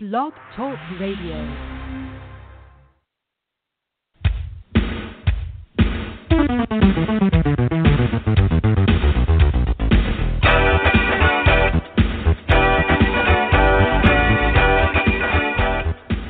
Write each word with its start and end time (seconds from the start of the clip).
Blog 0.00 0.32
Talk 0.54 0.78
Radio. 1.00 1.42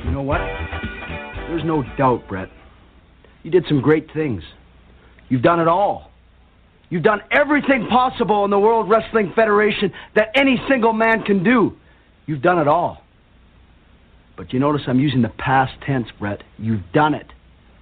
You 0.02 0.12
know 0.12 0.22
what? 0.22 0.38
There's 1.48 1.62
no 1.62 1.84
doubt, 1.98 2.22
Brett. 2.26 2.48
You 3.42 3.50
did 3.50 3.66
some 3.68 3.82
great 3.82 4.10
things. 4.14 4.42
You've 5.28 5.42
done 5.42 5.60
it 5.60 5.68
all. 5.68 6.10
You've 6.88 7.02
done 7.02 7.20
everything 7.30 7.86
possible 7.90 8.46
in 8.46 8.50
the 8.50 8.58
World 8.58 8.88
Wrestling 8.88 9.34
Federation 9.36 9.92
that 10.14 10.28
any 10.34 10.58
single 10.70 10.94
man 10.94 11.22
can 11.22 11.44
do. 11.44 11.76
You've 12.24 12.40
done 12.40 12.58
it 12.58 12.66
all. 12.66 13.02
But 14.38 14.52
you 14.52 14.60
notice 14.60 14.82
I'm 14.86 15.00
using 15.00 15.20
the 15.20 15.30
past 15.30 15.72
tense, 15.84 16.06
Brett. 16.16 16.44
You've 16.58 16.92
done 16.94 17.12
it. 17.12 17.26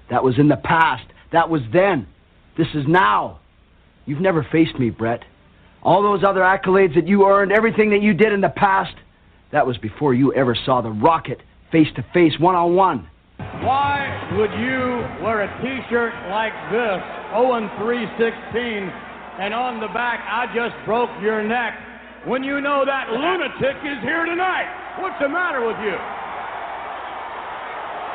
That 0.08 0.24
was 0.24 0.38
in 0.38 0.48
the 0.48 0.56
past. 0.56 1.04
That 1.30 1.50
was 1.50 1.60
then. 1.70 2.08
This 2.56 2.68
is 2.74 2.84
now. 2.88 3.40
You've 4.06 4.22
never 4.22 4.42
faced 4.50 4.78
me, 4.78 4.88
Brett. 4.88 5.22
All 5.82 6.02
those 6.02 6.24
other 6.24 6.40
accolades 6.40 6.94
that 6.94 7.06
you 7.06 7.26
earned, 7.26 7.52
everything 7.52 7.90
that 7.90 8.00
you 8.00 8.14
did 8.14 8.32
in 8.32 8.40
the 8.40 8.48
past, 8.48 8.94
that 9.52 9.66
was 9.66 9.76
before 9.76 10.14
you 10.14 10.32
ever 10.32 10.56
saw 10.64 10.80
the 10.80 10.90
rocket 10.90 11.42
face 11.70 11.88
to 11.96 12.04
face, 12.14 12.32
one 12.40 12.54
on 12.54 12.74
one. 12.74 13.06
Why 13.36 14.08
would 14.38 14.50
you 14.52 15.24
wear 15.24 15.42
a 15.42 15.50
t-shirt 15.60 16.14
like 16.30 16.54
this, 16.72 17.04
0 17.36 17.68
316, 17.84 18.88
and 19.44 19.52
on 19.52 19.78
the 19.78 19.88
back, 19.88 20.24
I 20.24 20.46
just 20.54 20.74
broke 20.86 21.10
your 21.20 21.42
neck, 21.42 21.74
when 22.24 22.42
you 22.42 22.62
know 22.62 22.84
that 22.86 23.12
lunatic 23.12 23.76
is 23.84 24.00
here 24.02 24.24
tonight? 24.24 24.96
What's 25.02 25.20
the 25.20 25.28
matter 25.28 25.60
with 25.66 25.76
you? 25.84 26.25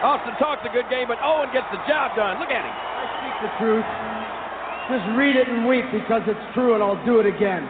Austin 0.02 0.34
talks 0.42 0.66
a 0.66 0.74
good 0.74 0.90
game, 0.90 1.06
but 1.06 1.22
Owen 1.22 1.54
gets 1.54 1.70
the 1.70 1.78
job 1.86 2.18
done. 2.18 2.42
Look 2.42 2.50
at 2.50 2.66
him. 2.66 2.74
I 2.74 3.06
speak 3.22 3.36
the 3.46 3.54
truth. 3.62 3.86
Just 4.90 5.06
read 5.14 5.38
it 5.38 5.46
and 5.46 5.70
weep 5.70 5.86
because 5.94 6.26
it's 6.26 6.42
true, 6.58 6.74
and 6.74 6.82
I'll 6.82 6.98
do 7.06 7.22
it 7.22 7.30
again. 7.30 7.70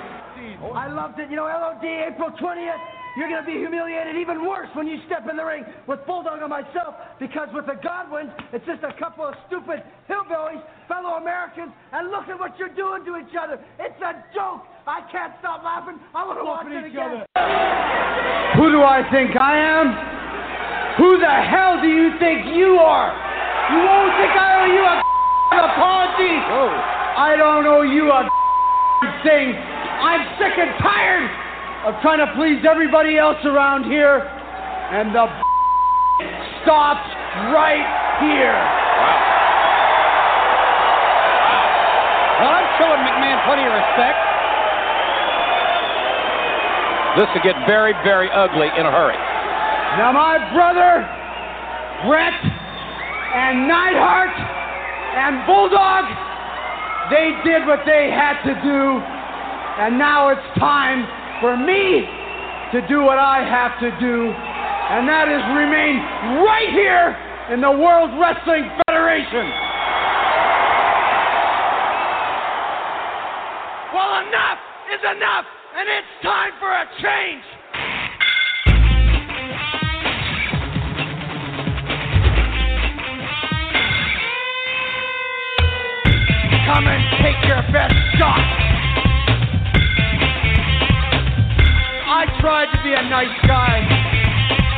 I 0.72 0.88
loved 0.88 1.20
it. 1.20 1.30
You 1.30 1.36
know, 1.36 1.52
LOD, 1.52 1.84
April 1.84 2.32
20th, 2.32 2.80
you're 3.20 3.28
going 3.28 3.44
to 3.44 3.46
be 3.46 3.60
humiliated 3.60 4.16
even 4.16 4.48
worse 4.48 4.72
when 4.80 4.88
you 4.88 4.96
step 5.12 5.28
in 5.28 5.36
the 5.36 5.44
ring 5.44 5.68
with 5.92 6.00
Bulldog 6.08 6.40
and 6.40 6.48
myself 6.48 6.96
because 7.20 7.52
with 7.52 7.66
the 7.68 7.76
Godwinns, 7.84 8.32
it's 8.54 8.66
just 8.66 8.80
a 8.88 8.96
couple 8.96 9.28
of 9.28 9.36
stupid 9.52 9.84
hillbillies, 10.08 10.64
fellow 10.88 11.20
Americans, 11.20 11.76
and 11.92 12.10
look 12.12 12.32
at 12.32 12.40
what 12.40 12.56
you're 12.58 12.72
doing 12.72 13.04
to 13.04 13.20
each 13.20 13.36
other. 13.36 13.60
It's 13.76 14.00
a 14.00 14.24
joke. 14.32 14.64
I 14.88 15.04
can't 15.12 15.34
stop 15.44 15.64
laughing. 15.68 16.00
I 16.16 16.24
want 16.24 16.40
to 16.40 16.46
watch 16.48 16.68
it 16.72 16.88
again. 16.88 17.28
Who 18.56 18.72
do 18.72 18.80
I 18.88 19.04
think 19.12 19.36
I 19.36 19.60
am? 19.60 20.21
Who 20.98 21.20
the 21.20 21.36
hell 21.48 21.80
do 21.80 21.88
you 21.88 22.18
think 22.20 22.52
you 22.56 22.76
are? 22.80 23.12
You 23.72 23.80
won't 23.80 24.12
think 24.20 24.34
I 24.36 24.60
owe 24.60 24.68
you 24.68 24.84
a 24.84 25.00
apology. 25.72 26.36
I 27.16 27.36
don't 27.38 27.66
owe 27.66 27.84
you 27.84 28.12
a 28.12 28.28
thing. 29.24 29.56
I'm 29.56 30.24
sick 30.36 30.58
and 30.58 30.74
tired 30.82 31.30
of 31.88 31.96
trying 32.02 32.20
to 32.20 32.28
please 32.36 32.66
everybody 32.68 33.18
else 33.18 33.40
around 33.46 33.86
here, 33.86 34.20
and 34.92 35.16
the 35.16 35.26
stops 36.64 37.08
right 37.56 37.88
here. 38.20 38.60
Well, 42.42 42.52
I'm 42.52 42.68
showing 42.82 43.00
McMahon 43.06 43.38
plenty 43.48 43.64
of 43.64 43.74
respect. 43.74 44.20
This 47.16 47.28
could 47.34 47.44
get 47.44 47.56
very, 47.68 47.94
very 48.04 48.30
ugly 48.32 48.68
in 48.76 48.86
a 48.86 48.92
hurry. 48.92 49.31
Now, 50.00 50.16
my 50.16 50.40
brother, 50.56 51.04
Brett, 52.08 52.32
and 52.32 53.68
Neidhart, 53.68 54.32
and 54.32 55.44
Bulldog, 55.44 56.08
they 57.12 57.36
did 57.44 57.68
what 57.68 57.84
they 57.86 58.08
had 58.08 58.40
to 58.48 58.56
do, 58.64 59.04
and 59.84 60.00
now 60.00 60.30
it's 60.30 60.48
time 60.60 61.04
for 61.44 61.58
me 61.58 62.08
to 62.72 62.80
do 62.88 63.04
what 63.04 63.20
I 63.20 63.44
have 63.44 63.76
to 63.84 63.92
do, 64.00 64.32
and 64.32 65.10
that 65.12 65.28
is 65.28 65.44
remain 65.60 66.00
right 66.40 66.72
here 66.72 67.12
in 67.52 67.60
the 67.60 67.72
World 67.72 68.16
Wrestling 68.16 68.72
Federation. 68.88 69.44
Well, 73.92 74.24
enough 74.24 74.60
is 74.96 75.04
enough, 75.04 75.46
and 75.76 75.84
it's 75.84 76.14
time 76.24 76.56
for 76.64 76.72
a 76.72 76.88
change. 77.04 77.44
Come 86.72 86.88
and 86.88 87.04
take 87.22 87.36
your 87.50 87.62
best 87.74 87.94
shot. 88.18 88.40
I 92.08 92.24
tried 92.40 92.72
to 92.72 92.82
be 92.82 92.94
a 92.94 93.04
nice 93.10 93.38
guy. 93.46 93.84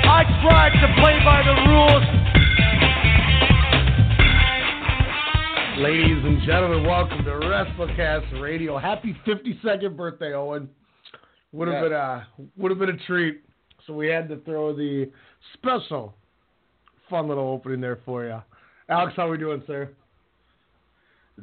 I 0.09 0.23
tried 0.41 0.73
to 0.81 0.87
play 0.99 1.19
by 1.23 1.43
the 1.45 1.53
rules. 1.69 2.03
Ladies 5.85 6.25
and 6.25 6.41
gentlemen, 6.47 6.83
welcome 6.83 7.23
to 7.25 7.29
WrestleCast 7.29 8.41
Radio. 8.41 8.79
Happy 8.79 9.15
52nd 9.27 9.95
birthday, 9.95 10.33
Owen. 10.33 10.67
Would 11.51 11.67
have 11.67 11.75
Yes. 11.75 11.83
been 11.83 11.93
a 11.93 12.27
would 12.57 12.71
have 12.71 12.79
been 12.79 12.89
a 12.89 12.97
treat. 13.05 13.41
So 13.85 13.93
we 13.93 14.07
had 14.07 14.27
to 14.29 14.37
throw 14.37 14.73
the 14.73 15.11
special, 15.53 16.15
fun 17.07 17.27
little 17.27 17.49
opening 17.49 17.81
there 17.81 17.97
for 17.97 18.23
you. 18.25 18.41
Alex, 18.89 19.13
how 19.15 19.27
are 19.27 19.31
we 19.31 19.37
doing, 19.37 19.61
sir? 19.67 19.89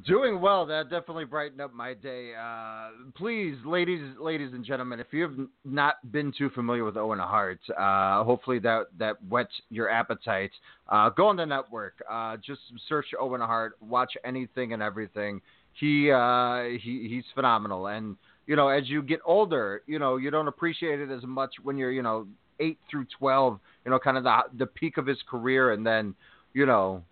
Doing 0.06 0.40
well. 0.40 0.66
That 0.66 0.84
definitely 0.84 1.24
brightened 1.24 1.60
up 1.60 1.74
my 1.74 1.94
day. 1.94 2.32
Uh, 2.40 2.90
please, 3.16 3.56
ladies, 3.66 4.00
ladies 4.20 4.52
and 4.52 4.64
gentlemen, 4.64 5.00
if 5.00 5.08
you 5.10 5.22
have 5.22 5.34
not 5.64 5.96
been 6.12 6.32
too 6.36 6.48
familiar 6.50 6.84
with 6.84 6.96
Owen 6.96 7.18
Hart, 7.18 7.58
uh, 7.76 8.22
hopefully 8.22 8.60
that 8.60 8.86
that 9.00 9.16
whets 9.28 9.50
your 9.68 9.90
appetite. 9.90 10.52
Uh, 10.88 11.10
go 11.10 11.26
on 11.26 11.34
the 11.34 11.44
network. 11.44 11.94
Uh, 12.08 12.36
just 12.36 12.60
search 12.88 13.06
Owen 13.18 13.40
Hart. 13.40 13.72
Watch 13.80 14.12
anything 14.24 14.74
and 14.74 14.80
everything. 14.80 15.40
He 15.72 16.12
uh, 16.12 16.62
he 16.80 17.08
he's 17.10 17.24
phenomenal. 17.34 17.88
And 17.88 18.16
you 18.46 18.54
know, 18.54 18.68
as 18.68 18.88
you 18.88 19.02
get 19.02 19.18
older, 19.24 19.82
you 19.88 19.98
know, 19.98 20.18
you 20.18 20.30
don't 20.30 20.46
appreciate 20.46 21.00
it 21.00 21.10
as 21.10 21.24
much 21.24 21.50
when 21.64 21.76
you're 21.76 21.90
you 21.90 22.02
know 22.02 22.28
eight 22.60 22.78
through 22.88 23.06
twelve. 23.18 23.58
You 23.84 23.90
know, 23.90 23.98
kind 23.98 24.16
of 24.16 24.22
the 24.22 24.38
the 24.56 24.66
peak 24.66 24.98
of 24.98 25.06
his 25.06 25.18
career, 25.28 25.72
and 25.72 25.84
then 25.84 26.14
you 26.54 26.64
know 26.64 27.02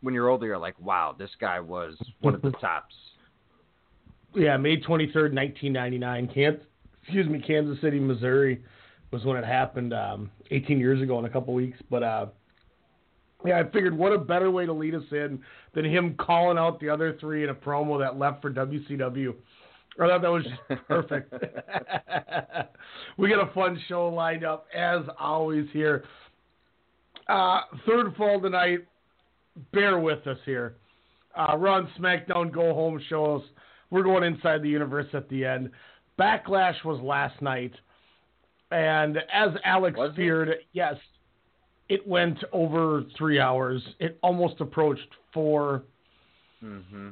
when 0.00 0.14
you're 0.14 0.28
older, 0.28 0.46
you're 0.46 0.58
like, 0.58 0.78
wow, 0.80 1.14
this 1.18 1.30
guy 1.40 1.60
was 1.60 1.94
one 2.20 2.34
of 2.34 2.42
the 2.42 2.50
tops. 2.60 2.94
Yeah, 4.34 4.56
May 4.56 4.76
23rd, 4.76 5.34
1999. 5.34 6.30
Kansas, 6.32 6.62
excuse 7.02 7.28
me, 7.28 7.40
Kansas 7.40 7.80
City, 7.80 7.98
Missouri 7.98 8.62
was 9.10 9.24
when 9.24 9.36
it 9.36 9.44
happened 9.44 9.94
um, 9.94 10.30
18 10.50 10.78
years 10.78 11.00
ago 11.02 11.18
in 11.18 11.24
a 11.24 11.30
couple 11.30 11.54
weeks. 11.54 11.78
But 11.90 12.02
uh, 12.02 12.26
yeah, 13.44 13.58
I 13.58 13.64
figured 13.64 13.96
what 13.96 14.12
a 14.12 14.18
better 14.18 14.50
way 14.50 14.66
to 14.66 14.72
lead 14.72 14.94
us 14.94 15.02
in 15.10 15.40
than 15.74 15.84
him 15.84 16.14
calling 16.18 16.58
out 16.58 16.80
the 16.80 16.90
other 16.90 17.16
three 17.18 17.44
in 17.44 17.50
a 17.50 17.54
promo 17.54 17.98
that 17.98 18.18
left 18.18 18.42
for 18.42 18.50
WCW. 18.50 19.34
I 20.00 20.06
thought 20.06 20.22
that 20.22 20.30
was 20.30 20.44
just 20.44 20.86
perfect. 20.86 21.32
we 23.16 23.28
got 23.28 23.48
a 23.48 23.52
fun 23.52 23.80
show 23.88 24.08
lined 24.08 24.44
up 24.44 24.66
as 24.74 25.02
always 25.18 25.66
here. 25.72 26.04
Uh, 27.28 27.62
third 27.86 28.14
fall 28.16 28.40
tonight. 28.40 28.86
Bear 29.72 29.98
with 29.98 30.26
us 30.26 30.38
here. 30.44 30.76
Uh, 31.34 31.56
we're 31.58 31.68
on 31.68 31.88
SmackDown 31.98 32.52
Go 32.52 32.74
Home 32.74 33.00
shows. 33.08 33.42
We're 33.90 34.02
going 34.02 34.24
inside 34.24 34.62
the 34.62 34.68
universe 34.68 35.06
at 35.12 35.28
the 35.28 35.44
end. 35.44 35.70
Backlash 36.18 36.84
was 36.84 37.00
last 37.00 37.40
night, 37.40 37.72
and 38.70 39.18
as 39.32 39.50
Alex 39.64 39.96
Was 39.96 40.10
it? 40.12 40.16
feared, 40.16 40.50
yes, 40.72 40.96
it 41.88 42.06
went 42.06 42.38
over 42.52 43.04
three 43.16 43.38
hours. 43.40 43.82
It 44.00 44.18
almost 44.22 44.60
approached 44.60 45.08
four. 45.32 45.84
hmm 46.60 47.10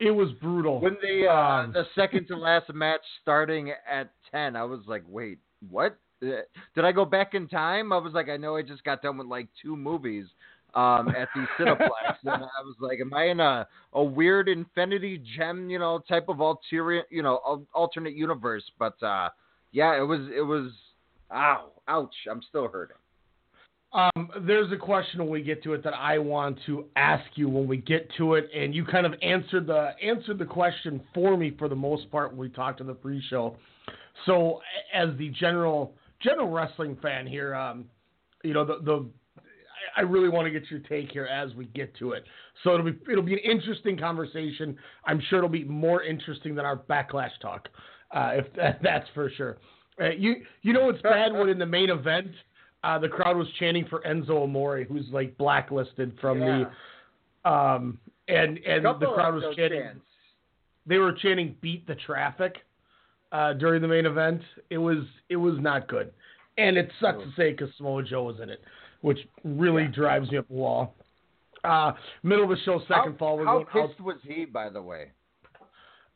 It 0.00 0.10
was 0.10 0.30
brutal. 0.40 0.80
When 0.80 0.96
the 1.02 1.28
uh, 1.28 1.34
Um, 1.64 1.72
the 1.72 1.84
second 1.94 2.26
to 2.28 2.36
last 2.36 2.72
match 2.72 3.02
starting 3.22 3.72
at 3.90 4.10
ten, 4.30 4.56
I 4.56 4.64
was 4.64 4.80
like, 4.86 5.04
wait, 5.08 5.38
what? 5.70 5.96
Uh, 6.22 6.28
Did 6.74 6.84
I 6.84 6.92
go 6.92 7.04
back 7.04 7.34
in 7.34 7.46
time? 7.46 7.92
I 7.92 7.98
was 7.98 8.14
like, 8.14 8.28
I 8.30 8.38
know 8.38 8.56
I 8.56 8.62
just 8.62 8.82
got 8.84 9.02
done 9.02 9.18
with 9.18 9.26
like 9.26 9.48
two 9.62 9.76
movies 9.76 10.26
um, 10.76 11.08
at 11.08 11.28
the 11.34 11.46
Cineplex, 11.58 12.16
and 12.22 12.44
I 12.44 12.62
was 12.62 12.76
like, 12.78 13.00
am 13.00 13.12
I 13.14 13.24
in 13.24 13.40
a 13.40 13.66
a 13.94 14.04
weird 14.04 14.48
Infinity 14.48 15.22
Gem, 15.36 15.70
you 15.70 15.78
know, 15.78 15.98
type 16.08 16.28
of 16.28 16.40
ulterior, 16.40 17.02
you 17.10 17.22
know, 17.22 17.66
alternate 17.74 18.14
universe? 18.14 18.64
But 18.78 19.02
uh, 19.02 19.30
yeah, 19.72 19.98
it 19.98 20.04
was 20.04 20.20
it 20.34 20.42
was. 20.42 20.70
Ow, 21.32 21.72
ouch! 21.88 22.14
I'm 22.30 22.40
still 22.48 22.68
hurting. 22.68 22.96
Um, 23.92 24.30
there's 24.46 24.70
a 24.72 24.76
question 24.76 25.20
when 25.20 25.30
we 25.30 25.42
get 25.42 25.62
to 25.62 25.72
it 25.72 25.82
that 25.82 25.94
I 25.94 26.18
want 26.18 26.58
to 26.66 26.84
ask 26.96 27.24
you 27.34 27.48
when 27.48 27.66
we 27.66 27.78
get 27.78 28.08
to 28.18 28.34
it, 28.34 28.48
and 28.54 28.74
you 28.74 28.84
kind 28.84 29.06
of 29.06 29.14
answered 29.22 29.66
the 29.66 29.90
answered 30.02 30.38
the 30.38 30.44
question 30.44 31.00
for 31.14 31.36
me 31.36 31.54
for 31.58 31.68
the 31.68 31.76
most 31.76 32.10
part 32.10 32.30
when 32.30 32.38
we 32.38 32.48
talked 32.50 32.80
in 32.80 32.86
the 32.86 32.94
pre-show. 32.94 33.56
So, 34.26 34.60
as 34.92 35.08
the 35.16 35.30
general 35.30 35.94
general 36.20 36.50
wrestling 36.50 36.98
fan 37.00 37.26
here, 37.26 37.54
um, 37.54 37.86
you 38.44 38.52
know, 38.52 38.64
the 38.66 38.80
the 38.84 39.06
I 39.96 40.02
really 40.02 40.28
want 40.28 40.46
to 40.46 40.50
get 40.50 40.70
your 40.70 40.80
take 40.80 41.10
here 41.12 41.26
as 41.26 41.54
we 41.54 41.66
get 41.66 41.94
to 41.98 42.12
it. 42.12 42.24
So 42.62 42.74
it'll 42.74 42.86
be 42.90 42.98
it'll 43.10 43.22
be 43.22 43.34
an 43.34 43.40
interesting 43.40 43.98
conversation. 43.98 44.76
I'm 45.04 45.20
sure 45.28 45.38
it'll 45.38 45.50
be 45.50 45.64
more 45.64 46.02
interesting 46.02 46.54
than 46.54 46.64
our 46.64 46.76
backlash 46.76 47.30
talk, 47.40 47.68
uh, 48.12 48.32
if 48.34 48.52
that, 48.54 48.80
that's 48.82 49.06
for 49.14 49.30
sure. 49.30 49.58
Uh, 50.00 50.10
you 50.10 50.36
you 50.62 50.72
know 50.72 50.86
what's 50.86 51.02
bad 51.02 51.32
when 51.32 51.48
in 51.48 51.58
the 51.58 51.66
main 51.66 51.90
event 51.90 52.28
uh, 52.84 52.98
the 52.98 53.08
crowd 53.08 53.36
was 53.36 53.48
chanting 53.58 53.86
for 53.86 54.02
Enzo 54.02 54.42
Amore, 54.44 54.84
who's 54.84 55.06
like 55.10 55.36
blacklisted 55.38 56.16
from 56.20 56.40
Yeah. 56.40 56.64
the 57.44 57.50
um 57.50 57.98
and 58.28 58.58
and 58.58 58.84
the 58.84 59.10
crowd 59.14 59.34
was 59.34 59.44
chanting 59.56 60.00
they 60.86 60.98
were 60.98 61.12
chanting 61.12 61.56
"beat 61.60 61.86
the 61.86 61.96
traffic" 61.96 62.56
uh, 63.32 63.52
during 63.54 63.82
the 63.82 63.88
main 63.88 64.06
event. 64.06 64.40
It 64.70 64.78
was 64.78 64.98
it 65.28 65.36
was 65.36 65.54
not 65.58 65.88
good, 65.88 66.12
and 66.58 66.76
it 66.76 66.90
sucks 67.00 67.22
to 67.22 67.30
say 67.36 67.52
because 67.52 67.70
Samoa 67.76 68.02
Joe 68.04 68.24
was 68.24 68.40
in 68.40 68.50
it, 68.50 68.60
which 69.06 69.20
really 69.44 69.86
drives 69.86 70.28
me 70.32 70.38
up 70.38 70.48
the 70.48 70.54
wall. 70.54 70.92
Uh, 71.62 71.92
middle 72.24 72.42
of 72.42 72.50
the 72.50 72.56
show, 72.64 72.80
second 72.88 73.12
how, 73.12 73.18
fall. 73.18 73.44
How 73.44 73.60
out. 73.60 73.68
pissed 73.72 74.00
was 74.00 74.16
he, 74.24 74.44
by 74.44 74.68
the 74.68 74.82
way? 74.82 75.12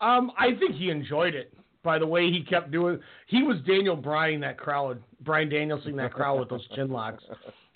Um, 0.01 0.33
I 0.37 0.57
think 0.59 0.75
he 0.75 0.91
enjoyed 0.91 1.37
it. 1.37 1.55
By 1.85 2.01
the 2.01 2.07
way, 2.07 2.33
he 2.33 2.43
kept 2.43 2.73
doing. 2.73 2.99
He 3.29 3.45
was 3.45 3.59
Daniel 3.65 3.95
Bryan 3.95 4.41
that 4.41 4.59
crowd, 4.59 5.01
Bryan 5.21 5.49
Danielson 5.49 5.95
that 5.99 6.13
crowd 6.13 6.41
with 6.41 6.49
those 6.49 6.67
chin 6.75 6.91
locks. 6.91 7.23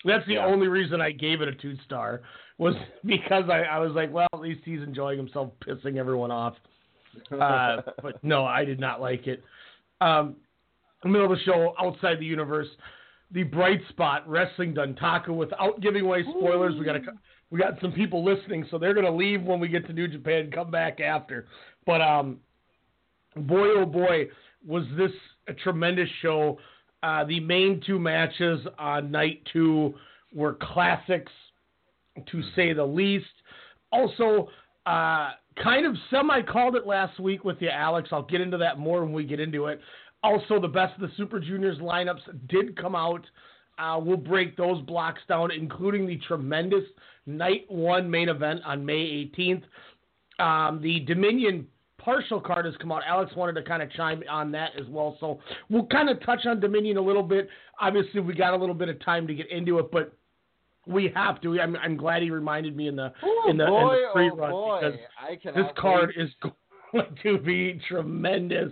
That's 0.03 0.27
the 0.27 0.33
Yeah. 0.33 0.47
only 0.47 0.67
reason 0.67 0.99
I 0.99 1.11
gave 1.11 1.39
it 1.39 1.47
a 1.47 1.55
two 1.55 1.77
star 1.85 2.21
was 2.57 2.75
because 3.05 3.45
I, 3.49 3.61
I 3.61 3.79
was 3.79 3.93
like, 3.93 4.11
well, 4.11 4.27
at 4.33 4.41
least 4.41 4.63
he's 4.65 4.81
enjoying 4.81 5.17
himself, 5.17 5.53
pissing 5.65 5.95
everyone 5.95 6.31
off. 6.31 6.55
Uh, 7.31 7.77
but 8.03 8.21
no, 8.21 8.43
I 8.43 8.65
did 8.65 8.81
not 8.81 8.99
like 8.99 9.27
it. 9.27 9.41
Um, 10.01 10.35
middle 11.05 11.31
of 11.31 11.37
the 11.37 11.43
show, 11.45 11.73
outside 11.79 12.19
the 12.19 12.25
universe, 12.25 12.67
the 13.35 13.43
bright 13.43 13.81
spot 13.89 14.27
wrestling 14.27 14.73
Dontaku 14.73 15.35
without 15.35 15.81
giving 15.81 16.03
away 16.03 16.23
spoilers. 16.23 16.73
We 16.79 16.85
got 16.85 16.95
a, 16.95 17.01
we 17.51 17.59
got 17.59 17.73
some 17.81 17.91
people 17.91 18.23
listening, 18.23 18.65
so 18.71 18.79
they're 18.79 18.93
gonna 18.93 19.15
leave 19.15 19.43
when 19.43 19.59
we 19.59 19.67
get 19.67 19.85
to 19.87 19.93
New 19.93 20.07
Japan 20.07 20.45
and 20.45 20.53
come 20.53 20.71
back 20.71 21.01
after. 21.01 21.45
But 21.85 22.01
um, 22.01 22.37
boy 23.35 23.67
oh 23.75 23.85
boy, 23.85 24.29
was 24.65 24.85
this 24.97 25.11
a 25.49 25.53
tremendous 25.53 26.07
show. 26.21 26.57
Uh, 27.03 27.25
the 27.25 27.41
main 27.41 27.81
two 27.85 27.99
matches 27.99 28.61
on 28.79 29.11
night 29.11 29.41
two 29.51 29.93
were 30.33 30.57
classics, 30.59 31.31
to 32.31 32.41
say 32.55 32.71
the 32.71 32.85
least. 32.85 33.25
Also, 33.91 34.49
uh, 34.85 35.31
kind 35.61 35.85
of 35.85 35.95
semi 36.09 36.41
called 36.41 36.77
it 36.77 36.87
last 36.87 37.19
week 37.19 37.43
with 37.43 37.57
you, 37.59 37.69
Alex. 37.69 38.09
I'll 38.13 38.23
get 38.23 38.39
into 38.39 38.57
that 38.57 38.79
more 38.79 39.03
when 39.03 39.11
we 39.11 39.25
get 39.25 39.41
into 39.41 39.67
it. 39.67 39.81
Also, 40.25 40.59
the 40.59 40.67
best 40.67 40.95
of 40.95 41.01
the 41.01 41.11
Super 41.17 41.39
Juniors 41.39 41.77
lineups 41.77 42.47
did 42.47 42.75
come 42.75 42.95
out. 42.95 43.23
Uh, 43.77 43.99
we'll 44.01 44.17
break 44.17 44.57
those 44.57 44.81
blocks 44.81 45.21
down, 45.29 45.51
including 45.51 46.07
the 46.07 46.17
tremendous 46.27 46.83
night 47.27 47.65
one 47.67 48.09
main 48.09 48.29
event 48.29 48.59
on 48.65 48.83
May 48.83 49.29
18th. 49.37 49.61
Um, 50.43 50.81
the 50.81 51.01
Dominion 51.01 51.67
partial 51.99 52.41
card 52.41 52.65
has 52.65 52.73
come 52.81 52.91
out. 52.91 53.03
Alex 53.07 53.33
wanted 53.35 53.53
to 53.53 53.61
kind 53.61 53.83
of 53.83 53.91
chime 53.91 54.23
on 54.27 54.51
that 54.53 54.71
as 54.79 54.87
well. 54.87 55.15
So 55.19 55.39
we'll 55.69 55.85
kind 55.85 56.09
of 56.09 56.23
touch 56.25 56.47
on 56.47 56.59
Dominion 56.59 56.97
a 56.97 57.01
little 57.01 57.21
bit. 57.21 57.47
Obviously, 57.79 58.19
we 58.19 58.33
got 58.33 58.55
a 58.55 58.57
little 58.57 58.75
bit 58.75 58.89
of 58.89 58.99
time 59.05 59.27
to 59.27 59.35
get 59.35 59.51
into 59.51 59.77
it, 59.77 59.91
but 59.91 60.11
we 60.87 61.11
have 61.13 61.39
to. 61.41 61.61
I'm, 61.61 61.75
I'm 61.75 61.97
glad 61.97 62.23
he 62.23 62.31
reminded 62.31 62.75
me 62.75 62.87
in 62.87 62.95
the 62.95 63.13
Oh 63.21 63.47
in 63.47 63.57
the, 63.57 63.65
boy, 63.67 63.93
in 63.93 64.01
the 64.01 64.09
free 64.13 64.31
oh 64.33 64.37
run 64.37 64.51
boy! 64.51 64.97
because 65.29 65.55
this 65.55 65.65
card 65.77 66.13
wait. 66.17 66.25
is 66.25 66.31
going 66.91 67.15
to 67.21 67.37
be 67.37 67.79
tremendous. 67.87 68.71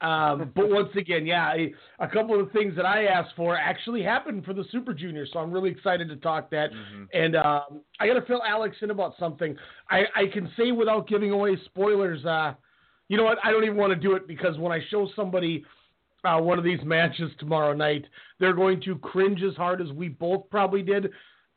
Um, 0.00 0.52
but 0.54 0.70
once 0.70 0.90
again, 0.96 1.26
yeah, 1.26 1.44
I, 1.44 1.72
a 1.98 2.06
couple 2.06 2.38
of 2.38 2.46
the 2.46 2.52
things 2.52 2.76
that 2.76 2.86
I 2.86 3.06
asked 3.06 3.34
for 3.36 3.56
actually 3.56 4.02
happened 4.02 4.44
for 4.44 4.54
the 4.54 4.64
Super 4.70 4.94
Juniors, 4.94 5.30
so 5.32 5.40
I'm 5.40 5.50
really 5.50 5.70
excited 5.70 6.08
to 6.08 6.16
talk 6.16 6.50
that. 6.50 6.70
Mm-hmm. 6.70 7.04
And 7.12 7.36
um, 7.36 7.82
I 7.98 8.06
got 8.06 8.14
to 8.14 8.22
fill 8.22 8.42
Alex 8.44 8.76
in 8.80 8.90
about 8.90 9.14
something. 9.18 9.56
I, 9.90 10.02
I 10.14 10.26
can 10.32 10.50
say 10.56 10.70
without 10.70 11.08
giving 11.08 11.32
away 11.32 11.56
spoilers. 11.64 12.24
Uh, 12.24 12.54
you 13.08 13.16
know 13.16 13.24
what? 13.24 13.38
I 13.42 13.50
don't 13.50 13.64
even 13.64 13.76
want 13.76 13.92
to 13.92 13.98
do 13.98 14.14
it 14.14 14.28
because 14.28 14.56
when 14.58 14.70
I 14.70 14.80
show 14.90 15.08
somebody 15.16 15.64
uh, 16.24 16.38
one 16.38 16.58
of 16.58 16.64
these 16.64 16.80
matches 16.84 17.30
tomorrow 17.38 17.72
night, 17.72 18.04
they're 18.38 18.54
going 18.54 18.80
to 18.82 18.96
cringe 18.98 19.42
as 19.42 19.54
hard 19.56 19.80
as 19.80 19.90
we 19.92 20.08
both 20.08 20.48
probably 20.50 20.82
did 20.82 21.10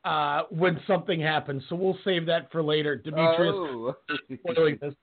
uh, 0.04 0.44
when 0.50 0.80
something 0.88 1.20
happens. 1.20 1.64
So 1.70 1.76
we'll 1.76 1.98
save 2.04 2.26
that 2.28 2.52
for 2.52 2.64
later. 2.64 2.96
Demetrius 2.96 3.54
Oh. 3.56 3.96
spoiling 4.34 4.78
this. 4.82 4.94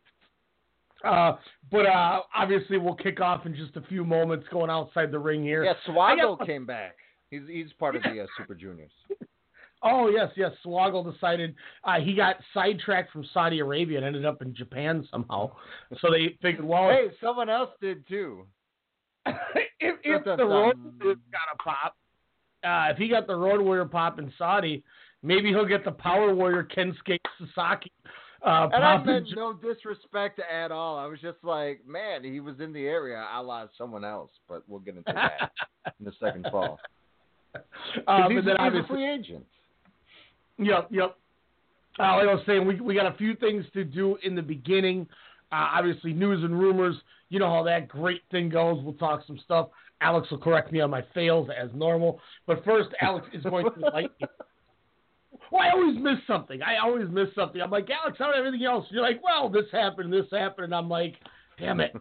Uh, 1.05 1.37
but 1.71 1.87
uh, 1.87 2.21
obviously, 2.35 2.77
we'll 2.79 2.95
kick 2.95 3.21
off 3.21 3.47
in 3.47 3.55
just 3.55 3.77
a 3.77 3.83
few 3.83 4.05
moments 4.05 4.47
going 4.51 4.71
outside 4.71 5.11
the 5.13 5.19
ring 5.19 5.43
here. 5.43 5.65
yeah, 5.65 5.75
Swoggle 5.87 6.39
got- 6.39 6.47
came 6.47 6.67
back. 6.67 6.97
He's 7.31 7.43
he's 7.49 7.73
part 7.79 7.95
of 7.95 8.03
the 8.03 8.23
uh, 8.23 8.27
Super 8.37 8.55
Juniors. 8.55 8.91
Oh, 9.81 10.09
yes, 10.09 10.31
yes. 10.37 10.51
Swoggle 10.67 11.09
decided 11.13 11.55
uh, 11.85 12.01
he 12.01 12.15
got 12.15 12.35
sidetracked 12.53 13.13
from 13.13 13.25
Saudi 13.33 13.61
Arabia 13.61 13.99
and 13.99 14.07
ended 14.07 14.25
up 14.25 14.43
in 14.43 14.53
Japan 14.53 15.07
somehow. 15.09 15.53
So 16.01 16.11
they 16.11 16.37
figured, 16.43 16.65
well, 16.65 16.89
Hey, 16.89 17.07
someone 17.23 17.49
else 17.49 17.71
did 17.81 18.07
too. 18.09 18.45
if, 19.27 19.97
if 20.03 20.25
the 20.25 20.31
Road. 20.45 20.75
Warrior's 21.01 21.19
got 21.31 21.55
a 21.55 21.63
pop, 21.63 21.97
uh, 22.65 22.91
if 22.93 22.97
he 22.99 23.09
got 23.09 23.29
the 23.29 23.37
Road 23.37 23.61
Warrior 23.61 23.85
pop 23.85 24.19
in 24.19 24.33
Saudi, 24.37 24.83
maybe 25.23 25.51
he'll 25.51 25.65
get 25.65 25.85
the 25.85 25.93
Power 25.93 26.35
Warrior 26.35 26.65
Kensuke 26.77 27.19
Sasaki 27.39 27.93
uh, 28.45 28.69
And 28.73 28.85
I 28.85 29.03
meant 29.03 29.27
no 29.35 29.53
disrespect 29.53 30.41
at 30.41 30.71
all. 30.71 30.99
I 30.99 31.07
was 31.07 31.21
just 31.21 31.39
like, 31.43 31.87
man, 31.87 32.25
he 32.25 32.41
was 32.41 32.61
in 32.61 32.73
the 32.73 32.87
area, 32.87 33.25
a 33.35 33.43
la 33.43 33.67
someone 33.77 34.05
else. 34.05 34.31
But 34.49 34.63
we'll 34.69 34.81
get 34.81 34.97
into 34.97 35.13
that 35.13 35.51
in 35.99 36.05
the 36.05 36.13
second 36.21 36.47
fall. 36.53 36.79
um, 38.07 38.31
he's, 38.31 38.45
then 38.45 38.57
he's 38.73 38.85
a 38.85 38.87
free 38.87 39.09
agent. 39.09 39.45
Yep, 40.59 40.89
yep. 40.91 41.17
Uh, 41.99 42.17
like 42.17 42.29
I 42.29 42.35
was 42.35 42.43
saying, 42.47 42.67
we 42.67 42.81
we 42.81 42.95
got 42.95 43.13
a 43.13 43.17
few 43.17 43.35
things 43.37 43.65
to 43.75 43.85
do 43.85 44.17
in 44.23 44.35
the 44.35 44.43
beginning. 44.43 45.07
Uh, 45.51 45.67
obviously, 45.75 46.13
news 46.13 46.45
and 46.45 46.59
rumors. 46.59 46.95
You 47.31 47.39
know 47.41 47.51
how 47.51 47.63
that 47.65 47.89
great 47.89 48.23
thing 48.31 48.49
goes. 48.49 48.83
We'll 48.83 48.95
talk 48.95 49.23
some 49.27 49.39
stuff. 49.45 49.69
Alex 50.01 50.31
will 50.31 50.39
correct 50.39 50.71
me 50.73 50.81
on 50.81 50.91
my 50.91 51.05
fails 51.13 51.49
as 51.57 51.71
normal. 51.75 52.21
But 52.47 52.65
first, 52.65 52.91
Alex 53.01 53.27
is 53.33 53.43
going 53.43 53.67
to 53.67 53.75
enlighten 53.75 54.11
me. 54.21 54.27
Well, 55.51 55.63
I 55.63 55.71
always 55.71 55.97
miss 55.99 56.19
something. 56.27 56.63
I 56.63 56.77
always 56.79 57.09
miss 57.11 57.29
something. 57.35 57.61
I'm 57.61 57.71
like, 57.71 57.89
Alex, 57.91 58.19
how 58.19 58.27
did 58.33 58.37
everything 58.39 58.65
else? 58.65 58.87
You're 58.91 59.03
like, 59.03 59.23
well, 59.23 59.49
this 59.49 59.65
happened, 59.73 60.13
this 60.13 60.27
happened. 60.31 60.67
And 60.67 60.75
I'm 60.75 60.89
like, 60.89 61.17
damn 61.59 61.81
it. 61.81 61.95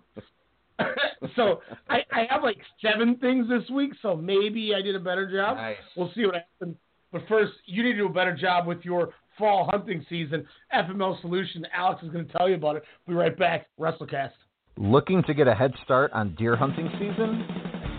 so 1.35 1.61
I, 1.89 1.99
I 2.11 2.27
have 2.29 2.43
like 2.43 2.57
seven 2.81 3.15
things 3.17 3.47
this 3.49 3.69
week, 3.69 3.91
so 4.01 4.15
maybe 4.15 4.73
I 4.75 4.81
did 4.81 4.95
a 4.95 4.99
better 4.99 5.29
job. 5.31 5.57
Nice. 5.57 5.77
We'll 5.95 6.11
see 6.13 6.25
what 6.25 6.35
happens. 6.35 6.75
But 7.11 7.21
first, 7.27 7.53
you 7.65 7.83
need 7.83 7.93
to 7.93 7.97
do 7.99 8.05
a 8.07 8.13
better 8.13 8.35
job 8.35 8.67
with 8.67 8.83
your 8.83 9.13
fall 9.37 9.69
hunting 9.71 10.05
season. 10.09 10.45
FML 10.73 11.19
Solution. 11.21 11.65
Alex 11.73 12.03
is 12.03 12.11
going 12.11 12.25
to 12.25 12.31
tell 12.33 12.49
you 12.49 12.55
about 12.55 12.75
it. 12.75 12.83
We'll 13.05 13.15
be 13.15 13.19
right 13.19 13.37
back. 13.37 13.67
WrestleCast. 13.79 14.31
Looking 14.77 15.23
to 15.23 15.33
get 15.33 15.47
a 15.47 15.55
head 15.55 15.73
start 15.83 16.11
on 16.13 16.35
deer 16.35 16.55
hunting 16.55 16.89
season? 16.93 17.47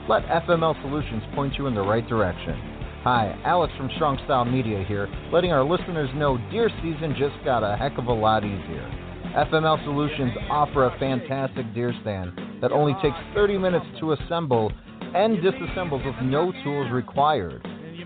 Let 0.09 0.23
FML 0.25 0.81
Solutions 0.83 1.23
point 1.35 1.55
you 1.59 1.67
in 1.67 1.75
the 1.75 1.83
right 1.83 2.07
direction. 2.09 2.78
Hi, 3.09 3.41
Alex 3.43 3.73
from 3.79 3.88
Strong 3.97 4.21
Style 4.27 4.45
Media 4.45 4.85
here, 4.87 5.09
letting 5.33 5.50
our 5.50 5.65
listeners 5.65 6.11
know 6.15 6.37
deer 6.53 6.69
season 6.85 7.17
just 7.17 7.43
got 7.43 7.65
a 7.65 7.75
heck 7.75 7.97
of 7.97 8.05
a 8.05 8.12
lot 8.12 8.45
easier. 8.45 8.85
FML 9.33 9.83
Solutions 9.88 10.37
offer 10.50 10.85
a 10.85 10.99
fantastic 11.00 11.65
deer 11.73 11.95
stand 12.03 12.37
that 12.61 12.71
only 12.71 12.93
takes 13.00 13.17
30 13.33 13.57
minutes 13.57 13.87
to 14.00 14.12
assemble 14.12 14.71
and 15.17 15.38
disassembles 15.38 16.05
with 16.05 16.21
no 16.21 16.53
tools 16.62 16.93
required. 16.93 17.65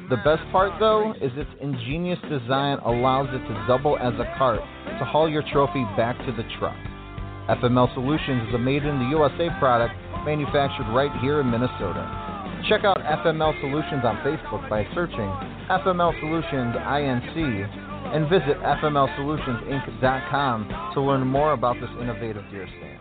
The 0.08 0.22
best 0.22 0.46
part, 0.52 0.78
though, 0.78 1.14
is 1.20 1.34
its 1.34 1.50
ingenious 1.60 2.20
design 2.30 2.78
allows 2.86 3.26
it 3.34 3.42
to 3.42 3.64
double 3.66 3.98
as 3.98 4.14
a 4.22 4.34
cart 4.38 4.60
to 4.86 5.04
haul 5.04 5.28
your 5.28 5.42
trophy 5.50 5.82
back 5.98 6.14
to 6.26 6.30
the 6.30 6.46
truck. 6.60 6.78
FML 7.50 7.92
Solutions 7.94 8.46
is 8.46 8.54
a 8.54 8.58
made 8.58 8.84
in 8.84 9.00
the 9.02 9.10
USA 9.10 9.50
product 9.58 9.98
manufactured 10.22 10.86
right 10.94 11.10
here 11.18 11.40
in 11.40 11.50
Minnesota. 11.50 12.31
Check 12.68 12.84
out 12.84 12.98
FML 12.98 13.60
Solutions 13.60 14.04
on 14.04 14.18
Facebook 14.18 14.70
by 14.70 14.86
searching 14.94 15.28
FML 15.68 16.20
Solutions 16.20 16.76
INC 16.76 17.36
and 18.14 18.28
visit 18.30 18.56
FMLSolutionsInc.com 18.62 20.92
to 20.94 21.00
learn 21.00 21.26
more 21.26 21.54
about 21.54 21.80
this 21.80 21.90
innovative 22.00 22.44
deer 22.52 22.68
stand. 22.78 23.00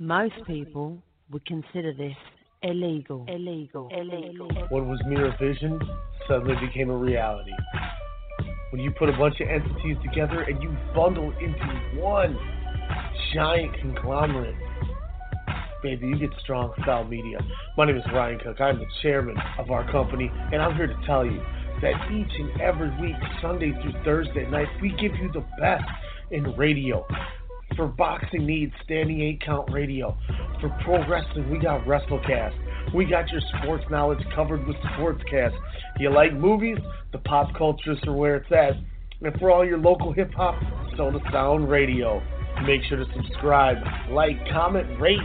Most 0.00 0.34
people 0.48 1.00
would 1.30 1.46
consider 1.46 1.92
this 1.92 2.16
illegal. 2.62 3.24
Illegal. 3.28 3.88
Illegal. 3.92 4.48
What 4.70 4.86
was 4.86 5.00
mere 5.06 5.32
vision 5.40 5.78
suddenly 6.26 6.56
became 6.66 6.90
a 6.90 6.96
reality. 6.96 7.52
When 8.70 8.82
you 8.82 8.90
put 8.90 9.10
a 9.10 9.16
bunch 9.16 9.40
of 9.40 9.46
entities 9.48 9.96
together 10.02 10.42
and 10.42 10.60
you 10.60 10.76
bundle 10.92 11.32
into 11.40 12.00
one 12.00 12.36
giant 13.32 13.74
conglomerate, 13.80 14.56
baby, 15.82 16.06
you 16.06 16.18
get 16.18 16.30
strong 16.40 16.72
style 16.82 17.04
media. 17.04 17.38
My 17.76 17.86
name 17.86 17.96
is 17.96 18.04
Ryan 18.12 18.38
Cook. 18.38 18.60
I'm 18.60 18.78
the 18.78 18.86
chairman 19.02 19.36
of 19.58 19.70
our 19.70 19.90
company, 19.90 20.30
and 20.52 20.60
I'm 20.60 20.76
here 20.76 20.86
to 20.86 20.96
tell 21.06 21.24
you 21.24 21.40
that 21.82 22.10
each 22.10 22.32
and 22.38 22.60
every 22.60 22.90
week, 23.00 23.16
Sunday 23.40 23.72
through 23.82 23.92
Thursday 24.04 24.48
night, 24.50 24.68
we 24.82 24.90
give 24.90 25.14
you 25.16 25.30
the 25.32 25.44
best 25.60 25.84
in 26.30 26.56
radio. 26.56 27.06
For 27.76 27.86
boxing 27.86 28.46
needs, 28.46 28.72
standing 28.84 29.20
eight 29.20 29.40
count 29.44 29.70
radio. 29.70 30.16
For 30.60 30.68
pro 30.84 31.06
wrestling, 31.08 31.50
we 31.50 31.58
got 31.58 31.84
WrestleCast. 31.84 32.94
We 32.94 33.04
got 33.04 33.28
your 33.28 33.42
sports 33.58 33.84
knowledge 33.90 34.24
covered 34.34 34.66
with 34.66 34.76
Sportscast. 34.76 35.56
You 36.00 36.10
like 36.10 36.32
movies? 36.32 36.78
The 37.12 37.18
pop 37.18 37.52
culturists 37.54 38.06
are 38.06 38.14
where 38.14 38.36
it's 38.36 38.50
at. 38.50 38.72
And 39.20 39.38
for 39.38 39.50
all 39.50 39.64
your 39.64 39.78
local 39.78 40.12
hip 40.12 40.32
hop, 40.32 40.60
Soda 40.96 41.18
Sound 41.30 41.68
Radio. 41.68 42.22
Make 42.64 42.82
sure 42.88 42.98
to 42.98 43.06
subscribe, 43.14 43.76
like, 44.10 44.36
comment, 44.50 44.98
rate, 44.98 45.18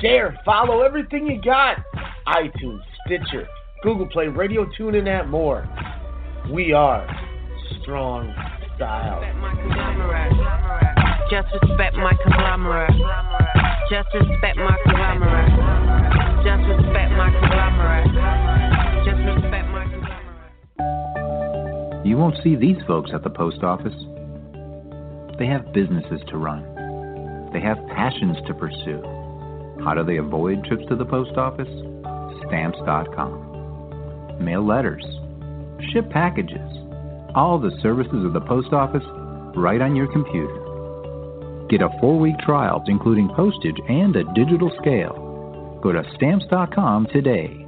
share, 0.00 0.38
follow 0.44 0.82
everything 0.82 1.26
you 1.26 1.40
got. 1.42 1.78
iTunes, 2.26 2.82
Stitcher, 3.06 3.48
Google 3.82 4.06
Play, 4.08 4.28
Radio 4.28 4.66
Tune, 4.76 4.94
and 4.94 5.06
that 5.06 5.28
more. 5.28 5.66
We 6.52 6.72
are 6.72 7.06
Strong 7.82 8.32
Style. 8.76 9.20
Just 11.30 11.48
respect 11.62 11.94
my 11.96 12.12
conglomerate. 12.22 12.94
Just 13.90 14.08
respect 14.14 14.56
my 14.56 14.76
conglomerate. 14.84 15.52
Just 16.44 16.62
respect 16.68 17.10
my 17.12 17.30
conglomerate. 17.32 18.08
Just 19.04 19.20
respect 19.26 19.68
my 19.68 19.84
conglomerate. 19.84 20.06
You 22.06 22.16
won't 22.16 22.36
see 22.42 22.56
these 22.56 22.78
folks 22.86 23.10
at 23.12 23.22
the 23.22 23.28
post 23.30 23.62
office. 23.62 23.94
They 25.38 25.46
have 25.46 25.72
businesses 25.72 26.20
to 26.28 26.36
run. 26.38 26.62
They 27.52 27.60
have 27.60 27.78
passions 27.88 28.38
to 28.46 28.54
pursue. 28.54 29.02
How 29.84 29.94
do 29.94 30.04
they 30.04 30.16
avoid 30.16 30.64
trips 30.64 30.84
to 30.88 30.96
the 30.96 31.04
post 31.04 31.36
office? 31.36 31.68
Stamps.com. 32.46 33.46
Mail 34.40 34.66
letters. 34.66 35.04
Ship 35.92 36.08
packages. 36.10 36.70
All 37.34 37.58
the 37.58 37.76
services 37.82 38.24
of 38.24 38.32
the 38.32 38.40
post 38.40 38.72
office 38.72 39.04
right 39.56 39.80
on 39.80 39.94
your 39.94 40.10
computer. 40.12 40.64
Get 41.68 41.82
a 41.82 41.90
four 42.00 42.18
week 42.18 42.38
trial, 42.38 42.82
including 42.86 43.28
postage 43.36 43.76
and 43.88 44.16
a 44.16 44.24
digital 44.34 44.70
scale. 44.80 45.80
Go 45.82 45.92
to 45.92 46.02
stamps.com 46.16 47.08
today. 47.12 47.64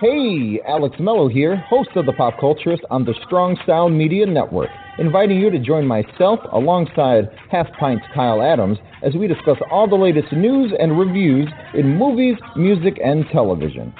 Hey, 0.00 0.58
Alex 0.66 0.96
Mello 0.98 1.28
here, 1.28 1.56
host 1.56 1.90
of 1.94 2.06
the 2.06 2.12
Pop 2.14 2.38
Culturist 2.40 2.80
on 2.88 3.04
the 3.04 3.12
Strong 3.26 3.58
Sound 3.66 3.98
Media 3.98 4.24
Network, 4.24 4.70
inviting 5.00 5.40
you 5.40 5.50
to 5.50 5.58
join 5.58 5.86
myself 5.86 6.38
alongside 6.52 7.28
Half 7.50 7.66
Pint's 7.80 8.04
Kyle 8.14 8.42
Adams 8.42 8.78
as 9.02 9.14
we 9.14 9.26
discuss 9.26 9.56
all 9.70 9.88
the 9.88 9.96
latest 9.96 10.30
news 10.32 10.72
and 10.78 10.98
reviews 10.98 11.48
in 11.74 11.96
movies, 11.96 12.36
music, 12.54 13.00
and 13.02 13.24
television. 13.32 13.92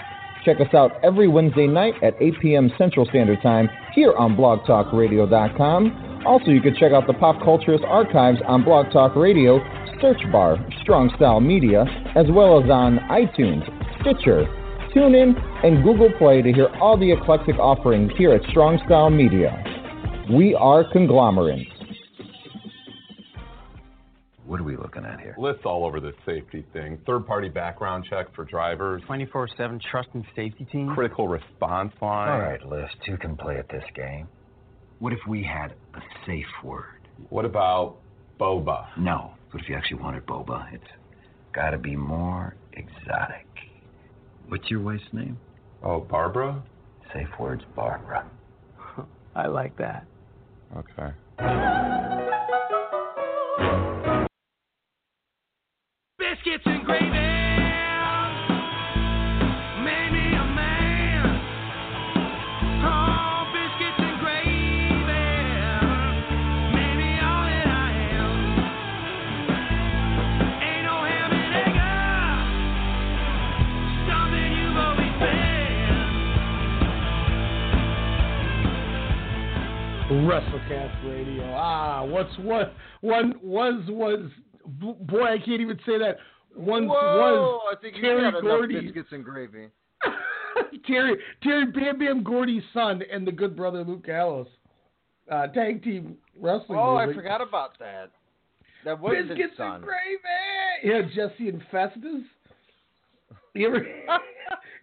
Check 0.45 0.61
us 0.61 0.73
out 0.75 0.93
every 1.03 1.27
Wednesday 1.29 1.67
night 1.67 1.95
at 2.03 2.15
8 2.21 2.35
p.m. 2.41 2.71
Central 2.79 3.07
Standard 3.07 3.43
Time 3.43 3.69
here 3.95 4.15
on 4.15 4.37
blogtalkradio.com. 4.37 6.23
Also, 6.27 6.51
you 6.51 6.61
can 6.61 6.77
check 6.77 6.93
out 6.93 7.07
the 7.07 7.15
Pop 7.15 7.37
Culturist 7.37 7.85
archives 7.85 8.39
on 8.47 8.63
Blog 8.63 8.93
Talk 8.93 9.17
Radio, 9.17 9.59
search 10.01 10.21
bar 10.31 10.59
Strong 10.83 11.13
Style 11.17 11.41
Media, 11.41 11.85
as 12.15 12.27
well 12.31 12.63
as 12.63 12.71
on 12.71 12.99
iTunes, 13.11 13.65
Stitcher, 14.01 14.45
TuneIn, 14.95 15.35
and 15.65 15.83
Google 15.83 16.11
Play 16.19 16.43
to 16.43 16.53
hear 16.53 16.69
all 16.81 16.99
the 16.99 17.13
eclectic 17.13 17.57
offerings 17.57 18.13
here 18.17 18.33
at 18.33 18.43
Strong 18.51 18.81
Style 18.87 19.11
Media. 19.11 19.80
We 20.31 20.55
are 20.55 20.85
conglomerates. 20.93 21.73
What 24.47 24.61
are 24.61 24.65
we 24.65 24.77
looking 24.77 25.05
at 25.05 25.19
here? 25.19 25.35
Lists 25.37 25.63
all 25.65 25.85
over 25.85 25.99
this 25.99 26.15
safety 26.25 26.65
thing. 26.73 26.99
Third 27.05 27.27
party 27.27 27.49
background 27.49 28.07
check 28.09 28.33
for 28.37 28.45
drivers. 28.45 29.03
24 29.07 29.49
7 29.57 29.81
trust 29.91 30.09
and 30.15 30.25
safety 30.37 30.69
team. 30.71 30.93
Critical 30.95 31.27
response 31.27 31.93
line. 32.01 32.29
All 32.29 32.39
right, 32.39 32.65
List, 32.65 32.95
who 33.07 33.17
can 33.17 33.37
play 33.37 33.59
at 33.59 33.69
this 33.71 33.83
game? 33.97 34.29
What 35.01 35.13
if 35.13 35.19
we 35.29 35.43
had 35.43 35.75
a 35.95 36.01
safe 36.27 36.47
word? 36.63 37.09
What 37.31 37.45
about 37.45 37.97
boba? 38.39 38.87
No. 38.97 39.33
What 39.51 39.65
if 39.65 39.69
you 39.69 39.75
actually 39.75 40.01
wanted 40.01 40.27
boba? 40.27 40.73
It's 40.73 40.85
got 41.53 41.71
to 41.71 41.79
be 41.79 41.97
more 41.97 42.55
exotic. 42.75 43.49
What's 44.47 44.71
your 44.71 44.81
wife's 44.81 45.03
name? 45.13 45.39
Oh, 45.83 46.01
Barbara? 46.01 46.63
Safe 47.13 47.29
words, 47.41 47.65
Barbara. 47.75 48.31
I 49.35 49.49
like 49.49 49.77
that. 49.79 50.07
Okay. 50.77 51.11
Biscuits 56.19 56.63
and 56.67 56.85
gravy. 56.85 57.30
WrestleCast 80.11 81.05
Radio. 81.09 81.55
Ah, 81.55 82.05
what's 82.05 82.37
what? 82.39 82.75
One 83.01 83.35
was 83.43 83.81
was 83.89 84.29
boy, 84.67 85.23
I 85.23 85.39
can't 85.39 85.61
even 85.61 85.79
say 85.87 85.99
that. 85.99 86.17
One 86.55 86.89
Whoa, 86.89 86.95
was 86.95 87.77
I 87.79 87.81
think 87.81 87.97
you 87.97 88.03
Terry 88.03 88.33
Gordy. 88.43 88.81
biscuits 88.81 89.11
and 89.13 89.25
gravy. 89.25 89.69
Terry 90.87 91.17
Terry 91.45 91.67
Bam 91.67 91.99
Bam 91.99 92.25
Gordy's 92.25 92.65
son 92.75 93.03
and 93.11 93.25
the 93.25 93.31
good 93.31 93.55
brother 93.55 93.85
Luke 93.85 94.05
Gallows. 94.05 94.49
Uh, 95.31 95.47
tag 95.47 95.85
team 95.85 96.17
wrestling. 96.41 96.77
Oh, 96.77 96.97
I 96.97 97.13
forgot 97.15 97.41
about 97.41 97.79
that. 97.79 98.11
That 98.85 98.99
was 98.99 99.15
Biscuits 99.29 99.51
his 99.51 99.59
son. 99.59 99.77
and 99.77 99.85
gravy. 99.85 100.27
Yeah, 100.83 101.03
Jesse 101.15 101.51
and 101.51 101.63
Festus. 101.71 102.25
You 103.55 103.69
ever 103.69 103.87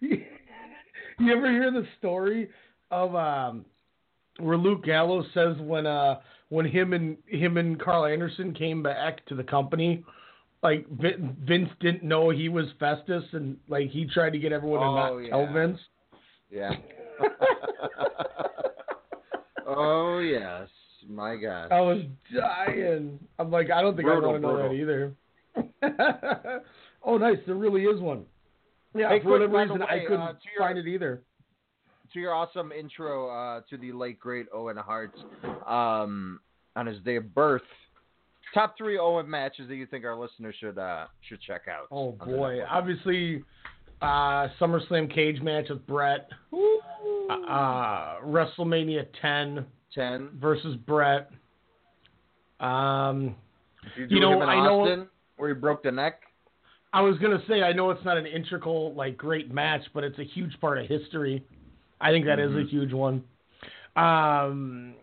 you 0.00 1.36
ever 1.36 1.50
hear 1.50 1.70
the 1.70 1.86
story 1.98 2.48
of 2.90 3.14
um 3.14 3.66
where 4.38 4.56
Luke 4.56 4.84
Gallows 4.84 5.26
says 5.34 5.56
when 5.60 5.86
uh 5.86 6.16
when 6.48 6.64
him 6.66 6.92
and 6.92 7.16
him 7.26 7.56
and 7.56 7.78
Karl 7.80 8.06
Anderson 8.06 8.54
came 8.54 8.82
back 8.82 9.24
to 9.26 9.34
the 9.34 9.42
company, 9.44 10.04
like 10.62 10.86
Vince 10.88 11.68
didn't 11.80 12.02
know 12.02 12.30
he 12.30 12.48
was 12.48 12.66
Festus 12.80 13.24
and 13.32 13.56
like 13.68 13.90
he 13.90 14.06
tried 14.06 14.30
to 14.30 14.38
get 14.38 14.52
everyone 14.52 14.80
to 14.80 14.86
Oh, 14.86 14.94
not 14.94 15.16
yeah. 15.18 15.30
tell 15.30 15.52
Vince. 15.52 15.78
Yeah. 16.50 16.70
oh 19.66 20.18
yes, 20.20 20.68
my 21.08 21.36
God. 21.36 21.70
I 21.72 21.80
was 21.80 22.02
dying. 22.34 23.18
I'm 23.38 23.50
like, 23.50 23.70
I 23.70 23.82
don't 23.82 23.96
think 23.96 24.06
Brutal, 24.06 24.30
I 24.30 24.32
want 24.32 24.42
to 24.42 24.48
know 24.48 24.54
brutal. 24.54 25.14
that 25.82 25.92
either. 25.92 26.62
oh, 27.04 27.18
nice. 27.18 27.38
There 27.46 27.54
really 27.56 27.82
is 27.82 28.00
one. 28.00 28.24
Yeah, 28.94 29.10
Hey, 29.10 29.20
for 29.22 29.30
whatever 29.30 29.52
quick, 29.52 29.68
by 29.68 29.74
the 29.74 29.80
reason, 29.80 29.86
I 29.90 30.00
couldn't 30.04 30.20
uh, 30.20 30.32
your- 30.56 30.66
find 30.66 30.78
it 30.78 30.86
either. 30.86 31.22
To 32.12 32.20
your 32.20 32.34
awesome 32.34 32.72
intro 32.72 33.28
uh, 33.28 33.60
to 33.70 33.76
the 33.76 33.92
late 33.92 34.18
great 34.18 34.46
Owen 34.52 34.76
Hart 34.76 35.12
um, 35.66 36.40
on 36.76 36.86
his 36.86 36.98
day 37.02 37.16
of 37.16 37.34
birth. 37.34 37.62
Top 38.54 38.76
three 38.78 38.98
Owen 38.98 39.28
matches 39.28 39.68
that 39.68 39.76
you 39.76 39.86
think 39.86 40.04
our 40.04 40.16
listeners 40.16 40.54
should 40.58 40.78
uh, 40.78 41.06
should 41.28 41.40
check 41.42 41.62
out. 41.68 41.86
Oh 41.90 42.12
boy, 42.12 42.60
obviously, 42.68 43.44
uh, 44.00 44.48
SummerSlam 44.58 45.12
cage 45.12 45.40
match 45.42 45.66
with 45.68 45.86
Brett. 45.86 46.28
Uh, 46.52 47.34
uh, 47.34 48.20
WrestleMania 48.24 49.06
10 49.20 49.66
ten 49.94 50.30
versus 50.40 50.76
Brett. 50.86 51.30
Um, 52.60 53.36
you, 53.96 54.06
you 54.10 54.20
know, 54.20 54.40
I 54.42 54.64
know- 54.64 55.06
where 55.36 55.48
he 55.50 55.54
broke 55.54 55.82
the 55.82 55.92
neck. 55.92 56.22
I 56.92 57.02
was 57.02 57.18
gonna 57.18 57.42
say 57.46 57.62
I 57.62 57.72
know 57.72 57.90
it's 57.90 58.04
not 58.04 58.16
an 58.16 58.26
integral 58.26 58.94
like 58.94 59.16
great 59.16 59.52
match, 59.52 59.82
but 59.92 60.04
it's 60.04 60.18
a 60.18 60.24
huge 60.24 60.58
part 60.60 60.78
of 60.78 60.86
history. 60.86 61.44
I 62.00 62.10
think 62.12 62.26
that 62.26 62.38
is 62.38 62.50
Mhm. 62.52 62.62
a 62.64 62.68
huge 62.68 62.92
one. 62.92 63.24
Um, 63.96 64.94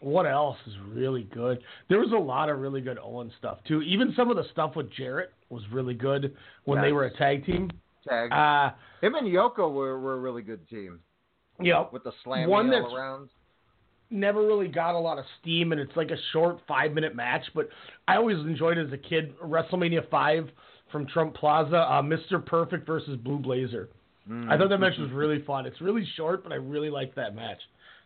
what 0.00 0.26
else 0.26 0.58
is 0.66 0.78
really 0.80 1.24
good? 1.24 1.62
There 1.88 2.00
was 2.00 2.12
a 2.12 2.18
lot 2.18 2.48
of 2.48 2.58
really 2.58 2.80
good 2.80 2.98
Owen 3.02 3.30
stuff 3.38 3.62
too. 3.64 3.82
Even 3.82 4.12
some 4.14 4.30
of 4.30 4.36
the 4.36 4.44
stuff 4.44 4.76
with 4.76 4.90
Jarrett 4.90 5.32
was 5.48 5.62
really 5.70 5.94
good 5.94 6.36
when 6.64 6.80
they 6.82 6.92
were 6.92 7.04
a 7.04 7.10
tag 7.16 7.44
team. 7.46 7.70
Tag. 8.06 8.32
Uh, 8.32 8.72
him 9.00 9.14
and 9.14 9.28
Yoko 9.28 9.72
were, 9.72 9.98
were 10.00 10.14
a 10.14 10.18
really 10.18 10.42
good 10.42 10.68
team 10.68 11.00
yeah, 11.60 11.86
with 11.92 12.02
the 12.04 12.12
slamming 12.24 12.48
One 12.50 12.68
that's- 12.68 12.92
around. 12.92 13.30
never 14.10 14.42
really 14.42 14.68
got 14.68 14.94
a 14.94 14.98
lot 14.98 15.18
of 15.18 15.24
steam, 15.40 15.72
and 15.72 15.80
it's 15.80 15.96
like 15.96 16.10
a 16.10 16.18
short 16.32 16.60
five 16.66 16.92
minute 16.92 17.14
match. 17.14 17.46
But 17.54 17.68
I 18.08 18.16
always 18.16 18.38
enjoyed 18.38 18.76
it 18.76 18.86
as 18.88 18.92
a 18.92 18.98
kid. 18.98 19.34
WrestleMania 19.38 20.06
five 20.10 20.50
from 20.90 21.06
Trump 21.06 21.34
Plaza, 21.34 21.78
uh, 21.78 22.02
Mr. 22.02 22.44
Perfect 22.44 22.86
versus 22.86 23.16
Blue 23.18 23.38
Blazer. 23.38 23.88
I 24.30 24.56
thought 24.56 24.68
that 24.68 24.78
match 24.78 24.96
was 24.98 25.10
really 25.10 25.42
fun. 25.44 25.66
It's 25.66 25.80
really 25.80 26.06
short, 26.16 26.42
but 26.42 26.52
I 26.52 26.56
really 26.56 26.90
liked 26.90 27.16
that 27.16 27.34
match. 27.34 27.58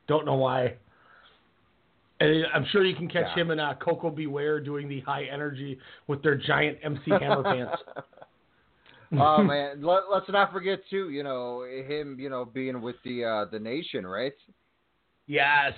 Don't 0.09 0.25
know 0.25 0.35
why. 0.37 0.75
And 2.21 2.47
I'm 2.55 2.65
sure 2.73 2.85
you 2.85 2.97
can 2.97 3.09
catch 3.09 3.27
Yeah. 3.37 3.43
him 3.43 3.51
and 3.51 3.61
uh, 3.61 3.75
Koko 3.75 4.09
B. 4.11 4.27
Ware 4.27 4.59
doing 4.61 4.89
the 4.89 5.01
high 5.01 5.25
energy 5.25 5.79
with 6.07 6.23
their 6.23 6.35
giant 6.35 6.79
MC 6.83 7.11
Hammer 7.11 7.43
pants. 7.43 7.77
oh 9.19 9.43
man, 9.45 9.83
Let, 9.83 10.05
let's 10.11 10.29
not 10.31 10.53
forget 10.53 10.79
too. 10.89 11.11
You 11.11 11.23
know 11.23 11.65
him. 11.65 12.19
You 12.19 12.31
know 12.31 12.45
being 12.47 12.81
with 12.81 12.97
the 13.05 13.25
uh, 13.25 13.45
the 13.51 13.59
nation, 13.59 14.07
right? 14.07 14.33
Yes. 15.27 15.73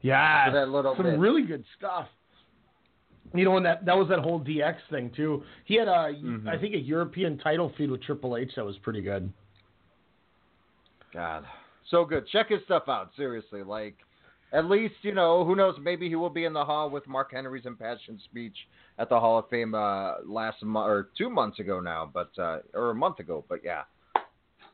Yes. 0.00 0.48
For 0.48 0.52
that 0.54 0.68
little 0.70 0.94
Some 0.96 1.06
bit. 1.06 1.18
really 1.18 1.42
good 1.42 1.64
stuff. 1.76 2.06
You 3.34 3.44
know, 3.44 3.56
and 3.56 3.66
that 3.66 3.84
that 3.84 3.96
was 3.96 4.08
that 4.08 4.20
whole 4.20 4.40
DX 4.40 4.76
thing 4.90 5.10
too. 5.14 5.42
He 5.66 5.74
had 5.74 5.88
a, 5.88 5.92
I 5.92 6.12
Mhm. 6.14 6.60
think, 6.60 6.74
a 6.74 6.78
European 6.78 7.36
title 7.38 7.72
feud 7.76 7.90
with 7.90 8.02
Triple 8.02 8.36
H 8.36 8.52
that 8.56 8.64
was 8.64 8.78
pretty 8.78 9.02
good. 9.02 9.30
God, 11.16 11.44
so 11.90 12.04
good. 12.04 12.28
Check 12.28 12.50
his 12.50 12.60
stuff 12.66 12.82
out. 12.88 13.10
Seriously, 13.16 13.62
like 13.62 13.96
at 14.52 14.66
least 14.66 14.96
you 15.00 15.14
know 15.14 15.46
who 15.46 15.56
knows. 15.56 15.74
Maybe 15.80 16.10
he 16.10 16.14
will 16.14 16.28
be 16.28 16.44
in 16.44 16.52
the 16.52 16.62
hall 16.62 16.90
with 16.90 17.08
Mark 17.08 17.32
Henry's 17.32 17.64
impassioned 17.64 18.20
speech 18.26 18.54
at 18.98 19.08
the 19.08 19.18
Hall 19.18 19.38
of 19.38 19.48
Fame 19.48 19.74
uh, 19.74 20.16
last 20.26 20.62
month 20.62 20.86
or 20.86 21.08
two 21.16 21.30
months 21.30 21.58
ago 21.58 21.80
now, 21.80 22.10
but 22.12 22.30
uh, 22.38 22.58
or 22.74 22.90
a 22.90 22.94
month 22.94 23.18
ago. 23.18 23.46
But 23.48 23.60
yeah, 23.64 23.84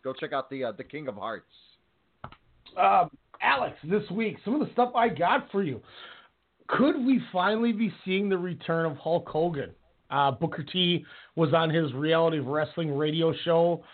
go 0.02 0.12
check 0.12 0.32
out 0.32 0.50
the 0.50 0.64
uh, 0.64 0.72
the 0.72 0.82
King 0.82 1.06
of 1.06 1.14
Hearts. 1.14 1.46
Um, 2.76 3.08
Alex, 3.40 3.76
this 3.84 4.10
week, 4.10 4.38
some 4.44 4.60
of 4.60 4.66
the 4.66 4.72
stuff 4.72 4.90
I 4.96 5.10
got 5.10 5.48
for 5.52 5.62
you. 5.62 5.80
Could 6.66 7.06
we 7.06 7.20
finally 7.32 7.70
be 7.70 7.94
seeing 8.04 8.28
the 8.28 8.38
return 8.38 8.84
of 8.84 8.96
Hulk 8.96 9.28
Hogan? 9.28 9.70
Uh, 10.10 10.32
Booker 10.32 10.64
T 10.64 11.04
was 11.36 11.54
on 11.54 11.70
his 11.70 11.92
reality 11.92 12.38
of 12.38 12.46
wrestling 12.46 12.96
radio 12.96 13.32
show, 13.44 13.84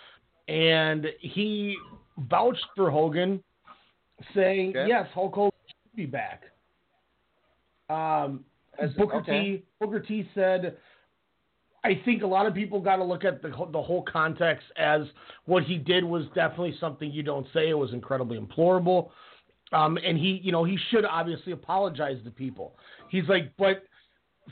and 0.48 1.06
he 1.20 1.76
vouched 2.18 2.66
for 2.76 2.90
Hogan, 2.90 3.42
saying, 4.34 4.70
Okay. 4.70 4.88
"Yes, 4.88 5.08
Hulk 5.12 5.34
Hogan 5.34 5.58
should 5.66 5.96
be 5.96 6.06
back." 6.06 6.44
Um, 7.88 8.44
As- 8.78 8.92
Booker 8.94 9.18
okay. 9.18 9.58
T. 9.58 9.62
Booker 9.80 10.00
T. 10.00 10.28
said, 10.34 10.76
"I 11.84 11.94
think 12.04 12.22
a 12.22 12.26
lot 12.26 12.46
of 12.46 12.54
people 12.54 12.80
got 12.80 12.96
to 12.96 13.04
look 13.04 13.24
at 13.24 13.42
the 13.42 13.48
the 13.48 13.82
whole 13.82 14.02
context 14.02 14.66
as 14.76 15.02
what 15.46 15.62
he 15.64 15.78
did 15.78 16.04
was 16.04 16.26
definitely 16.34 16.76
something 16.78 17.10
you 17.10 17.22
don't 17.22 17.46
say. 17.52 17.68
It 17.70 17.78
was 17.78 17.92
incredibly 17.92 18.36
implorable." 18.36 19.12
Um, 19.72 19.98
and 19.98 20.16
he, 20.16 20.40
you 20.42 20.50
know, 20.50 20.64
he 20.64 20.78
should 20.90 21.04
obviously 21.04 21.52
apologize 21.52 22.22
to 22.24 22.30
people. 22.30 22.78
He's 23.10 23.28
like, 23.28 23.52
but 23.58 23.84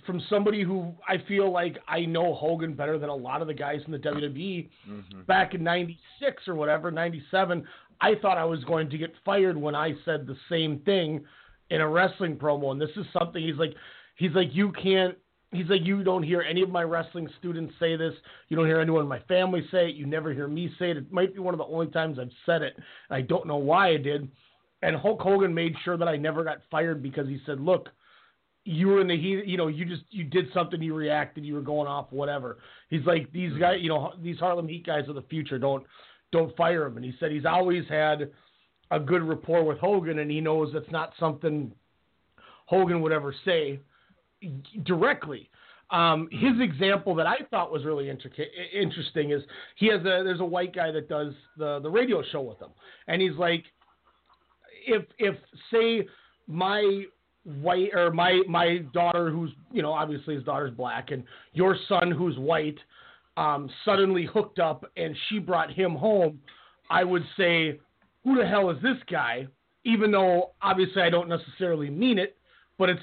from 0.04 0.20
somebody 0.28 0.62
who 0.62 0.92
I 1.08 1.16
feel 1.26 1.50
like 1.50 1.78
I 1.88 2.04
know 2.04 2.34
Hogan 2.34 2.74
better 2.74 2.98
than 2.98 3.08
a 3.08 3.14
lot 3.14 3.40
of 3.40 3.48
the 3.48 3.54
guys 3.54 3.80
in 3.86 3.92
the 3.92 3.98
WWE 3.98 4.68
Mm-hmm. 4.88 5.22
back 5.22 5.54
in 5.54 5.64
96 5.64 6.48
or 6.48 6.54
whatever, 6.54 6.90
97, 6.90 7.64
I 8.00 8.14
thought 8.20 8.36
I 8.38 8.44
was 8.44 8.62
going 8.64 8.90
to 8.90 8.98
get 8.98 9.12
fired 9.24 9.56
when 9.56 9.74
I 9.74 9.94
said 10.04 10.26
the 10.26 10.36
same 10.50 10.80
thing 10.80 11.24
in 11.70 11.80
a 11.80 11.88
wrestling 11.88 12.36
promo. 12.36 12.72
And 12.72 12.80
this 12.80 12.90
is 12.96 13.06
something 13.18 13.42
he's 13.42 13.56
like, 13.56 13.74
he's 14.16 14.32
like, 14.32 14.48
you 14.52 14.72
can't, 14.72 15.16
he's 15.52 15.68
like, 15.68 15.84
you 15.84 16.04
don't 16.04 16.22
hear 16.22 16.42
any 16.42 16.62
of 16.62 16.68
my 16.68 16.82
wrestling 16.82 17.28
students 17.38 17.74
say 17.80 17.96
this. 17.96 18.12
You 18.48 18.56
don't 18.56 18.66
hear 18.66 18.80
anyone 18.80 19.02
in 19.02 19.08
my 19.08 19.20
family 19.20 19.66
say 19.70 19.88
it. 19.88 19.96
You 19.96 20.06
never 20.06 20.32
hear 20.32 20.46
me 20.46 20.70
say 20.78 20.90
it. 20.90 20.98
It 20.98 21.12
might 21.12 21.32
be 21.34 21.40
one 21.40 21.54
of 21.54 21.58
the 21.58 21.64
only 21.64 21.88
times 21.88 22.18
I've 22.18 22.30
said 22.44 22.62
it. 22.62 22.76
I 23.10 23.22
don't 23.22 23.46
know 23.46 23.56
why 23.56 23.90
I 23.90 23.96
did. 23.96 24.28
And 24.82 24.94
Hulk 24.94 25.20
Hogan 25.20 25.54
made 25.54 25.74
sure 25.84 25.96
that 25.96 26.08
I 26.08 26.16
never 26.16 26.44
got 26.44 26.58
fired 26.70 27.02
because 27.02 27.26
he 27.26 27.40
said, 27.46 27.60
look, 27.60 27.88
you 28.66 28.88
were 28.88 29.00
in 29.00 29.06
the 29.06 29.16
heat, 29.16 29.46
you 29.46 29.56
know, 29.56 29.68
you 29.68 29.84
just 29.84 30.02
you 30.10 30.24
did 30.24 30.46
something, 30.52 30.82
you 30.82 30.92
reacted, 30.92 31.44
you 31.44 31.54
were 31.54 31.60
going 31.60 31.86
off, 31.86 32.06
whatever. 32.10 32.58
He's 32.90 33.04
like 33.06 33.32
these 33.32 33.52
guys, 33.58 33.78
you 33.80 33.88
know, 33.88 34.12
these 34.22 34.38
Harlem 34.38 34.66
Heat 34.66 34.84
guys 34.84 35.08
are 35.08 35.12
the 35.12 35.22
future. 35.22 35.58
Don't 35.58 35.84
don't 36.32 36.54
fire 36.56 36.84
him. 36.84 36.96
And 36.96 37.04
he 37.04 37.14
said 37.20 37.30
he's 37.30 37.46
always 37.46 37.84
had 37.88 38.30
a 38.90 38.98
good 38.98 39.22
rapport 39.22 39.64
with 39.64 39.78
Hogan, 39.78 40.18
and 40.18 40.30
he 40.30 40.40
knows 40.40 40.70
that's 40.72 40.90
not 40.90 41.12
something 41.18 41.72
Hogan 42.66 43.00
would 43.02 43.12
ever 43.12 43.34
say 43.44 43.78
directly. 44.84 45.48
Um, 45.90 46.28
his 46.32 46.60
example 46.60 47.14
that 47.14 47.26
I 47.28 47.36
thought 47.48 47.70
was 47.70 47.84
really 47.84 48.10
intricate, 48.10 48.48
interesting 48.74 49.30
is 49.30 49.42
he 49.76 49.86
has 49.86 50.00
a 50.00 50.24
there's 50.24 50.40
a 50.40 50.44
white 50.44 50.74
guy 50.74 50.90
that 50.90 51.08
does 51.08 51.32
the 51.56 51.78
the 51.78 51.90
radio 51.90 52.22
show 52.32 52.42
with 52.42 52.58
him, 52.58 52.70
and 53.06 53.22
he's 53.22 53.36
like, 53.38 53.62
if 54.88 55.04
if 55.18 55.36
say 55.72 56.08
my 56.48 57.04
white 57.60 57.90
or 57.94 58.10
my 58.10 58.42
my 58.48 58.78
daughter 58.92 59.30
who's 59.30 59.50
you 59.72 59.80
know 59.82 59.92
obviously 59.92 60.34
his 60.34 60.44
daughter's 60.44 60.74
black 60.74 61.12
and 61.12 61.22
your 61.52 61.76
son 61.88 62.10
who's 62.10 62.36
white 62.38 62.78
um, 63.36 63.68
suddenly 63.84 64.24
hooked 64.24 64.58
up 64.58 64.90
and 64.96 65.14
she 65.28 65.38
brought 65.38 65.70
him 65.70 65.94
home, 65.94 66.40
I 66.90 67.04
would 67.04 67.24
say, 67.36 67.78
who 68.24 68.36
the 68.36 68.46
hell 68.46 68.70
is 68.70 68.80
this 68.82 68.96
guy? 69.10 69.46
Even 69.84 70.10
though 70.10 70.52
obviously 70.62 71.02
I 71.02 71.10
don't 71.10 71.28
necessarily 71.28 71.90
mean 71.90 72.18
it, 72.18 72.36
but 72.78 72.88
it's 72.88 73.02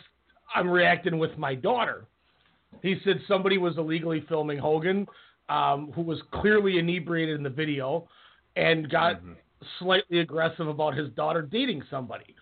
I'm 0.55 0.69
reacting 0.69 1.17
with 1.17 1.37
my 1.37 1.55
daughter. 1.55 2.05
He 2.81 2.97
said 3.03 3.21
somebody 3.27 3.57
was 3.57 3.77
illegally 3.77 4.25
filming 4.27 4.57
Hogan, 4.57 5.07
um, 5.49 5.91
who 5.95 6.01
was 6.01 6.19
clearly 6.31 6.79
inebriated 6.79 7.37
in 7.37 7.43
the 7.43 7.49
video, 7.49 8.07
and 8.55 8.89
got 8.89 9.21
slightly 9.79 10.19
aggressive 10.19 10.67
about 10.67 10.95
his 10.95 11.09
daughter 11.11 11.41
dating 11.41 11.83
somebody. 11.89 12.35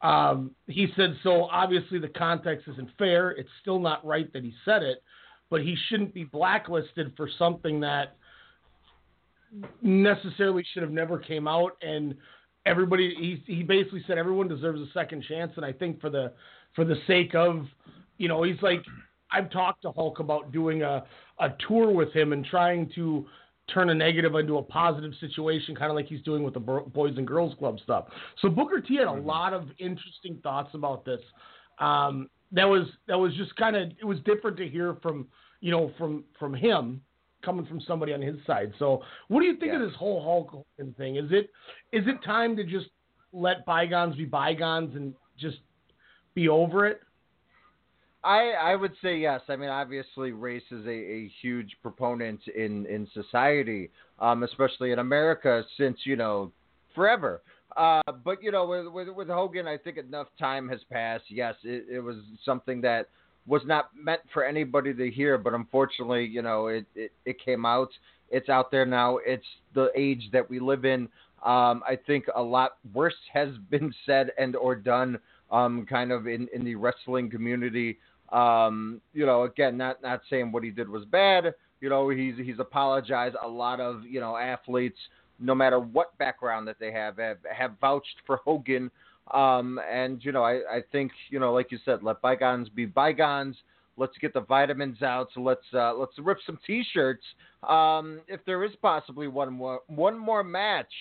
Um, 0.00 0.52
he 0.66 0.86
said, 0.96 1.16
so 1.22 1.44
obviously 1.44 1.98
the 1.98 2.08
context 2.08 2.68
isn't 2.68 2.90
fair. 2.98 3.30
It's 3.30 3.48
still 3.60 3.80
not 3.80 4.04
right 4.06 4.32
that 4.32 4.44
he 4.44 4.54
said 4.64 4.82
it, 4.82 5.02
but 5.50 5.62
he 5.62 5.76
shouldn't 5.88 6.14
be 6.14 6.24
blacklisted 6.24 7.12
for 7.16 7.28
something 7.38 7.80
that 7.80 8.16
necessarily 9.82 10.64
should 10.72 10.82
have 10.82 10.92
never 10.92 11.18
came 11.18 11.48
out. 11.48 11.72
And 11.82 12.14
everybody, 12.64 13.42
he, 13.46 13.52
he 13.52 13.62
basically 13.62 14.04
said 14.06 14.18
everyone 14.18 14.46
deserves 14.46 14.80
a 14.80 14.86
second 14.92 15.24
chance. 15.28 15.52
And 15.56 15.64
I 15.64 15.72
think 15.72 16.00
for 16.00 16.10
the, 16.10 16.32
for 16.76 16.84
the 16.84 16.96
sake 17.06 17.34
of, 17.34 17.66
you 18.18 18.28
know, 18.28 18.42
he's 18.44 18.60
like, 18.62 18.84
I've 19.32 19.50
talked 19.50 19.82
to 19.82 19.92
Hulk 19.92 20.20
about 20.20 20.52
doing 20.52 20.82
a, 20.82 21.04
a 21.40 21.48
tour 21.66 21.90
with 21.90 22.12
him 22.12 22.32
and 22.32 22.44
trying 22.44 22.90
to 22.94 23.26
turn 23.72 23.90
a 23.90 23.94
negative 23.94 24.34
into 24.34 24.58
a 24.58 24.62
positive 24.62 25.12
situation, 25.20 25.74
kind 25.74 25.90
of 25.90 25.96
like 25.96 26.06
he's 26.06 26.22
doing 26.22 26.42
with 26.42 26.54
the 26.54 26.60
Boys 26.60 27.14
and 27.16 27.26
Girls 27.26 27.54
Club 27.58 27.78
stuff. 27.82 28.06
So 28.40 28.48
Booker 28.48 28.80
T 28.80 28.96
had 28.96 29.06
a 29.06 29.12
lot 29.12 29.52
of 29.52 29.68
interesting 29.78 30.38
thoughts 30.42 30.70
about 30.74 31.04
this. 31.04 31.20
Um, 31.78 32.28
that 32.52 32.64
was 32.64 32.86
that 33.06 33.18
was 33.18 33.34
just 33.34 33.54
kind 33.56 33.76
of 33.76 33.90
it 34.00 34.04
was 34.04 34.18
different 34.24 34.56
to 34.56 34.68
hear 34.68 34.96
from 35.02 35.26
you 35.60 35.70
know 35.70 35.92
from 35.98 36.24
from 36.38 36.54
him 36.54 37.02
coming 37.44 37.66
from 37.66 37.80
somebody 37.82 38.12
on 38.12 38.20
his 38.20 38.36
side. 38.46 38.72
So 38.78 39.02
what 39.28 39.40
do 39.40 39.46
you 39.46 39.56
think 39.56 39.72
of 39.72 39.80
this 39.80 39.94
whole 39.96 40.22
Hulk 40.22 40.50
Hogan 40.50 40.94
thing? 40.94 41.16
Is 41.16 41.30
it 41.30 41.50
is 41.92 42.06
it 42.06 42.24
time 42.24 42.56
to 42.56 42.64
just 42.64 42.86
let 43.32 43.64
bygones 43.66 44.16
be 44.16 44.24
bygones 44.24 44.96
and 44.96 45.14
just 45.38 45.58
be 46.34 46.48
over 46.48 46.86
it? 46.86 47.00
I 48.24 48.50
I 48.60 48.74
would 48.74 48.92
say 49.02 49.16
yes. 49.18 49.40
I 49.48 49.56
mean, 49.56 49.68
obviously, 49.68 50.32
race 50.32 50.62
is 50.70 50.84
a, 50.86 50.90
a 50.90 51.30
huge 51.40 51.76
proponent 51.82 52.40
in 52.48 52.86
in 52.86 53.08
society, 53.14 53.90
um, 54.18 54.42
especially 54.42 54.92
in 54.92 54.98
America, 54.98 55.64
since 55.76 55.98
you 56.04 56.16
know 56.16 56.52
forever. 56.94 57.42
Uh, 57.76 58.02
but 58.24 58.42
you 58.42 58.50
know, 58.50 58.66
with, 58.66 58.88
with 58.88 59.08
with 59.14 59.28
Hogan, 59.28 59.68
I 59.68 59.76
think 59.76 59.98
enough 59.98 60.26
time 60.38 60.68
has 60.68 60.80
passed. 60.90 61.24
Yes, 61.28 61.54
it, 61.62 61.86
it 61.88 62.00
was 62.00 62.16
something 62.44 62.80
that 62.80 63.08
was 63.46 63.62
not 63.64 63.90
meant 63.96 64.20
for 64.32 64.44
anybody 64.44 64.92
to 64.92 65.10
hear, 65.10 65.38
but 65.38 65.54
unfortunately, 65.54 66.24
you 66.24 66.42
know, 66.42 66.66
it, 66.66 66.86
it 66.96 67.12
it 67.24 67.36
came 67.44 67.64
out. 67.64 67.90
It's 68.30 68.48
out 68.48 68.70
there 68.70 68.84
now. 68.84 69.18
It's 69.24 69.46
the 69.74 69.90
age 69.94 70.28
that 70.32 70.48
we 70.50 70.58
live 70.58 70.84
in. 70.84 71.08
Um, 71.44 71.82
I 71.86 71.96
think 72.06 72.24
a 72.34 72.42
lot 72.42 72.78
worse 72.92 73.14
has 73.32 73.50
been 73.70 73.94
said 74.06 74.32
and 74.38 74.56
or 74.56 74.74
done, 74.74 75.18
um, 75.50 75.86
kind 75.88 76.12
of 76.12 76.26
in, 76.26 76.48
in 76.52 76.64
the 76.64 76.74
wrestling 76.74 77.30
community. 77.30 77.98
Um, 78.30 79.00
you 79.14 79.24
know, 79.24 79.44
again, 79.44 79.76
not 79.76 80.02
not 80.02 80.20
saying 80.28 80.52
what 80.52 80.62
he 80.62 80.70
did 80.70 80.88
was 80.88 81.04
bad. 81.06 81.54
You 81.80 81.88
know, 81.88 82.08
he's 82.10 82.34
he's 82.36 82.58
apologized. 82.58 83.36
A 83.42 83.48
lot 83.48 83.80
of 83.80 84.04
you 84.04 84.20
know 84.20 84.36
athletes, 84.36 84.98
no 85.38 85.54
matter 85.54 85.78
what 85.78 86.16
background 86.18 86.68
that 86.68 86.76
they 86.78 86.92
have, 86.92 87.18
have, 87.18 87.38
have 87.50 87.72
vouched 87.80 88.16
for 88.26 88.36
Hogan. 88.44 88.90
Um, 89.32 89.78
and 89.90 90.24
you 90.24 90.32
know, 90.32 90.42
I, 90.42 90.54
I 90.70 90.82
think 90.92 91.12
you 91.30 91.38
know, 91.38 91.52
like 91.52 91.70
you 91.72 91.78
said, 91.84 92.02
let 92.02 92.20
bygones 92.20 92.68
be 92.68 92.86
bygones. 92.86 93.56
Let's 93.96 94.16
get 94.20 94.32
the 94.32 94.40
vitamins 94.42 95.02
out. 95.02 95.28
So 95.34 95.40
let's 95.40 95.64
uh, 95.74 95.94
let's 95.94 96.12
rip 96.18 96.38
some 96.46 96.58
T-shirts. 96.66 97.24
Um, 97.68 98.20
if 98.28 98.40
there 98.46 98.64
is 98.64 98.72
possibly 98.80 99.28
one 99.28 99.52
more 99.52 99.80
one 99.86 100.18
more 100.18 100.44
match 100.44 100.92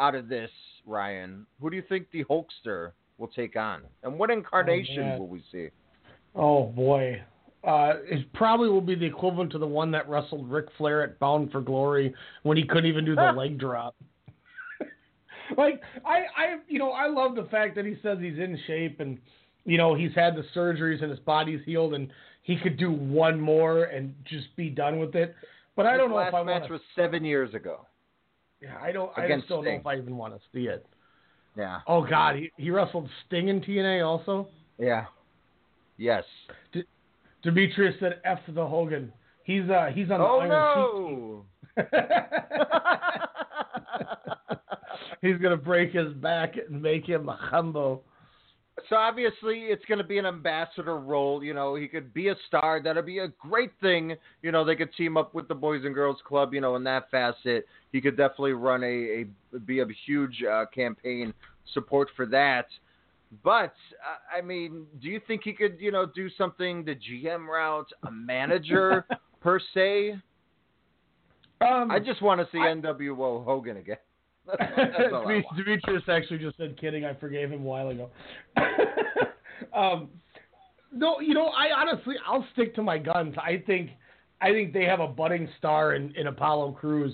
out 0.00 0.14
of 0.14 0.28
this, 0.28 0.50
Ryan, 0.86 1.46
who 1.60 1.70
do 1.70 1.76
you 1.76 1.82
think 1.88 2.06
the 2.12 2.24
Hulkster 2.24 2.92
will 3.18 3.28
take 3.28 3.56
on, 3.56 3.82
and 4.02 4.18
what 4.18 4.30
incarnation 4.30 5.00
man. 5.00 5.18
will 5.18 5.28
we 5.28 5.42
see? 5.52 5.68
Oh 6.34 6.64
boy. 6.64 7.22
Uh, 7.62 7.94
it 8.04 8.30
probably 8.34 8.68
will 8.68 8.82
be 8.82 8.94
the 8.94 9.06
equivalent 9.06 9.50
to 9.50 9.58
the 9.58 9.66
one 9.66 9.90
that 9.90 10.06
wrestled 10.06 10.50
Ric 10.50 10.66
Flair 10.76 11.02
at 11.02 11.18
Bound 11.18 11.50
for 11.50 11.62
Glory 11.62 12.14
when 12.42 12.58
he 12.58 12.66
couldn't 12.66 12.84
even 12.84 13.06
do 13.06 13.14
the 13.14 13.32
leg 13.34 13.58
drop. 13.58 13.96
like 15.56 15.80
I, 16.04 16.24
I, 16.36 16.56
you 16.68 16.78
know, 16.78 16.90
I 16.90 17.08
love 17.08 17.36
the 17.36 17.44
fact 17.44 17.74
that 17.76 17.86
he 17.86 17.96
says 18.02 18.18
he's 18.20 18.38
in 18.38 18.58
shape 18.66 19.00
and 19.00 19.18
you 19.64 19.78
know 19.78 19.94
he's 19.94 20.14
had 20.14 20.36
the 20.36 20.44
surgeries 20.54 21.00
and 21.00 21.10
his 21.10 21.20
body's 21.20 21.60
healed 21.64 21.94
and 21.94 22.10
he 22.42 22.56
could 22.56 22.76
do 22.76 22.92
one 22.92 23.40
more 23.40 23.84
and 23.84 24.14
just 24.24 24.54
be 24.56 24.68
done 24.68 24.98
with 24.98 25.14
it. 25.14 25.34
But 25.74 25.86
I 25.86 25.96
don't 25.96 26.10
know 26.10 26.18
if 26.18 26.34
I 26.34 26.42
want. 26.42 26.48
Last 26.48 26.60
match 26.62 26.70
was 26.70 26.80
seven 26.94 27.24
years 27.24 27.54
ago. 27.54 27.86
Yeah, 28.60 28.76
I 28.80 28.92
don't. 28.92 29.10
I 29.16 29.26
just 29.26 29.48
don't 29.48 29.64
know 29.64 29.70
if 29.70 29.86
I 29.86 29.96
even 29.96 30.16
want 30.16 30.34
to 30.34 30.40
see 30.52 30.66
it. 30.66 30.86
Yeah. 31.56 31.80
Oh 31.86 32.04
God, 32.04 32.36
he, 32.36 32.50
he 32.56 32.70
wrestled 32.70 33.08
Sting 33.26 33.48
in 33.48 33.60
TNA 33.60 34.04
also. 34.06 34.48
Yeah. 34.78 35.06
Yes. 35.96 36.24
D- 36.72 36.84
Demetrius 37.42 37.94
said 38.00 38.20
F 38.24 38.38
to 38.46 38.52
the 38.52 38.66
Hogan. 38.66 39.12
He's 39.44 39.68
uh 39.70 39.90
he's 39.94 40.10
on 40.10 40.18
the 40.20 40.26
Oh 40.26 40.40
Iron 40.40 40.50
no! 40.50 41.44
He's 45.22 45.36
gonna 45.38 45.56
break 45.56 45.92
his 45.92 46.12
back 46.14 46.56
and 46.56 46.82
make 46.82 47.06
him 47.06 47.28
a 47.28 47.38
humbo. 47.52 48.00
So 48.88 48.96
obviously 48.96 49.60
it's 49.60 49.84
going 49.86 49.98
to 49.98 50.04
be 50.04 50.18
an 50.18 50.26
ambassador 50.26 50.98
role. 50.98 51.44
You 51.44 51.54
know, 51.54 51.74
he 51.74 51.86
could 51.86 52.12
be 52.12 52.28
a 52.28 52.34
star. 52.48 52.80
That'd 52.82 53.06
be 53.06 53.18
a 53.18 53.28
great 53.38 53.70
thing. 53.80 54.16
You 54.42 54.52
know, 54.52 54.64
they 54.64 54.74
could 54.74 54.92
team 54.94 55.16
up 55.16 55.34
with 55.34 55.48
the 55.48 55.54
Boys 55.54 55.84
and 55.84 55.94
Girls 55.94 56.18
Club. 56.26 56.52
You 56.52 56.60
know, 56.60 56.76
in 56.76 56.84
that 56.84 57.10
facet, 57.10 57.66
he 57.92 58.00
could 58.00 58.16
definitely 58.16 58.52
run 58.52 58.82
a, 58.82 59.26
a 59.54 59.58
be 59.60 59.80
a 59.80 59.86
huge 60.06 60.42
uh, 60.42 60.64
campaign 60.74 61.32
support 61.72 62.08
for 62.16 62.26
that. 62.26 62.66
But 63.42 63.74
uh, 64.04 64.36
I 64.36 64.40
mean, 64.40 64.86
do 65.00 65.08
you 65.08 65.20
think 65.26 65.42
he 65.44 65.52
could, 65.52 65.76
you 65.80 65.92
know, 65.92 66.06
do 66.06 66.28
something 66.36 66.84
the 66.84 66.94
GM 66.94 67.46
route, 67.46 67.88
a 68.06 68.10
manager 68.10 69.06
per 69.40 69.60
se? 69.72 70.16
Um, 71.60 71.90
I 71.90 71.98
just 71.98 72.20
want 72.22 72.40
to 72.40 72.48
see 72.52 72.58
NWO 72.58 73.44
Hogan 73.44 73.76
again. 73.76 73.96
That's 74.46 74.60
all 75.12 75.26
I 75.26 75.32
Demet- 75.32 75.44
want. 75.44 75.56
Demetrius 75.56 76.02
actually 76.08 76.38
just 76.38 76.56
said, 76.56 76.78
"Kidding, 76.80 77.04
I 77.04 77.14
forgave 77.14 77.50
him 77.50 77.60
a 77.62 77.64
while 77.64 77.88
ago." 77.88 78.10
um, 79.74 80.08
no, 80.92 81.20
you 81.20 81.34
know, 81.34 81.46
I 81.48 81.68
honestly, 81.76 82.14
I'll 82.26 82.46
stick 82.52 82.74
to 82.76 82.82
my 82.82 82.98
guns. 82.98 83.34
I 83.38 83.62
think, 83.66 83.90
I 84.40 84.50
think 84.52 84.72
they 84.72 84.84
have 84.84 85.00
a 85.00 85.08
budding 85.08 85.48
star 85.58 85.94
in, 85.94 86.14
in 86.14 86.28
Apollo 86.28 86.72
Crews, 86.72 87.12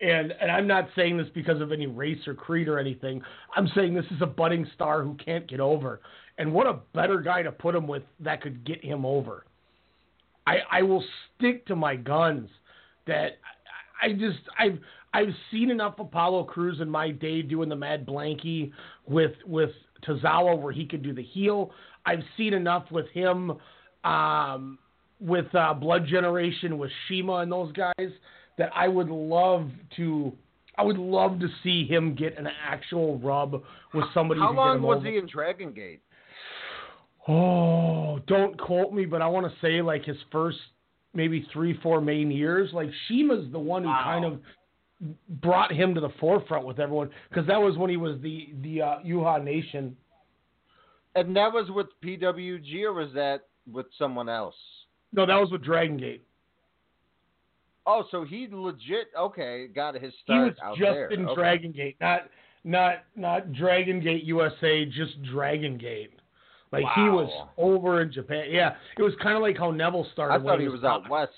and 0.00 0.32
and 0.40 0.50
I'm 0.50 0.66
not 0.66 0.88
saying 0.94 1.16
this 1.16 1.28
because 1.34 1.60
of 1.60 1.72
any 1.72 1.86
race 1.86 2.26
or 2.26 2.34
creed 2.34 2.68
or 2.68 2.78
anything. 2.78 3.22
I'm 3.56 3.68
saying 3.74 3.94
this 3.94 4.06
is 4.10 4.22
a 4.22 4.26
budding 4.26 4.66
star 4.74 5.02
who 5.02 5.14
can't 5.14 5.48
get 5.48 5.60
over, 5.60 6.00
and 6.38 6.52
what 6.52 6.66
a 6.66 6.78
better 6.94 7.20
guy 7.20 7.42
to 7.42 7.52
put 7.52 7.74
him 7.74 7.88
with 7.88 8.02
that 8.20 8.42
could 8.42 8.64
get 8.64 8.84
him 8.84 9.04
over. 9.04 9.44
I 10.46 10.58
I 10.70 10.82
will 10.82 11.04
stick 11.36 11.66
to 11.66 11.76
my 11.76 11.96
guns 11.96 12.48
that 13.06 13.38
I 14.02 14.08
I 14.08 14.12
just 14.12 14.38
I've 14.58 14.78
I've 15.16 15.34
seen 15.50 15.70
enough 15.70 15.94
Apollo 15.98 16.44
Crews 16.44 16.78
in 16.82 16.90
my 16.90 17.10
day 17.10 17.40
doing 17.40 17.70
the 17.70 17.76
Mad 17.76 18.04
Blankey 18.04 18.70
with 19.06 19.32
with 19.46 19.70
Tozawa 20.06 20.60
where 20.60 20.74
he 20.74 20.84
could 20.84 21.02
do 21.02 21.14
the 21.14 21.22
heel. 21.22 21.70
I've 22.04 22.22
seen 22.36 22.52
enough 22.52 22.84
with 22.90 23.08
him 23.14 23.52
um, 24.04 24.78
with 25.18 25.46
uh, 25.54 25.72
Blood 25.72 26.06
Generation 26.06 26.76
with 26.76 26.90
Shima 27.08 27.36
and 27.36 27.50
those 27.50 27.72
guys 27.72 28.10
that 28.58 28.70
I 28.74 28.88
would 28.88 29.08
love 29.08 29.70
to. 29.96 30.32
I 30.76 30.82
would 30.82 30.98
love 30.98 31.40
to 31.40 31.48
see 31.62 31.86
him 31.86 32.14
get 32.14 32.36
an 32.36 32.48
actual 32.62 33.18
rub 33.18 33.62
with 33.94 34.04
somebody. 34.12 34.40
How 34.40 34.52
long 34.52 34.82
was 34.82 34.98
over. 34.98 35.08
he 35.08 35.16
in 35.16 35.26
Dragon 35.26 35.72
Gate? 35.72 36.02
Oh, 37.26 38.18
don't 38.26 38.60
quote 38.60 38.92
me, 38.92 39.06
but 39.06 39.22
I 39.22 39.28
want 39.28 39.50
to 39.50 39.52
say 39.62 39.80
like 39.80 40.04
his 40.04 40.18
first 40.30 40.58
maybe 41.14 41.48
three, 41.54 41.80
four 41.82 42.02
main 42.02 42.30
years. 42.30 42.68
Like 42.74 42.90
Shima's 43.08 43.50
the 43.50 43.58
one 43.58 43.82
who 43.82 43.88
kind 43.88 44.26
of 44.26 44.40
brought 45.28 45.72
him 45.72 45.94
to 45.94 46.00
the 46.00 46.10
forefront 46.20 46.66
with 46.66 46.78
everyone 46.78 47.10
because 47.28 47.46
that 47.46 47.60
was 47.60 47.76
when 47.76 47.90
he 47.90 47.96
was 47.96 48.18
the 48.22 48.48
the 48.62 48.82
uh, 48.82 48.98
Uhaa 49.06 49.42
Nation. 49.42 49.96
And 51.14 51.34
that 51.34 51.52
was 51.52 51.70
with 51.70 51.86
PWG, 52.04 52.82
or 52.84 52.92
was 52.92 53.12
that 53.14 53.46
with 53.70 53.86
someone 53.98 54.28
else? 54.28 54.54
No, 55.12 55.24
that 55.24 55.36
was 55.36 55.50
with 55.50 55.64
Dragon 55.64 55.96
Gate. 55.96 56.22
Oh, 57.86 58.04
so 58.10 58.24
he 58.24 58.48
legit 58.50 59.08
okay 59.18 59.68
got 59.68 59.94
his 59.94 60.12
start. 60.22 60.44
He 60.44 60.50
was 60.50 60.58
out 60.62 60.76
just 60.76 60.92
there. 60.92 61.08
in 61.08 61.26
Okay. 61.26 61.34
Dragon 61.34 61.72
Gate, 61.72 61.96
not 62.00 62.22
not 62.64 63.04
not 63.14 63.52
Dragon 63.52 64.00
Gate 64.00 64.24
USA, 64.24 64.84
just 64.84 65.22
Dragon 65.22 65.78
Gate. 65.78 66.12
Like 66.72 66.84
he 66.94 67.02
was 67.02 67.30
over 67.56 68.02
in 68.02 68.12
Japan. 68.12 68.46
Yeah, 68.50 68.74
it 68.98 69.02
was 69.02 69.14
kind 69.22 69.36
of 69.36 69.42
like 69.42 69.56
how 69.56 69.70
Neville 69.70 70.06
started. 70.12 70.34
I 70.34 70.36
when 70.38 70.46
thought 70.46 70.60
he 70.60 70.68
was 70.68 70.84
out 70.84 71.08
west. 71.08 71.32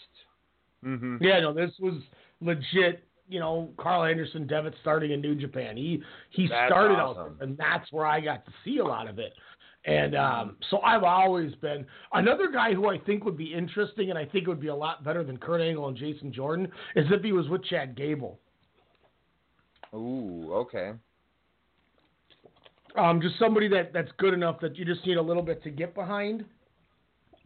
Mm-hmm. 0.85 1.23
Yeah, 1.23 1.41
no, 1.41 1.53
this 1.53 1.71
was 1.79 2.01
legit. 2.41 3.05
You 3.29 3.41
know, 3.41 3.71
Karl 3.77 4.05
Anderson 4.05 4.47
Devitt 4.47 4.75
starting 4.81 5.13
in 5.13 5.21
New 5.21 5.35
Japan. 5.35 5.77
He 5.77 6.03
he 6.31 6.49
That's 6.49 6.71
started 6.71 6.95
out 6.95 7.17
there, 7.17 7.47
and 7.47 7.57
that's 7.57 7.91
where 7.93 8.07
I 8.07 8.21
got 8.21 8.45
to 8.47 8.53
see 8.65 8.79
a 8.79 8.85
lot 8.85 9.09
of 9.09 9.19
it. 9.19 9.35
And 9.85 10.17
um, 10.17 10.57
so 10.71 10.81
I've 10.81 11.05
always 11.05 11.55
been 11.57 11.87
another 12.13 12.51
guy 12.53 12.75
who 12.75 12.91
I 12.91 12.99
think 12.99 13.25
would 13.25 13.39
be 13.39 13.55
interesting, 13.55 14.11
and 14.11 14.19
I 14.19 14.25
think 14.25 14.45
it 14.45 14.49
would 14.49 14.61
be 14.61 14.69
a 14.69 14.75
lot 14.75 15.05
better 15.05 15.23
than 15.25 15.39
Kurt 15.39 15.61
Angle 15.61 15.89
and 15.89 15.97
Jason 15.97 16.33
Jordan 16.33 16.69
is 16.97 17.07
if 17.11 17.23
he 17.23 17.33
was 17.33 17.49
with 17.49 17.65
Chad 17.65 17.97
Gable. 17.97 18.39
Ooh, 19.95 20.51
okay. 20.53 20.93
Um, 22.97 23.21
just 23.21 23.39
somebody 23.39 23.69
that 23.69 23.93
that's 23.93 24.11
good 24.19 24.35
enough 24.35 24.61
that 24.61 24.77
you 24.77 24.85
just 24.85 25.07
need 25.07 25.17
a 25.17 25.23
little 25.23 25.43
bit 25.43 25.63
to 25.63 25.71
get 25.71 25.95
behind. 25.95 26.45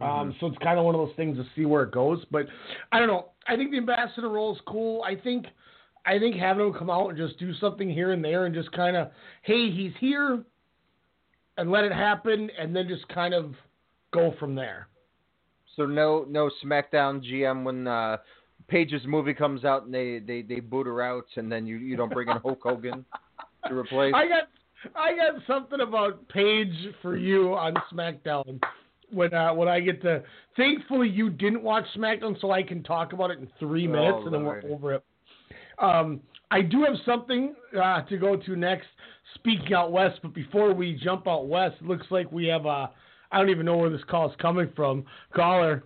Um, 0.00 0.34
so 0.40 0.46
it's 0.46 0.58
kind 0.58 0.78
of 0.78 0.84
one 0.84 0.96
of 0.96 1.06
those 1.06 1.14
things 1.14 1.36
to 1.36 1.44
see 1.54 1.64
where 1.64 1.84
it 1.84 1.92
goes. 1.92 2.24
But 2.30 2.46
I 2.90 2.98
don't 2.98 3.06
know. 3.06 3.28
I 3.46 3.56
think 3.56 3.70
the 3.70 3.76
ambassador 3.76 4.28
role 4.28 4.54
is 4.54 4.60
cool. 4.66 5.02
I 5.04 5.14
think 5.14 5.46
I 6.04 6.18
think 6.18 6.36
having 6.36 6.66
him 6.66 6.74
come 6.74 6.90
out 6.90 7.08
and 7.08 7.16
just 7.16 7.38
do 7.38 7.54
something 7.54 7.88
here 7.88 8.12
and 8.12 8.24
there 8.24 8.46
and 8.46 8.54
just 8.54 8.72
kind 8.72 8.96
of, 8.96 9.10
hey, 9.42 9.70
he's 9.70 9.92
here, 10.00 10.42
and 11.56 11.70
let 11.70 11.84
it 11.84 11.92
happen, 11.92 12.50
and 12.58 12.74
then 12.74 12.88
just 12.88 13.06
kind 13.08 13.34
of 13.34 13.54
go 14.12 14.34
from 14.38 14.54
there. 14.54 14.88
So 15.76 15.86
no 15.86 16.26
no 16.28 16.50
SmackDown 16.62 17.24
GM 17.24 17.64
when 17.64 17.86
uh, 17.86 18.18
Paige's 18.68 19.02
movie 19.06 19.34
comes 19.34 19.64
out 19.64 19.84
and 19.84 19.94
they, 19.94 20.18
they, 20.18 20.42
they 20.42 20.60
boot 20.60 20.86
her 20.86 21.02
out 21.02 21.26
and 21.36 21.50
then 21.50 21.66
you, 21.66 21.76
you 21.76 21.96
don't 21.96 22.12
bring 22.12 22.28
in 22.28 22.36
Hulk 22.38 22.60
Hogan 22.62 23.04
to 23.68 23.74
replace. 23.74 24.12
I 24.14 24.28
got 24.28 24.48
I 24.96 25.16
got 25.16 25.40
something 25.46 25.80
about 25.80 26.28
Paige 26.28 26.94
for 27.00 27.16
you 27.16 27.54
on 27.54 27.74
SmackDown 27.92 28.60
when 29.10 29.32
uh, 29.32 29.54
when 29.54 29.68
I 29.68 29.80
get 29.80 30.02
to. 30.02 30.22
Thankfully, 30.56 31.08
you 31.08 31.30
didn't 31.30 31.62
watch 31.62 31.84
SmackDown, 31.96 32.40
so 32.40 32.50
I 32.50 32.62
can 32.62 32.82
talk 32.82 33.12
about 33.12 33.30
it 33.30 33.38
in 33.38 33.48
three 33.58 33.86
minutes, 33.86 34.18
and 34.24 34.34
then 34.34 34.44
Lord. 34.44 34.64
we're 34.64 34.74
over 34.74 34.94
it. 34.94 35.04
Um, 35.82 36.20
I 36.50 36.62
do 36.62 36.84
have 36.84 36.94
something 37.04 37.54
uh, 37.80 38.02
to 38.02 38.16
go 38.16 38.36
to 38.36 38.56
next. 38.56 38.86
Speaking 39.34 39.72
out 39.74 39.92
west, 39.92 40.20
but 40.22 40.34
before 40.34 40.74
we 40.74 40.98
jump 41.02 41.26
out 41.26 41.48
west, 41.48 41.76
it 41.80 41.86
looks 41.86 42.06
like 42.10 42.30
we 42.30 42.46
have 42.46 42.66
a. 42.66 42.90
I 43.30 43.38
don't 43.38 43.50
even 43.50 43.66
know 43.66 43.76
where 43.76 43.90
this 43.90 44.02
call 44.08 44.28
is 44.30 44.36
coming 44.40 44.70
from. 44.76 45.04
Caller. 45.34 45.84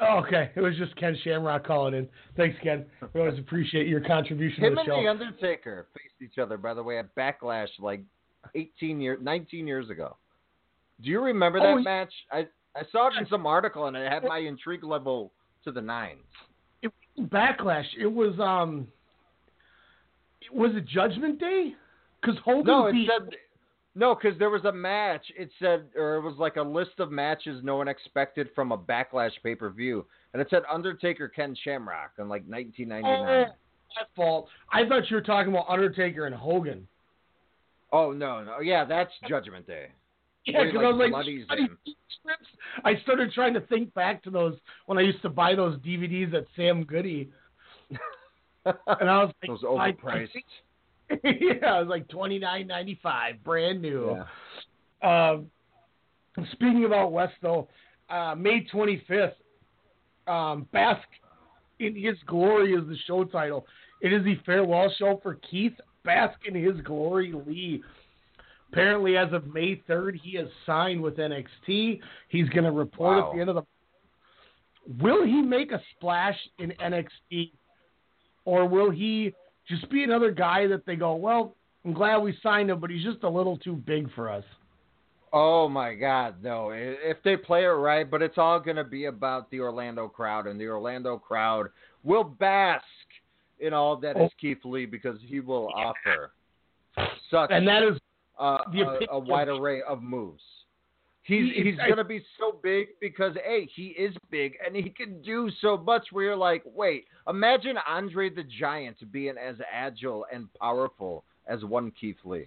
Oh, 0.00 0.18
okay, 0.26 0.50
it 0.56 0.60
was 0.60 0.76
just 0.76 0.96
Ken 0.96 1.16
Shamrock 1.22 1.64
calling 1.64 1.94
in. 1.94 2.08
Thanks, 2.36 2.56
Ken. 2.62 2.84
We 3.14 3.20
always 3.20 3.38
appreciate 3.38 3.86
your 3.86 4.00
contribution 4.00 4.64
Him 4.64 4.74
to 4.74 4.82
the 4.84 4.94
and 4.94 5.06
the 5.06 5.10
Undertaker 5.10 5.86
faced 5.94 6.20
each 6.20 6.38
other, 6.38 6.56
by 6.56 6.74
the 6.74 6.82
way, 6.82 6.98
at 6.98 7.14
Backlash 7.14 7.68
like 7.78 8.02
18 8.56 9.00
years, 9.00 9.18
19 9.22 9.66
years 9.66 9.90
ago. 9.90 10.16
Do 11.02 11.10
you 11.10 11.20
remember 11.20 11.60
that 11.60 11.66
Oh, 11.66 11.80
match? 11.80 12.12
I 12.32 12.48
I 12.74 12.82
saw 12.90 13.08
it 13.08 13.14
in 13.18 13.26
some 13.28 13.46
article 13.46 13.86
and 13.86 13.96
it 13.96 14.10
had 14.10 14.24
my 14.24 14.38
intrigue 14.38 14.82
level 14.82 15.32
to 15.64 15.70
the 15.70 15.80
nines. 15.80 16.20
Backlash. 17.18 17.86
It 17.98 18.06
was 18.06 18.38
um. 18.40 18.88
Was 20.52 20.72
it 20.74 20.86
Judgment 20.86 21.38
Day? 21.38 21.74
Because 22.20 22.36
Hogan 22.44 22.66
No, 22.66 22.86
it 22.86 22.92
beat. 22.92 23.08
said 23.08 23.36
no, 23.94 24.14
because 24.14 24.38
there 24.38 24.48
was 24.48 24.64
a 24.64 24.72
match. 24.72 25.24
It 25.36 25.50
said, 25.58 25.84
or 25.96 26.16
it 26.16 26.22
was 26.22 26.36
like 26.38 26.56
a 26.56 26.62
list 26.62 26.92
of 26.98 27.10
matches 27.10 27.60
no 27.62 27.76
one 27.76 27.88
expected 27.88 28.48
from 28.54 28.72
a 28.72 28.78
Backlash 28.78 29.32
pay 29.42 29.54
per 29.54 29.68
view, 29.68 30.06
and 30.32 30.40
it 30.40 30.48
said 30.48 30.62
Undertaker, 30.70 31.28
Ken 31.28 31.54
Shamrock 31.62 32.12
in 32.18 32.28
like 32.28 32.42
oh, 32.48 32.52
1999. 32.52 33.46
my 33.46 34.04
fault. 34.16 34.48
I 34.72 34.88
thought 34.88 35.10
you 35.10 35.16
were 35.16 35.22
talking 35.22 35.52
about 35.52 35.68
Undertaker 35.68 36.26
and 36.26 36.34
Hogan. 36.34 36.86
Oh 37.92 38.12
no, 38.12 38.42
no, 38.42 38.60
yeah, 38.60 38.86
that's 38.86 39.12
Judgment 39.28 39.66
Day. 39.66 39.88
Yeah, 40.46 40.64
because 40.64 40.80
I 40.82 40.88
was 40.88 40.96
like, 40.98 41.10
bloodies 41.10 41.46
strips. 41.46 42.46
I 42.84 42.96
started 43.02 43.32
trying 43.32 43.54
to 43.54 43.60
think 43.62 43.92
back 43.94 44.22
to 44.24 44.30
those 44.30 44.56
when 44.86 44.98
I 44.98 45.02
used 45.02 45.22
to 45.22 45.28
buy 45.28 45.54
those 45.54 45.78
DVDs 45.80 46.34
at 46.34 46.44
Sam 46.56 46.84
Goody, 46.84 47.30
and 47.90 48.74
I 49.10 49.24
was 49.24 49.32
like, 49.42 49.48
those 49.48 49.64
I- 49.64 49.86
I 49.86 49.92
overpriced. 49.92 50.28
yeah, 51.24 51.76
it 51.78 51.80
was 51.80 51.88
like 51.88 52.08
twenty 52.08 52.38
nine 52.38 52.66
ninety 52.66 52.98
five, 53.02 53.42
brand 53.44 53.82
new. 53.82 54.16
Yeah. 55.02 55.34
Um, 55.34 55.46
speaking 56.52 56.84
about 56.86 57.12
West, 57.12 57.34
though, 57.42 57.68
uh, 58.08 58.34
May 58.36 58.64
25th, 58.72 59.32
um, 60.26 60.66
Bask 60.72 61.06
in 61.80 61.94
His 61.94 62.16
Glory 62.26 62.72
is 62.72 62.86
the 62.88 62.96
show 63.06 63.24
title. 63.24 63.66
It 64.00 64.12
is 64.12 64.24
the 64.24 64.36
farewell 64.46 64.90
show 64.98 65.20
for 65.22 65.34
Keith 65.50 65.74
Bask 66.04 66.38
in 66.46 66.54
His 66.54 66.80
Glory 66.84 67.32
Lee. 67.46 67.82
Apparently, 68.72 69.18
as 69.18 69.32
of 69.32 69.52
May 69.52 69.76
3rd, 69.88 70.18
he 70.22 70.36
has 70.38 70.48
signed 70.64 71.02
with 71.02 71.16
NXT. 71.18 72.00
He's 72.28 72.48
going 72.48 72.64
to 72.64 72.70
report 72.72 73.18
Wow. 73.18 73.28
at 73.30 73.34
the 73.34 73.40
end 73.40 73.50
of 73.50 73.56
the. 73.56 73.62
Will 75.02 75.24
he 75.24 75.42
make 75.42 75.72
a 75.72 75.80
splash 75.94 76.36
in 76.58 76.72
NXT, 76.72 77.52
or 78.44 78.66
will 78.66 78.90
he 78.90 79.32
just 79.68 79.88
be 79.90 80.02
another 80.02 80.30
guy 80.32 80.66
that 80.66 80.84
they 80.86 80.96
go, 80.96 81.14
well, 81.14 81.54
I'm 81.84 81.92
glad 81.92 82.18
we 82.18 82.36
signed 82.42 82.70
him, 82.70 82.80
but 82.80 82.90
he's 82.90 83.04
just 83.04 83.22
a 83.22 83.28
little 83.28 83.58
too 83.58 83.74
big 83.74 84.12
for 84.14 84.28
us. 84.30 84.44
Oh 85.34 85.68
my 85.68 85.94
God, 85.94 86.42
no! 86.42 86.70
If 86.74 87.22
they 87.22 87.36
play 87.36 87.64
it 87.64 87.68
right, 87.68 88.10
but 88.10 88.20
it's 88.22 88.36
all 88.38 88.58
going 88.60 88.76
to 88.76 88.84
be 88.84 89.06
about 89.06 89.50
the 89.50 89.60
Orlando 89.60 90.06
crowd, 90.08 90.46
and 90.46 90.60
the 90.60 90.66
Orlando 90.66 91.16
crowd 91.16 91.68
will 92.04 92.24
bask 92.24 92.84
in 93.60 93.72
all 93.72 93.96
that 93.98 94.16
is 94.16 94.22
Oh. 94.24 94.30
Keith 94.40 94.58
Lee 94.64 94.84
because 94.86 95.18
he 95.22 95.40
will 95.40 95.68
offer 95.74 96.32
such 97.30 97.50
And 97.50 97.66
that 97.68 97.82
is 97.82 97.98
uh, 98.42 98.58
a, 99.10 99.14
a 99.14 99.18
wide 99.18 99.48
array 99.48 99.82
of 99.82 100.02
moves. 100.02 100.42
He's 101.24 101.54
He- 101.54 101.62
he's 101.62 101.78
I- 101.80 101.86
going 101.86 101.98
to 101.98 102.04
be 102.04 102.22
so 102.38 102.58
big 102.62 102.88
because 103.00 103.36
a 103.46 103.66
he 103.74 103.88
is 103.88 104.14
big 104.30 104.54
and 104.64 104.74
he 104.74 104.90
can 104.90 105.22
do 105.22 105.50
so 105.60 105.76
much. 105.76 106.06
Where 106.10 106.24
you're 106.24 106.36
like, 106.36 106.62
wait, 106.66 107.04
imagine 107.28 107.76
Andre 107.88 108.28
the 108.28 108.42
Giant 108.60 108.96
being 109.12 109.34
as 109.38 109.56
agile 109.72 110.26
and 110.32 110.48
powerful 110.60 111.24
as 111.46 111.64
one 111.64 111.92
Keith 112.00 112.16
Lee. 112.24 112.46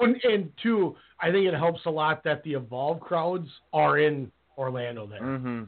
And, 0.00 0.16
and 0.24 0.50
two, 0.62 0.96
I 1.20 1.30
think 1.30 1.46
it 1.46 1.54
helps 1.54 1.80
a 1.86 1.90
lot 1.90 2.24
that 2.24 2.42
the 2.44 2.54
Evolve 2.54 3.00
crowds 3.00 3.48
are 3.72 3.98
in 3.98 4.30
Orlando 4.58 5.06
there. 5.06 5.22
Mm-hmm. 5.22 5.62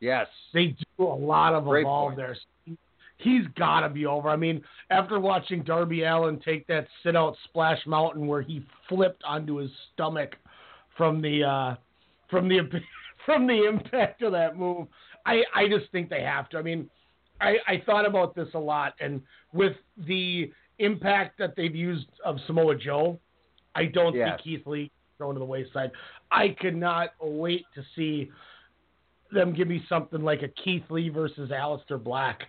Yes. 0.00 0.26
They 0.52 0.76
do 0.98 1.04
a 1.04 1.14
lot 1.14 1.54
of 1.54 1.64
Great 1.64 1.80
Evolve 1.82 2.10
point. 2.14 2.18
there. 2.18 2.36
He's 3.24 3.46
got 3.56 3.80
to 3.80 3.88
be 3.88 4.04
over. 4.04 4.28
I 4.28 4.36
mean, 4.36 4.62
after 4.90 5.18
watching 5.18 5.62
Darby 5.62 6.04
Allin 6.04 6.38
take 6.44 6.66
that 6.66 6.86
sit 7.02 7.16
out 7.16 7.36
Splash 7.44 7.78
Mountain 7.86 8.26
where 8.26 8.42
he 8.42 8.64
flipped 8.86 9.24
onto 9.24 9.56
his 9.56 9.70
stomach 9.92 10.36
from 10.94 11.22
the 11.22 11.42
uh, 11.42 11.74
from 12.28 12.48
the 12.48 12.60
from 13.26 13.46
the 13.46 13.64
impact 13.66 14.22
of 14.22 14.32
that 14.32 14.58
move, 14.58 14.86
I 15.24 15.42
I 15.54 15.68
just 15.68 15.90
think 15.90 16.10
they 16.10 16.22
have 16.22 16.50
to. 16.50 16.58
I 16.58 16.62
mean, 16.62 16.90
I 17.40 17.56
I 17.66 17.82
thought 17.86 18.06
about 18.06 18.34
this 18.34 18.48
a 18.52 18.58
lot, 18.58 18.92
and 19.00 19.22
with 19.54 19.74
the 20.06 20.52
impact 20.78 21.38
that 21.38 21.54
they've 21.56 21.74
used 21.74 22.08
of 22.26 22.36
Samoa 22.46 22.76
Joe, 22.76 23.18
I 23.74 23.86
don't 23.86 24.14
Yes. 24.14 24.38
see 24.44 24.56
Keith 24.56 24.66
Lee 24.66 24.90
thrown 25.16 25.34
to 25.34 25.38
the 25.38 25.46
wayside. 25.46 25.92
I 26.30 26.48
could 26.60 26.76
not 26.76 27.10
wait 27.20 27.64
to 27.74 27.82
see 27.96 28.30
them 29.32 29.54
give 29.54 29.68
me 29.68 29.82
something 29.88 30.22
like 30.22 30.42
a 30.42 30.48
Keith 30.48 30.84
Lee 30.90 31.08
versus 31.08 31.50
Aleister 31.50 32.02
Black 32.02 32.48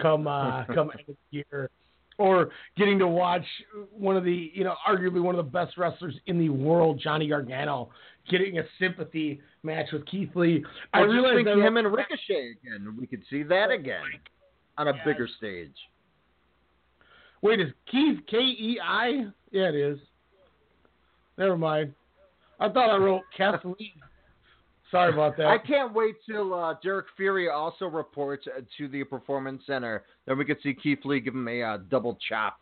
come 0.00 0.26
uh, 0.26 0.64
come 0.74 0.90
end 0.90 1.08
of 1.08 1.16
the 1.30 1.44
year, 1.50 1.70
or 2.18 2.50
getting 2.76 2.98
to 2.98 3.08
watch 3.08 3.44
one 3.90 4.16
of 4.16 4.24
the 4.24 4.50
you 4.54 4.64
know 4.64 4.74
arguably 4.88 5.22
one 5.22 5.36
of 5.38 5.44
the 5.44 5.50
best 5.50 5.76
wrestlers 5.76 6.14
in 6.26 6.38
the 6.38 6.48
world, 6.48 7.00
Johnny 7.02 7.28
Gargano, 7.28 7.90
getting 8.30 8.58
a 8.58 8.62
sympathy 8.78 9.40
match 9.62 9.86
with 9.92 10.06
Keith 10.06 10.30
Lee. 10.34 10.64
I 10.92 11.00
realize 11.00 11.44
think 11.44 11.48
him 11.48 11.76
and 11.76 11.92
Ricochet 11.92 12.54
again. 12.62 12.96
We 12.98 13.06
could 13.06 13.22
see 13.30 13.42
that 13.44 13.70
again 13.70 14.02
on 14.78 14.88
a 14.88 14.94
bigger 15.04 15.28
stage. 15.38 15.74
Wait, 17.42 17.60
is 17.60 17.72
Keith 17.90 18.20
K 18.28 18.38
E 18.38 18.80
I? 18.82 19.26
Yeah, 19.50 19.68
it 19.68 19.74
is. 19.74 19.98
Never 21.38 21.56
mind. 21.56 21.94
I 22.58 22.68
thought 22.68 22.90
I 22.90 22.96
wrote 22.96 23.22
Kathleen. 23.36 24.00
Sorry 24.90 25.12
about 25.12 25.36
that. 25.36 25.46
I 25.46 25.58
can't 25.58 25.92
wait 25.92 26.16
till 26.28 26.54
uh, 26.54 26.74
Derek 26.82 27.06
Fury 27.16 27.48
also 27.48 27.86
reports 27.86 28.46
uh, 28.46 28.60
to 28.78 28.88
the 28.88 29.04
Performance 29.04 29.62
Center. 29.66 30.04
Then 30.26 30.38
we 30.38 30.44
could 30.44 30.58
see 30.62 30.74
Keith 30.74 31.00
Lee 31.04 31.20
give 31.20 31.34
him 31.34 31.48
a 31.48 31.62
uh, 31.62 31.78
double 31.90 32.18
chop, 32.28 32.58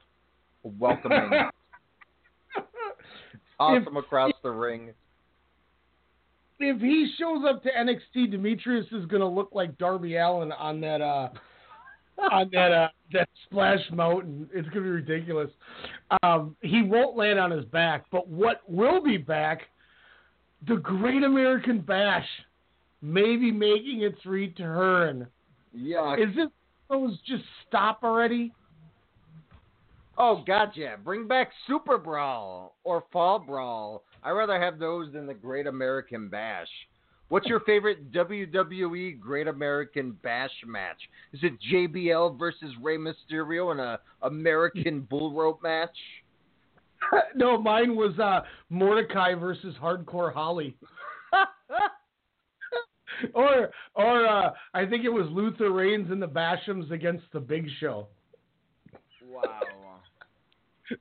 welcoming, 0.63 1.31
awesome 3.61 3.97
across 3.97 4.33
the 4.43 4.51
ring. 4.51 4.93
if 6.59 6.81
he 6.81 7.13
shows 7.19 7.45
up 7.49 7.63
to 7.63 7.71
NXT, 7.71 8.31
Demetrius 8.31 8.87
is 8.93 9.07
going 9.07 9.21
to 9.21 9.29
look 9.29 9.51
like 9.53 9.77
Darby 9.79 10.17
Allin 10.17 10.53
on 10.53 10.81
that 10.81 11.01
uh, 11.01 11.29
on 12.33 12.49
that 12.53 12.73
uh, 12.73 12.89
that 13.13 13.29
Splash 13.45 13.81
Mountain. 13.93 14.49
It's 14.53 14.69
going 14.69 14.77
to 14.77 14.83
be 14.83 14.89
ridiculous. 14.89 15.51
Um, 16.23 16.57
he 16.63 16.83
won't 16.83 17.17
land 17.17 17.39
on 17.39 17.51
his 17.51 17.65
back, 17.67 18.07
but 18.11 18.29
what 18.29 18.63
will 18.69 19.03
be 19.03 19.19
back? 19.19 19.63
The 20.67 20.77
Great 20.77 21.23
American 21.23 21.81
Bash, 21.81 22.27
maybe 23.03 23.51
making 23.51 24.03
its 24.03 24.25
return. 24.25 25.27
Yeah. 25.73 26.15
Is 26.15 26.35
this 26.35 26.49
those 26.89 27.19
just 27.27 27.45
stop 27.67 28.01
already? 28.03 28.53
Oh, 30.17 30.45
gotcha. 30.47 30.97
Bring 31.03 31.27
back 31.27 31.51
Super 31.67 31.99
Brawl 31.99 32.77
or 32.85 33.05
Fall 33.13 33.41
Brawl. 33.41 34.05
I'd 34.23 34.31
rather 34.31 34.61
have 34.61 34.79
those 34.79 35.13
than 35.13 35.27
the 35.27 35.35
Great 35.35 35.67
American 35.67 36.29
Bash. 36.29 36.69
What's 37.29 37.47
your 37.47 37.61
favorite 37.61 38.13
WWE 38.13 39.19
Great 39.19 39.49
American 39.49 40.13
Bash 40.23 40.53
match? 40.67 40.99
Is 41.33 41.41
it 41.43 41.55
JBL 41.73 42.39
versus 42.39 42.73
Rey 42.81 42.97
Mysterio 42.97 43.73
in 43.73 43.81
a 43.81 43.99
American 44.23 45.01
Bull 45.01 45.33
Rope 45.33 45.63
match? 45.63 45.97
no, 47.35 47.61
mine 47.61 47.97
was 47.97 48.19
uh, 48.19 48.41
Mordecai 48.71 49.35
versus 49.35 49.75
Hardcore 49.81 50.33
Holly. 50.33 50.77
or 53.35 53.71
or 53.95 54.27
uh, 54.27 54.51
I 54.73 54.87
think 54.87 55.05
it 55.05 55.11
was 55.11 55.27
Luther 55.31 55.73
Reigns 55.73 56.11
and 56.11 56.21
the 56.21 56.29
Bashams 56.29 56.91
against 56.91 57.25
the 57.33 57.41
Big 57.41 57.67
Show. 57.81 58.09
Wow. 59.29 59.61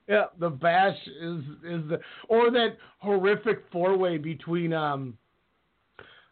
Yeah, 0.08 0.24
the 0.40 0.48
Bash 0.48 0.96
is 1.20 1.40
is 1.62 1.86
the 1.90 2.00
or 2.28 2.50
that 2.50 2.78
horrific 3.00 3.64
four 3.70 3.98
way 3.98 4.16
between 4.16 4.72
um 4.72 5.18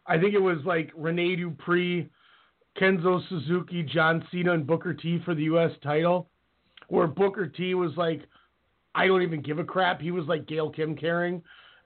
I 0.07 0.17
think 0.17 0.33
it 0.33 0.41
was 0.41 0.57
like 0.65 0.91
Rene 0.95 1.35
Dupree, 1.35 2.09
Kenzo 2.79 3.21
Suzuki, 3.29 3.83
John 3.83 4.25
Cena, 4.31 4.53
and 4.53 4.67
Booker 4.67 4.93
T 4.93 5.19
for 5.23 5.35
the 5.35 5.43
US 5.43 5.71
title. 5.81 6.29
Where 6.87 7.07
Booker 7.07 7.47
T 7.47 7.73
was 7.75 7.91
like, 7.95 8.23
I 8.95 9.07
don't 9.07 9.21
even 9.21 9.41
give 9.41 9.59
a 9.59 9.63
crap. 9.63 10.01
He 10.01 10.11
was 10.11 10.25
like 10.27 10.47
Gail 10.47 10.69
Kim 10.69 10.95
carrying. 10.95 11.41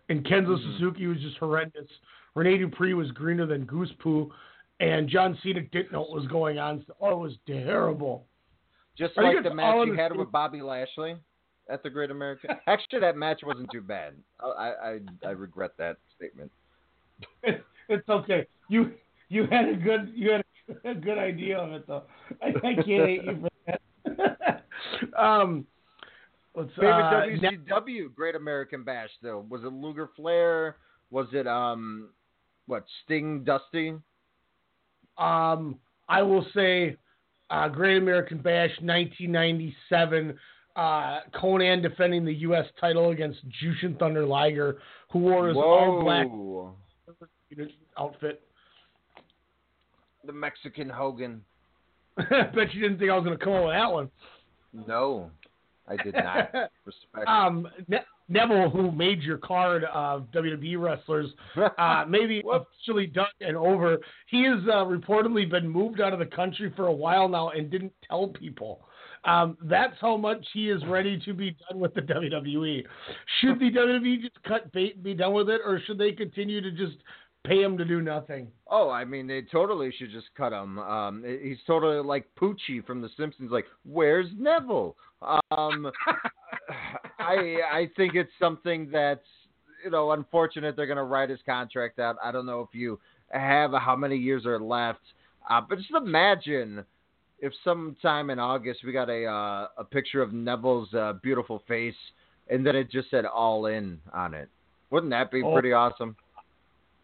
And 0.10 0.26
Kenzo 0.26 0.58
Suzuki 0.58 1.08
was 1.08 1.20
just 1.20 1.38
horrendous. 1.38 1.88
Rene 2.36 2.58
Dupree 2.58 2.94
was 2.94 3.12
greener 3.12 3.46
than 3.46 3.66
goose 3.66 3.92
poo. 4.00 4.32
And 4.80 5.10
John 5.10 5.38
Cena 5.42 5.62
didn't 5.62 5.92
know 5.92 6.02
what 6.02 6.12
was 6.12 6.28
going 6.28 6.60
on. 6.60 6.84
So, 6.88 6.96
oh, 7.02 7.12
it 7.12 7.20
was 7.20 7.34
terrible. 7.48 8.26
Just 8.98 9.16
think 9.16 9.36
like 9.36 9.44
the 9.44 9.54
match 9.54 9.88
you 9.88 9.94
had 9.94 10.16
with 10.16 10.32
Bobby 10.32 10.62
Lashley 10.62 11.18
at 11.70 11.84
the 11.84 11.90
Great 11.90 12.12
American. 12.12 12.52
Actually, 12.68 13.00
that 13.02 13.16
match 13.16 13.42
wasn't 13.46 13.70
too 13.72 13.82
bad. 13.82 14.14
I 14.40 14.74
I, 14.84 15.00
I 15.26 15.30
regret 15.32 15.72
that 15.78 15.98
statement. 16.16 16.52
it's 17.90 18.10
okay. 18.10 18.46
You 18.70 18.94
you 19.30 19.48
had 19.52 19.70
a 19.70 19.76
good 19.76 20.12
you 20.16 20.32
had 20.32 20.44
a 20.84 20.96
good 20.96 21.18
idea 21.18 21.58
of 21.58 21.72
it 21.74 21.88
though. 21.88 22.04
I, 22.42 22.48
I 22.48 22.74
can't 22.76 22.88
hate 22.88 23.24
you 23.24 23.48
for 23.66 23.78
that. 24.06 24.64
um, 25.20 25.66
let's 26.58 26.70
Favorite 26.76 27.44
uh, 27.44 27.72
WCW 27.72 28.14
Great 28.14 28.36
American 28.36 28.84
Bash 28.84 29.10
though 29.22 29.46
was 29.50 29.64
it 29.64 29.72
Luger 29.72 30.10
Flair? 30.16 30.78
Was 31.10 31.28
it 31.32 31.48
um 31.48 32.10
what 32.66 32.84
Sting 33.04 33.44
Dusty? 33.44 33.94
Um, 35.18 35.80
I 36.08 36.22
will 36.22 36.46
say, 36.54 36.98
uh, 37.50 37.68
Great 37.70 37.98
American 37.98 38.38
Bash, 38.38 38.70
1997. 38.82 40.38
Uh, 40.76 41.20
Konnan 41.34 41.82
defending 41.82 42.24
the 42.24 42.34
U.S. 42.34 42.66
title 42.80 43.10
against 43.10 43.40
Jushin 43.50 43.98
Thunder 43.98 44.26
Liger, 44.26 44.78
who 45.12 45.20
wore 45.20 45.48
his 45.48 45.58
all 45.58 46.04
black 46.04 46.28
outfit. 47.98 48.44
The 50.26 50.34
Mexican 50.34 50.90
Hogan. 50.90 51.42
I 52.18 52.24
Bet 52.56 52.74
you 52.74 52.82
didn't 52.82 53.00
think 53.00 53.10
I 53.10 53.16
was 53.16 53.26
going 53.26 53.38
to 53.38 53.44
come 53.44 53.54
up 53.54 53.66
with 53.66 53.74
that 53.74 53.92
one. 53.92 54.12
No, 54.88 55.32
I 55.88 55.96
did 56.04 56.14
not. 56.14 56.52
Respect. 56.86 57.28
um, 57.28 57.68
ne- 57.88 58.00
Neville, 58.30 58.70
who 58.70 58.92
made 58.92 59.22
your 59.22 59.38
card 59.38 59.86
of 59.86 60.28
WWE 60.34 60.80
wrestlers, 60.82 61.30
uh, 61.78 62.06
maybe 62.10 62.44
officially 62.52 63.08
done 63.08 63.28
and 63.40 63.56
over. 63.56 63.98
He 64.30 64.44
has 64.44 64.60
uh, 64.68 64.84
reportedly 64.86 65.50
been 65.50 65.68
moved 65.70 66.02
out 66.02 66.14
of 66.14 66.20
the 66.20 66.26
country 66.26 66.74
for 66.76 66.88
a 66.88 66.94
while 66.94 67.30
now 67.30 67.50
and 67.50 67.72
didn't 67.72 67.94
tell 68.08 68.28
people. 68.28 68.82
Um, 69.24 69.58
that's 69.64 69.96
how 70.00 70.16
much 70.18 70.46
he 70.54 70.70
is 70.70 70.82
ready 70.88 71.20
to 71.26 71.34
be 71.34 71.56
done 71.70 71.80
with 71.80 71.94
the 71.94 72.02
WWE. 72.02 72.84
Should 73.42 73.60
the 73.60 73.72
WWE 73.72 74.22
just 74.22 74.42
cut 74.44 74.72
bait 74.72 74.96
and 74.96 75.04
be 75.04 75.14
done 75.14 75.34
with 75.34 75.50
it, 75.50 75.62
or 75.66 75.82
should 75.86 75.98
they 75.98 76.12
continue 76.12 76.62
to 76.62 76.72
just 76.72 76.98
pay 77.46 77.62
him 77.62 77.78
to 77.78 77.86
do 77.86 78.02
nothing? 78.02 78.48
Oh, 78.70 78.90
I 78.90 79.06
mean, 79.06 79.28
they 79.28 79.42
totally 79.42 79.94
should 79.98 80.12
just 80.12 80.28
cut 80.36 80.54
him. 80.54 80.80
Um, 80.80 81.24
he's 81.42 81.58
totally 81.66 82.04
like 82.04 82.28
Poochie 82.40 82.86
from 82.86 83.02
The 83.02 83.10
Simpsons. 83.18 83.52
Like, 83.52 83.66
where's 83.86 84.28
Neville? 84.38 84.96
Um, 85.22 85.92
I 87.20 87.58
I 87.72 87.90
think 87.96 88.16
it's 88.16 88.32
something 88.40 88.90
that's 88.92 89.26
you 89.84 89.90
know 89.92 90.12
unfortunate. 90.12 90.76
They're 90.76 90.86
gonna 90.88 91.04
write 91.04 91.30
his 91.30 91.40
contract 91.46 92.00
out. 92.00 92.18
I 92.24 92.32
don't 92.32 92.46
know 92.46 92.62
if 92.62 92.70
you 92.78 93.00
have 93.30 93.72
how 93.74 93.96
many 93.96 94.16
years 94.16 94.46
are 94.46 94.60
left, 94.60 95.00
uh, 95.50 95.62
but 95.68 95.78
just 95.80 95.92
imagine 95.92 96.84
if 97.40 97.52
sometime 97.64 98.30
in 98.30 98.40
August 98.40 98.82
we 98.86 98.92
got 98.92 99.10
a 99.10 99.26
uh, 99.26 99.68
a 99.78 99.84
picture 99.84 100.22
of 100.22 100.34
Neville's 100.34 100.94
uh, 100.94 101.14
beautiful 101.24 101.64
face, 101.68 101.96
and 102.50 102.66
then 102.66 102.76
it 102.76 102.92
just 102.92 103.10
said 103.10 103.26
"All 103.26 103.66
In" 103.66 104.00
on 104.14 104.34
it. 104.34 104.50
Wouldn't 104.92 105.12
that 105.12 105.32
be 105.32 105.44
Oh. 105.44 105.54
pretty 105.54 105.74
awesome? 105.74 106.16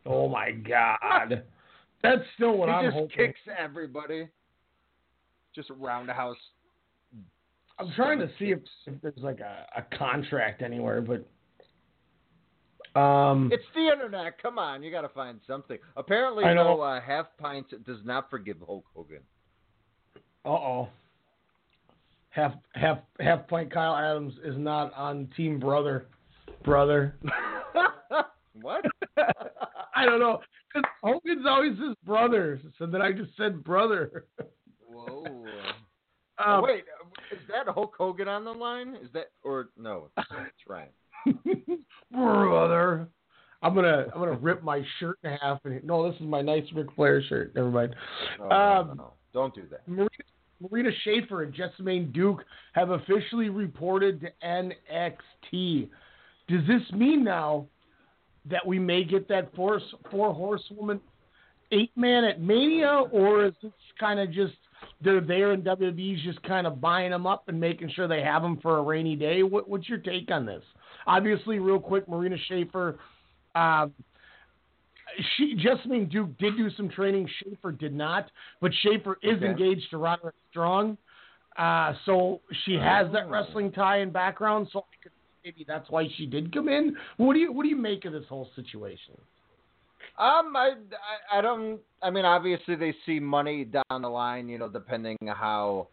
Oh 0.06 0.28
my 0.30 0.52
God, 0.52 1.44
that's 2.02 2.22
still 2.36 2.58
what 2.58 2.70
he 2.70 2.76
I'm 2.76 2.86
just 2.86 2.94
hoping. 2.96 3.16
kicks 3.18 3.40
everybody. 3.58 4.28
Just 5.56 5.70
roundhouse. 5.80 6.38
I'm 7.80 7.92
trying 7.96 8.20
to 8.20 8.30
see 8.40 8.52
if, 8.52 8.60
if 8.86 9.02
there's 9.02 9.14
like 9.18 9.40
a, 9.40 9.66
a 9.78 9.98
contract 9.98 10.62
anywhere, 10.62 11.02
but 11.02 11.26
um, 13.00 13.50
It's 13.52 13.64
the 13.74 13.88
internet. 13.92 14.40
Come 14.42 14.60
on, 14.60 14.84
you 14.84 14.92
got 14.92 15.02
to 15.02 15.10
find 15.10 15.40
something. 15.48 15.78
Apparently, 15.98 16.44
I 16.44 16.54
know. 16.54 16.76
no 16.76 16.82
uh, 16.82 17.02
half 17.02 17.26
pints 17.40 17.74
does 17.86 17.98
not 18.04 18.30
forgive 18.30 18.58
Hulk 18.66 18.86
Hogan. 18.96 19.22
uh 20.46 20.50
oh. 20.50 20.90
Half 22.30 22.54
half 22.74 23.00
half 23.20 23.48
point 23.48 23.72
Kyle 23.72 23.96
Adams 23.96 24.34
is 24.44 24.56
not 24.58 24.92
on 24.96 25.28
Team 25.38 25.60
Brother, 25.60 26.08
brother. 26.64 27.16
what? 28.62 28.84
I 29.96 30.06
don't 30.06 30.20
know. 30.20 30.40
'Cause 30.72 30.84
Hogan's 31.04 31.46
always 31.48 31.78
his 31.78 31.96
brother, 32.04 32.60
so 32.80 32.88
then 32.88 33.00
I 33.04 33.12
just 33.12 33.38
said 33.38 33.64
brother. 33.64 34.26
Whoa. 34.88 35.46
Um, 36.44 36.64
Wait, 36.64 36.84
uh, 36.90 36.93
is 37.32 37.40
that 37.50 37.72
Hulk 37.72 37.96
Hogan 37.98 38.28
on 38.28 38.44
the 38.46 38.52
line? 38.52 38.96
Is 39.02 39.10
that 39.14 39.32
or 39.44 39.70
no? 39.78 40.10
It's 40.18 40.68
Ryan. 40.68 40.90
brother. 42.12 43.08
I'm 43.62 43.74
gonna 43.74 44.08
I'm 44.14 44.20
gonna 44.20 44.38
rip 44.38 44.62
my 44.62 44.84
shirt 45.00 45.18
in 45.24 45.32
half 45.42 45.60
and 45.64 45.84
no, 45.84 46.10
this 46.10 46.20
is 46.20 46.28
my 46.28 46.42
nice 46.42 46.66
Ric 46.76 46.88
Flair 46.96 47.24
shirt. 47.24 47.56
Never 47.56 47.72
mind. 47.72 47.96
No, 48.40 48.52
um, 48.52 48.88
no, 48.90 48.94
no. 48.94 49.14
Don't 49.34 49.56
do 49.56 49.64
that. 49.72 49.88
Marina, 49.88 50.10
Marina 50.60 50.90
Shafir 51.08 51.44
and 51.44 51.54
Jessamyn 51.54 52.14
Duke 52.14 52.44
have 52.74 52.90
officially 52.90 53.50
reported 53.50 54.22
to 54.22 54.28
NXT. 54.46 55.90
Does 56.50 56.68
this 56.68 56.82
mean 56.92 57.24
now 57.24 57.68
that 58.50 58.66
we 58.66 58.80
may 58.80 59.06
get 59.06 59.30
that 59.30 59.56
four 59.56 59.80
four 60.12 60.34
horsewoman 60.34 61.00
eight 61.72 61.92
man 61.96 62.26
at 62.26 62.42
Mania, 62.42 63.04
or 63.12 63.46
is 63.46 63.54
this 63.64 63.72
kind 64.00 64.20
of 64.20 64.32
just 64.32 64.54
they're 65.02 65.22
there 65.22 65.52
and 65.52 65.64
WWE's 65.64 66.24
just 66.24 66.42
kind 66.44 66.66
of 66.68 66.80
buying 66.80 67.12
them 67.12 67.28
up 67.28 67.48
and 67.48 67.60
making 67.60 67.90
sure 67.90 68.08
they 68.08 68.22
have 68.22 68.42
them 68.42 68.60
for 68.62 68.78
a 68.78 68.82
rainy 68.82 69.16
day? 69.16 69.44
What, 69.44 69.68
what's 69.70 69.90
your 69.90 69.98
take 69.98 70.32
on 70.32 70.46
this? 70.46 70.64
Obviously, 71.08 71.60
real 71.60 71.80
quick, 71.80 72.08
Marina 72.08 72.38
Shafir. 72.50 72.98
Uh, 73.56 73.88
she 75.36 75.56
Jessamyn 75.56 76.10
Duke 76.10 76.38
did 76.38 76.58
do 76.58 76.70
some 76.72 76.90
training. 76.90 77.30
Shafir 77.44 77.78
did 77.78 77.94
not, 77.94 78.32
but 78.62 78.72
Shafir 78.84 79.16
is 79.22 79.38
Okay. 79.38 79.46
engaged 79.46 79.90
to 79.92 79.98
Roderick 79.98 80.36
Strong, 80.50 80.98
uh, 81.58 81.94
so 82.06 82.42
she 82.64 82.76
has 82.76 83.12
that 83.12 83.26
Oh. 83.26 83.30
wrestling 83.30 83.72
tie 83.72 83.98
and 83.98 84.12
background. 84.12 84.70
So 84.72 84.86
maybe 85.44 85.66
that's 85.68 85.90
why 85.90 86.08
she 86.08 86.26
did 86.26 86.54
come 86.54 86.70
in. 86.70 86.98
What 87.18 87.34
do 87.34 87.40
you 87.40 87.52
What 87.52 87.64
do 87.64 87.70
you 87.70 87.76
make 87.76 88.06
of 88.06 88.14
this 88.14 88.26
whole 88.28 88.50
situation? 88.56 89.16
Um, 90.18 90.56
I, 90.56 90.74
I, 91.32 91.40
I 91.40 91.42
don't. 91.42 91.80
I 92.04 92.12
mean, 92.12 92.26
obviously 92.26 92.76
they 92.76 92.94
see 93.06 93.20
money 93.20 93.66
down 93.66 94.02
the 94.02 94.10
line. 94.10 94.48
You 94.48 94.60
know, 94.60 94.70
depending 94.70 95.18
how 95.26 95.88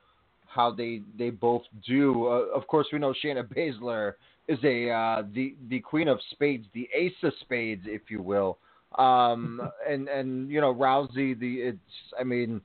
how 0.47 0.71
they 0.71 1.03
they 1.19 1.31
both 1.31 1.63
do. 1.87 2.27
Uh, 2.27 2.55
of 2.55 2.67
course, 2.67 2.87
we 2.93 2.99
know 2.99 3.15
Shayna 3.25 3.45
Baszler 3.45 4.15
is 4.49 4.59
a 4.65 4.91
uh, 4.91 5.23
the 5.33 5.55
the 5.69 5.81
queen 5.81 6.09
of 6.09 6.19
spades, 6.33 6.67
the 6.75 6.89
ace 6.95 7.13
of 7.23 7.33
spades, 7.41 7.85
if 7.87 8.03
you 8.11 8.21
will. 8.21 8.59
Um, 8.99 9.61
and 9.89 10.09
and 10.09 10.51
you 10.51 10.61
know 10.61 10.75
Rousey, 10.75 11.39
the 11.39 11.55
it's. 11.55 11.79
I 12.19 12.25
mean, 12.25 12.61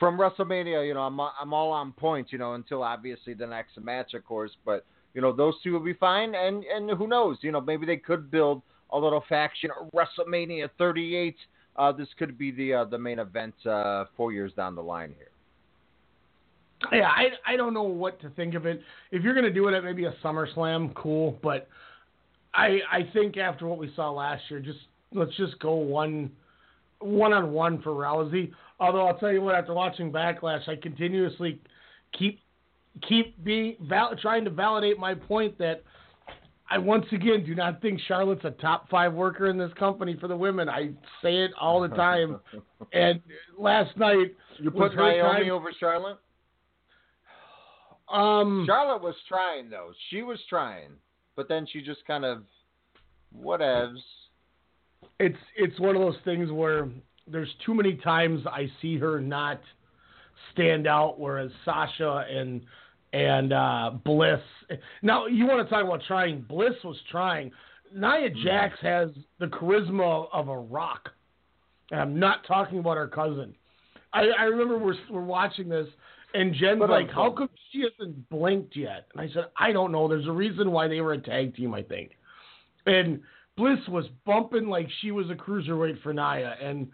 from 0.00 0.18
WrestleMania, 0.18 0.86
you 0.86 0.94
know, 0.94 1.02
I'm 1.02 1.20
I'm 1.20 1.52
all 1.52 1.70
on 1.70 1.92
point. 1.92 2.32
You 2.32 2.38
know, 2.38 2.54
until 2.54 2.82
obviously 2.82 3.34
the 3.34 3.46
next 3.46 3.78
match, 3.80 4.14
of 4.14 4.24
course. 4.24 4.52
But 4.64 4.84
you 5.14 5.20
know, 5.20 5.32
those 5.32 5.54
two 5.62 5.72
will 5.72 5.80
be 5.80 5.94
fine. 5.94 6.34
And 6.34 6.64
and 6.64 6.90
who 6.90 7.06
knows? 7.06 7.38
You 7.42 7.52
know, 7.52 7.60
maybe 7.60 7.86
they 7.86 7.98
could 7.98 8.30
build 8.30 8.62
a 8.90 8.98
little 8.98 9.24
faction 9.28 9.70
WrestleMania 9.94 10.68
38. 10.78 11.36
Uh, 11.76 11.92
this 11.92 12.08
could 12.18 12.36
be 12.36 12.50
the 12.50 12.74
uh, 12.74 12.84
the 12.84 12.98
main 12.98 13.18
event 13.18 13.54
uh, 13.66 14.04
four 14.16 14.32
years 14.32 14.52
down 14.54 14.74
the 14.74 14.82
line 14.82 15.14
here. 15.16 15.28
Yeah, 16.92 17.08
I 17.08 17.30
I 17.46 17.56
don't 17.56 17.74
know 17.74 17.82
what 17.82 18.20
to 18.20 18.30
think 18.30 18.54
of 18.54 18.66
it. 18.66 18.80
If 19.10 19.22
you're 19.22 19.34
gonna 19.34 19.52
do 19.52 19.68
it 19.68 19.74
at 19.74 19.84
maybe 19.84 20.04
a 20.04 20.14
SummerSlam, 20.22 20.94
cool. 20.94 21.38
But 21.42 21.68
I 22.54 22.78
I 22.90 23.08
think 23.12 23.36
after 23.36 23.66
what 23.66 23.78
we 23.78 23.92
saw 23.94 24.10
last 24.10 24.42
year, 24.48 24.60
just 24.60 24.78
let's 25.12 25.36
just 25.36 25.58
go 25.60 25.74
one 25.74 26.30
one 27.00 27.32
on 27.32 27.52
one 27.52 27.80
for 27.82 27.90
Rousey. 27.90 28.52
Although 28.80 29.06
I'll 29.06 29.18
tell 29.18 29.32
you 29.32 29.40
what, 29.40 29.54
after 29.54 29.74
watching 29.74 30.12
Backlash, 30.12 30.68
I 30.68 30.76
continuously 30.76 31.60
keep 32.16 32.40
keep 33.08 33.42
being 33.44 33.76
val- 33.82 34.16
trying 34.16 34.44
to 34.44 34.50
validate 34.50 34.98
my 34.98 35.14
point 35.14 35.58
that 35.58 35.82
I 36.70 36.76
once 36.78 37.06
again 37.12 37.44
do 37.46 37.54
not 37.54 37.80
think 37.80 37.98
Charlotte's 38.06 38.44
a 38.44 38.50
top 38.50 38.90
five 38.90 39.14
worker 39.14 39.46
in 39.48 39.56
this 39.56 39.72
company 39.78 40.16
for 40.20 40.28
the 40.28 40.36
women. 40.36 40.68
I 40.68 40.90
say 41.22 41.36
it 41.44 41.50
all 41.58 41.80
the 41.80 41.88
time. 41.88 42.40
and 42.92 43.20
last 43.56 43.96
night 43.96 44.34
You 44.58 44.70
put 44.70 44.94
Naomi 44.94 45.44
time- 45.44 45.50
over 45.50 45.72
Charlotte. 45.78 46.18
Um, 48.10 48.64
Charlotte 48.66 49.02
was 49.02 49.14
trying 49.28 49.68
though. 49.68 49.92
She 50.08 50.22
was 50.22 50.38
trying, 50.48 50.92
but 51.36 51.48
then 51.48 51.66
she 51.70 51.82
just 51.82 52.06
kind 52.06 52.24
of 52.24 52.42
whatevs. 53.36 53.98
it's 55.20 55.36
it's 55.56 55.78
one 55.78 55.94
of 55.94 56.00
those 56.00 56.16
things 56.24 56.50
where 56.50 56.88
there's 57.26 57.50
too 57.66 57.74
many 57.74 57.96
times 57.96 58.40
I 58.46 58.70
see 58.80 58.96
her 58.96 59.20
not 59.20 59.60
stand 60.52 60.86
out, 60.86 61.20
whereas 61.20 61.50
Sasha 61.66 62.24
and 62.30 62.62
and 63.12 63.52
uh, 63.52 63.90
Bliss. 64.04 64.40
Now 65.02 65.26
you 65.26 65.46
want 65.46 65.66
to 65.66 65.74
talk 65.74 65.84
about 65.84 66.02
trying? 66.06 66.42
Bliss 66.42 66.74
was 66.84 66.96
trying. 67.10 67.50
Nia 67.94 68.30
Jax 68.30 68.76
has 68.82 69.10
the 69.38 69.46
charisma 69.46 70.28
of 70.32 70.48
a 70.48 70.58
rock, 70.58 71.08
and 71.90 72.00
I'm 72.00 72.18
not 72.18 72.46
talking 72.46 72.78
about 72.78 72.96
her 72.96 73.08
cousin. 73.08 73.54
I, 74.12 74.26
I 74.38 74.44
remember 74.44 74.78
we're 74.78 74.94
we're 75.10 75.22
watching 75.22 75.68
this, 75.68 75.86
and 76.34 76.54
Jen's 76.54 76.78
But, 76.78 76.90
like, 76.90 77.10
"How 77.10 77.30
come 77.30 77.48
she 77.72 77.82
hasn't 77.82 78.28
blinked 78.28 78.76
yet?" 78.76 79.06
And 79.14 79.20
I 79.20 79.32
said, 79.32 79.46
"I 79.58 79.72
don't 79.72 79.92
know. 79.92 80.08
There's 80.08 80.26
a 80.26 80.32
reason 80.32 80.70
why 80.70 80.88
they 80.88 81.00
were 81.00 81.14
a 81.14 81.20
tag 81.20 81.56
team, 81.56 81.74
I 81.74 81.82
think." 81.82 82.12
And 82.86 83.20
Bliss 83.56 83.80
was 83.88 84.06
bumping 84.24 84.68
like 84.68 84.88
she 85.00 85.10
was 85.10 85.30
a 85.30 85.34
cruiserweight 85.34 86.02
for 86.02 86.12
Nia, 86.12 86.56
and 86.62 86.88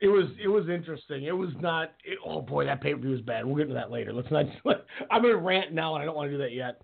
it 0.00 0.08
was 0.08 0.26
it 0.42 0.48
was 0.48 0.68
interesting. 0.68 1.24
It 1.24 1.36
was 1.36 1.50
not. 1.60 1.92
It, 2.04 2.18
oh 2.24 2.40
boy, 2.40 2.64
that 2.64 2.80
pay 2.80 2.94
per 2.94 3.00
view 3.00 3.10
was 3.10 3.20
bad. 3.20 3.44
We'll 3.44 3.56
get 3.56 3.62
into 3.62 3.74
that 3.74 3.90
later. 3.90 4.12
Let's 4.12 4.30
not. 4.30 4.46
I'm 5.10 5.22
gonna 5.22 5.36
rant 5.36 5.72
now, 5.72 5.94
and 5.94 6.02
I 6.02 6.06
don't 6.06 6.16
want 6.16 6.30
to 6.30 6.36
do 6.36 6.42
that 6.42 6.52
yet. 6.52 6.82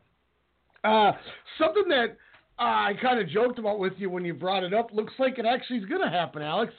Uh, 0.84 1.12
something 1.58 1.88
that 1.88 2.16
uh, 2.58 2.62
I 2.62 2.92
kind 3.00 3.18
of 3.18 3.28
joked 3.28 3.58
about 3.58 3.78
with 3.78 3.94
you 3.96 4.10
when 4.10 4.24
you 4.24 4.34
brought 4.34 4.64
it 4.64 4.74
up. 4.74 4.90
Looks 4.92 5.14
like 5.18 5.38
it 5.38 5.46
actually 5.46 5.78
is 5.78 5.86
gonna 5.86 6.10
happen, 6.10 6.42
Alex. 6.42 6.72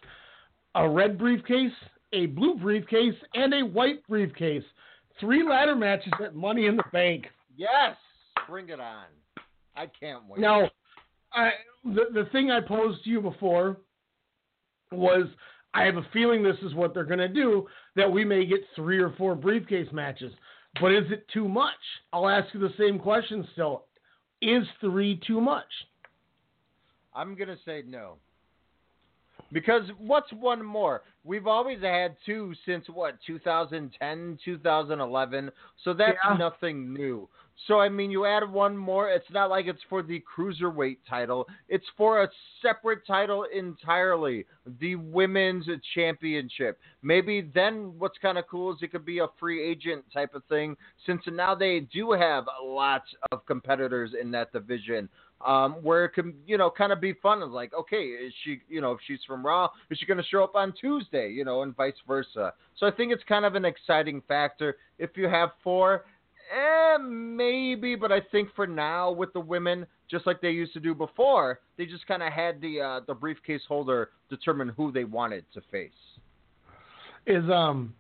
A 0.76 0.88
red 0.88 1.18
briefcase, 1.18 1.72
a 2.14 2.28
blue 2.28 2.56
briefcase, 2.56 3.16
and 3.34 3.54
a 3.54 3.62
white 3.62 4.08
briefcase. 4.08 4.64
Three 5.20 5.48
ladder 5.48 5.76
matches 5.76 6.14
at 6.24 6.36
Money 6.36 6.68
in 6.68 6.78
the 6.78 6.84
Bank. 6.94 7.26
Yes, 7.56 7.96
bring 8.48 8.70
it 8.70 8.80
on. 8.80 9.06
I 9.76 9.88
can't 10.00 10.24
wait. 10.28 10.40
Now, 10.40 10.70
I, 11.34 11.50
the 11.84 12.06
the 12.14 12.30
thing 12.32 12.52
I 12.52 12.62
posed 12.62 13.04
to 13.06 13.10
you 13.10 13.22
before 13.22 13.78
was 14.92 15.28
I 15.74 15.84
have 15.84 15.98
a 15.98 16.08
feeling 16.14 16.42
this 16.44 16.58
is 16.64 16.74
what 16.74 16.94
they're 16.94 17.04
going 17.04 17.20
to 17.20 17.28
do. 17.28 17.68
That 17.96 18.12
we 18.12 18.24
may 18.26 18.46
get 18.46 18.62
three 18.76 19.00
or 19.00 19.12
four 19.18 19.36
briefcase 19.36 19.88
matches, 19.92 20.34
but 20.82 20.92
is 20.92 21.06
it 21.12 21.28
too 21.34 21.48
much? 21.48 21.74
I'll 22.14 22.30
ask 22.30 22.54
you 22.54 22.60
the 22.60 22.74
same 22.78 23.00
question 23.00 23.48
still. 23.54 23.86
Is 24.42 24.64
three 24.80 25.20
too 25.26 25.42
much? 25.42 25.66
I'm 27.16 27.36
gonna 27.36 27.58
say 27.66 27.84
no. 27.88 28.18
Because 29.52 29.84
what's 29.98 30.32
one 30.34 30.64
more? 30.64 31.02
We've 31.24 31.48
always 31.48 31.82
had 31.82 32.16
two 32.26 32.54
since 32.66 32.86
what 32.94 33.18
2010, 33.26 34.38
2011. 34.44 35.52
So 35.84 35.94
that's 35.94 36.18
Yeah. 36.24 36.38
nothing 36.38 36.94
new. 36.94 37.28
So 37.66 37.80
I 37.80 37.90
mean, 37.90 38.12
you 38.12 38.26
add 38.26 38.50
one 38.50 38.78
more. 38.78 39.10
It's 39.10 39.30
not 39.32 39.50
like 39.50 39.66
it's 39.66 39.82
for 39.90 40.04
the 40.04 40.24
cruiserweight 40.38 40.98
title. 41.10 41.48
It's 41.68 41.86
for 41.98 42.24
a 42.24 42.30
separate 42.62 43.06
title 43.06 43.46
entirely, 43.54 44.46
the 44.80 44.96
women's 44.96 45.68
championship. 45.96 46.80
Maybe 47.02 47.50
then 47.54 47.94
what's 47.98 48.18
kind 48.20 48.38
of 48.38 48.48
cool 48.48 48.74
is 48.74 48.78
it 48.82 48.92
could 48.92 49.06
be 49.06 49.20
a 49.20 49.28
free 49.40 49.68
agent 49.68 50.06
type 50.14 50.36
of 50.36 50.44
thing, 50.46 50.78
since 51.06 51.22
now 51.28 51.56
they 51.56 51.82
do 51.92 52.12
have 52.12 52.46
lots 52.64 53.08
of 53.32 53.46
competitors 53.46 54.12
in 54.20 54.32
that 54.32 54.54
division 54.54 55.10
um, 55.46 55.74
where 55.84 56.06
it 56.06 56.10
can, 56.10 56.34
you 56.46 56.58
know, 56.58 56.70
kind 56.70 56.92
of 56.92 57.00
be 57.00 57.14
fun. 57.14 57.42
It's 57.42 57.52
like, 57.52 57.74
okay, 57.74 58.04
is 58.04 58.34
she, 58.44 58.60
you 58.68 58.82
know, 58.82 58.94
if 58.94 59.00
she's 59.06 59.20
from 59.28 59.46
Raw, 59.46 59.70
is 59.90 59.98
she 59.98 60.06
going 60.06 60.18
to 60.18 60.24
show 60.24 60.44
up 60.44 60.56
on 60.56 60.74
Tuesday, 60.80 61.30
you 61.30 61.46
know, 61.46 61.62
and 61.62 61.76
vice 61.76 61.94
versa. 62.08 62.54
So 62.78 62.88
I 62.88 62.92
think 62.92 63.12
it's 63.12 63.24
kind 63.28 63.46
of 63.46 63.56
an 63.56 63.66
exciting 63.66 64.22
factor. 64.28 64.78
If 64.98 65.12
you 65.16 65.28
have 65.28 65.50
four, 65.64 66.06
eh, 66.52 66.98
maybe, 66.98 67.96
but 67.96 68.12
I 68.12 68.22
think 68.32 68.50
for 68.56 68.68
now 68.68 69.12
with 69.12 69.34
the 69.34 69.40
women, 69.40 69.86
just 70.10 70.26
like 70.26 70.42
they 70.42 70.52
used 70.52 70.74
to 70.74 70.80
do 70.80 70.94
before, 70.94 71.60
they 71.78 71.86
just 71.86 72.08
kind 72.08 72.24
of 72.24 72.32
had 72.32 72.62
the 72.62 72.82
uh, 72.82 73.00
the 73.08 73.14
briefcase 73.14 73.62
holder 73.68 74.10
determine 74.30 74.70
who 74.70 74.92
they 74.92 75.04
wanted 75.04 75.46
to 75.54 75.62
face. 75.72 75.92
Is 77.26 77.44
um 77.50 77.94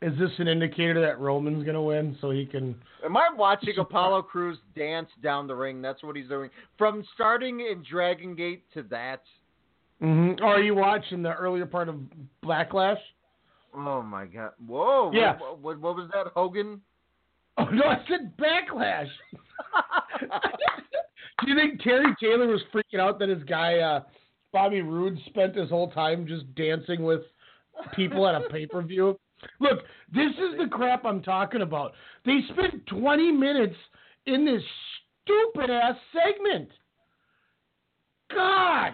is 0.00 0.16
this 0.18 0.30
an 0.38 0.46
indicator 0.46 1.00
that 1.00 1.18
Roman's 1.18 1.64
going 1.64 1.74
to 1.74 1.80
win 1.80 2.16
so 2.20 2.30
he 2.30 2.46
can? 2.46 2.74
Am 3.04 3.16
I 3.16 3.28
watching 3.36 3.74
Apollo 3.78 4.22
Crews 4.22 4.58
dance 4.76 5.08
down 5.22 5.48
the 5.48 5.54
ring? 5.54 5.82
That's 5.82 6.02
what 6.04 6.14
he's 6.14 6.28
doing. 6.28 6.50
From 6.76 7.04
starting 7.14 7.60
in 7.60 7.84
Dragon 7.88 8.36
Gate 8.36 8.62
to 8.74 8.82
that. 8.84 9.22
Mm-hmm. 10.00 10.44
Or 10.44 10.54
are 10.54 10.62
you 10.62 10.76
watching 10.76 11.22
the 11.22 11.34
earlier 11.34 11.66
part 11.66 11.88
of 11.88 11.96
Backlash? 12.44 12.98
Oh 13.74 14.00
my 14.02 14.26
God! 14.26 14.52
Whoa! 14.64 15.10
Yeah. 15.12 15.36
What, 15.38 15.58
what, 15.60 15.80
what 15.80 15.96
was 15.96 16.10
that, 16.14 16.28
Hogan? 16.34 16.80
Oh 17.60 17.64
no, 17.72 17.84
I 17.86 17.98
said 18.08 18.36
Backlash. 18.36 19.08
Do 21.40 21.48
you 21.50 21.56
think 21.56 21.80
Terry 21.82 22.14
Taylor 22.20 22.46
was 22.46 22.60
freaking 22.72 23.00
out 23.00 23.18
that 23.18 23.28
his 23.28 23.42
guy 23.44 23.78
uh, 23.78 24.00
Bobby 24.52 24.80
Roode 24.82 25.18
spent 25.26 25.56
his 25.56 25.68
whole 25.68 25.90
time 25.90 26.26
just 26.26 26.52
dancing 26.54 27.02
with 27.04 27.22
people 27.96 28.26
at 28.28 28.34
a 28.36 28.48
pay 28.48 28.66
per 28.66 28.82
view? 28.82 29.18
Look, 29.60 29.80
this 30.12 30.30
is 30.32 30.58
the 30.58 30.68
crap 30.70 31.04
I'm 31.04 31.22
talking 31.22 31.62
about. 31.62 31.92
They 32.24 32.40
spent 32.52 32.86
20 32.86 33.32
minutes 33.32 33.76
in 34.26 34.44
this 34.44 34.62
stupid 35.24 35.70
ass 35.70 35.94
segment. 36.12 36.68
God, 38.34 38.92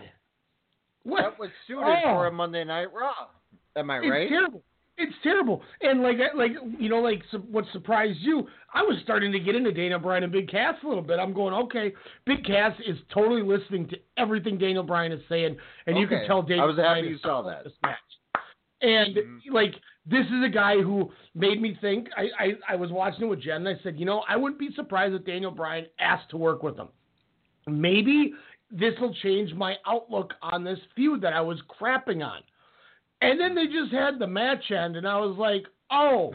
what? 1.02 1.22
That 1.22 1.38
was 1.38 1.50
suited 1.66 1.82
Oh. 1.84 2.00
for 2.14 2.26
a 2.26 2.32
Monday 2.32 2.64
Night 2.64 2.92
Raw. 2.92 3.28
Am 3.76 3.90
I 3.90 3.98
It's 3.98 4.10
right? 4.10 4.28
terrible. 4.28 4.62
It's 4.96 5.12
terrible, 5.24 5.60
and 5.80 6.02
like 6.02 6.18
like 6.36 6.52
you 6.78 6.88
know 6.88 7.00
like 7.00 7.20
what 7.50 7.64
surprised 7.72 8.18
you? 8.20 8.46
I 8.72 8.82
was 8.82 8.96
starting 9.02 9.32
to 9.32 9.40
get 9.40 9.56
into 9.56 9.72
Daniel 9.72 9.98
Bryan 9.98 10.22
and 10.22 10.32
Big 10.32 10.48
Cass 10.48 10.76
a 10.84 10.86
little 10.86 11.02
bit. 11.02 11.18
I'm 11.18 11.32
going 11.32 11.52
okay. 11.52 11.92
Big 12.26 12.44
Cass 12.44 12.72
is 12.86 12.96
totally 13.12 13.42
listening 13.42 13.88
to 13.88 13.96
everything 14.18 14.56
Daniel 14.56 14.84
Bryan 14.84 15.10
is 15.10 15.20
saying, 15.28 15.56
and 15.86 15.98
you 15.98 16.06
can 16.06 16.18
Okay. 16.18 16.26
tell 16.28 16.42
I 16.42 16.48
Daniel 16.48 16.66
was 16.68 16.76
happy 16.76 16.86
Bryan 16.86 17.04
you 17.06 17.14
is 17.16 17.22
saw 17.22 17.42
that. 17.42 17.64
this 17.64 17.72
match. 17.82 17.96
And 18.82 19.16
mm-hmm. 19.16 19.52
like 19.52 19.74
this 20.06 20.26
is 20.26 20.44
a 20.44 20.48
guy 20.48 20.76
who 20.80 21.10
made 21.34 21.60
me 21.60 21.76
think. 21.80 22.08
I, 22.16 22.28
I 22.38 22.52
I 22.74 22.76
was 22.76 22.92
watching 22.92 23.24
it 23.24 23.26
with 23.28 23.40
Jen, 23.42 23.66
and 23.66 23.68
I 23.76 23.82
said, 23.82 23.98
you 23.98 24.06
know, 24.06 24.22
I 24.28 24.36
wouldn't 24.36 24.60
be 24.60 24.68
surprised 24.76 25.14
if 25.14 25.24
Daniel 25.24 25.50
Bryan 25.50 25.86
asked 25.98 26.30
to 26.30 26.36
work 26.36 26.62
with 26.62 26.76
him. 26.76 26.88
Maybe 27.66 28.32
this 28.70 28.94
will 29.00 29.14
change 29.22 29.54
my 29.54 29.74
outlook 29.86 30.34
on 30.42 30.62
this 30.62 30.78
feud 30.94 31.20
that 31.22 31.32
I 31.32 31.40
was 31.40 31.58
crapping 31.80 32.24
on. 32.24 32.42
And 33.24 33.40
then 33.40 33.54
they 33.54 33.66
just 33.66 33.92
had 33.92 34.18
the 34.18 34.26
match 34.26 34.70
end, 34.70 34.96
and 34.96 35.06
I 35.06 35.18
was 35.18 35.36
like, 35.38 35.64
oh, 35.90 36.34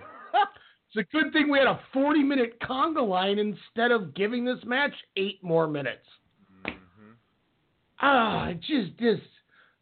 it's 0.95 1.07
a 1.07 1.11
good 1.15 1.31
thing 1.33 1.49
we 1.51 1.59
had 1.59 1.67
a 1.67 1.79
40 1.93 2.23
minute 2.23 2.59
conga 2.61 3.07
line 3.07 3.37
instead 3.37 3.91
of 3.91 4.15
giving 4.15 4.43
this 4.43 4.59
match 4.65 4.93
eight 5.17 5.43
more 5.43 5.67
minutes. 5.67 6.05
Ah, 8.01 8.47
it 8.47 8.61
just 8.61 8.97
this. 8.99 9.19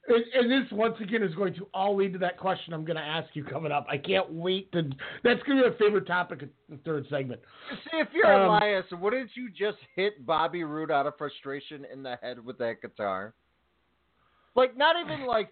And, 0.09 0.23
and 0.33 0.51
this 0.51 0.71
once 0.71 0.95
again 1.01 1.21
is 1.21 1.35
going 1.35 1.53
to 1.55 1.67
all 1.73 1.95
lead 1.95 2.13
to 2.13 2.19
that 2.19 2.37
question 2.37 2.73
I'm 2.73 2.85
going 2.85 2.97
to 2.97 3.03
ask 3.03 3.27
you 3.33 3.43
coming 3.43 3.71
up. 3.71 3.85
I 3.89 3.97
can't 3.97 4.31
wait 4.31 4.71
to. 4.71 4.83
That's 5.23 5.41
going 5.43 5.61
to 5.61 5.69
be 5.69 5.75
a 5.75 5.77
favorite 5.77 6.07
topic 6.07 6.41
of 6.43 6.49
the 6.69 6.77
third 6.77 7.05
segment. 7.09 7.41
See, 7.91 7.97
if 7.97 8.07
you're 8.13 8.31
Um, 8.31 8.49
Elias, 8.49 8.85
wouldn't 8.91 9.31
you 9.35 9.49
just 9.49 9.77
hit 9.95 10.25
Bobby 10.25 10.63
Roode 10.63 10.91
out 10.91 11.07
of 11.07 11.13
frustration 11.17 11.85
in 11.91 12.03
the 12.03 12.17
head 12.21 12.43
with 12.43 12.57
that 12.57 12.81
guitar? 12.81 13.33
Like, 14.57 14.75
not 14.75 14.95
even 14.99 15.25
like 15.27 15.51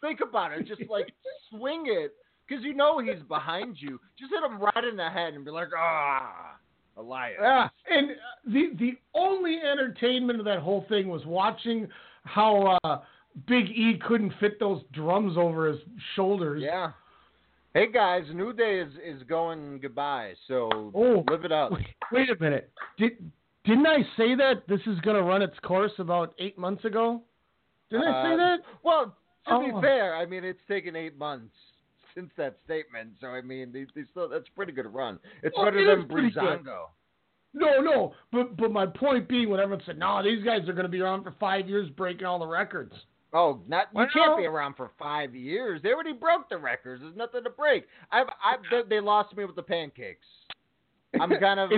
think 0.00 0.18
about 0.20 0.52
it, 0.52 0.66
just 0.66 0.82
like 0.90 1.12
swing 1.48 1.84
it, 1.86 2.12
because 2.46 2.64
you 2.64 2.74
know 2.74 2.98
he's 2.98 3.22
behind 3.28 3.76
you. 3.78 4.00
Just 4.18 4.32
hit 4.32 4.42
him 4.42 4.60
right 4.60 4.84
in 4.84 4.96
the 4.96 5.08
head 5.08 5.34
and 5.34 5.44
be 5.44 5.52
like, 5.52 5.68
ah, 5.78 6.56
Elias. 6.96 7.36
Yeah, 7.40 7.68
and 7.88 8.10
the 8.44 8.70
the 8.78 8.92
only 9.14 9.58
entertainment 9.60 10.40
of 10.40 10.44
that 10.46 10.58
whole 10.58 10.84
thing 10.88 11.08
was 11.08 11.24
watching 11.24 11.86
how 12.24 12.78
uh, 12.84 12.98
Big 13.46 13.66
E 13.66 14.00
couldn't 14.06 14.32
fit 14.40 14.58
those 14.58 14.82
drums 14.92 15.36
over 15.38 15.68
his 15.68 15.80
shoulders. 16.16 16.60
Yeah. 16.64 16.90
Hey 17.72 17.90
guys, 17.92 18.24
New 18.34 18.52
Day 18.52 18.80
is 18.80 18.92
is 19.04 19.22
going 19.28 19.78
goodbye, 19.78 20.32
so 20.48 20.90
Oh, 20.92 21.24
live 21.30 21.44
it 21.44 21.52
up. 21.52 21.70
Wait, 21.70 21.86
wait 22.10 22.30
a 22.30 22.42
minute. 22.42 22.72
Did 22.98 23.12
didn't 23.64 23.86
I 23.86 23.98
say 24.16 24.34
that 24.34 24.64
this 24.68 24.80
is 24.86 24.98
going 25.00 25.16
to 25.16 25.22
run 25.22 25.40
its 25.40 25.56
course 25.62 25.92
about 25.98 26.34
eight 26.40 26.58
months 26.58 26.84
ago? 26.84 27.22
Didn't 27.90 28.08
I 28.08 28.22
say 28.24 28.32
Uh, 28.32 28.36
that? 28.36 28.58
Well, 28.82 29.06
to 29.46 29.52
Oh. 29.54 29.60
be 29.74 29.80
fair, 29.80 30.14
I 30.16 30.26
mean 30.26 30.44
it's 30.44 30.60
taken 30.68 30.96
eight 30.96 31.16
months 31.18 31.54
since 32.14 32.30
that 32.36 32.58
statement, 32.64 33.14
so 33.20 33.28
I 33.28 33.40
mean 33.40 33.72
they, 33.72 33.86
they 33.94 34.04
still 34.10 34.28
that's 34.28 34.48
a 34.48 34.52
pretty 34.52 34.72
good 34.72 34.86
run. 34.92 35.18
It's 35.42 35.56
Well, 35.56 35.66
better 35.66 35.78
it 35.80 35.96
than 35.96 36.06
good. 36.06 36.64
No, 37.52 37.80
no. 37.80 38.14
But 38.30 38.56
but 38.56 38.70
my 38.70 38.86
point 38.86 39.28
being, 39.28 39.48
when 39.48 39.58
everyone 39.60 39.84
said, 39.84 39.98
"No, 39.98 40.22
these 40.22 40.44
guys 40.44 40.68
are 40.68 40.72
going 40.72 40.84
to 40.84 40.88
be 40.88 41.00
around 41.00 41.24
for 41.24 41.32
five 41.40 41.68
years, 41.68 41.88
breaking 41.90 42.24
all 42.26 42.38
the 42.38 42.46
records." 42.46 42.94
Oh, 43.32 43.60
not 43.68 43.88
you 43.92 43.98
Well- 43.98 44.08
can't 44.12 44.36
be 44.36 44.46
around 44.46 44.74
for 44.74 44.90
five 44.98 45.34
years. 45.34 45.80
They 45.82 45.92
already 45.92 46.12
broke 46.12 46.48
the 46.48 46.58
records. 46.58 47.02
There's 47.02 47.16
nothing 47.16 47.42
to 47.44 47.50
break. 47.50 47.86
I've, 48.12 48.28
I 48.42 48.56
they, 48.70 48.82
they 48.88 49.00
lost 49.00 49.36
me 49.36 49.44
with 49.44 49.56
the 49.56 49.62
pancakes. 49.62 50.26
I'm 51.18 51.30
kind 51.40 51.58
of 51.58 51.70
uh, 51.72 51.76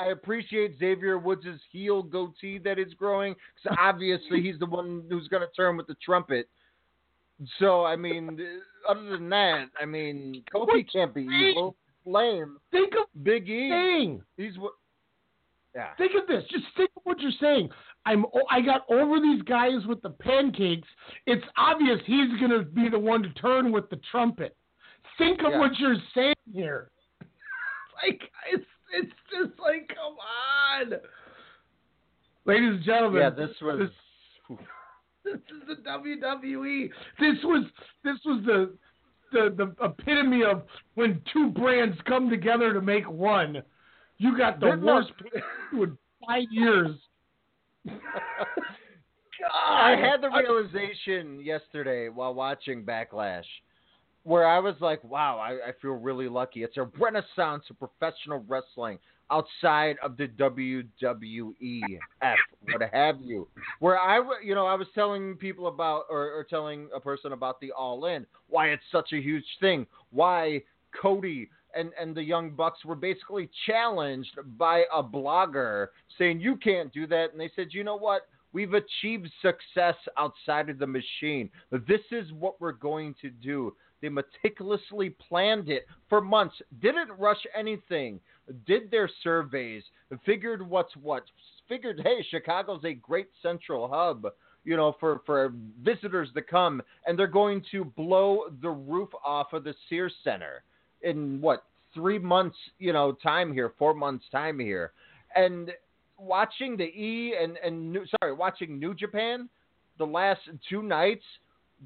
I 0.00 0.06
appreciate 0.06 0.78
Xavier 0.78 1.18
Woods' 1.18 1.46
heel 1.70 2.02
goatee 2.02 2.58
that 2.58 2.78
is 2.78 2.94
growing 2.94 3.34
because 3.62 3.76
obviously 3.80 4.42
he's 4.42 4.58
the 4.58 4.66
one 4.66 5.04
who's 5.08 5.28
going 5.28 5.42
to 5.42 5.52
turn 5.54 5.76
with 5.76 5.86
the 5.86 5.96
trumpet. 6.04 6.48
So 7.58 7.84
I 7.84 7.96
mean, 7.96 8.38
other 8.88 9.10
than 9.10 9.28
that, 9.30 9.66
I 9.80 9.84
mean, 9.84 10.42
Kofi 10.54 10.84
can't 10.92 11.14
be 11.14 11.22
evil. 11.22 11.76
Lame. 12.06 12.58
Think 12.70 12.92
of 12.94 13.06
Big 13.24 13.48
E. 13.48 13.70
saying. 13.70 14.22
He's 14.36 14.58
what? 14.58 14.72
Yeah. 15.74 15.88
Think 15.98 16.12
of 16.20 16.28
this. 16.28 16.44
Just 16.50 16.64
think 16.76 16.90
of 16.96 17.02
what 17.04 17.18
you're 17.20 17.32
saying. 17.40 17.68
I'm. 18.06 18.24
I 18.50 18.60
got 18.60 18.82
over 18.90 19.18
these 19.20 19.42
guys 19.42 19.84
with 19.88 20.02
the 20.02 20.10
pancakes. 20.10 20.86
It's 21.26 21.44
obvious 21.56 21.98
he's 22.06 22.28
going 22.38 22.50
to 22.50 22.62
be 22.62 22.88
the 22.88 22.98
one 22.98 23.22
to 23.22 23.30
turn 23.30 23.72
with 23.72 23.88
the 23.90 23.98
trumpet. 24.10 24.56
Think 25.18 25.40
of 25.40 25.52
Yeah. 25.52 25.58
what 25.58 25.78
you're 25.78 25.96
saying 26.14 26.34
here. 26.52 26.90
Like 28.02 28.20
it's 28.52 28.64
it's 28.92 29.12
just 29.30 29.58
like 29.60 29.88
come 29.88 30.16
on, 30.18 31.00
ladies 32.44 32.74
and 32.76 32.84
gentlemen. 32.84 33.20
Yeah, 33.22 33.30
this 33.30 33.56
was. 33.60 33.80
This, 34.48 34.58
this 35.24 35.34
is 35.34 35.66
the 35.84 35.90
WWE. 35.90 36.90
This 37.18 37.36
was 37.44 37.64
this 38.04 38.16
was 38.24 38.42
the 38.44 38.72
the 39.32 39.54
the 39.56 39.84
epitome 39.84 40.44
of 40.44 40.62
when 40.94 41.20
two 41.32 41.50
brands 41.50 41.96
come 42.06 42.28
together 42.30 42.72
to 42.74 42.80
make 42.80 43.08
one. 43.08 43.62
You 44.18 44.36
got 44.36 44.60
the 44.60 44.66
There's 44.66 44.80
no- 44.80 44.94
worst 44.94 45.12
in 45.72 45.98
five 46.26 46.44
years. 46.50 46.90
God, 47.86 47.98
I 49.52 49.96
had 49.96 50.20
the 50.20 50.30
realization 50.30 51.40
yesterday 51.42 52.08
while 52.08 52.32
watching 52.34 52.84
Backlash 52.84 53.44
where 54.24 54.46
I 54.46 54.58
was 54.58 54.74
like, 54.80 55.04
wow, 55.04 55.38
I, 55.38 55.68
I 55.68 55.72
feel 55.80 55.92
really 55.92 56.28
lucky. 56.28 56.64
It's 56.64 56.76
a 56.76 56.88
renaissance 56.98 57.64
of 57.70 57.78
professional 57.78 58.44
wrestling 58.48 58.98
outside 59.30 59.96
of 60.02 60.16
the 60.16 60.28
WWE, 60.28 61.82
F, 62.22 62.36
what 62.72 62.90
have 62.92 63.16
you. 63.22 63.48
Where 63.80 63.98
I, 63.98 64.20
you 64.42 64.54
know, 64.54 64.66
I 64.66 64.74
was 64.74 64.88
telling 64.94 65.34
people 65.36 65.66
about, 65.66 66.04
or, 66.10 66.30
or 66.32 66.46
telling 66.48 66.88
a 66.94 67.00
person 67.00 67.32
about 67.32 67.60
the 67.60 67.72
All 67.72 68.06
In, 68.06 68.26
why 68.48 68.68
it's 68.68 68.82
such 68.90 69.12
a 69.12 69.20
huge 69.20 69.44
thing, 69.60 69.86
why 70.10 70.62
Cody 71.00 71.48
and, 71.74 71.90
and 72.00 72.14
the 72.14 72.22
Young 72.22 72.50
Bucks 72.50 72.84
were 72.84 72.94
basically 72.94 73.50
challenged 73.66 74.38
by 74.58 74.84
a 74.94 75.02
blogger 75.02 75.88
saying, 76.18 76.40
you 76.40 76.56
can't 76.56 76.92
do 76.92 77.06
that. 77.08 77.32
And 77.32 77.40
they 77.40 77.50
said, 77.56 77.68
you 77.70 77.84
know 77.84 77.96
what? 77.96 78.28
We've 78.52 78.74
achieved 78.74 79.28
success 79.42 79.96
outside 80.16 80.70
of 80.70 80.78
the 80.78 80.86
machine. 80.86 81.50
This 81.72 82.00
is 82.12 82.32
what 82.32 82.60
we're 82.60 82.72
going 82.72 83.16
to 83.20 83.30
do. 83.30 83.74
They 84.04 84.10
meticulously 84.10 85.08
planned 85.08 85.70
it 85.70 85.86
for 86.10 86.20
months, 86.20 86.56
didn't 86.82 87.10
rush 87.18 87.38
anything, 87.56 88.20
did 88.66 88.90
their 88.90 89.08
surveys, 89.22 89.82
figured 90.26 90.60
what's 90.60 90.94
what, 90.96 91.24
figured, 91.70 92.02
hey, 92.04 92.22
Chicago's 92.30 92.84
a 92.84 92.92
great 92.92 93.30
central 93.40 93.88
hub, 93.88 94.26
you 94.62 94.76
know, 94.76 94.94
for, 95.00 95.22
for 95.24 95.54
visitors 95.82 96.28
to 96.34 96.42
come, 96.42 96.82
and 97.06 97.18
they're 97.18 97.26
going 97.26 97.64
to 97.70 97.82
blow 97.82 98.40
the 98.60 98.68
roof 98.68 99.08
off 99.24 99.54
of 99.54 99.64
the 99.64 99.74
Sears 99.88 100.12
Center 100.22 100.64
in 101.00 101.40
what, 101.40 101.64
three 101.94 102.18
months, 102.18 102.58
you 102.78 102.92
know, 102.92 103.12
time 103.22 103.54
here, 103.54 103.72
four 103.78 103.94
months 103.94 104.26
time 104.30 104.58
here. 104.58 104.92
And 105.34 105.70
watching 106.18 106.76
the 106.76 106.84
E 106.84 107.36
and, 107.42 107.56
and 107.64 107.90
New, 107.90 108.04
sorry, 108.20 108.34
watching 108.34 108.78
New 108.78 108.92
Japan 108.92 109.48
the 109.96 110.04
last 110.04 110.42
two 110.68 110.82
nights, 110.82 111.24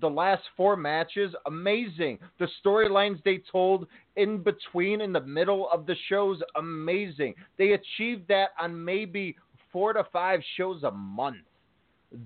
the 0.01 0.09
last 0.09 0.43
four 0.57 0.77
matches, 0.77 1.35
amazing. 1.47 2.19
The 2.39 2.49
storylines 2.65 3.23
they 3.25 3.43
told 3.51 3.87
in 4.17 4.43
between, 4.43 5.01
in 5.01 5.13
the 5.13 5.21
middle 5.21 5.69
of 5.71 5.87
the 5.87 5.97
shows, 6.09 6.41
amazing. 6.57 7.35
They 7.57 7.73
achieved 7.73 8.29
that 8.29 8.51
on 8.61 8.85
maybe 8.85 9.37
four 9.73 9.93
to 9.93 10.05
five 10.13 10.41
shows 10.57 10.83
a 10.83 10.91
month. 10.91 11.39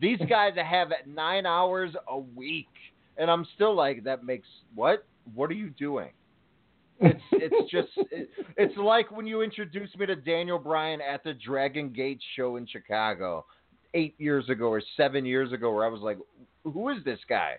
These 0.00 0.18
guys 0.28 0.52
have 0.56 0.88
nine 1.06 1.46
hours 1.46 1.94
a 2.08 2.18
week, 2.18 2.68
and 3.16 3.30
I'm 3.30 3.46
still 3.54 3.74
like, 3.74 4.04
that 4.04 4.24
makes 4.24 4.48
what? 4.74 5.06
What 5.34 5.50
are 5.50 5.54
you 5.54 5.70
doing? 5.70 6.10
It's 7.00 7.20
it's 7.32 7.70
just 7.70 7.88
it, 8.10 8.28
it's 8.56 8.76
like 8.76 9.10
when 9.10 9.26
you 9.26 9.42
introduced 9.42 9.98
me 9.98 10.06
to 10.06 10.16
Daniel 10.16 10.58
Bryan 10.58 11.00
at 11.00 11.24
the 11.24 11.34
Dragon 11.34 11.90
Gate 11.90 12.20
show 12.36 12.56
in 12.56 12.66
Chicago 12.66 13.44
eight 13.94 14.14
years 14.18 14.48
ago 14.48 14.66
or 14.66 14.82
seven 14.96 15.24
years 15.24 15.52
ago, 15.52 15.72
where 15.72 15.84
I 15.84 15.88
was 15.88 16.00
like, 16.00 16.18
who 16.64 16.88
is 16.88 17.04
this 17.04 17.20
guy? 17.28 17.54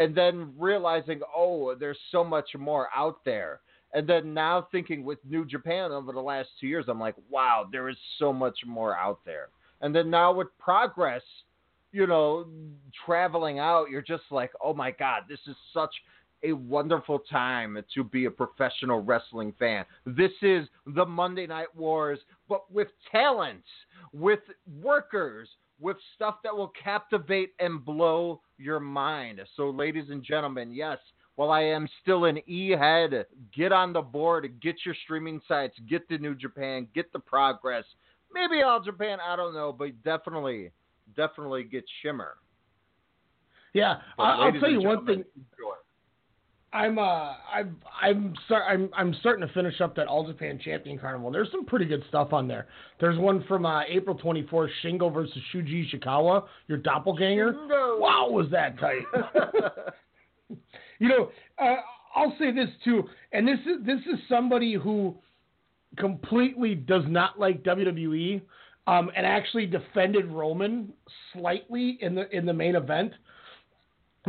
And 0.00 0.14
then 0.14 0.52
realizing, 0.56 1.20
oh, 1.34 1.74
there's 1.74 1.98
so 2.12 2.22
much 2.22 2.50
more 2.56 2.88
out 2.94 3.24
there. 3.24 3.60
And 3.94 4.06
then 4.06 4.34
now 4.34 4.68
thinking 4.70 5.04
with 5.04 5.18
New 5.28 5.44
Japan 5.44 5.92
over 5.92 6.12
the 6.12 6.20
last 6.20 6.50
two 6.60 6.66
years, 6.66 6.84
I'm 6.88 7.00
like, 7.00 7.14
wow, 7.30 7.66
there 7.70 7.88
is 7.88 7.96
so 8.18 8.32
much 8.32 8.58
more 8.66 8.96
out 8.96 9.20
there. 9.24 9.48
And 9.80 9.94
then 9.94 10.10
now 10.10 10.32
with 10.32 10.48
progress, 10.58 11.22
you 11.92 12.06
know, 12.06 12.46
traveling 13.06 13.58
out, 13.58 13.90
you're 13.90 14.02
just 14.02 14.24
like, 14.30 14.50
oh 14.62 14.74
my 14.74 14.90
God, 14.90 15.22
this 15.28 15.40
is 15.46 15.56
such 15.72 15.94
a 16.44 16.52
wonderful 16.52 17.20
time 17.30 17.82
to 17.94 18.04
be 18.04 18.26
a 18.26 18.30
professional 18.30 19.00
wrestling 19.00 19.52
fan. 19.58 19.84
This 20.06 20.32
is 20.42 20.68
the 20.86 21.04
Monday 21.04 21.46
Night 21.46 21.74
Wars, 21.74 22.18
but 22.48 22.70
with 22.70 22.88
talent, 23.10 23.64
with 24.12 24.40
workers, 24.80 25.48
with 25.80 25.96
stuff 26.14 26.36
that 26.44 26.56
will 26.56 26.72
captivate 26.82 27.54
and 27.60 27.84
blow 27.84 28.40
your 28.58 28.80
mind. 28.80 29.40
So, 29.56 29.70
ladies 29.70 30.10
and 30.10 30.22
gentlemen, 30.22 30.72
yes, 30.72 30.98
while 31.36 31.50
I 31.50 31.62
am 31.62 31.88
still 32.02 32.24
an 32.24 32.38
E 32.48 32.70
head, 32.70 33.26
get 33.54 33.70
on 33.70 33.92
the 33.92 34.02
board, 34.02 34.52
get 34.60 34.76
your 34.84 34.96
streaming 35.04 35.40
sites, 35.46 35.76
get 35.88 36.08
the 36.08 36.18
New 36.18 36.34
Japan, 36.34 36.88
get 36.94 37.12
the 37.12 37.20
progress. 37.20 37.84
Maybe 38.32 38.62
All 38.62 38.80
Japan, 38.82 39.18
I 39.24 39.36
don't 39.36 39.54
know, 39.54 39.72
but 39.72 40.02
definitely, 40.02 40.70
definitely 41.16 41.62
get 41.64 41.84
Shimmer. 42.02 42.36
Yeah, 43.72 43.98
But 44.16 44.22
I'll 44.24 44.52
tell 44.52 44.70
you 44.70 44.82
one 44.82 45.06
thing. 45.06 45.24
enjoy. 45.36 45.74
I'm 46.72 46.98
uh 46.98 47.32
I'm 47.52 47.76
I'm 48.00 48.34
start 48.44 48.64
I'm 48.68 48.90
I'm 48.94 49.14
starting 49.20 49.46
to 49.46 49.52
finish 49.54 49.80
up 49.80 49.96
that 49.96 50.06
All 50.06 50.26
Japan 50.26 50.60
Champion 50.62 50.98
Carnival. 50.98 51.30
There's 51.30 51.50
some 51.50 51.64
pretty 51.64 51.86
good 51.86 52.04
stuff 52.08 52.32
on 52.32 52.46
there. 52.46 52.66
There's 53.00 53.18
one 53.18 53.42
from 53.48 53.64
uh, 53.64 53.82
April 53.88 54.18
24th, 54.18 54.68
Shingo 54.84 55.12
versus 55.12 55.38
Shuji 55.54 55.86
Ishikawa, 55.90 56.44
your 56.66 56.78
doppelganger. 56.78 57.54
Wow, 57.98 58.28
was 58.30 58.50
that 58.50 58.78
tight? 58.78 59.02
you 60.98 61.08
know, 61.08 61.30
uh, 61.58 61.76
I'll 62.14 62.34
say 62.38 62.52
this 62.52 62.68
too, 62.84 63.04
and 63.32 63.48
this 63.48 63.60
is 63.60 63.86
this 63.86 64.00
is 64.00 64.18
somebody 64.28 64.74
who 64.74 65.16
completely 65.96 66.74
does 66.74 67.04
not 67.06 67.38
like 67.38 67.62
WWE, 67.62 68.42
um, 68.86 69.10
and 69.16 69.24
actually 69.24 69.66
defended 69.66 70.26
Roman 70.26 70.92
slightly 71.32 71.98
in 72.02 72.14
the 72.14 72.28
in 72.36 72.44
the 72.44 72.52
main 72.52 72.76
event. 72.76 73.12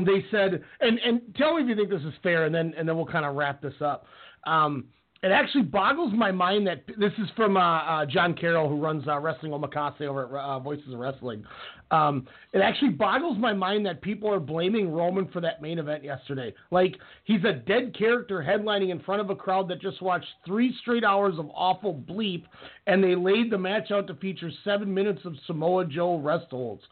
They 0.05 0.25
said, 0.31 0.63
and 0.81 0.99
and 0.99 1.21
tell 1.35 1.55
me 1.55 1.63
if 1.63 1.69
you 1.69 1.75
think 1.75 1.89
this 1.89 2.01
is 2.01 2.13
fair, 2.23 2.45
and 2.45 2.53
then 2.53 2.73
and 2.77 2.87
then 2.87 2.95
we'll 2.95 3.05
kind 3.05 3.25
of 3.25 3.35
wrap 3.35 3.61
this 3.61 3.73
up. 3.81 4.05
Um, 4.45 4.85
it 5.21 5.31
actually 5.31 5.63
boggles 5.63 6.13
my 6.13 6.31
mind 6.31 6.65
that 6.67 6.85
this 6.97 7.11
is 7.17 7.27
from 7.35 7.57
uh, 7.57 7.59
uh, 7.59 8.05
John 8.05 8.33
Carroll, 8.33 8.69
who 8.69 8.79
runs 8.79 9.05
uh, 9.05 9.19
Wrestling 9.19 9.51
Omakase 9.51 10.01
over 10.03 10.37
at 10.37 10.45
uh, 10.45 10.59
Voices 10.59 10.93
of 10.93 10.99
Wrestling. 10.99 11.43
Um, 11.91 12.25
it 12.53 12.59
actually 12.59 12.91
boggles 12.91 13.37
my 13.37 13.51
mind 13.51 13.85
that 13.85 14.01
people 14.01 14.31
are 14.31 14.39
blaming 14.39 14.91
Roman 14.91 15.27
for 15.27 15.41
that 15.41 15.61
main 15.61 15.77
event 15.77 16.05
yesterday. 16.05 16.53
Like 16.71 16.95
he's 17.25 17.43
a 17.43 17.51
dead 17.51 17.97
character 17.97 18.45
headlining 18.47 18.91
in 18.91 19.01
front 19.01 19.19
of 19.19 19.29
a 19.29 19.35
crowd 19.35 19.67
that 19.69 19.81
just 19.81 20.01
watched 20.01 20.27
three 20.45 20.73
straight 20.81 21.03
hours 21.03 21.37
of 21.37 21.49
awful 21.53 21.93
bleep, 21.93 22.45
and 22.87 23.03
they 23.03 23.15
laid 23.15 23.51
the 23.51 23.57
match 23.57 23.91
out 23.91 24.07
to 24.07 24.15
feature 24.15 24.51
seven 24.63 24.93
minutes 24.93 25.21
of 25.25 25.33
Samoa 25.47 25.85
Joe 25.85 26.17
rest 26.19 26.47
holds. 26.51 26.83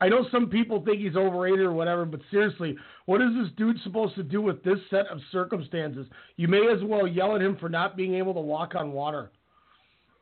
I 0.00 0.08
know 0.08 0.26
some 0.30 0.48
people 0.48 0.84
think 0.84 1.00
he's 1.00 1.16
overrated 1.16 1.60
or 1.60 1.72
whatever, 1.72 2.04
but 2.04 2.20
seriously, 2.30 2.76
what 3.06 3.22
is 3.22 3.28
this 3.40 3.48
dude 3.56 3.80
supposed 3.82 4.14
to 4.16 4.22
do 4.22 4.40
with 4.42 4.62
this 4.64 4.78
set 4.90 5.06
of 5.06 5.18
circumstances? 5.30 6.06
You 6.36 6.48
may 6.48 6.66
as 6.72 6.82
well 6.82 7.06
yell 7.06 7.36
at 7.36 7.42
him 7.42 7.56
for 7.58 7.68
not 7.68 7.96
being 7.96 8.14
able 8.14 8.34
to 8.34 8.40
walk 8.40 8.74
on 8.74 8.92
water. 8.92 9.30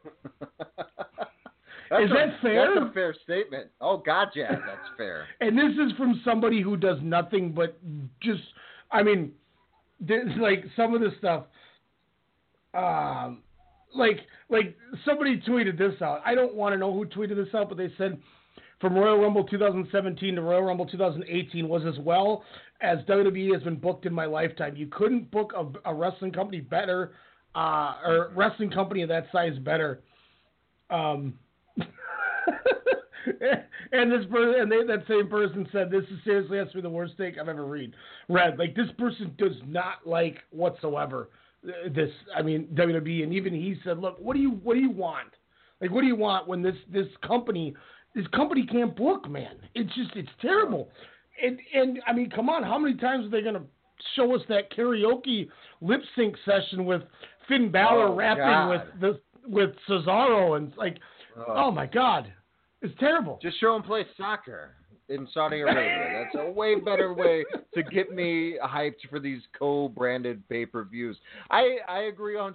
That's 1.92 2.04
Is 2.04 2.10
a, 2.10 2.14
that 2.14 2.40
fair? 2.40 2.74
That's 2.74 2.90
a 2.90 2.94
fair 2.94 3.14
statement. 3.22 3.68
Oh 3.78 3.98
God, 3.98 4.28
yeah, 4.34 4.52
that's 4.52 4.88
fair. 4.96 5.26
And 5.42 5.58
this 5.58 5.72
is 5.74 5.92
from 5.98 6.22
somebody 6.24 6.62
who 6.62 6.74
does 6.74 6.96
nothing 7.02 7.52
but 7.52 7.78
just, 8.22 8.40
I 8.90 9.02
mean, 9.02 9.32
like 10.40 10.64
some 10.74 10.94
of 10.94 11.02
this 11.02 11.12
stuff. 11.18 11.44
Um, 12.72 13.42
like 13.94 14.20
like 14.48 14.74
somebody 15.04 15.38
tweeted 15.46 15.76
this 15.76 16.00
out. 16.00 16.22
I 16.24 16.34
don't 16.34 16.54
want 16.54 16.72
to 16.72 16.78
know 16.78 16.94
who 16.94 17.04
tweeted 17.04 17.36
this 17.36 17.54
out, 17.54 17.68
but 17.68 17.76
they 17.76 17.92
said 17.98 18.18
from 18.83 18.95
Royal 18.97 19.20
Rumble 19.20 19.45
2017 19.45 20.35
to 20.35 20.43
Royal 20.43 20.64
Rumble 20.64 20.87
2018 20.87 21.68
was 21.68 21.83
as 21.87 21.99
well 22.01 22.43
as 22.83 22.99
WWE 23.07 23.55
has 23.55 23.62
been 23.62 23.76
booked 23.76 24.07
in 24.07 24.12
my 24.12 24.26
lifetime. 24.26 24.74
You 24.76 24.89
couldn't 24.89 25.30
book 25.30 25.53
a, 25.57 25.66
a 25.89 25.95
wrestling 25.95 26.33
company 26.33 26.61
better, 26.61 27.12
uh, 27.55 27.95
or 28.05 28.33
wrestling 28.35 28.70
company 28.70 29.03
of 29.03 29.09
that 29.09 29.26
size 29.30 29.57
better. 29.61 30.01
Um, 30.91 31.35
and 31.78 31.87
this 34.11 34.26
person, 34.30 34.61
and 34.61 34.72
they, 34.72 34.85
that 34.85 35.05
same 35.09 35.28
person 35.28 35.66
said, 35.70 35.89
"This 35.89 36.03
is 36.11 36.18
seriously 36.24 36.59
has 36.59 36.66
to 36.70 36.74
be 36.74 36.80
the 36.83 36.91
worst 36.91 37.14
take 37.16 37.39
I've 37.39 37.49
ever 37.49 37.64
read." 37.64 37.95
Read 38.28 38.59
like 38.59 38.74
this 38.74 38.89
person 38.99 39.33
does 39.39 39.57
not 39.64 40.05
like 40.05 40.39
whatsoever 40.51 41.30
uh, 41.64 41.89
this. 41.95 42.11
I 42.37 42.43
mean 42.43 42.66
WWE, 42.74 43.22
and 43.22 43.33
even 43.33 43.55
he 43.55 43.76
said, 43.85 43.99
"Look, 43.99 44.18
what 44.18 44.35
do 44.35 44.43
you 44.43 44.51
what 44.51 44.74
do 44.74 44.80
you 44.80 44.91
want? 44.91 45.28
Like, 45.80 45.91
what 45.91 46.01
do 46.03 46.07
you 46.07 46.16
want 46.16 46.49
when 46.49 46.62
this 46.62 46.76
this 46.93 47.09
company 47.26 47.74
this 48.14 48.26
company 48.28 48.66
can't 48.66 48.94
book, 48.96 49.28
man? 49.30 49.56
It's 49.74 49.94
just 49.94 50.10
it's 50.16 50.28
terrible." 50.40 50.90
And 51.42 51.58
and 51.74 52.00
I 52.06 52.12
mean, 52.12 52.30
come 52.30 52.48
on, 52.48 52.62
how 52.62 52.78
many 52.78 52.96
times 52.96 53.26
are 53.26 53.30
they 53.30 53.42
going 53.42 53.54
to 53.54 53.62
show 54.16 54.34
us 54.34 54.42
that 54.48 54.70
karaoke 54.72 55.48
lip 55.80 56.02
sync 56.16 56.36
session 56.44 56.84
with 56.84 57.02
Finn 57.48 57.70
Balor 57.70 58.08
Oh, 58.08 58.14
rapping 58.14 58.42
God. 58.44 58.68
with 58.70 59.00
the 59.00 59.20
with 59.48 59.70
Cesaro 59.88 60.56
and 60.56 60.68
it's 60.68 60.78
like, 60.78 60.98
oh 61.48 61.70
my 61.70 61.86
God, 61.86 62.32
it's 62.80 62.94
terrible. 63.00 63.38
Just 63.42 63.58
show 63.60 63.74
him 63.74 63.82
play 63.82 64.04
soccer 64.16 64.74
in 65.08 65.26
Saudi 65.34 65.60
Arabia. 65.60 66.24
That's 66.32 66.46
a 66.46 66.50
way 66.50 66.76
better 66.78 67.12
way 67.12 67.44
to 67.74 67.82
get 67.82 68.12
me 68.12 68.56
hyped 68.64 69.08
for 69.10 69.18
these 69.18 69.40
co-branded 69.58 70.48
pay-per-views. 70.48 71.16
I 71.50 71.78
I 71.88 71.98
agree 72.02 72.34
100%. 72.34 72.54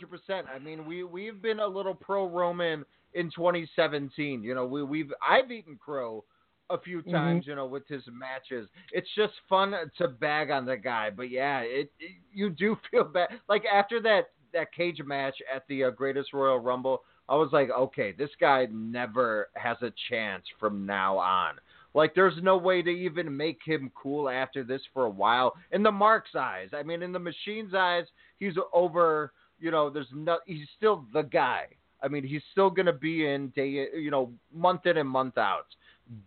I 0.54 0.60
mean, 0.60 0.86
we 0.86 1.04
we've 1.04 1.42
been 1.42 1.60
a 1.60 1.68
little 1.68 1.94
pro 1.94 2.28
Roman 2.28 2.86
in 3.18 3.32
2017. 3.32 4.44
You 4.44 4.56
know, 4.56 4.66
we 4.66 4.84
we've 4.84 5.12
I've 5.28 5.52
eaten 5.52 5.78
crow 5.84 6.24
a 6.70 6.78
few 6.80 7.04
Mm-hmm. 7.08 7.12
times, 7.12 7.48
you 7.48 7.56
know, 7.56 7.66
with 7.66 7.88
his 7.88 8.04
matches. 8.12 8.70
It's 8.92 9.08
just 9.16 9.34
fun 9.50 9.74
to 9.98 10.08
bag 10.08 10.52
on 10.52 10.66
the 10.66 10.78
guy, 10.78 11.10
but 11.10 11.30
yeah, 11.30 11.60
it, 11.62 11.92
it 12.00 12.12
you 12.34 12.50
do 12.50 12.78
feel 12.92 13.06
bad. 13.06 13.30
Like 13.50 13.64
after 13.66 14.02
that 14.04 14.30
that 14.54 14.74
cage 14.74 15.02
match 15.06 15.36
at 15.54 15.64
the 15.68 15.86
uh, 15.86 15.90
Greatest 15.92 16.34
Royal 16.34 16.60
Rumble, 16.60 17.04
I 17.30 17.36
was 17.36 17.50
like, 17.52 17.70
okay, 17.70 18.14
this 18.14 18.30
guy 18.40 18.68
never 18.72 19.50
has 19.56 19.78
a 19.82 19.92
chance 20.10 20.46
from 20.60 20.86
now 20.86 21.18
on. 21.18 21.56
Like, 21.94 22.14
there's 22.16 22.42
no 22.44 22.58
way 22.58 22.82
to 22.82 22.90
even 22.90 23.36
make 23.36 23.60
him 23.66 23.92
cool 23.96 24.30
after 24.30 24.64
this 24.64 24.82
for 24.94 25.06
a 25.06 25.10
while. 25.10 25.54
In 25.72 25.84
the 25.84 25.92
Mark's 25.92 26.36
eyes, 26.36 26.70
I 26.74 26.84
mean, 26.84 27.02
in 27.02 27.12
the 27.12 27.20
Machine's 27.20 27.74
eyes, 27.74 28.06
he's 28.40 28.54
over. 28.74 29.34
You 29.60 29.72
know, 29.72 29.90
there's 29.90 30.08
no. 30.14 30.38
He's 30.46 30.68
still 30.78 31.06
the 31.14 31.24
guy. 31.24 31.68
I 32.02 32.08
mean, 32.08 32.24
he's 32.24 32.42
still 32.52 32.70
gonna 32.70 32.94
be 32.94 33.28
in 33.28 33.50
day, 33.50 33.88
you 33.96 34.12
know, 34.12 34.32
month 34.54 34.86
in 34.86 34.98
and 34.98 35.10
month 35.10 35.38
out. 35.38 35.66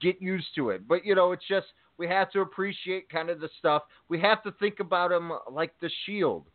Get 0.00 0.20
used 0.20 0.48
to 0.56 0.70
it. 0.70 0.86
But 0.86 1.04
you 1.04 1.14
know, 1.14 1.32
it's 1.32 1.46
just 1.48 1.66
we 1.96 2.06
have 2.08 2.30
to 2.32 2.40
appreciate 2.40 3.08
kind 3.10 3.30
of 3.30 3.40
the 3.40 3.50
stuff. 3.58 3.82
We 4.08 4.18
have 4.20 4.42
to 4.44 4.52
think 4.52 4.80
about 4.80 5.12
him 5.12 5.32
like 5.50 5.74
the 5.80 5.90
Shield. 6.04 6.46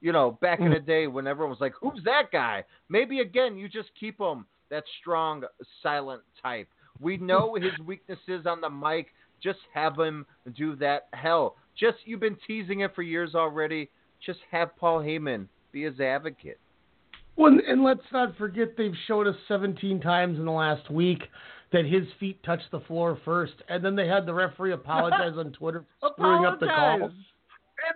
You 0.00 0.12
know, 0.12 0.38
back 0.40 0.58
in 0.58 0.66
mm. 0.66 0.74
the 0.74 0.80
day 0.80 1.06
when 1.06 1.26
everyone 1.26 1.50
was 1.50 1.60
like, 1.60 1.74
"Who's 1.80 2.02
that 2.04 2.32
guy?" 2.32 2.64
Maybe 2.88 3.20
again, 3.20 3.56
you 3.56 3.68
just 3.68 3.90
keep 3.98 4.20
him 4.20 4.46
that 4.70 4.84
strong, 5.00 5.44
silent 5.82 6.22
type. 6.42 6.68
We 7.00 7.18
know 7.18 7.54
his 7.60 7.78
weaknesses 7.86 8.46
on 8.46 8.60
the 8.60 8.70
mic. 8.70 9.08
Just 9.42 9.60
have 9.74 9.98
him 9.98 10.24
do 10.56 10.76
that. 10.76 11.08
Hell, 11.12 11.56
just 11.78 11.98
you've 12.04 12.20
been 12.20 12.38
teasing 12.46 12.80
it 12.80 12.94
for 12.94 13.02
years 13.02 13.34
already. 13.34 13.90
Just 14.24 14.40
have 14.50 14.76
Paul 14.76 15.00
Heyman 15.00 15.46
be 15.72 15.82
his 15.82 15.98
advocate. 16.00 16.60
Well, 17.36 17.52
and 17.66 17.82
let's 17.82 18.00
not 18.12 18.36
forget 18.36 18.76
they've 18.76 18.92
showed 19.06 19.26
us 19.26 19.36
17 19.48 20.00
times 20.00 20.38
in 20.38 20.44
the 20.44 20.52
last 20.52 20.90
week 20.90 21.22
that 21.72 21.86
his 21.86 22.02
feet 22.20 22.42
touched 22.44 22.70
the 22.70 22.80
floor 22.80 23.18
first, 23.24 23.54
and 23.68 23.84
then 23.84 23.96
they 23.96 24.06
had 24.06 24.26
the 24.26 24.34
referee 24.34 24.72
apologize 24.72 25.34
on 25.36 25.52
Twitter 25.52 25.84
for 26.00 26.10
screwing 26.12 26.44
up 26.44 26.60
the 26.60 26.66
call. 26.66 27.04
And 27.04 27.12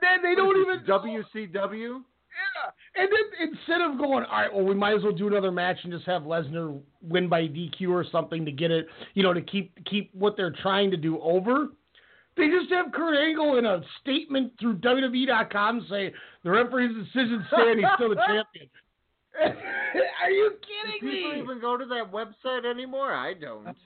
then 0.00 0.22
they 0.22 0.34
don't 0.34 0.56
even 0.60 0.84
WCW. 0.86 2.00
Yeah, 2.36 3.02
and 3.02 3.08
then 3.10 3.48
instead 3.50 3.80
of 3.80 3.98
going, 3.98 4.24
all 4.24 4.38
right, 4.38 4.52
well, 4.52 4.64
we 4.64 4.74
might 4.74 4.94
as 4.94 5.02
well 5.02 5.12
do 5.12 5.26
another 5.26 5.52
match 5.52 5.78
and 5.84 5.92
just 5.92 6.04
have 6.06 6.22
Lesnar 6.22 6.78
win 7.02 7.28
by 7.28 7.42
DQ 7.42 7.88
or 7.88 8.04
something 8.10 8.44
to 8.44 8.52
get 8.52 8.70
it, 8.70 8.86
you 9.14 9.22
know, 9.22 9.32
to 9.32 9.40
keep 9.40 9.72
keep 9.86 10.14
what 10.14 10.36
they're 10.36 10.54
trying 10.62 10.90
to 10.90 10.96
do 10.96 11.20
over. 11.20 11.68
They 12.36 12.48
just 12.48 12.70
have 12.70 12.92
Kurt 12.92 13.16
Angle 13.16 13.58
in 13.58 13.64
a 13.64 13.80
statement 14.02 14.52
through 14.60 14.76
WWE.com 14.78 15.86
say 15.88 16.12
the 16.44 16.50
referee's 16.50 16.94
decision 16.94 17.46
stand, 17.50 17.78
he's 17.78 17.88
still 17.96 18.10
the 18.10 18.16
champion. 18.26 18.68
Are 20.22 20.30
you 20.30 20.52
kidding 20.62 21.00
Do 21.00 21.16
people 21.16 21.32
me? 21.32 21.42
even 21.42 21.60
go 21.60 21.76
to 21.76 21.84
that 21.86 22.12
website 22.12 22.64
anymore? 22.68 23.12
I 23.14 23.34
don't. 23.34 23.76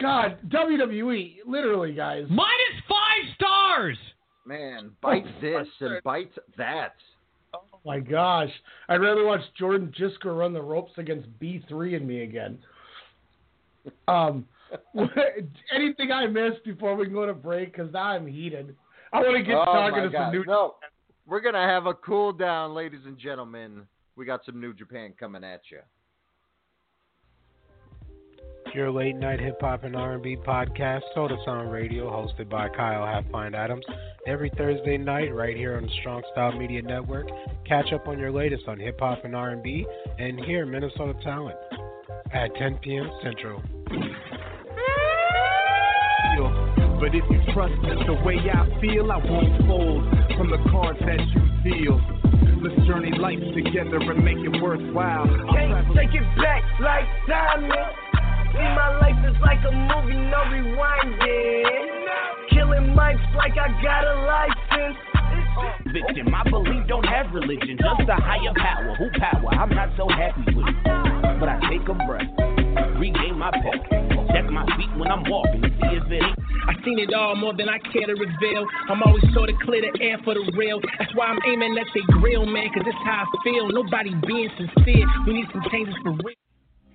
God, 0.00 0.38
WWE, 0.48 1.38
literally, 1.46 1.92
guys. 1.92 2.24
Minus 2.30 2.82
five 2.88 3.34
stars. 3.34 3.98
Man, 4.46 4.92
bite 5.02 5.24
this 5.40 5.66
and 5.80 6.02
bite 6.02 6.32
that. 6.56 6.94
Oh 7.54 7.60
my 7.84 7.98
gosh, 7.98 8.50
I'd 8.88 9.00
rather 9.00 9.24
watch 9.24 9.40
Jordan 9.58 9.92
Jisker 9.98 10.38
run 10.38 10.52
the 10.52 10.62
ropes 10.62 10.92
against 10.96 11.28
B3 11.40 11.96
and 11.96 12.06
me 12.06 12.22
again. 12.22 12.58
Um, 14.08 14.46
anything 15.74 16.12
I 16.12 16.26
missed 16.26 16.64
before 16.64 16.94
we 16.94 17.06
go 17.06 17.26
to 17.26 17.34
break? 17.34 17.72
Because 17.72 17.92
now 17.92 18.04
I'm 18.04 18.26
heated. 18.26 18.74
I 19.12 19.18
want 19.20 19.36
to 19.36 19.42
get 19.42 19.56
oh 19.56 19.64
talking 19.64 20.04
to 20.04 20.08
God. 20.08 20.26
some 20.26 20.32
new. 20.32 20.44
No, 20.46 20.76
we're 21.26 21.40
gonna 21.40 21.66
have 21.66 21.86
a 21.86 21.94
cool 21.94 22.32
down, 22.32 22.74
ladies 22.74 23.00
and 23.04 23.18
gentlemen. 23.18 23.86
We 24.20 24.26
got 24.26 24.44
some 24.44 24.60
New 24.60 24.74
Japan 24.74 25.14
coming 25.18 25.42
at 25.42 25.62
you. 25.70 25.78
Your 28.74 28.90
late 28.90 29.16
night 29.16 29.40
hip 29.40 29.56
hop 29.62 29.84
and 29.84 29.96
R&B 29.96 30.36
podcast, 30.46 31.00
Soda 31.14 31.38
Sound 31.46 31.72
Radio, 31.72 32.10
hosted 32.10 32.50
by 32.50 32.68
Kyle 32.68 33.00
Halfpint 33.00 33.54
Adams, 33.54 33.86
every 34.26 34.50
Thursday 34.58 34.98
night 34.98 35.34
right 35.34 35.56
here 35.56 35.78
on 35.78 35.84
the 35.84 35.92
Strong 36.00 36.24
Style 36.32 36.52
Media 36.52 36.82
Network. 36.82 37.28
Catch 37.66 37.94
up 37.94 38.08
on 38.08 38.18
your 38.18 38.30
latest 38.30 38.64
on 38.68 38.78
hip 38.78 39.00
hop 39.00 39.24
and 39.24 39.34
R&B, 39.34 39.86
and 40.18 40.38
hear 40.40 40.66
Minnesota 40.66 41.14
talent 41.24 41.56
at 42.34 42.54
10 42.56 42.76
p.m. 42.82 43.10
Central. 43.22 43.62
But 47.00 47.14
if 47.14 47.24
you 47.30 47.40
trust 47.54 47.72
the 47.80 48.20
way 48.22 48.36
I 48.36 48.80
feel, 48.82 49.10
I 49.10 49.16
won't 49.16 49.66
fold 49.66 50.04
from 50.36 50.50
the 50.50 50.58
cards 50.70 50.98
that 51.00 51.18
you 51.64 51.86
deal. 51.86 52.19
Let's 52.60 52.76
journey 52.86 53.10
life 53.16 53.40
together 53.54 53.96
and 53.96 54.22
make 54.22 54.36
it 54.36 54.60
worthwhile. 54.60 55.24
I'll 55.24 55.54
Can't 55.56 55.96
take 55.96 56.12
it 56.12 56.26
back 56.36 56.62
like 56.78 57.08
diamond. 57.26 57.72
See, 58.52 58.68
my 58.76 58.98
life 59.00 59.16
is 59.24 59.40
like 59.40 59.64
a 59.64 59.72
movie, 59.72 60.20
no 60.28 60.44
rewinding. 60.44 61.64
Killing 62.50 62.92
mics 62.92 63.24
like 63.34 63.56
I 63.56 63.72
got 63.80 64.04
a 64.04 64.14
license. 64.28 64.98
Victim, 65.90 66.34
I 66.34 66.50
believe 66.50 66.86
don't 66.86 67.06
have 67.06 67.32
religion, 67.32 67.78
just 67.78 68.08
a 68.08 68.16
higher 68.16 68.52
power. 68.54 68.94
Who 68.98 69.08
power? 69.18 69.48
I'm 69.54 69.70
not 69.70 69.88
so 69.96 70.06
happy 70.08 70.54
with 70.54 70.68
it. 70.68 70.76
But 71.40 71.48
I 71.48 71.60
take 71.70 71.88
a 71.88 71.94
breath, 71.94 72.28
regain 72.98 73.38
my 73.38 73.50
pep, 73.50 73.80
check 74.32 74.46
my 74.50 74.64
feet 74.76 74.92
when 74.96 75.10
I'm 75.10 75.24
walking, 75.28 75.62
see 75.62 75.96
if 75.96 76.06
it 76.06 76.22
ain't. 76.22 76.38
I 76.68 76.74
seen 76.84 76.98
it 76.98 77.12
all 77.14 77.34
more 77.34 77.54
than 77.56 77.68
I 77.68 77.78
care 77.78 78.06
to 78.06 78.14
reveal. 78.14 78.66
I'm 78.88 79.02
always 79.02 79.24
sure 79.32 79.46
to 79.46 79.52
clear 79.64 79.82
the 79.82 80.02
air 80.02 80.18
for 80.24 80.34
the 80.34 80.52
real. 80.56 80.80
That's 80.98 81.14
why 81.14 81.26
I'm 81.26 81.38
aiming 81.46 81.76
at 81.78 81.86
the 81.94 82.02
grill, 82.20 82.46
man, 82.46 82.68
cause 82.72 82.84
it's 82.86 83.04
how 83.04 83.24
I 83.24 83.44
feel. 83.44 83.68
Nobody 83.68 84.14
being 84.26 84.50
sincere. 84.56 85.06
We 85.26 85.34
need 85.34 85.46
some 85.52 85.62
changes 85.70 85.94
for 86.02 86.12
real. 86.12 86.36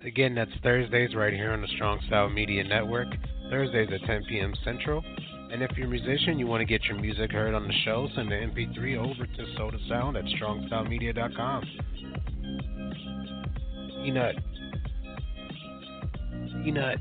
Again, 0.05 0.35
that's 0.35 0.51
Thursdays 0.61 1.15
right 1.15 1.33
here 1.33 1.51
on 1.51 1.61
the 1.61 1.67
Strong 1.75 2.01
Style 2.07 2.29
Media 2.29 2.63
Network. 2.63 3.07
Thursdays 3.49 3.89
at 3.91 4.05
10 4.05 4.23
p.m. 4.29 4.53
Central. 4.63 5.03
And 5.51 5.63
if 5.63 5.71
you're 5.77 5.87
a 5.87 5.89
musician, 5.89 6.37
you 6.37 6.47
want 6.47 6.61
to 6.61 6.65
get 6.65 6.83
your 6.85 6.99
music 6.99 7.31
heard 7.31 7.53
on 7.53 7.67
the 7.67 7.73
show, 7.85 8.07
send 8.15 8.29
the 8.29 8.35
MP3 8.35 8.97
over 8.97 9.25
to 9.25 9.45
Soda 9.57 9.77
Sound 9.89 10.17
at 10.17 10.25
strongstylemedia.com. 10.25 11.63
Peanut. 14.03 14.35
Peanut. 16.65 16.97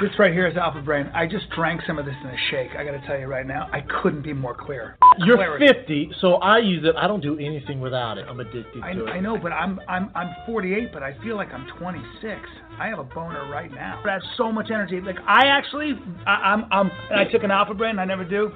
This 0.00 0.10
right 0.18 0.32
here 0.32 0.48
is 0.48 0.56
Alpha 0.56 0.80
Brain. 0.80 1.10
I 1.14 1.26
just 1.26 1.44
drank 1.54 1.82
some 1.86 1.98
of 1.98 2.06
this 2.06 2.14
in 2.22 2.30
a 2.30 2.36
shake. 2.50 2.70
I 2.76 2.84
got 2.84 2.92
to 2.92 3.06
tell 3.06 3.18
you 3.18 3.26
right 3.26 3.46
now, 3.46 3.68
I 3.70 3.82
couldn't 4.02 4.22
be 4.22 4.32
more 4.32 4.54
clear. 4.54 4.96
You're 5.18 5.36
Clarity. 5.36 5.66
50, 5.68 6.10
so 6.22 6.36
I 6.36 6.58
use 6.58 6.84
it. 6.84 6.96
I 6.96 7.06
don't 7.06 7.20
do 7.20 7.38
anything 7.38 7.80
without 7.80 8.16
it. 8.16 8.26
I'm 8.28 8.40
addicted 8.40 8.82
I, 8.82 8.94
to 8.94 9.04
it. 9.06 9.10
I 9.10 9.20
know, 9.20 9.36
but 9.36 9.52
I'm 9.52 9.78
I'm 9.86 10.10
I'm 10.14 10.34
48, 10.46 10.88
but 10.92 11.02
I 11.02 11.16
feel 11.22 11.36
like 11.36 11.52
I'm 11.52 11.66
26. 11.78 12.40
I 12.80 12.88
have 12.88 12.98
a 12.98 13.04
boner 13.04 13.48
right 13.50 13.70
now. 13.70 14.00
But 14.02 14.10
I 14.10 14.12
have 14.14 14.22
so 14.38 14.50
much 14.50 14.70
energy. 14.72 15.00
Like 15.02 15.18
I 15.28 15.48
actually, 15.48 15.92
I, 16.26 16.30
I'm 16.30 16.64
I'm. 16.72 16.90
And 17.10 17.20
I 17.20 17.30
took 17.30 17.44
an 17.44 17.50
Alpha 17.50 17.74
Brain. 17.74 17.98
I 17.98 18.06
never 18.06 18.24
do. 18.24 18.50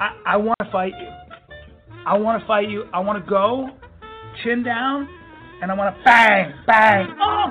I 0.00 0.34
I 0.34 0.36
want 0.36 0.56
to 0.62 0.70
fight 0.70 0.92
you. 1.00 1.08
I 2.06 2.18
want 2.18 2.40
to 2.40 2.46
fight 2.46 2.68
you. 2.68 2.84
I 2.92 3.00
want 3.00 3.24
to 3.24 3.30
go, 3.30 3.70
chin 4.42 4.62
down, 4.62 5.08
and 5.62 5.72
I 5.72 5.74
want 5.74 5.96
to 5.96 6.04
bang 6.04 6.52
bang. 6.66 7.08
Oh. 7.18 7.48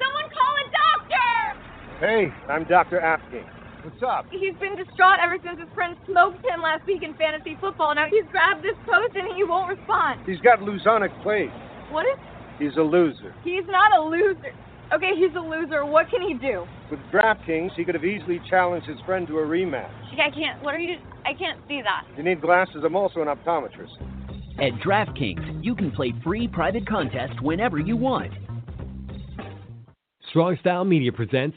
Someone 0.00 0.28
call 0.32 0.52
a 0.56 0.66
doctor! 0.72 1.60
Hey, 2.00 2.32
I'm 2.48 2.64
Dr. 2.64 3.00
Apke. 3.00 3.44
What's 3.84 4.02
up? 4.02 4.26
He's 4.30 4.54
been 4.60 4.76
distraught 4.76 5.18
ever 5.20 5.36
since 5.44 5.60
his 5.60 5.68
friend 5.74 5.94
smoked 6.06 6.42
him 6.42 6.62
last 6.62 6.86
week 6.86 7.02
in 7.02 7.12
fantasy 7.14 7.58
football. 7.60 7.94
Now 7.94 8.06
he's 8.08 8.24
grabbed 8.30 8.64
this 8.64 8.76
post 8.86 9.14
and 9.14 9.36
he 9.36 9.44
won't 9.44 9.68
respond. 9.68 10.20
He's 10.24 10.40
got 10.40 10.60
Luzonic 10.60 11.12
plague. 11.22 11.50
What 11.90 12.06
is? 12.06 12.16
He's 12.58 12.76
a 12.78 12.82
loser. 12.82 13.34
He's 13.44 13.64
not 13.68 13.92
a 13.94 14.00
loser. 14.00 14.54
Okay, 14.94 15.12
he's 15.16 15.34
a 15.36 15.40
loser. 15.40 15.84
What 15.84 16.08
can 16.08 16.22
he 16.22 16.32
do? 16.34 16.64
With 16.90 17.00
DraftKings, 17.12 17.74
he 17.76 17.84
could 17.84 17.94
have 17.94 18.04
easily 18.04 18.40
challenged 18.48 18.86
his 18.86 19.00
friend 19.04 19.26
to 19.26 19.38
a 19.38 19.42
rematch. 19.42 19.90
I 20.12 20.30
can't. 20.30 20.62
What 20.62 20.74
are 20.74 20.78
you? 20.78 20.96
I 21.24 21.34
can't 21.34 21.58
see 21.68 21.82
that. 21.82 22.06
You 22.16 22.22
need 22.22 22.40
glasses, 22.40 22.82
I'm 22.84 22.96
also 22.96 23.20
an 23.22 23.28
optometrist. 23.28 23.96
At 24.58 24.72
DraftKings, 24.80 25.64
you 25.64 25.74
can 25.74 25.90
play 25.90 26.12
free 26.22 26.48
private 26.48 26.86
contests 26.86 27.40
whenever 27.40 27.78
you 27.78 27.96
want. 27.96 28.32
Strong 30.28 30.58
Style 30.60 30.84
Media 30.84 31.12
presents 31.12 31.56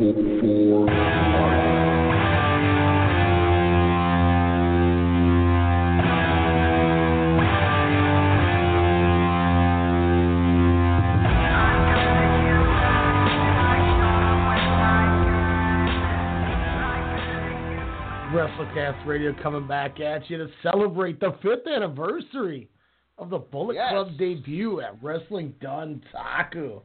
WrestleCast 0.00 0.16
Radio 19.04 19.34
coming 19.42 19.66
back 19.66 20.00
at 20.00 20.30
you 20.30 20.38
to 20.38 20.48
celebrate 20.62 21.20
the 21.20 21.36
fifth 21.42 21.66
anniversary 21.66 22.70
of 23.18 23.28
the 23.28 23.36
Bullet 23.36 23.74
Yes. 23.74 23.90
Club 23.90 24.16
debut 24.16 24.80
at 24.80 24.96
Wrestling 25.02 25.52
Dontaku. 25.60 26.80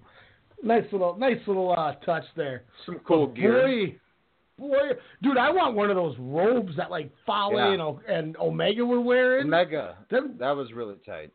Nice 0.65 0.83
little, 0.91 1.15
nice 1.17 1.37
little 1.45 1.71
uh, 1.77 1.93
touch 2.05 2.23
there. 2.35 2.63
Some 2.85 2.99
cool 3.07 3.27
But 3.27 3.35
gear. 3.35 3.61
Boy, 3.61 4.67
boy, 4.67 4.77
dude, 5.21 5.37
I 5.37 5.51
want 5.51 5.75
one 5.75 5.91
of 5.91 5.95
those 5.95 6.15
robes 6.19 6.75
that 6.75 6.89
like 6.89 7.11
Fale 7.25 7.51
Yeah. 7.53 7.71
and, 7.73 7.81
O- 7.81 8.01
and 8.09 8.35
Omega 8.37 8.83
were 8.83 8.99
wearing. 8.99 9.47
Mega. 9.47 9.95
Them, 10.09 10.35
That 10.39 10.55
was 10.55 10.71
really 10.73 10.95
tight. 11.05 11.31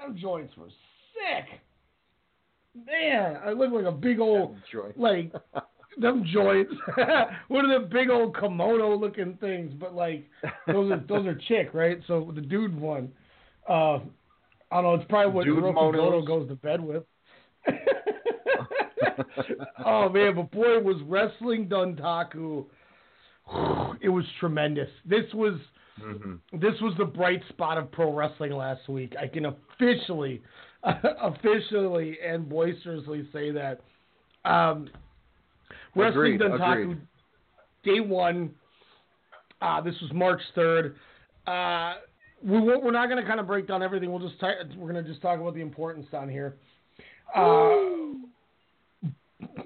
them 0.00 0.16
joints 0.16 0.56
were 0.56 0.68
sick. 0.68 1.60
Man, 2.86 3.36
I 3.44 3.50
look 3.50 3.72
like 3.72 3.84
a 3.84 3.92
big 3.92 4.18
old 4.20 4.56
like 4.96 5.32
them 6.00 6.24
joints. 6.32 6.72
One 7.48 7.70
of 7.70 7.82
the 7.82 7.88
big 7.90 8.08
old 8.10 8.34
kimono 8.38 8.96
looking 8.96 9.36
things? 9.40 9.72
But 9.78 9.94
like 9.94 10.26
those 10.66 10.90
are 10.92 11.04
those 11.06 11.26
are 11.26 11.38
chick, 11.48 11.70
right? 11.74 11.98
So 12.06 12.32
the 12.34 12.40
dude 12.40 12.78
one. 12.80 13.12
Uh, 13.68 13.96
I 14.70 14.80
don't 14.80 14.84
know. 14.84 14.94
It's 14.94 15.04
probably 15.10 15.32
what 15.32 15.44
Dude 15.44 15.62
Hiroki 15.62 16.26
goes 16.26 16.48
to 16.48 16.54
bed 16.54 16.80
with. 16.80 17.02
oh 19.84 20.08
man, 20.08 20.34
but 20.36 20.50
boy, 20.50 20.78
was 20.80 21.00
wrestling 21.06 21.68
Dontaku. 21.68 22.64
It 24.00 24.08
was 24.08 24.24
tremendous. 24.40 24.88
This 25.04 25.24
was 25.34 25.54
Mm-hmm. 26.02 26.58
this 26.58 26.72
was 26.80 26.94
the 26.96 27.04
bright 27.04 27.42
spot 27.50 27.76
of 27.76 27.92
pro 27.92 28.14
wrestling 28.14 28.52
last 28.52 28.88
week. 28.88 29.12
I 29.20 29.26
can 29.28 29.44
officially, 29.44 30.40
officially 30.82 32.16
and 32.26 32.48
boisterously 32.48 33.28
say 33.30 33.50
that. 33.50 33.80
Um, 34.46 34.88
wrestling 35.94 36.36
Agreed, 36.36 36.40
Dontaku, 36.40 36.82
agreed. 36.82 37.00
day 37.84 38.00
one. 38.00 38.54
Uh, 39.60 39.82
this 39.82 39.94
was 40.00 40.10
March 40.14 40.40
third. 40.54 40.96
Uh, 41.46 41.96
we 42.42 42.58
won't, 42.58 42.82
we're 42.82 42.90
not 42.90 43.08
going 43.10 43.22
to 43.22 43.28
kind 43.28 43.38
of 43.38 43.46
break 43.46 43.68
down 43.68 43.82
everything. 43.82 44.10
We'll 44.10 44.26
just 44.26 44.40
ti- 44.40 44.76
we're 44.78 44.90
going 44.90 45.04
to 45.04 45.08
just 45.08 45.20
talk 45.20 45.38
about 45.38 45.52
the 45.54 45.60
importance 45.60 46.06
down 46.10 46.28
here. 46.30 46.56
Uh, 47.36 48.14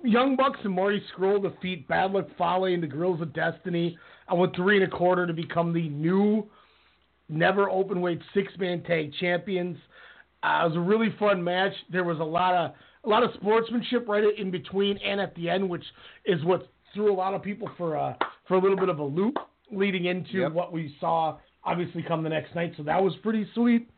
Young 0.06 0.36
Bucks 0.36 0.58
and 0.64 0.72
Marty 0.72 1.02
Scurll 1.12 1.42
defeat 1.42 1.86
Bad 1.88 2.12
Luck 2.12 2.26
Fale 2.38 2.64
and 2.66 2.82
the 2.82 2.86
Guerrillas 2.86 3.20
of 3.20 3.32
Destiny. 3.32 3.98
I 4.28 4.34
went 4.34 4.54
three 4.56 4.82
and 4.82 4.92
a 4.92 4.96
quarter 4.96 5.26
to 5.26 5.32
become 5.32 5.72
the 5.72 5.88
new 5.88 6.48
never 7.28 7.68
open 7.68 8.00
weight 8.00 8.20
six 8.34 8.52
man 8.58 8.82
tag 8.84 9.12
champions. 9.20 9.76
Uh, 10.42 10.60
it 10.64 10.68
was 10.68 10.76
a 10.76 10.80
really 10.80 11.14
fun 11.18 11.42
match. 11.42 11.72
There 11.90 12.04
was 12.04 12.18
a 12.20 12.24
lot 12.24 12.54
of 12.54 12.72
a 13.04 13.08
lot 13.08 13.22
of 13.22 13.30
sportsmanship 13.34 14.08
right 14.08 14.24
in 14.38 14.50
between 14.50 14.96
and 14.98 15.20
at 15.20 15.34
the 15.34 15.48
end, 15.48 15.68
which 15.68 15.84
is 16.24 16.42
what 16.44 16.68
threw 16.94 17.12
a 17.12 17.14
lot 17.14 17.34
of 17.34 17.42
people 17.42 17.68
for 17.76 17.96
uh, 17.96 18.14
for 18.46 18.54
a 18.54 18.60
little 18.60 18.76
bit 18.76 18.88
of 18.88 18.98
a 18.98 19.04
loop 19.04 19.36
leading 19.72 20.04
into 20.06 20.38
Yep. 20.38 20.52
what 20.52 20.72
we 20.72 20.94
saw 21.00 21.38
obviously 21.64 22.02
come 22.02 22.22
the 22.22 22.28
next 22.28 22.54
night. 22.54 22.72
So 22.76 22.82
that 22.84 23.02
was 23.02 23.12
pretty 23.22 23.46
sweet. 23.54 23.90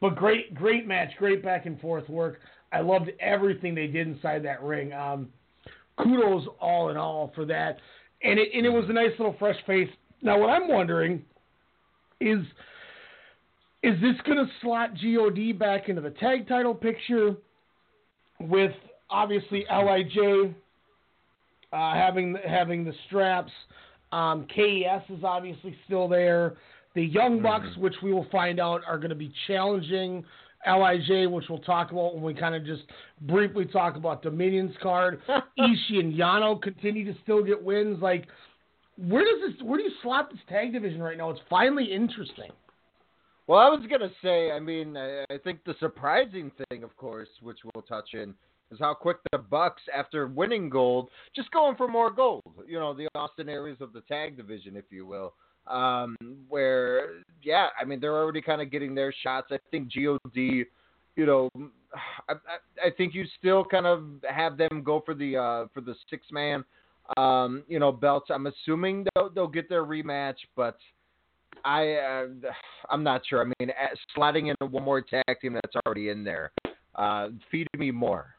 But 0.00 0.16
great, 0.16 0.54
great 0.54 0.86
match, 0.86 1.10
great 1.18 1.42
back 1.44 1.66
and 1.66 1.78
forth 1.80 2.08
work. 2.08 2.40
I 2.72 2.80
loved 2.80 3.10
everything 3.20 3.74
they 3.74 3.86
did 3.86 4.06
inside 4.06 4.44
that 4.44 4.62
ring. 4.62 4.92
Um, 4.92 5.28
kudos 5.98 6.46
all 6.60 6.90
in 6.90 6.96
all 6.96 7.32
for 7.34 7.44
that, 7.46 7.78
and 8.22 8.38
it 8.38 8.48
and 8.54 8.64
it 8.64 8.70
was 8.70 8.84
a 8.88 8.92
nice 8.92 9.12
little 9.18 9.36
fresh 9.38 9.56
face. 9.66 9.88
Now 10.22 10.38
what 10.38 10.50
I'm 10.50 10.68
wondering 10.68 11.22
is 12.20 12.38
is 13.82 13.94
this 14.00 14.14
going 14.26 14.38
to 14.38 14.46
slot 14.60 14.90
God 14.94 15.58
back 15.58 15.88
into 15.88 16.02
the 16.02 16.10
tag 16.10 16.46
title 16.46 16.74
picture 16.74 17.34
with 18.38 18.72
obviously 19.08 19.64
Lij 19.70 20.54
uh, 21.72 21.94
having 21.94 22.36
having 22.46 22.84
the 22.84 22.92
straps? 23.06 23.52
Um, 24.12 24.46
KES 24.54 25.02
is 25.08 25.24
obviously 25.24 25.76
still 25.86 26.08
there. 26.08 26.56
The 26.94 27.04
Young 27.04 27.40
Bucks, 27.40 27.68
which 27.78 27.94
we 28.02 28.12
will 28.12 28.26
find 28.32 28.58
out, 28.58 28.82
are 28.86 28.98
going 28.98 29.10
to 29.10 29.14
be 29.14 29.32
challenging 29.46 30.24
Lij, 30.66 31.30
which 31.30 31.46
we'll 31.48 31.58
talk 31.58 31.90
about 31.90 32.14
when 32.14 32.22
we 32.22 32.34
kind 32.34 32.54
of 32.54 32.64
just 32.64 32.82
briefly 33.22 33.64
talk 33.64 33.96
about 33.96 34.22
Dominion's 34.22 34.74
card. 34.82 35.20
Ishii 35.28 36.00
and 36.00 36.14
Yano 36.14 36.60
continue 36.60 37.10
to 37.12 37.18
still 37.22 37.42
get 37.42 37.62
wins. 37.62 38.00
Like, 38.02 38.26
where 38.96 39.24
does 39.24 39.52
this? 39.52 39.62
Where 39.66 39.78
do 39.78 39.84
you 39.84 39.92
slot 40.02 40.30
this 40.30 40.40
tag 40.48 40.72
division 40.72 41.02
right 41.02 41.16
now? 41.16 41.30
It's 41.30 41.40
finally 41.48 41.84
interesting. 41.84 42.50
Well, 43.46 43.58
I 43.58 43.68
was 43.68 43.84
gonna 43.90 44.10
say, 44.22 44.52
I 44.52 44.60
mean, 44.60 44.96
I, 44.96 45.24
I 45.30 45.38
think 45.42 45.64
the 45.64 45.74
surprising 45.80 46.52
thing, 46.68 46.84
of 46.84 46.96
course, 46.96 47.28
which 47.40 47.58
we'll 47.64 47.82
touch 47.82 48.10
in, 48.12 48.34
is 48.70 48.78
how 48.78 48.94
quick 48.94 49.16
the 49.32 49.38
Bucks, 49.38 49.82
after 49.94 50.26
winning 50.28 50.70
gold, 50.70 51.08
just 51.34 51.50
going 51.50 51.76
for 51.76 51.88
more 51.88 52.10
gold. 52.10 52.44
You 52.68 52.78
know, 52.78 52.94
the 52.94 53.08
Austin 53.14 53.48
Aries 53.48 53.78
of 53.80 53.92
the 53.92 54.02
tag 54.02 54.36
division, 54.36 54.76
if 54.76 54.84
you 54.90 55.06
will. 55.06 55.34
Um, 55.70 56.16
where, 56.48 57.22
yeah, 57.42 57.68
I 57.80 57.84
mean, 57.84 58.00
they're 58.00 58.16
already 58.16 58.42
kind 58.42 58.60
of 58.60 58.70
getting 58.70 58.94
their 58.94 59.14
shots. 59.22 59.48
I 59.50 59.58
think 59.70 59.92
God, 59.94 60.18
you 60.34 60.66
know, 61.16 61.48
I, 62.28 62.32
I, 62.32 62.86
I 62.86 62.90
think 62.96 63.14
you 63.14 63.24
still 63.38 63.64
kind 63.64 63.86
of 63.86 64.04
have 64.28 64.56
them 64.56 64.82
go 64.84 65.02
for 65.04 65.14
the 65.14 65.36
uh, 65.36 65.66
for 65.72 65.80
the 65.80 65.94
six 66.08 66.26
man, 66.32 66.64
um, 67.16 67.62
you 67.68 67.78
know, 67.78 67.92
belts. 67.92 68.30
I'm 68.30 68.46
assuming 68.46 69.06
they'll, 69.14 69.30
they'll 69.30 69.48
get 69.48 69.68
their 69.68 69.84
rematch, 69.84 70.36
but. 70.56 70.76
I 71.64 71.94
uh, 71.94 72.26
I'm 72.90 73.02
not 73.02 73.22
sure. 73.28 73.42
I 73.42 73.52
mean, 73.58 73.72
sliding 74.14 74.46
in 74.46 74.56
one 74.70 74.84
more 74.84 75.02
tag 75.02 75.24
team 75.42 75.54
that's 75.54 75.74
already 75.84 76.08
in 76.08 76.22
there, 76.22 76.52
uh, 76.94 77.30
feed 77.50 77.66
me 77.76 77.90
more. 77.90 78.36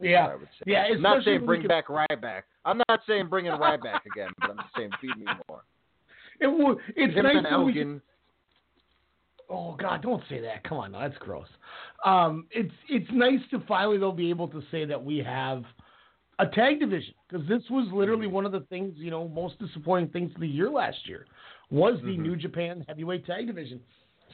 Yeah, 0.00 0.26
I 0.26 0.36
would 0.36 0.48
say. 0.58 0.64
yeah. 0.66 0.84
I'm 0.84 1.02
not 1.02 1.24
saying 1.24 1.44
bring 1.44 1.62
you 1.62 1.68
back 1.68 1.88
Ryback. 1.88 2.42
I'm 2.64 2.80
not 2.88 3.00
saying 3.06 3.28
bring 3.28 3.46
in 3.46 3.54
Ryback 3.54 4.00
again, 4.12 4.30
but 4.40 4.50
I'm 4.50 4.56
just 4.56 4.74
saying 4.76 4.90
feed 5.00 5.16
me 5.16 5.26
more. 5.48 5.62
It 6.40 6.46
would. 6.46 6.78
It's 6.96 7.14
Him 7.14 7.24
nice 7.24 7.36
and 7.36 7.64
we 7.64 7.72
Elgin. 7.72 8.02
Oh 9.50 9.76
God, 9.76 10.02
don't 10.02 10.22
say 10.28 10.40
that. 10.40 10.62
Come 10.64 10.78
on, 10.78 10.92
no, 10.92 11.00
that's 11.00 11.16
gross. 11.18 11.48
Um, 12.04 12.46
it's 12.50 12.72
it's 12.88 13.08
nice 13.12 13.40
to 13.50 13.60
finally 13.66 13.98
though 13.98 14.12
be 14.12 14.30
able 14.30 14.48
to 14.48 14.62
say 14.70 14.84
that 14.84 15.02
we 15.02 15.18
have 15.18 15.64
a 16.38 16.46
tag 16.46 16.80
division 16.80 17.14
because 17.28 17.46
this 17.48 17.62
was 17.70 17.88
literally 17.92 18.26
one 18.26 18.44
of 18.46 18.52
the 18.52 18.60
things 18.68 18.94
you 18.96 19.10
know 19.10 19.26
most 19.28 19.58
disappointing 19.58 20.10
things 20.10 20.32
of 20.34 20.40
the 20.40 20.48
year 20.48 20.70
last 20.70 20.98
year 21.06 21.26
was 21.70 21.98
the 22.02 22.16
Mhm. 22.16 22.18
New 22.18 22.36
Japan 22.36 22.84
Heavyweight 22.88 23.26
Tag 23.26 23.46
Division. 23.46 23.80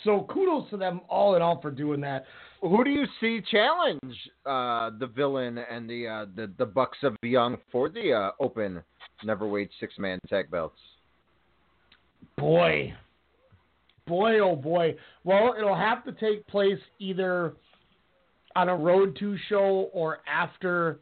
So 0.03 0.23
kudos 0.25 0.69
to 0.71 0.77
them 0.77 1.01
all 1.09 1.37
in 1.37 1.43
all 1.43 1.61
for 1.61 1.71
doing 1.71 2.01
that. 2.01 2.27
Who 2.61 2.83
do 2.83 2.91
you 2.91 3.07
see 3.21 3.41
challenge 3.41 4.31
uh, 4.45 4.91
the 4.99 5.07
villain 5.07 5.59
and 5.59 5.89
the 5.89 6.09
uh, 6.09 6.27
the 6.35 6.49
the 6.59 6.67
Bucks 6.67 6.99
of 7.05 7.17
Young 7.23 7.57
for 7.71 7.89
the 7.89 8.13
uh, 8.13 8.31
open 8.41 8.83
neverweight 9.23 9.71
six 9.79 9.97
man 9.99 10.19
tag 10.29 10.51
belts? 10.51 10.81
Boy, 12.37 12.95
boy, 14.07 14.41
oh 14.41 14.57
boy. 14.57 14.97
Well, 15.25 15.55
it'll 15.57 15.75
have 15.75 16.05
to 16.05 16.13
take 16.13 16.47
place 16.47 16.79
either 16.99 17.55
on 18.57 18.69
a 18.69 18.77
Road 18.77 19.17
to 19.21 19.37
show 19.49 19.91
or 19.93 20.21
after 20.29 21.01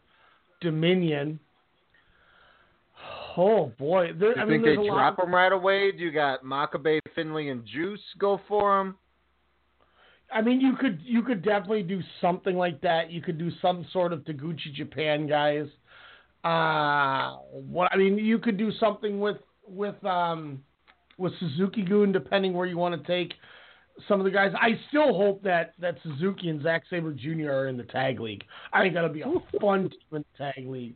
Dominion. 0.60 1.38
Oh 3.34 3.72
boy, 3.78 4.10
there, 4.20 4.38
I 4.38 4.44
mean, 4.44 4.62
think 4.62 4.78
they 4.78 4.86
drop 4.86 5.16
them 5.16 5.34
right 5.34 5.50
away? 5.50 5.90
Do 5.90 6.04
you 6.04 6.12
got 6.12 6.44
Makabe, 6.44 6.98
Finley, 7.14 7.48
and 7.48 7.64
Juice 7.64 7.98
go 8.18 8.38
for 8.46 8.76
them? 8.76 8.98
I 10.30 10.42
mean, 10.42 10.60
you 10.60 10.76
could 10.76 11.00
you 11.02 11.22
could 11.22 11.42
definitely 11.42 11.82
do 11.82 12.02
something 12.20 12.56
like 12.56 12.82
that. 12.82 13.10
You 13.10 13.22
could 13.22 13.38
do 13.38 13.50
some 13.62 13.86
sort 13.90 14.12
of 14.12 14.20
Taguchi 14.20 14.74
Japan 14.74 15.26
guys. 15.26 15.66
Uh, 16.44 17.36
what 17.52 17.90
I 17.92 17.96
mean, 17.96 18.18
you 18.18 18.38
could 18.38 18.58
do 18.58 18.70
something 18.78 19.18
with 19.18 19.38
with 19.66 20.02
um 20.04 20.62
with 21.18 21.32
Suzuki 21.38 21.82
Gun, 21.82 22.12
depending 22.12 22.52
where 22.52 22.66
you 22.66 22.78
want 22.78 23.00
to 23.00 23.06
take 23.06 23.34
some 24.08 24.20
of 24.20 24.24
the 24.24 24.30
guys. 24.30 24.52
I 24.60 24.78
still 24.88 25.16
hope 25.16 25.42
that 25.42 25.74
that 25.78 25.96
Suzuki 26.02 26.48
and 26.48 26.62
Zack 26.62 26.84
Sabre 26.88 27.12
Jr. 27.12 27.50
are 27.50 27.68
in 27.68 27.76
the 27.76 27.84
tag 27.84 28.20
league. 28.20 28.44
I 28.72 28.82
think 28.82 28.94
that'll 28.94 29.10
be 29.10 29.22
a 29.22 29.32
fun 29.60 29.90
team 29.90 30.00
in 30.12 30.24
the 30.32 30.44
tag 30.44 30.66
league. 30.66 30.94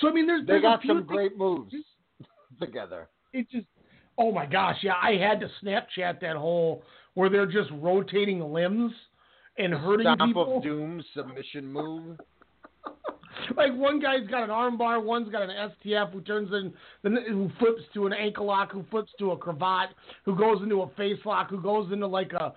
So 0.00 0.08
I 0.08 0.12
mean, 0.12 0.26
there's 0.26 0.42
They 0.42 0.54
there's 0.54 0.62
got 0.62 0.78
a 0.78 0.82
few 0.82 0.94
some 0.94 1.04
great 1.04 1.38
moves 1.38 1.72
together. 2.60 3.08
it 3.32 3.48
just 3.50 3.66
oh 4.18 4.32
my 4.32 4.44
gosh 4.44 4.76
yeah 4.82 4.94
i 5.00 5.12
had 5.12 5.40
to 5.40 5.48
snapchat 5.62 6.20
that 6.20 6.36
whole 6.36 6.82
where 7.14 7.30
they're 7.30 7.46
just 7.46 7.70
rotating 7.80 8.40
limbs 8.52 8.92
and 9.56 9.72
hurting 9.72 10.06
Stomp 10.14 10.20
people 10.30 10.56
of 10.58 10.62
Doom 10.62 11.02
submission 11.14 11.66
move. 11.72 12.18
like 13.56 13.74
one 13.74 14.00
guy's 14.00 14.26
got 14.28 14.42
an 14.42 14.50
armbar 14.50 15.02
one's 15.02 15.30
got 15.30 15.42
an 15.42 15.50
stf 15.50 16.12
who 16.12 16.20
turns 16.22 16.50
in 16.52 16.72
who 17.28 17.50
flips 17.58 17.82
to 17.94 18.06
an 18.06 18.12
ankle 18.12 18.46
lock 18.46 18.72
who 18.72 18.84
flips 18.90 19.10
to 19.18 19.32
a 19.32 19.36
cravat 19.36 19.90
who 20.24 20.36
goes 20.36 20.62
into 20.62 20.82
a 20.82 20.88
face 20.96 21.18
lock 21.24 21.48
who 21.50 21.60
goes 21.60 21.92
into 21.92 22.06
like 22.06 22.32
a 22.32 22.52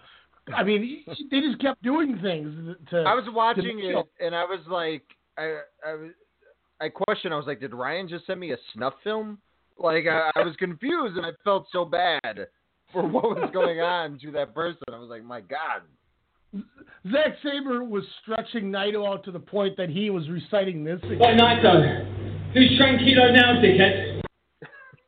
i 0.56 0.64
mean 0.64 1.04
they 1.32 1.40
just 1.40 1.60
kept 1.62 1.82
doing 1.84 2.20
things 2.22 2.76
to 2.90 2.98
I 2.98 3.14
was 3.14 3.26
watching 3.28 3.78
to 3.78 4.00
it 4.00 4.06
and 4.20 4.36
I 4.36 4.44
was 4.44 4.60
like, 4.68 5.04
I 5.38 5.60
I 5.86 5.94
was 5.94 6.12
I 6.82 6.90
questioned. 6.90 7.34
I 7.34 7.38
was 7.38 7.48
like, 7.48 7.60
did 7.60 7.74
Ryan 7.74 8.08
just 8.08 8.26
send 8.26 8.40
me 8.40 8.52
a 8.52 8.58
snuff 8.74 8.94
film? 9.04 9.38
Like 9.78 10.06
I, 10.08 10.32
I 10.36 10.44
was 10.44 10.56
confused 10.58 11.18
and 11.18 11.26
I 11.26 11.30
felt 11.44 11.68
so 11.72 11.86
bad 11.86 12.48
for 12.92 13.08
what 13.08 13.24
was 13.24 13.50
going 13.54 13.80
on 13.82 14.20
to 14.20 14.32
that 14.32 14.54
person. 14.54 14.84
I 14.92 14.98
was 14.98 15.10
like, 15.10 15.24
my 15.24 15.42
God. 15.42 15.82
Zack 17.12 17.36
Sabre 17.44 17.84
was 17.84 18.04
stretching 18.22 18.72
Naito 18.72 19.08
out 19.08 19.24
to 19.26 19.32
the 19.32 19.40
point 19.40 19.76
that 19.78 19.90
he 19.90 20.10
was 20.10 20.30
reciting 20.30 20.84
this. 20.84 21.02
What 21.04 21.36
Naito? 21.36 22.54
Who's 22.54 22.80
tranquilo 22.80 23.34
now, 23.34 23.62
dickhead? 23.62 24.22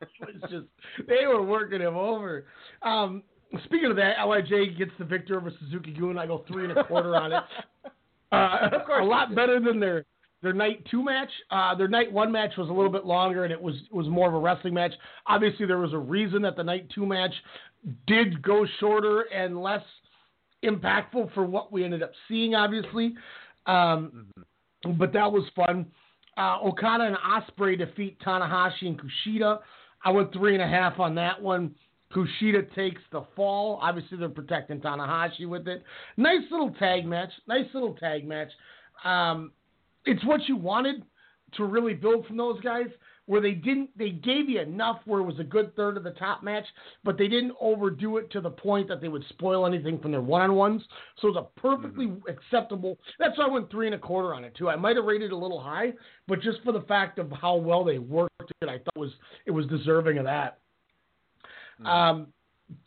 it's 0.02 0.52
just 0.52 0.66
they 1.08 1.26
were 1.26 1.42
working 1.42 1.80
him 1.80 1.96
over. 1.96 2.46
Um, 2.82 3.22
speaking 3.64 3.90
of 3.90 3.96
that, 3.96 4.18
Lij 4.26 4.48
gets 4.76 4.90
the 4.98 5.04
victor 5.04 5.38
over 5.38 5.52
Suzuki 5.60 5.92
Gun. 5.92 6.18
I 6.18 6.26
go 6.26 6.44
three 6.48 6.64
and 6.64 6.76
a 6.76 6.84
quarter 6.84 7.16
on 7.16 7.32
it. 7.32 7.42
Uh, 8.32 8.70
a 9.00 9.04
lot 9.04 9.36
better 9.36 9.60
than 9.60 9.78
their 9.78 10.04
their 10.42 10.52
night 10.52 10.84
two 10.90 11.02
match. 11.02 11.30
Uh, 11.52 11.76
their 11.76 11.86
night 11.86 12.12
one 12.12 12.30
match 12.32 12.50
was 12.58 12.68
a 12.68 12.72
little 12.72 12.90
bit 12.90 13.06
longer 13.06 13.44
and 13.44 13.52
it 13.52 13.62
was 13.62 13.76
was 13.92 14.08
more 14.08 14.26
of 14.26 14.34
a 14.34 14.38
wrestling 14.38 14.74
match. 14.74 14.92
Obviously, 15.28 15.64
there 15.64 15.78
was 15.78 15.92
a 15.92 15.98
reason 15.98 16.42
that 16.42 16.56
the 16.56 16.64
night 16.64 16.90
two 16.92 17.06
match 17.06 17.32
did 18.08 18.42
go 18.42 18.66
shorter 18.80 19.22
and 19.32 19.62
less 19.62 19.82
impactful 20.66 21.32
for 21.34 21.44
what 21.44 21.72
we 21.72 21.84
ended 21.84 22.02
up 22.02 22.12
seeing. 22.28 22.54
Obviously, 22.54 23.14
um, 23.66 24.26
but 24.98 25.12
that 25.12 25.30
was 25.30 25.44
fun. 25.54 25.86
Uh, 26.36 26.58
Okada 26.62 27.04
and 27.04 27.16
Ospreay 27.16 27.78
defeat 27.78 28.18
Tanahashi 28.20 28.82
and 28.82 29.00
Kushida. 29.00 29.60
I 30.04 30.10
went 30.10 30.32
three 30.32 30.54
and 30.54 30.62
a 30.62 30.68
half 30.68 31.00
on 31.00 31.14
that 31.14 31.40
one. 31.40 31.74
Kushida 32.14 32.72
takes 32.74 33.00
the 33.10 33.24
fall. 33.34 33.78
Obviously, 33.82 34.18
they're 34.18 34.28
protecting 34.28 34.80
Tanahashi 34.80 35.48
with 35.48 35.66
it. 35.66 35.82
Nice 36.16 36.42
little 36.50 36.70
tag 36.78 37.06
match. 37.06 37.30
Nice 37.48 37.66
little 37.74 37.94
tag 37.94 38.26
match. 38.26 38.50
Um, 39.04 39.52
it's 40.04 40.24
what 40.24 40.40
you 40.48 40.56
wanted 40.56 41.02
to 41.54 41.64
really 41.64 41.94
build 41.94 42.26
from 42.26 42.36
those 42.36 42.60
guys. 42.60 42.86
Where 43.26 43.40
they 43.40 43.52
didn't, 43.52 43.90
they 43.98 44.10
gave 44.10 44.48
you 44.48 44.60
enough 44.60 45.00
where 45.04 45.20
it 45.20 45.24
was 45.24 45.40
a 45.40 45.44
good 45.44 45.74
third 45.74 45.96
of 45.96 46.04
the 46.04 46.12
top 46.12 46.44
match, 46.44 46.64
but 47.02 47.18
they 47.18 47.26
didn't 47.26 47.54
overdo 47.60 48.18
it 48.18 48.30
to 48.30 48.40
the 48.40 48.50
point 48.50 48.86
that 48.86 49.00
they 49.00 49.08
would 49.08 49.24
spoil 49.30 49.66
anything 49.66 49.98
from 49.98 50.12
their 50.12 50.20
one-on-ones. 50.20 50.82
So 51.20 51.28
it 51.28 51.34
was 51.34 51.44
a 51.44 51.60
perfectly 51.60 52.12
acceptable. 52.28 52.98
That's 53.18 53.36
why 53.36 53.46
I 53.46 53.50
went 53.50 53.68
three 53.68 53.86
and 53.86 53.96
a 53.96 53.98
quarter 53.98 54.32
on 54.32 54.44
it 54.44 54.54
too. 54.54 54.68
I 54.68 54.76
might 54.76 54.94
have 54.94 55.06
rated 55.06 55.32
it 55.32 55.34
a 55.34 55.36
little 55.36 55.60
high, 55.60 55.92
but 56.28 56.40
just 56.40 56.62
for 56.62 56.72
the 56.72 56.82
fact 56.82 57.18
of 57.18 57.32
how 57.32 57.56
well 57.56 57.82
they 57.82 57.98
worked 57.98 58.52
it, 58.60 58.68
I 58.68 58.78
thought 58.78 58.96
was 58.96 59.10
it 59.44 59.50
was 59.50 59.66
deserving 59.66 60.18
of 60.18 60.24
that. 60.24 60.58
Um, 61.84 62.28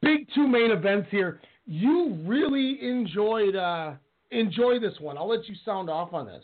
big 0.01 0.27
two 0.33 0.47
main 0.47 0.71
events 0.71 1.09
here. 1.11 1.41
You 1.65 2.17
really 2.25 2.79
enjoyed 2.81 3.55
uh, 3.55 3.93
enjoy 4.31 4.79
this 4.79 4.93
one. 4.99 5.17
I'll 5.17 5.29
let 5.29 5.47
you 5.47 5.55
sound 5.65 5.89
off 5.89 6.13
on 6.13 6.25
this. 6.25 6.43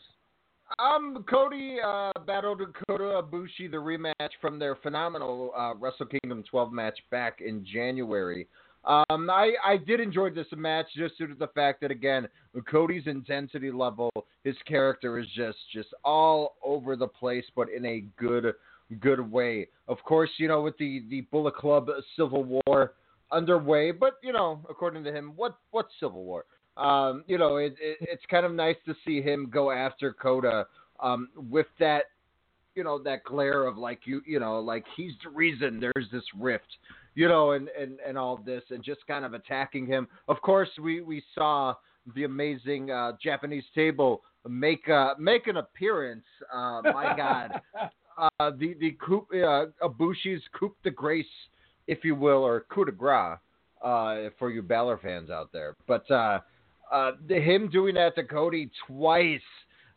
Um, 0.80 1.24
Cody 1.30 1.78
uh, 1.84 2.12
battled 2.26 2.62
Kota 2.88 3.22
Ibushi, 3.24 3.70
the 3.70 3.78
rematch 3.78 4.32
from 4.42 4.58
their 4.58 4.76
phenomenal 4.76 5.52
uh, 5.58 5.76
Wrestle 5.76 6.08
Kingdom 6.08 6.44
12 6.50 6.72
match 6.72 6.98
back 7.12 7.40
in 7.40 7.66
January. 7.72 8.48
Um, 8.84 9.30
I, 9.30 9.54
I 9.64 9.78
did 9.78 10.00
enjoy 10.00 10.30
this 10.30 10.48
match 10.56 10.88
just 10.96 11.18
due 11.18 11.28
to 11.28 11.34
the 11.34 11.48
fact 11.48 11.82
that 11.82 11.92
again, 11.92 12.28
Cody's 12.70 13.08
intensity 13.08 13.72
level, 13.72 14.12
his 14.44 14.56
character 14.68 15.18
is 15.18 15.26
just 15.36 15.58
just 15.74 15.90
all 16.04 16.56
over 16.64 16.96
the 16.96 17.08
place, 17.08 17.46
but 17.56 17.68
in 17.70 17.86
a 17.86 18.04
good 18.18 18.54
good 19.00 19.20
way. 19.20 19.68
Of 19.88 19.98
course, 20.04 20.30
you 20.38 20.48
know 20.48 20.62
with 20.62 20.78
the 20.78 21.04
the 21.10 21.22
Bullet 21.32 21.56
Club 21.56 21.90
Civil 22.16 22.44
War 22.44 22.94
underway, 23.32 23.92
but 23.92 24.18
you 24.22 24.34
know 24.34 24.60
according 24.70 25.04
to 25.06 25.12
him, 25.12 25.34
what 25.36 25.58
what 25.72 25.88
Civil 26.00 26.24
War? 26.24 26.46
Um, 26.78 27.24
you 27.28 27.38
know 27.38 27.58
it, 27.58 27.76
it, 27.80 27.98
it's 28.02 28.24
kind 28.30 28.46
of 28.46 28.54
nice 28.54 28.76
to 28.86 28.96
see 29.06 29.22
him 29.22 29.50
go 29.52 29.72
after 29.72 30.14
Kota 30.14 30.68
um, 31.00 31.30
with 31.50 31.68
that 31.80 32.06
you 32.76 32.84
know 32.84 33.00
that 33.00 33.24
glare 33.24 33.66
of 33.66 33.78
like 33.78 34.02
you 34.06 34.22
you 34.26 34.40
know 34.40 34.60
like 34.60 34.86
he's 34.96 35.14
the 35.24 35.30
reason 35.30 35.80
there's 35.80 36.08
this 36.12 36.24
rift 36.38 36.68
you 37.16 37.28
know 37.28 37.52
and 37.52 37.70
and 37.70 38.00
and 38.06 38.18
all 38.18 38.38
this 38.38 38.64
and 38.70 38.84
just 38.84 39.06
kind 39.08 39.26
of 39.26 39.34
attacking 39.34 39.88
him. 39.88 40.08
Of 40.28 40.42
course 40.42 40.70
we 40.82 41.02
we 41.02 41.24
saw 41.34 41.76
the 42.14 42.26
amazing 42.26 42.92
uh 42.92 43.14
japanese 43.24 43.64
table 43.74 44.22
make 44.48 44.88
uh 44.90 45.16
make 45.18 45.48
an 45.48 45.58
appearance 45.58 46.26
uh 46.54 46.82
my 46.84 47.14
god. 47.18 47.62
Uh 48.40 48.50
the 48.58 48.76
the 48.80 48.96
coup 49.06 49.28
uh 49.34 49.66
Ibushi's 49.86 50.42
coup 50.58 50.74
de 50.86 50.90
grace 50.90 51.26
if 51.88 52.06
you 52.06 52.16
will 52.16 52.46
or 52.46 52.66
coup 52.70 52.86
de 52.86 52.92
grace 52.94 53.38
uh 53.84 54.30
for 54.40 54.50
you 54.50 54.62
Balor 54.62 55.00
fans 55.04 55.30
out 55.30 55.52
there. 55.52 55.76
But 55.86 56.10
uh 56.10 56.40
uh 56.92 57.12
the, 57.28 57.40
him 57.40 57.70
doing 57.70 57.96
that 57.96 58.16
to 58.16 58.24
cody 58.24 58.70
twice 58.88 59.42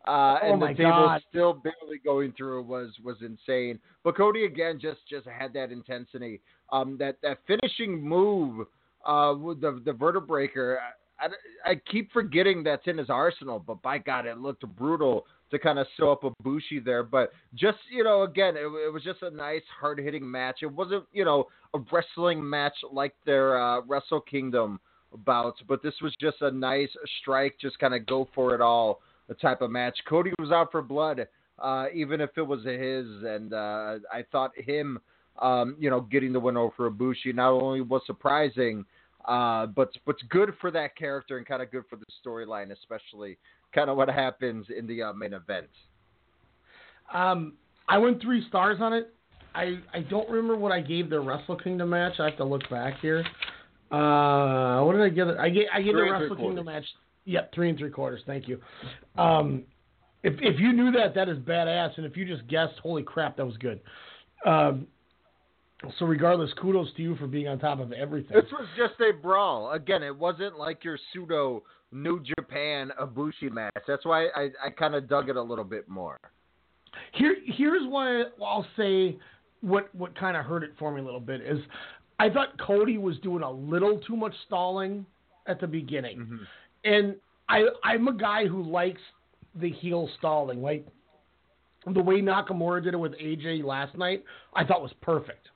uh, 0.09 0.39
Oh 0.43 0.53
and 0.53 0.63
the 0.63 0.69
table 0.69 1.07
God. 1.07 1.23
still 1.29 1.53
barely 1.53 1.99
going 2.03 2.33
through 2.33 2.63
was 2.63 2.91
was 3.05 3.17
insane. 3.21 3.79
But 4.05 4.17
Cody 4.17 4.47
again 4.47 4.79
just 4.81 5.01
just 5.09 5.27
had 5.27 5.53
that 5.53 5.71
intensity. 5.71 6.41
Um, 6.73 6.97
that 6.99 7.17
that 7.23 7.39
finishing 7.47 8.03
move, 8.03 8.67
uh, 9.07 9.35
with 9.39 9.61
the 9.61 9.83
the 9.85 9.93
Vertebreaker. 9.93 10.79
I, 11.21 11.71
I 11.73 11.75
keep 11.91 12.13
forgetting 12.13 12.63
that's 12.63 12.87
in 12.87 12.97
his 12.97 13.11
arsenal, 13.11 13.59
but 13.59 13.83
by 13.83 13.99
God, 13.99 14.25
it 14.25 14.39
looked 14.39 14.65
brutal 14.77 15.27
to 15.51 15.59
kind 15.59 15.81
of 15.81 15.89
sew 15.97 16.13
up 16.13 16.23
Ibushi 16.23 16.85
there. 16.85 17.03
But 17.03 17.33
just 17.55 17.79
you 17.91 18.05
know, 18.05 18.23
again, 18.23 18.57
it, 18.57 18.61
it 18.61 18.93
was 18.93 19.03
just 19.03 19.23
a 19.23 19.31
nice, 19.31 19.63
hard 19.81 19.99
hitting 19.99 20.29
match. 20.31 20.61
It 20.63 20.73
wasn't 20.73 21.05
you 21.13 21.25
know 21.25 21.49
a 21.75 21.81
wrestling 21.93 22.49
match 22.49 22.77
like 22.93 23.15
their 23.27 23.61
uh, 23.61 23.81
Wrestle 23.83 24.21
Kingdom 24.21 24.81
bouts, 25.25 25.61
but 25.67 25.83
this 25.83 25.95
was 26.03 26.15
just 26.21 26.37
a 26.43 26.51
nice 26.51 26.91
strike, 27.21 27.57
just 27.61 27.79
kind 27.79 27.95
of 27.95 28.07
go 28.07 28.29
for 28.35 28.55
it 28.55 28.61
all 28.61 29.01
type 29.41 29.61
of 29.61 29.71
match. 29.71 29.99
Cody 30.09 30.33
was 30.39 30.51
out 30.51 30.73
for 30.73 30.83
blood, 30.83 31.27
uh, 31.59 31.87
even 31.95 32.21
if 32.21 32.31
it 32.37 32.43
was 32.43 32.65
his, 32.65 33.07
and 33.25 33.53
uh, 33.53 33.99
I 34.13 34.25
thought 34.33 34.53
him, 34.57 34.99
um, 35.41 35.77
you 35.79 35.91
know, 35.91 36.01
getting 36.01 36.33
the 36.33 36.41
win 36.41 36.57
over 36.57 36.91
Ibushi 36.91 37.35
not 37.35 37.51
only 37.51 37.81
was 37.81 38.03
surprising. 38.07 38.85
Uh, 39.25 39.67
but 39.67 39.91
but's 40.07 40.23
good 40.31 40.55
for 40.59 40.71
that 40.71 40.97
character 40.97 41.37
and 41.37 41.47
kind 41.47 41.61
of 41.61 41.71
good 41.71 41.85
for 41.91 41.97
the 41.97 42.07
storyline, 42.25 42.71
especially 42.73 43.37
kind 43.75 43.91
of 43.91 43.97
what 43.97 44.09
happens 44.09 44.65
in 44.77 44.87
the 44.87 45.03
uh, 45.03 45.13
main 45.13 45.35
event. 45.35 45.67
Um, 47.13 47.55
I 47.89 47.99
went 47.99 48.23
three 48.23 48.47
stars 48.49 48.79
on 48.81 48.95
it. 48.95 49.13
I 49.55 49.81
I 49.93 50.01
don't 50.01 50.29
remember 50.31 50.57
what 50.57 50.73
I 50.73 50.81
gave 50.81 51.11
the 51.11 51.21
Wrestle 51.21 51.57
Kingdom 51.57 51.91
match. 51.91 52.15
I 52.19 52.27
have 52.27 52.37
to 52.39 52.45
look 52.45 52.69
back 52.71 53.01
here. 53.01 53.25
Uh, 53.91 54.83
what 54.83 54.93
did 54.93 55.03
I 55.03 55.09
give 55.09 55.29
it? 55.29 55.39
I 55.39 55.49
gave 55.49 55.67
I 55.73 55.83
gave 55.83 55.93
Three 55.93 56.09
the 56.09 56.13
Wrestle 56.13 56.37
Kingdom 56.37 56.67
match. 56.67 56.85
Yep, 57.25 57.55
three 57.55 57.69
and 57.71 57.79
three 57.79 57.91
quarters. 57.91 58.23
Thank 58.27 58.49
you. 58.49 58.61
Um, 59.17 59.65
if 60.23 60.35
if 60.41 60.61
you 60.61 60.73
knew 60.73 60.91
that, 60.93 61.15
that 61.15 61.29
is 61.29 61.39
badass, 61.39 61.97
and 61.97 62.07
if 62.07 62.17
you 62.17 62.27
just 62.27 62.47
guessed, 62.49 62.75
holy 62.83 63.03
crap, 63.03 63.37
that 63.37 63.47
was 63.47 63.57
good. 63.57 63.81
Um, 64.45 64.87
so 65.99 66.07
regardless, 66.07 66.51
kudos 66.61 66.89
to 66.97 67.03
you 67.03 67.17
for 67.17 67.27
being 67.27 67.49
on 67.49 67.59
top 67.59 67.81
of 67.81 67.93
everything. 67.93 68.35
This 68.35 68.51
was 68.51 68.67
just 68.77 69.01
a 69.01 69.13
brawl. 69.13 69.73
Again, 69.73 70.03
it 70.03 70.17
wasn't 70.17 70.59
like 70.59 70.83
your 70.83 70.99
pseudo 71.13 71.63
New 71.93 72.21
Japan 72.23 72.91
Ibushi 73.01 73.51
match. 73.51 73.73
That's 73.87 74.05
why 74.05 74.27
I, 74.35 74.51
I 74.65 74.71
kind 74.77 74.95
of 74.95 75.09
dug 75.09 75.29
it 75.29 75.37
a 75.37 75.43
little 75.43 75.65
bit 75.65 75.89
more. 75.89 76.19
Here, 77.13 77.37
here's 77.47 77.87
why 77.89 78.25
I'll 78.43 78.67
say 78.77 79.19
what 79.61 79.93
what 79.95 80.19
kind 80.19 80.37
of 80.37 80.45
hurt 80.45 80.63
it 80.63 80.73
for 80.79 80.93
me 80.93 81.01
a 81.01 81.05
little 81.05 81.21
bit 81.21 81.41
is 81.41 81.59
I 82.19 82.29
thought 82.29 82.59
Cody 82.59 82.99
was 82.99 83.17
doing 83.19 83.43
a 83.43 83.51
little 83.51 84.01
too 84.01 84.17
much 84.17 84.35
stalling 84.47 85.07
at 85.47 85.61
the 85.61 85.67
beginning, 85.67 86.19
mm-hmm. 86.19 86.37
and 86.85 87.17
I 87.49 87.65
I'm 87.85 88.09
a 88.09 88.13
guy 88.13 88.47
who 88.47 88.63
likes 88.63 89.01
the 89.55 89.71
heel 89.71 90.09
stalling, 90.19 90.63
like 90.63 90.87
the 91.87 92.03
way 92.03 92.21
Nakamura 92.21 92.83
did 92.83 92.95
it 92.95 92.99
with 92.99 93.13
AJ 93.13 93.65
last 93.65 93.97
night. 93.97 94.25
I 94.55 94.65
thought 94.65 94.83
was 94.83 94.93
perfect. 95.01 95.49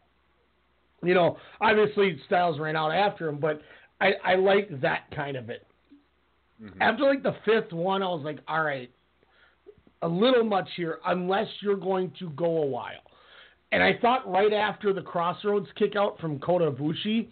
You 1.03 1.15
know, 1.15 1.37
obviously 1.61 2.21
Styles 2.27 2.61
ran 2.61 2.77
out 2.77 2.91
after 2.91 3.29
him, 3.29 3.39
but 3.39 3.61
I 4.01 4.13
I 4.25 4.35
like 4.37 4.81
that 4.81 5.11
kind 5.15 5.37
of 5.37 5.51
it. 5.51 5.67
Mm-hmm. 6.63 6.81
After 6.81 7.05
like 7.05 7.23
the 7.23 7.35
fifth 7.45 7.73
one, 7.73 8.03
I 8.03 8.07
was 8.07 8.23
like, 8.25 8.39
all 8.47 8.63
right, 8.63 8.91
a 10.03 10.09
little 10.09 10.45
much 10.45 10.69
here, 10.77 10.99
unless 11.07 11.49
you're 11.61 11.77
going 11.77 12.13
to 12.19 12.31
go 12.31 12.63
a 12.63 12.67
while. 12.67 13.03
And 13.73 13.83
I 13.83 13.99
thought 14.01 14.31
right 14.31 14.53
after 14.53 14.93
the 14.93 15.01
CrossRhodes 15.01 15.67
kick 15.77 15.97
out 15.97 16.19
from 16.21 16.39
Kota 16.39 16.71
Ibushi, 16.71 17.29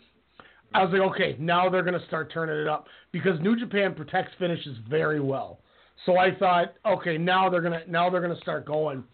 I 0.74 0.82
was 0.84 0.92
like, 0.92 1.02
okay, 1.12 1.36
now 1.38 1.68
they're 1.68 1.82
going 1.82 1.98
to 2.00 2.06
start 2.06 2.32
turning 2.32 2.58
it 2.60 2.66
up 2.66 2.86
because 3.12 3.38
New 3.40 3.58
Japan 3.58 3.94
protects 3.94 4.32
finishes 4.38 4.76
very 4.88 5.20
well. 5.20 5.60
So 6.06 6.16
I 6.16 6.34
thought, 6.34 6.74
okay, 6.86 7.18
now 7.18 7.50
they're 7.50 7.60
gonna 7.60 7.82
now 7.86 8.08
they're 8.08 8.22
gonna 8.22 8.40
start 8.40 8.64
going. 8.64 9.04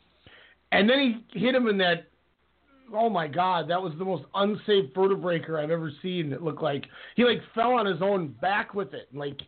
And 0.70 0.88
then 0.88 1.24
he 1.32 1.40
hit 1.40 1.52
him 1.52 1.66
in 1.66 1.76
that. 1.78 2.06
Oh 2.94 3.10
my 3.10 3.26
God, 3.26 3.68
that 3.70 3.82
was 3.82 3.92
the 3.98 4.04
most 4.04 4.24
unsafe 4.36 4.94
Vertebreaker 4.94 5.58
I've 5.60 5.72
ever 5.72 5.90
seen. 6.00 6.32
It 6.32 6.42
looked 6.42 6.62
like 6.62 6.84
he 7.16 7.24
like 7.24 7.40
fell 7.56 7.72
on 7.72 7.86
his 7.86 8.00
own 8.00 8.28
back 8.40 8.72
with 8.72 8.94
it. 8.94 9.08
Like 9.12 9.40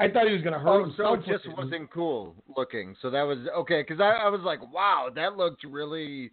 I 0.00 0.08
thought 0.10 0.26
he 0.26 0.32
was 0.32 0.42
gonna 0.42 0.58
hurt 0.58 0.70
Oh, 0.70 0.92
so 0.96 1.12
himself. 1.14 1.18
it 1.28 1.32
just 1.44 1.56
wasn't 1.56 1.88
cool 1.92 2.34
looking. 2.56 2.96
So 3.00 3.10
that 3.10 3.22
was 3.22 3.38
okay 3.58 3.82
because 3.86 4.00
I, 4.00 4.24
I 4.26 4.28
was 4.28 4.40
like, 4.40 4.60
wow, 4.72 5.08
that 5.14 5.36
looked 5.36 5.62
really 5.62 6.32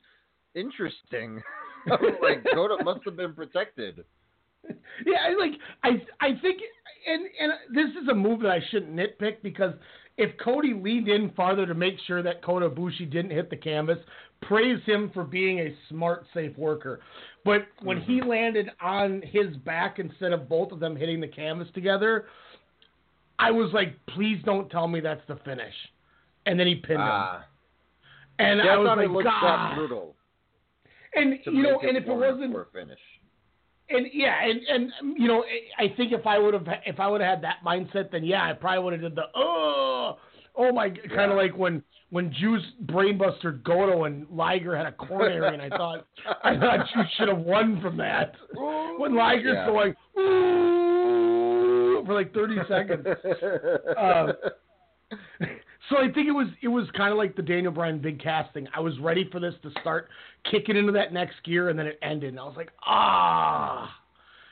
interesting. 0.56 1.42
like 2.22 2.44
Kota 2.54 2.84
must 2.84 3.02
have 3.06 3.16
been 3.16 3.34
protected. 3.34 4.04
Yeah, 5.06 5.18
I 5.26 5.36
like 5.40 5.52
I 5.84 5.90
I 6.20 6.40
think 6.42 6.60
and 7.08 7.22
and 7.40 7.54
this 7.74 8.02
is 8.02 8.10
a 8.10 8.14
move 8.14 8.42
that 8.42 8.52
I 8.52 8.60
shouldn't 8.70 8.94
nitpick 8.96 9.38
because 9.42 9.74
if 10.18 10.32
Cody 10.44 10.74
leaned 10.74 11.08
in 11.08 11.32
farther 11.32 11.66
to 11.66 11.74
make 11.74 11.96
sure 12.06 12.22
that 12.22 12.44
Kota 12.44 12.70
Ibushi 12.70 13.10
didn't 13.10 13.32
hit 13.32 13.50
the 13.50 13.56
canvas, 13.56 13.98
praise 14.42 14.82
him 14.86 15.10
for 15.14 15.24
being 15.24 15.60
a 15.60 15.74
smart, 15.88 16.26
safe 16.34 16.56
worker. 16.58 17.00
But 17.46 17.68
when 17.82 18.02
he 18.02 18.22
landed 18.22 18.70
on 18.82 19.22
his 19.26 19.56
back 19.64 19.98
instead 20.00 20.34
of 20.34 20.50
both 20.50 20.74
of 20.74 20.82
them 20.82 20.98
hitting 20.98 21.22
the 21.22 21.28
canvas 21.30 21.70
together, 21.74 22.26
I 23.40 23.52
was 23.52 23.72
like, 23.74 23.96
please 24.10 24.42
don't 24.44 24.70
tell 24.70 24.90
me 24.90 25.00
that's 25.00 25.26
the 25.30 25.38
finish. 25.46 25.74
And 26.46 26.60
then 26.60 26.68
he 26.68 26.76
pinned 26.76 27.00
Ah. 27.02 27.38
him. 27.38 27.44
And 28.40 28.60
Yeah, 28.64 28.74
I 28.74 28.78
was 28.78 28.88
thought 28.88 28.98
like, 28.98 29.24
God. 29.24 29.70
that 29.70 29.76
brutal. 29.78 30.16
And 31.16 31.40
you 31.46 31.64
know, 31.64 31.80
and 31.80 31.98
if 31.98 32.06
it 32.06 32.14
wasn't 32.14 32.54
for 32.54 32.64
a 32.64 32.66
finish. 32.72 33.00
and 33.90 34.08
yeah, 34.14 34.44
and 34.44 34.60
and 34.68 34.92
you 35.18 35.28
know, 35.28 35.44
I 35.78 35.94
think 35.98 36.12
if 36.14 36.26
I 36.28 36.38
would 36.38 36.54
have 36.54 36.68
if 36.86 37.00
I 37.00 37.08
would 37.08 37.22
have 37.22 37.30
had 37.30 37.44
that 37.44 37.58
mindset, 37.66 38.12
then 38.12 38.24
yeah, 38.24 38.44
I 38.48 38.54
probably 38.54 38.84
would 38.84 38.94
have 38.94 39.02
did 39.02 39.16
the 39.16 39.24
oh 39.36 40.18
oh 40.56 40.72
my 40.72 40.90
kind 40.90 41.32
of 41.32 41.38
like 41.38 41.58
when 41.58 41.82
when 42.12 42.32
Juice 42.34 42.64
brainbuster 42.86 43.64
Goto 43.64 44.04
and 44.06 44.28
Liger 44.30 44.76
had 44.76 44.86
a 44.88 44.92
coronary, 44.92 45.54
and 45.54 45.62
I 45.62 45.70
thought 45.70 46.06
I 46.44 46.58
thought 46.58 46.86
you 46.96 47.04
should 47.18 47.28
have 47.30 47.40
won 47.40 47.82
from 47.82 47.98
that. 47.98 48.34
When 48.98 49.16
Liger's 49.16 49.56
Yeah. 49.56 49.66
going 49.68 49.96
ooh 50.20 52.04
for 52.06 52.14
like 52.14 52.34
thirty 52.34 52.58
seconds. 52.68 53.06
Um, 53.98 54.34
so 55.90 55.98
I 55.98 56.12
think 56.12 56.28
it 56.28 56.32
was 56.32 56.48
it 56.62 56.68
was 56.68 56.88
kind 56.96 57.12
of 57.12 57.18
like 57.18 57.36
the 57.36 57.42
Daniel 57.42 57.72
Bryan 57.72 58.00
big 58.00 58.22
casting. 58.22 58.68
I 58.76 58.80
was 58.80 58.98
ready 59.00 59.28
for 59.32 59.40
this 59.40 59.54
to 59.64 59.72
start 59.82 60.10
kicking 60.50 60.78
into 60.78 60.92
that 60.94 61.14
next 61.14 61.36
gear, 61.44 61.70
and 61.70 61.78
then 61.78 61.88
it 61.88 62.00
ended, 62.02 62.30
and 62.30 62.40
I 62.40 62.44
was 62.44 62.56
like, 62.56 62.72
ah. 62.86 63.96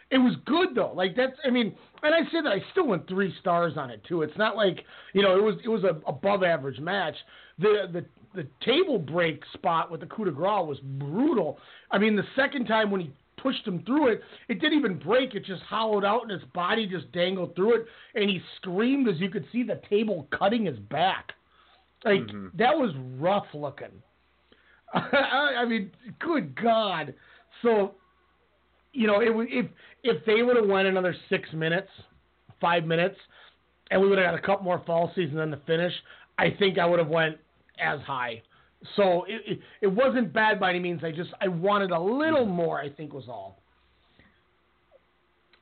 It 0.09 0.19
was 0.19 0.35
good 0.45 0.69
though. 0.73 0.93
Like 0.93 1.15
that's 1.17 1.35
I 1.45 1.49
mean, 1.49 1.75
and 2.01 2.15
I 2.15 2.19
say 2.31 2.41
that 2.41 2.51
I 2.51 2.63
still 2.71 2.87
went 2.87 3.07
three 3.09 3.33
stars 3.41 3.73
on 3.75 3.89
it 3.89 4.01
too. 4.07 4.21
It's 4.21 4.37
not 4.37 4.55
like 4.55 4.85
you 5.13 5.21
know 5.21 5.37
it 5.37 5.43
was 5.43 5.55
it 5.65 5.67
was 5.67 5.83
a 5.83 5.99
above 6.07 6.43
average 6.43 6.79
match. 6.79 7.15
The 7.59 7.89
the 7.91 8.05
the 8.33 8.47
table 8.63 8.99
break 8.99 9.41
spot 9.53 9.91
with 9.91 9.99
the 9.99 10.05
coup 10.05 10.23
de 10.23 10.31
grace 10.31 10.65
was 10.65 10.79
brutal. 10.79 11.59
I 11.91 11.97
mean, 11.97 12.15
the 12.15 12.23
second 12.37 12.67
time 12.67 12.89
when 12.89 13.01
he 13.01 13.11
pushed 13.37 13.65
him 13.65 13.83
through 13.85 14.07
it, 14.09 14.21
it 14.49 14.59
didn't 14.59 14.77
even 14.77 14.99
break. 14.99 15.35
It 15.35 15.45
just 15.45 15.61
hollowed 15.63 16.03
out, 16.03 16.23
and 16.23 16.31
his 16.31 16.49
body 16.53 16.87
just 16.87 17.11
dangled 17.11 17.55
through 17.55 17.81
it, 17.81 17.85
and 18.15 18.29
he 18.29 18.41
screamed 18.57 19.07
as 19.07 19.19
you 19.19 19.29
could 19.29 19.45
see 19.51 19.63
the 19.63 19.81
table 19.89 20.27
cutting 20.37 20.65
his 20.65 20.77
back. 20.77 21.33
Like 22.03 22.21
mm-hmm. 22.21 22.57
that 22.57 22.77
was 22.77 22.93
rough 23.17 23.47
looking. 23.53 23.91
I, 24.93 25.65
mean, 25.65 25.91
good 26.19 26.55
God. 26.61 27.13
So, 27.61 27.95
you 28.93 29.07
know, 29.07 29.21
it 29.21 29.33
would 29.33 29.47
if 29.49 29.65
if 30.03 30.23
they 30.25 30.41
would 30.43 30.55
have 30.55 30.67
went 30.67 30.87
another 30.87 31.15
six 31.29 31.51
minutes, 31.53 31.89
five 32.61 32.85
minutes, 32.85 33.17
and 33.91 34.01
we 34.01 34.07
would 34.07 34.17
have 34.17 34.27
got 34.27 34.35
a 34.35 34.41
couple 34.41 34.63
more 34.63 34.81
fall 34.85 35.11
season 35.15 35.37
then 35.37 35.51
the 35.51 35.59
finish, 35.65 35.93
I 36.37 36.55
think 36.57 36.77
I 36.77 36.85
would 36.85 36.99
have 36.99 37.09
went 37.09 37.37
as 37.79 37.99
high. 38.01 38.41
So 38.95 39.25
it, 39.27 39.41
it 39.45 39.59
it 39.81 39.87
wasn't 39.87 40.31
bad 40.33 40.59
by 40.59 40.69
any 40.69 40.79
means. 40.79 41.03
I 41.03 41.11
just 41.11 41.31
I 41.41 41.47
wanted 41.47 41.91
a 41.91 41.99
little 41.99 42.45
more. 42.45 42.79
I 42.79 42.89
think 42.89 43.13
was 43.13 43.27
all. 43.27 43.61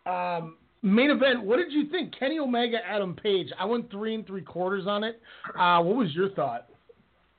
Um, 0.05 0.57
main 0.82 1.09
event. 1.09 1.43
What 1.43 1.57
did 1.57 1.72
you 1.72 1.89
think? 1.89 2.13
Kenny 2.18 2.39
Omega, 2.39 2.78
Adam 2.88 3.16
Page. 3.16 3.47
I 3.57 3.66
went 3.66 3.89
three 3.89 4.16
and 4.16 4.26
three 4.28 4.43
quarters 4.43 4.86
on 4.86 5.03
it. 5.03 5.22
Uh, 5.57 5.82
what 5.82 5.95
was 5.95 6.13
your 6.13 6.30
thought? 6.30 6.68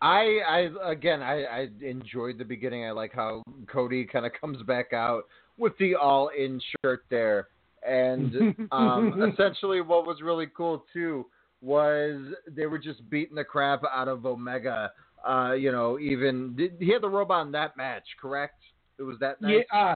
I, 0.02 0.38
I 0.46 0.90
again, 0.90 1.22
I, 1.22 1.44
I 1.44 1.68
enjoyed 1.80 2.38
the 2.38 2.44
beginning. 2.44 2.84
I 2.84 2.90
like 2.90 3.12
how 3.14 3.42
Cody 3.66 4.04
kind 4.04 4.26
of 4.26 4.32
comes 4.38 4.62
back 4.62 4.92
out 4.92 5.24
with 5.58 5.72
the 5.78 5.94
all-in 5.94 6.60
shirt 6.82 7.04
there, 7.08 7.48
and 7.86 8.68
um, 8.72 9.32
essentially 9.32 9.80
what 9.80 10.06
was 10.06 10.20
really 10.22 10.48
cool 10.54 10.84
too 10.92 11.26
was 11.62 12.20
they 12.46 12.66
were 12.66 12.78
just 12.78 13.08
beating 13.08 13.36
the 13.36 13.44
crap 13.44 13.82
out 13.90 14.08
of 14.08 14.26
Omega. 14.26 14.92
Uh, 15.26 15.52
you 15.52 15.72
know, 15.72 15.98
even 15.98 16.54
did, 16.56 16.74
he 16.78 16.92
had 16.92 17.02
the 17.02 17.08
robot 17.08 17.46
in 17.46 17.52
that 17.52 17.76
match, 17.76 18.04
correct? 18.20 18.62
It 18.98 19.02
was 19.02 19.16
that 19.20 19.36
Yeah, 19.40 19.58
night. 19.58 19.66
uh, 19.72 19.94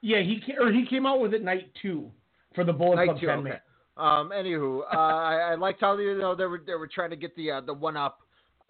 yeah. 0.00 0.20
He 0.20 0.42
or 0.58 0.72
he 0.72 0.86
came 0.86 1.04
out 1.06 1.20
with 1.20 1.34
it 1.34 1.42
night 1.42 1.70
two 1.80 2.10
for 2.54 2.64
the 2.64 2.72
Bullet 2.72 2.96
Night 2.96 3.04
Club 3.06 3.20
two, 3.20 3.30
okay. 3.30 3.58
Um, 3.98 4.30
anywho, 4.30 4.80
uh, 4.92 4.96
I, 4.96 5.52
I 5.52 5.54
liked 5.56 5.80
how 5.80 5.98
you 5.98 6.16
know 6.16 6.34
they 6.34 6.46
were 6.46 6.62
they 6.66 6.74
were 6.74 6.88
trying 6.92 7.10
to 7.10 7.16
get 7.16 7.36
the 7.36 7.50
uh, 7.50 7.60
the 7.60 7.74
one 7.74 7.96
up 7.96 8.20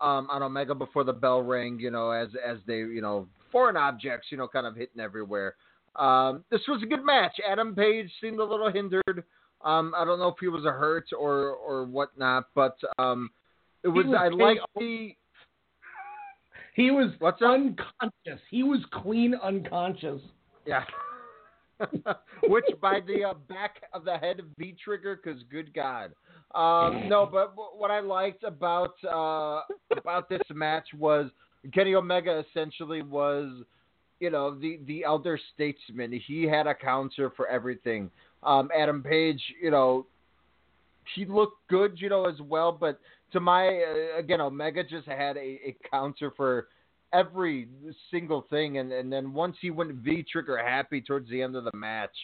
um, 0.01 0.27
on 0.31 0.43
Omega 0.43 0.75
before 0.75 1.05
the 1.05 1.13
bell 1.13 1.43
rang. 1.43 1.79
You 1.79 1.93
know, 1.93 2.11
as 2.11 2.29
as 2.45 2.59
they 2.67 2.79
you 2.79 3.01
know 3.01 3.29
foreign 3.53 3.77
objects 3.77 4.29
you 4.31 4.39
know 4.39 4.49
kind 4.49 4.67
of 4.67 4.75
hitting 4.75 5.01
everywhere. 5.01 5.55
Um, 5.95 6.43
this 6.51 6.63
was 6.67 6.83
a 6.83 6.87
good 6.87 7.05
match. 7.05 7.37
Adam 7.49 7.75
Page 7.75 8.11
seemed 8.21 8.41
a 8.41 8.45
little 8.45 8.73
hindered. 8.73 9.25
Um, 9.65 9.95
I 9.97 10.05
don't 10.05 10.19
know 10.19 10.29
if 10.29 10.37
he 10.41 10.49
was 10.49 10.65
a 10.65 10.73
hurt 10.73 11.07
or 11.17 11.51
or 11.51 11.85
whatnot, 11.85 12.47
but 12.57 12.77
um, 12.99 13.31
it 13.85 13.89
was, 13.89 14.07
was 14.07 14.17
I 14.19 14.29
KO. 14.31 14.37
like 14.37 14.59
the 14.77 15.15
He 16.75 16.91
was 16.91 17.11
What's 17.19 17.43
unconscious. 17.43 18.41
He 18.51 18.63
was 18.63 18.81
clean 18.93 19.35
unconscious. 19.43 20.21
yeah. 20.67 20.85
Which 22.45 22.65
by 22.81 23.01
the 23.07 23.25
uh, 23.25 23.35
back 23.49 23.83
of 23.93 24.05
the 24.05 24.17
head 24.17 24.39
of 24.39 24.47
V 24.57 24.77
Trigger, 24.85 25.21
because 25.23 25.43
good 25.51 25.75
God. 25.75 26.13
Um, 26.55 27.09
no, 27.09 27.27
but 27.27 27.51
w- 27.57 27.71
what 27.77 27.91
I 27.91 28.01
liked 28.01 28.45
about 28.45 28.95
uh, 29.05 29.63
about 29.97 30.29
this 30.29 30.43
match 30.53 30.87
was 30.97 31.31
Kenny 31.75 31.95
Omega 31.95 32.45
essentially 32.49 33.03
was, 33.03 33.51
you 34.21 34.31
know, 34.31 34.57
the 34.59 34.79
the 34.87 35.03
elder 35.05 35.39
statesman. 35.55 36.13
He 36.27 36.45
had 36.45 36.67
a 36.67 36.75
counter 36.75 37.31
for 37.37 37.49
everything. 37.49 38.11
Um, 38.45 38.69
Adam 38.77 39.03
Page, 39.03 39.43
you 39.61 39.71
know, 39.71 40.07
he 41.15 41.25
looked 41.25 41.67
good, 41.69 41.95
you 42.01 42.09
know, 42.09 42.27
as 42.27 42.41
well. 42.41 42.71
But 42.71 43.01
to 43.33 43.41
my 43.41 43.69
uh, 43.69 44.19
again, 44.19 44.41
Omega 44.41 44.83
just 44.85 45.07
had 45.07 45.37
a, 45.37 45.59
a 45.67 45.77
counter 45.91 46.33
for 46.37 46.69
every 47.13 47.69
single 48.11 48.47
thing, 48.51 48.79
and 48.79 48.93
and 48.93 49.13
then 49.13 49.33
once 49.33 49.57
he 49.61 49.71
went 49.71 49.93
V 49.95 50.25
trigger 50.31 50.59
happy 50.59 51.01
towards 51.01 51.29
the 51.31 51.43
end 51.43 51.57
of 51.57 51.65
the 51.65 51.77
match, 51.77 52.15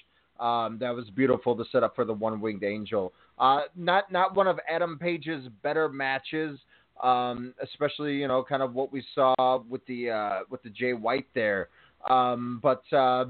um, 0.40 0.78
that 0.80 0.94
was 0.94 1.08
beautiful 1.10 1.56
to 1.56 1.64
set 1.70 1.82
up 1.82 1.94
for 1.94 2.04
the 2.04 2.12
one 2.12 2.40
winged 2.40 2.64
angel. 2.64 3.12
Uh, 3.38 3.62
not 3.76 4.10
not 4.12 4.34
one 4.34 4.46
of 4.46 4.58
Adam 4.68 4.98
Page's 4.98 5.46
better 5.62 5.88
matches. 5.88 6.58
Um, 7.02 7.54
especially 7.62 8.16
you 8.16 8.26
know 8.26 8.42
kind 8.42 8.60
of 8.60 8.74
what 8.74 8.92
we 8.92 9.04
saw 9.14 9.62
with 9.68 9.86
the 9.86 10.10
uh, 10.10 10.38
with 10.50 10.64
the 10.64 10.70
Jay 10.70 10.94
White 10.94 11.28
there, 11.32 11.68
um, 12.10 12.58
but 12.60 12.82
uh, 12.92 13.26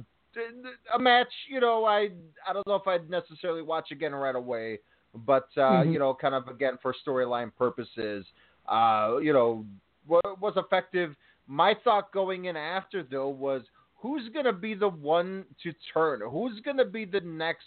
a 0.94 0.98
match 0.98 1.28
you 1.50 1.60
know 1.60 1.84
I 1.84 2.08
I 2.48 2.54
don't 2.54 2.66
know 2.66 2.76
if 2.76 2.86
I'd 2.86 3.10
necessarily 3.10 3.60
watch 3.60 3.90
again 3.90 4.14
right 4.14 4.34
away, 4.34 4.78
but 5.14 5.48
uh, 5.56 5.82
Mhm. 5.82 5.92
you 5.92 5.98
know, 5.98 6.14
kind 6.14 6.34
of 6.34 6.48
again 6.48 6.78
for 6.82 6.94
storyline 7.06 7.50
purposes, 7.56 8.24
uh, 8.68 9.18
you 9.22 9.32
know, 9.32 9.64
wa- 10.06 10.20
was 10.40 10.54
effective. 10.56 11.14
My 11.46 11.74
thought 11.84 12.12
going 12.12 12.44
in 12.46 12.56
after 12.56 13.02
though 13.02 13.28
was 13.28 13.62
who's 13.96 14.28
gonna 14.30 14.52
be 14.52 14.74
the 14.74 14.88
one 14.88 15.44
to 15.62 15.72
turn? 15.92 16.20
Who's 16.20 16.60
gonna 16.60 16.84
be 16.84 17.04
the 17.04 17.20
next 17.20 17.66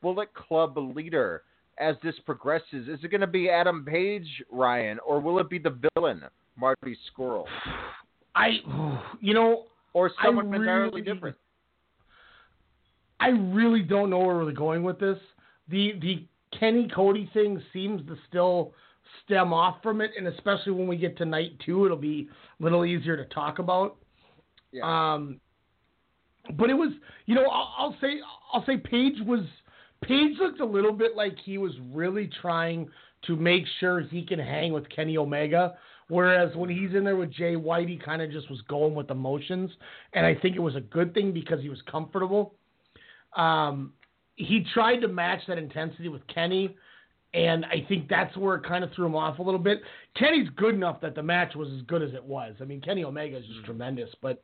Bullet 0.00 0.32
Club 0.34 0.76
leader 0.78 1.42
as 1.78 1.96
this 2.02 2.18
progresses? 2.20 2.88
Is 2.88 3.02
it 3.04 3.08
gonna 3.10 3.26
be 3.26 3.50
Adam 3.50 3.84
Page, 3.84 4.42
Ryan, 4.50 4.98
or 5.00 5.20
will 5.20 5.38
it 5.38 5.48
be 5.50 5.58
the 5.58 5.76
villain, 5.94 6.24
Marty 6.56 6.96
Scurll, 7.10 7.46
I, 8.34 8.60
you 9.20 9.34
know, 9.34 9.64
or 9.92 10.10
I 10.20 10.24
someone 10.24 10.54
entirely 10.54 10.90
really- 10.90 11.02
different? 11.02 11.36
I 13.18 13.28
really 13.30 13.82
don't 13.82 14.08
know 14.08 14.18
where 14.20 14.36
we're 14.36 14.52
going 14.52 14.82
with 14.82 14.98
this. 14.98 15.18
The 15.68 15.92
the 16.00 16.24
Kenny 16.58 16.88
Cody 16.94 17.30
thing 17.32 17.62
seems 17.72 18.06
to 18.06 18.16
still 18.28 18.72
stem 19.24 19.52
off 19.52 19.76
from 19.82 20.00
it, 20.00 20.10
and 20.16 20.26
especially 20.26 20.72
when 20.72 20.86
we 20.86 20.96
get 20.96 21.16
to 21.18 21.24
night 21.24 21.52
two, 21.64 21.84
it'll 21.84 21.96
be 21.96 22.28
a 22.58 22.62
little 22.62 22.84
easier 22.84 23.16
to 23.16 23.24
talk 23.26 23.58
about. 23.58 23.96
Um, 24.82 25.40
but 26.56 26.70
it 26.70 26.74
was, 26.74 26.92
you 27.26 27.34
know, 27.34 27.44
I'll, 27.44 27.74
I'll 27.78 27.96
say, 28.00 28.20
I'll 28.52 28.64
say, 28.64 28.76
Page 28.76 29.14
was, 29.26 29.44
Page 30.02 30.36
looked 30.38 30.60
a 30.60 30.64
little 30.64 30.92
bit 30.92 31.16
like 31.16 31.36
he 31.44 31.58
was 31.58 31.72
really 31.92 32.30
trying 32.40 32.88
to 33.26 33.36
make 33.36 33.64
sure 33.78 34.00
he 34.00 34.24
can 34.24 34.38
hang 34.38 34.72
with 34.72 34.88
Kenny 34.88 35.16
Omega. 35.16 35.74
Whereas 36.08 36.56
when 36.56 36.70
he's 36.70 36.94
in 36.94 37.04
there 37.04 37.16
with 37.16 37.32
Jay 37.32 37.54
White, 37.54 37.88
he 37.88 37.96
kind 37.96 38.20
of 38.20 38.32
just 38.32 38.50
was 38.50 38.60
going 38.62 38.94
with 38.96 39.10
emotions, 39.10 39.70
and 40.12 40.26
I 40.26 40.34
think 40.34 40.56
it 40.56 40.60
was 40.60 40.74
a 40.74 40.80
good 40.80 41.14
thing 41.14 41.32
because 41.32 41.60
he 41.60 41.68
was 41.68 41.80
comfortable. 41.88 42.54
Um, 43.36 43.92
he 44.36 44.64
tried 44.72 44.98
to 44.98 45.08
match 45.08 45.40
that 45.48 45.58
intensity 45.58 46.08
with 46.08 46.26
Kenny, 46.26 46.76
and 47.34 47.64
I 47.66 47.84
think 47.88 48.08
that's 48.08 48.36
where 48.36 48.56
it 48.56 48.64
kind 48.64 48.82
of 48.82 48.92
threw 48.92 49.06
him 49.06 49.14
off 49.14 49.38
a 49.38 49.42
little 49.42 49.60
bit. 49.60 49.80
Kenny's 50.16 50.48
good 50.56 50.74
enough 50.74 51.00
that 51.00 51.14
the 51.14 51.22
match 51.22 51.54
was 51.54 51.68
as 51.70 51.82
good 51.82 52.02
as 52.02 52.14
it 52.14 52.24
was. 52.24 52.54
I 52.60 52.64
mean, 52.64 52.80
Kenny 52.80 53.04
Omega 53.04 53.36
is 53.36 53.44
just 53.44 53.58
mm-hmm. 53.58 53.66
tremendous, 53.66 54.10
but 54.20 54.42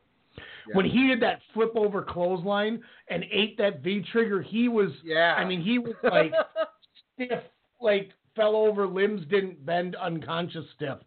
when 0.73 0.85
he 0.85 1.07
did 1.07 1.21
that 1.21 1.39
flip 1.53 1.71
over 1.75 2.01
clothesline 2.01 2.81
and 3.09 3.23
ate 3.31 3.57
that 3.57 3.81
V 3.81 4.03
trigger, 4.11 4.41
he 4.41 4.67
was. 4.67 4.91
Yeah. 5.03 5.35
I 5.37 5.45
mean, 5.45 5.61
he 5.61 5.79
was 5.79 5.95
like 6.03 6.31
stiff, 7.15 7.43
like 7.81 8.11
fell 8.35 8.55
over, 8.55 8.87
limbs 8.87 9.23
didn't 9.29 9.65
bend, 9.65 9.95
unconscious 9.95 10.65
stiff, 10.75 10.99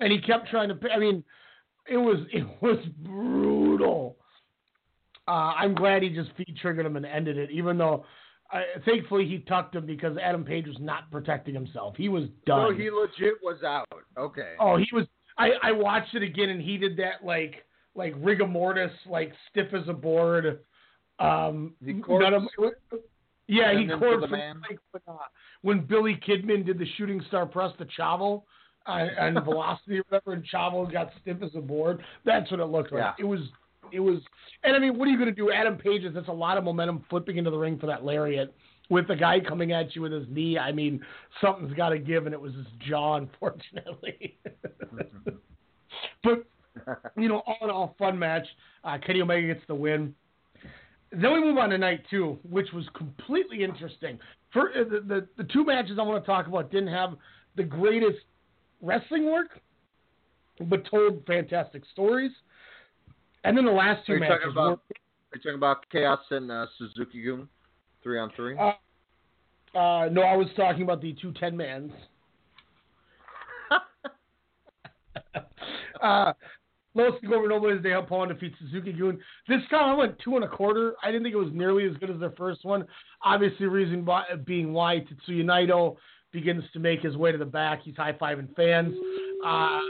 and 0.00 0.12
he 0.12 0.20
kept 0.20 0.48
trying 0.48 0.68
to. 0.68 0.78
I 0.92 0.98
mean, 0.98 1.24
it 1.90 1.96
was 1.96 2.18
it 2.32 2.46
was 2.62 2.78
brutal. 3.00 4.17
Uh, 5.28 5.52
I'm 5.56 5.74
glad 5.74 6.02
he 6.02 6.08
just 6.08 6.30
feed 6.36 6.56
triggered 6.60 6.86
him 6.86 6.96
and 6.96 7.04
ended 7.06 7.36
it, 7.36 7.50
even 7.50 7.76
though. 7.78 8.04
I, 8.50 8.62
thankfully, 8.86 9.28
he 9.28 9.40
tucked 9.40 9.74
him 9.76 9.84
because 9.84 10.16
Adam 10.16 10.42
Page 10.42 10.66
was 10.66 10.78
not 10.80 11.10
protecting 11.10 11.52
himself. 11.52 11.94
He 11.98 12.08
was 12.08 12.24
done. 12.46 12.70
So 12.72 12.74
he 12.74 12.88
legit 12.90 13.34
was 13.42 13.62
out. 13.62 13.84
Okay. 14.16 14.54
Oh, 14.58 14.78
he 14.78 14.86
was. 14.90 15.04
I, 15.36 15.50
I 15.62 15.72
watched 15.72 16.14
it 16.14 16.22
again, 16.22 16.48
and 16.48 16.60
he 16.62 16.78
did 16.78 16.96
that 16.96 17.22
like 17.22 17.66
like 17.94 18.14
rigor 18.18 18.46
mortis, 18.46 18.90
like 19.06 19.32
stiff 19.50 19.74
as 19.74 19.86
a 19.86 19.92
board. 19.92 20.60
Um, 21.18 21.74
The 21.82 21.92
none 22.08 22.32
of- 22.32 22.42
yeah, 23.48 23.72
he 23.72 23.82
And 23.84 23.90
corpsed 24.00 24.30
like 24.30 24.78
when, 24.92 25.02
uh, 25.08 25.18
when 25.62 25.80
Billy 25.84 26.18
Kidman 26.26 26.64
did 26.64 26.78
the 26.78 26.86
shooting 26.96 27.22
star 27.28 27.44
press 27.46 27.72
to 27.78 27.86
Chavo 27.98 28.42
on, 28.86 29.10
on 29.18 29.44
Velocity 29.44 29.98
or 29.98 30.04
whatever, 30.08 30.32
and 30.34 30.44
Chavo 30.52 30.90
got 30.90 31.10
stiff 31.20 31.42
as 31.42 31.50
a 31.54 31.60
board. 31.60 32.02
That's 32.24 32.50
what 32.50 32.60
it 32.60 32.66
looked 32.66 32.92
like. 32.92 33.00
Yeah. 33.00 33.12
It 33.18 33.24
was. 33.24 33.40
It 33.92 34.00
was, 34.00 34.18
and 34.64 34.74
I 34.76 34.78
mean, 34.78 34.98
what 34.98 35.08
are 35.08 35.10
you 35.10 35.18
going 35.18 35.28
to 35.28 35.34
do? 35.34 35.50
Adam 35.50 35.76
Page 35.76 36.04
is 36.04 36.14
that's 36.14 36.28
a 36.28 36.32
lot 36.32 36.56
of 36.58 36.64
momentum 36.64 37.04
flipping 37.08 37.36
into 37.36 37.50
the 37.50 37.58
ring 37.58 37.78
for 37.78 37.86
that 37.86 38.04
lariat 38.04 38.54
with 38.90 39.06
the 39.08 39.16
guy 39.16 39.38
coming 39.40 39.72
at 39.72 39.94
you 39.94 40.02
with 40.02 40.12
his 40.12 40.26
knee. 40.28 40.58
I 40.58 40.72
mean, 40.72 41.00
something's 41.40 41.74
got 41.74 41.90
to 41.90 41.98
give, 41.98 42.26
and 42.26 42.34
it 42.34 42.40
was 42.40 42.54
his 42.54 42.66
jaw, 42.88 43.16
unfortunately. 43.18 44.38
but 46.22 46.44
you 47.16 47.28
know, 47.28 47.42
all 47.46 47.58
in 47.62 47.70
all, 47.70 47.94
fun 47.98 48.18
match. 48.18 48.46
Uh, 48.84 48.98
Kenny 49.04 49.20
Omega 49.20 49.54
gets 49.54 49.66
the 49.66 49.74
win. 49.74 50.14
Then 51.10 51.32
we 51.32 51.40
move 51.40 51.56
on 51.56 51.70
to 51.70 51.78
night 51.78 52.02
two, 52.10 52.38
which 52.48 52.68
was 52.72 52.84
completely 52.94 53.64
interesting. 53.64 54.18
For 54.52 54.70
uh, 54.70 54.84
the, 54.84 55.00
the 55.00 55.28
the 55.42 55.44
two 55.44 55.64
matches 55.64 55.98
I 55.98 56.02
want 56.02 56.22
to 56.22 56.26
talk 56.26 56.46
about 56.46 56.70
didn't 56.70 56.92
have 56.92 57.14
the 57.56 57.64
greatest 57.64 58.18
wrestling 58.80 59.30
work, 59.30 59.60
but 60.66 60.88
told 60.90 61.24
fantastic 61.26 61.82
stories. 61.92 62.32
And 63.44 63.56
then 63.56 63.64
the 63.64 63.70
last 63.70 64.04
two 64.06 64.14
Are 64.14 64.18
matches 64.18 64.38
talking 64.38 64.52
about? 64.52 64.70
were 64.70 64.72
Are 64.72 65.34
you 65.34 65.40
talking 65.40 65.54
about 65.54 65.88
Chaos 65.90 66.20
and 66.30 66.50
uh, 66.50 66.66
Suzuki 66.76 67.22
Gun, 67.24 67.48
three 68.02 68.18
on 68.18 68.30
three? 68.34 68.56
Uh, 68.56 68.72
uh, 69.78 70.08
no, 70.10 70.22
I 70.22 70.36
was 70.36 70.48
talking 70.56 70.82
about 70.82 71.00
the 71.00 71.14
two 71.20 71.32
ten 71.32 71.56
mans. 71.56 71.92
uh, 76.02 76.32
Los 76.94 77.14
Gobernobles 77.22 77.82
de 77.82 77.90
Japón 77.90 78.28
defeats 78.28 78.56
Suzuki 78.58 78.92
Gun. 78.92 79.18
This 79.46 79.60
time 79.70 79.90
I 79.90 79.94
went 79.94 80.18
two 80.18 80.34
and 80.34 80.44
a 80.44 80.48
quarter. 80.48 80.94
I 81.02 81.12
didn't 81.12 81.22
think 81.22 81.34
it 81.34 81.38
was 81.38 81.52
nearly 81.52 81.86
as 81.86 81.96
good 81.98 82.10
as 82.10 82.18
their 82.18 82.32
first 82.32 82.64
one. 82.64 82.86
Obviously, 83.22 83.66
reason 83.66 84.04
why, 84.04 84.24
being 84.44 84.72
why 84.72 84.96
Tetsuya 84.96 85.44
Naito 85.44 85.96
begins 86.32 86.64
to 86.72 86.80
make 86.80 87.00
his 87.00 87.16
way 87.16 87.30
to 87.30 87.38
the 87.38 87.44
back. 87.44 87.82
He's 87.84 87.96
high 87.96 88.12
fiving 88.12 88.54
fans. 88.56 88.94
Uh, 89.46 89.80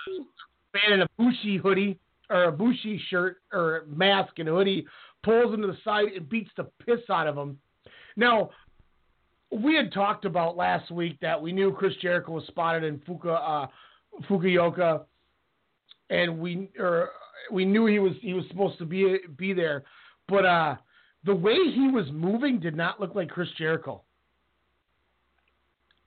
man 0.74 0.92
in 0.92 1.03
a 1.03 1.09
Bushi 1.16 1.57
hoodie 1.57 1.99
or 2.31 2.45
a 2.45 2.53
Bushi 2.53 3.01
shirt 3.09 3.39
or 3.53 3.85
mask 3.89 4.39
and 4.39 4.49
hoodie 4.49 4.87
pulls 5.22 5.53
him 5.53 5.62
to 5.62 5.68
the 5.68 5.79
side 5.85 6.09
and 6.16 6.29
beats 6.29 6.51
the 6.57 6.64
piss 6.85 7.01
out 7.11 7.26
of 7.26 7.37
him. 7.37 7.59
Now, 8.16 8.51
we 9.51 9.74
had 9.74 9.93
talked 9.93 10.24
about 10.24 10.57
last 10.57 10.91
week 10.91 11.18
that 11.20 11.41
we 11.41 11.53
knew 11.53 11.72
Chris 11.72 11.95
Jericho 12.03 12.33
was 12.33 12.45
spotted 12.47 12.85
in 12.85 12.99
Fuka 12.99 13.64
uh, 13.64 13.66
Fukuoka, 14.29 15.05
and 16.11 16.39
we 16.39 16.70
or 16.79 17.11
we 17.51 17.64
knew 17.64 17.87
he 17.87 17.99
was 17.99 18.12
he 18.20 18.35
was 18.35 18.45
supposed 18.49 18.79
to 18.79 18.85
be 18.85 19.18
be 19.37 19.53
there, 19.53 19.85
but 20.29 20.45
uh, 20.45 20.76
the 21.24 21.35
way 21.35 21.57
he 21.74 21.89
was 21.89 22.07
moving 22.12 22.61
did 22.61 22.76
not 22.76 23.01
look 23.01 23.14
like 23.14 23.29
Chris 23.29 23.49
Jericho. 23.57 24.03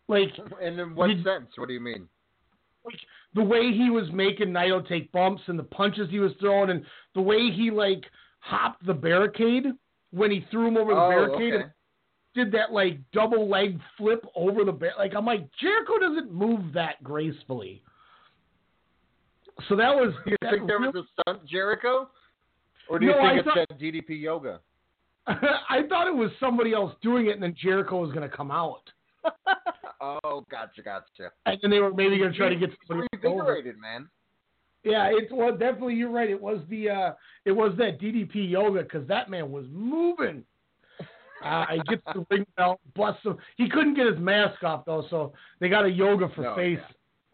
Like, 0.08 0.30
And 0.62 0.80
in 0.80 0.94
what 0.94 1.10
sense? 1.24 1.48
What 1.56 1.68
do 1.70 1.74
you 1.74 1.80
mean? 1.80 2.08
Like 2.86 3.00
the 3.34 3.44
way 3.44 3.72
he 3.72 3.90
was 3.90 4.06
making 4.12 4.50
Naito 4.50 4.88
take 4.88 5.12
bumps 5.12 5.42
and 5.48 5.58
the 5.58 5.64
punches 5.64 6.10
he 6.10 6.20
was 6.20 6.32
throwing 6.40 6.70
and 6.70 6.86
the 7.16 7.22
way 7.22 7.50
he 7.52 7.72
like 7.72 8.04
hopped 8.40 8.86
the 8.86 8.94
barricade 8.94 9.66
when 10.12 10.32
he 10.32 10.46
threw 10.52 10.68
him 10.68 10.78
over 10.78 10.94
the 10.94 11.00
Oh, 11.00 11.10
barricade 11.10 11.54
okay. 11.54 11.64
and 11.64 11.72
did 12.34 12.52
that 12.54 12.72
like 12.72 12.98
double 13.14 13.48
leg 13.50 13.80
flip 13.98 14.26
over 14.36 14.64
the 14.64 14.72
bar. 14.72 14.92
Like 14.98 15.14
I'm 15.16 15.26
like 15.26 15.48
Jericho 15.60 16.00
doesn't 16.00 16.32
move 16.32 16.74
that 16.74 17.04
gracefully. 17.04 17.84
So 19.70 19.76
that 19.76 19.94
was. 19.96 20.14
Do 20.26 20.32
you 20.32 20.38
that 20.42 20.52
think 20.52 20.68
there 20.68 20.80
real- 20.80 20.92
was 20.92 21.06
a 21.06 21.22
stunt 21.22 21.46
Jericho, 21.46 22.10
or 22.90 23.00
do 23.00 23.06
you 23.06 23.12
No, 23.12 23.18
think 23.18 23.28
I 23.28 23.36
it's 23.36 23.44
thought- 23.46 23.68
that 23.70 23.80
DDP 23.80 24.20
yoga? 24.22 24.60
I 25.28 25.84
thought 25.88 26.08
it 26.08 26.16
was 26.16 26.32
somebody 26.40 26.74
else 26.74 26.94
doing 27.04 27.28
it, 27.28 27.34
and 27.34 27.44
then 27.44 27.54
Jericho 27.62 28.00
was 28.02 28.12
going 28.12 28.28
to 28.28 28.36
come 28.36 28.50
out, 28.50 28.82
Oh, 30.02 30.44
gotcha, 30.50 30.82
gotcha. 30.82 31.32
and 31.46 31.60
then 31.62 31.70
they 31.70 31.80
were 31.80 31.94
maybe 31.94 32.18
going 32.18 32.32
to 32.32 32.38
try 32.38 32.50
to 32.50 32.56
get 32.56 32.72
somebody. 32.88 33.08
Reinvigorated, 33.14 33.78
man. 33.78 34.10
Yeah, 34.84 35.10
it's 35.12 35.32
well, 35.32 35.52
definitely. 35.52 35.94
You're 35.94 36.10
right. 36.10 36.30
It 36.30 36.42
was 36.42 36.60
the 36.70 36.90
uh, 36.90 37.12
it 37.46 37.52
was 37.52 37.74
that 37.78 38.00
DDP 38.00 38.50
yoga 38.50 38.82
because 38.82 39.08
that 39.08 39.30
man 39.30 39.52
was 39.52 39.66
moving. 39.72 40.44
Uh, 41.44 41.66
he 41.72 41.82
gets 41.90 42.04
the 42.14 42.24
ring 42.30 42.46
belt, 42.56 42.80
busts 42.96 43.26
him. 43.26 43.36
He 43.58 43.68
couldn't 43.68 43.96
get 43.96 44.06
his 44.06 44.20
mask 44.20 44.62
off 44.64 44.86
though, 44.86 45.08
so 45.10 45.34
they 45.60 45.70
got 45.70 45.86
a 45.86 45.90
yoga 45.90 46.30
for 46.36 46.44
No, 46.44 46.56
face. 46.56 46.78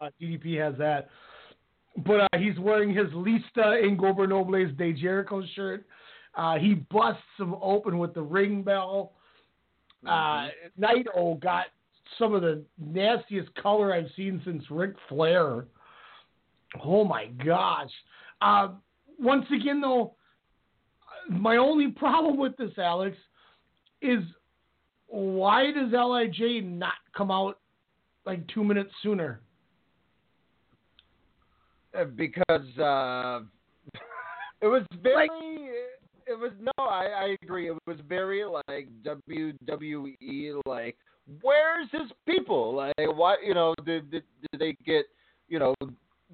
Uh, 0.00 0.08
DDP 0.18 0.58
has 0.58 0.78
that, 0.78 1.10
but 2.06 2.20
uh, 2.20 2.38
he's 2.38 2.58
wearing 2.58 2.88
his 2.88 3.08
Lista 3.08 3.84
Ingobernables 3.84 4.78
de 4.78 4.94
Jericho 4.94 5.42
shirt. 5.54 5.84
Uh, 6.34 6.56
he 6.56 6.72
busts 6.90 7.20
him 7.38 7.54
open 7.60 7.98
with 7.98 8.14
the 8.14 8.22
ring 8.22 8.62
bell. 8.62 9.12
Uh, 10.06 10.48
Naito 10.80 11.38
got 11.38 11.66
some 12.18 12.34
of 12.34 12.42
the 12.42 12.62
nastiest 12.78 13.54
color 13.56 13.92
I've 13.92 14.10
seen 14.16 14.40
since 14.44 14.64
Ric 14.70 14.94
Flair. 15.08 15.66
Oh 16.84 17.04
my 17.04 17.26
gosh. 17.44 17.90
Uh, 18.40 18.68
once 19.18 19.46
again, 19.54 19.80
though, 19.80 20.14
my 21.28 21.56
only 21.56 21.88
problem 21.88 22.36
with 22.36 22.56
this, 22.56 22.72
Alex, 22.78 23.16
is 24.00 24.20
why 25.08 25.72
does 25.72 25.92
Lij 25.92 26.62
not 26.62 26.94
come 27.16 27.30
out 27.30 27.58
like 28.26 28.46
two 28.48 28.62
minutes 28.62 28.90
sooner? 29.02 29.40
Uh, 31.98 32.04
because 32.04 32.78
uh, 32.78 33.40
it 34.60 34.66
was 34.66 34.84
very. 35.02 35.28
it 36.26 36.38
was 36.38 36.52
no, 36.60 36.72
I, 36.78 37.06
I 37.06 37.36
agree. 37.42 37.70
It 37.70 37.78
was 37.86 37.96
very 38.08 38.44
like 38.44 38.88
WWE. 39.02 40.60
Like, 40.66 40.96
where's 41.42 41.88
his 41.92 42.10
people? 42.26 42.74
Like, 42.74 42.94
why, 42.98 43.36
you 43.44 43.54
know? 43.54 43.74
Did, 43.84 44.10
did 44.10 44.22
did 44.50 44.60
they 44.60 44.76
get 44.84 45.06
you 45.48 45.58
know? 45.58 45.74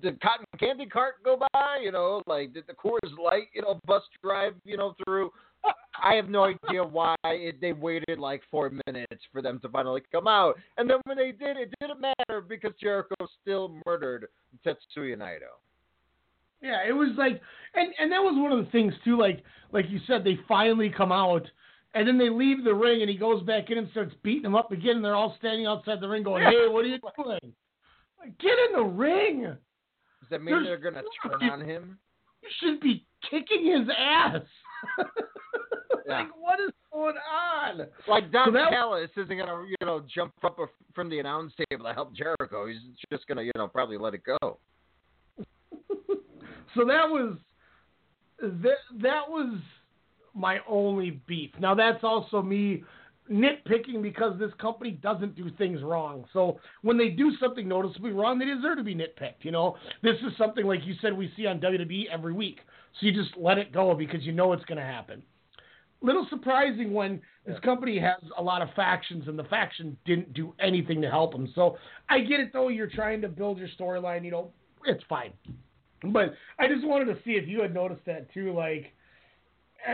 Did 0.02 0.20
cotton 0.20 0.46
candy 0.58 0.86
cart 0.86 1.14
go 1.24 1.36
by? 1.52 1.78
You 1.82 1.92
know, 1.92 2.22
like 2.26 2.52
did 2.52 2.64
the 2.66 2.74
Coors 2.74 3.16
Light 3.22 3.44
you 3.54 3.62
know 3.62 3.80
bus 3.86 4.02
drive 4.22 4.54
you 4.64 4.76
know 4.76 4.94
through? 5.04 5.30
Uh, 5.64 5.72
I 6.02 6.14
have 6.14 6.28
no 6.28 6.44
idea 6.44 6.82
why 6.82 7.14
it, 7.24 7.60
they 7.60 7.72
waited 7.72 8.18
like 8.18 8.42
four 8.50 8.70
minutes 8.86 9.22
for 9.32 9.40
them 9.40 9.60
to 9.60 9.68
finally 9.68 10.02
come 10.12 10.26
out, 10.26 10.56
and 10.76 10.90
then 10.90 10.98
when 11.04 11.16
they 11.16 11.32
did, 11.32 11.56
it 11.56 11.72
didn't 11.80 12.00
matter 12.00 12.40
because 12.40 12.72
Jericho 12.80 13.14
still 13.40 13.80
murdered 13.86 14.26
Tetsuya 14.66 15.16
Naito. 15.16 15.54
Yeah, 16.60 16.80
it 16.86 16.92
was 16.92 17.10
like, 17.16 17.40
and 17.74 17.92
and 17.98 18.10
that 18.10 18.18
was 18.20 18.34
one 18.36 18.58
of 18.58 18.64
the 18.64 18.70
things 18.72 18.94
too. 19.04 19.18
Like 19.18 19.42
like 19.72 19.86
you 19.88 20.00
said, 20.06 20.24
they 20.24 20.38
finally 20.48 20.92
come 20.94 21.12
out, 21.12 21.46
and 21.94 22.06
then 22.08 22.18
they 22.18 22.28
leave 22.28 22.64
the 22.64 22.74
ring, 22.74 23.00
and 23.02 23.10
he 23.10 23.16
goes 23.16 23.42
back 23.42 23.70
in 23.70 23.78
and 23.78 23.88
starts 23.90 24.14
beating 24.22 24.42
them 24.42 24.54
up 24.54 24.72
again. 24.72 24.96
And 24.96 25.04
they're 25.04 25.14
all 25.14 25.36
standing 25.38 25.66
outside 25.66 26.00
the 26.00 26.08
ring, 26.08 26.22
going, 26.22 26.42
"Hey, 26.44 26.68
what 26.68 26.84
are 26.84 26.88
you 26.88 26.98
doing? 27.16 27.54
Like, 28.18 28.38
get 28.38 28.58
in 28.68 28.72
the 28.76 28.82
ring! 28.84 29.42
Does 29.42 30.28
that 30.30 30.42
mean 30.42 30.54
There's- 30.54 30.66
they're 30.66 30.90
gonna 30.90 31.02
turn 31.22 31.50
on 31.50 31.60
him? 31.60 31.98
You 32.42 32.48
should 32.60 32.80
be 32.80 33.04
kicking 33.30 33.66
his 33.66 33.88
ass." 33.96 34.42
Yeah. 36.06 36.18
like, 36.24 36.36
what 36.36 36.60
is 36.60 36.68
going 36.92 37.14
on? 37.16 37.88
Like 38.06 38.30
Don 38.30 38.48
So 38.48 38.50
that- 38.52 38.68
Callis 38.68 39.08
isn't 39.16 39.38
gonna, 39.38 39.64
you 39.66 39.86
know, 39.86 40.00
jump 40.14 40.34
up 40.44 40.58
from 40.94 41.08
the 41.08 41.18
announce 41.18 41.54
table 41.70 41.86
to 41.86 41.94
help 41.94 42.12
Jericho. 42.14 42.66
He's 42.66 42.82
just 43.10 43.26
gonna, 43.26 43.40
you 43.40 43.52
know, 43.56 43.68
probably 43.68 43.96
let 43.96 44.12
it 44.12 44.20
go. 44.22 44.58
So 46.74 46.84
that 46.84 47.08
was 47.08 47.38
that 48.42 48.78
that 49.00 49.30
was 49.30 49.58
my 50.34 50.58
only 50.68 51.22
beef. 51.26 51.50
Now 51.58 51.74
that's 51.74 52.02
also 52.02 52.42
me 52.42 52.84
nitpicking 53.30 54.02
because 54.02 54.38
this 54.38 54.52
company 54.60 54.90
doesn't 54.90 55.34
do 55.34 55.50
things 55.56 55.82
wrong. 55.82 56.24
So 56.32 56.58
when 56.82 56.98
they 56.98 57.08
do 57.08 57.32
something 57.40 57.66
noticeably 57.66 58.12
wrong, 58.12 58.38
they 58.38 58.44
deserve 58.44 58.78
to 58.78 58.84
be 58.84 58.94
nitpicked. 58.94 59.42
You 59.42 59.50
know, 59.50 59.76
this 60.02 60.16
is 60.16 60.36
something 60.36 60.66
like 60.66 60.84
you 60.84 60.94
said 61.00 61.16
we 61.16 61.32
see 61.36 61.46
on 61.46 61.60
WWE 61.60 62.06
every 62.12 62.32
week. 62.32 62.60
So 63.00 63.06
you 63.06 63.12
just 63.12 63.36
let 63.36 63.58
it 63.58 63.72
go 63.72 63.94
because 63.94 64.22
you 64.24 64.32
know 64.32 64.52
it's 64.52 64.64
going 64.64 64.78
to 64.78 64.84
happen. 64.84 65.22
Little 66.02 66.26
surprising 66.28 66.92
when 66.92 67.22
this 67.46 67.58
company 67.60 67.98
has 67.98 68.20
a 68.36 68.42
lot 68.42 68.60
of 68.60 68.68
factions 68.76 69.26
and 69.26 69.38
the 69.38 69.44
faction 69.44 69.96
didn't 70.04 70.34
do 70.34 70.52
anything 70.60 71.00
to 71.00 71.10
help 71.10 71.32
them. 71.32 71.50
So 71.54 71.78
I 72.10 72.20
get 72.20 72.40
it 72.40 72.52
though. 72.52 72.68
You're 72.68 72.90
trying 72.90 73.22
to 73.22 73.28
build 73.28 73.58
your 73.58 73.68
storyline. 73.80 74.24
You 74.24 74.30
know, 74.32 74.50
it's 74.84 75.02
fine. 75.08 75.32
But 76.12 76.34
I 76.58 76.68
just 76.68 76.86
wanted 76.86 77.06
to 77.06 77.16
see 77.24 77.32
if 77.32 77.48
you 77.48 77.62
had 77.62 77.72
noticed 77.72 78.04
that 78.04 78.32
too. 78.34 78.52
Like, 78.52 78.92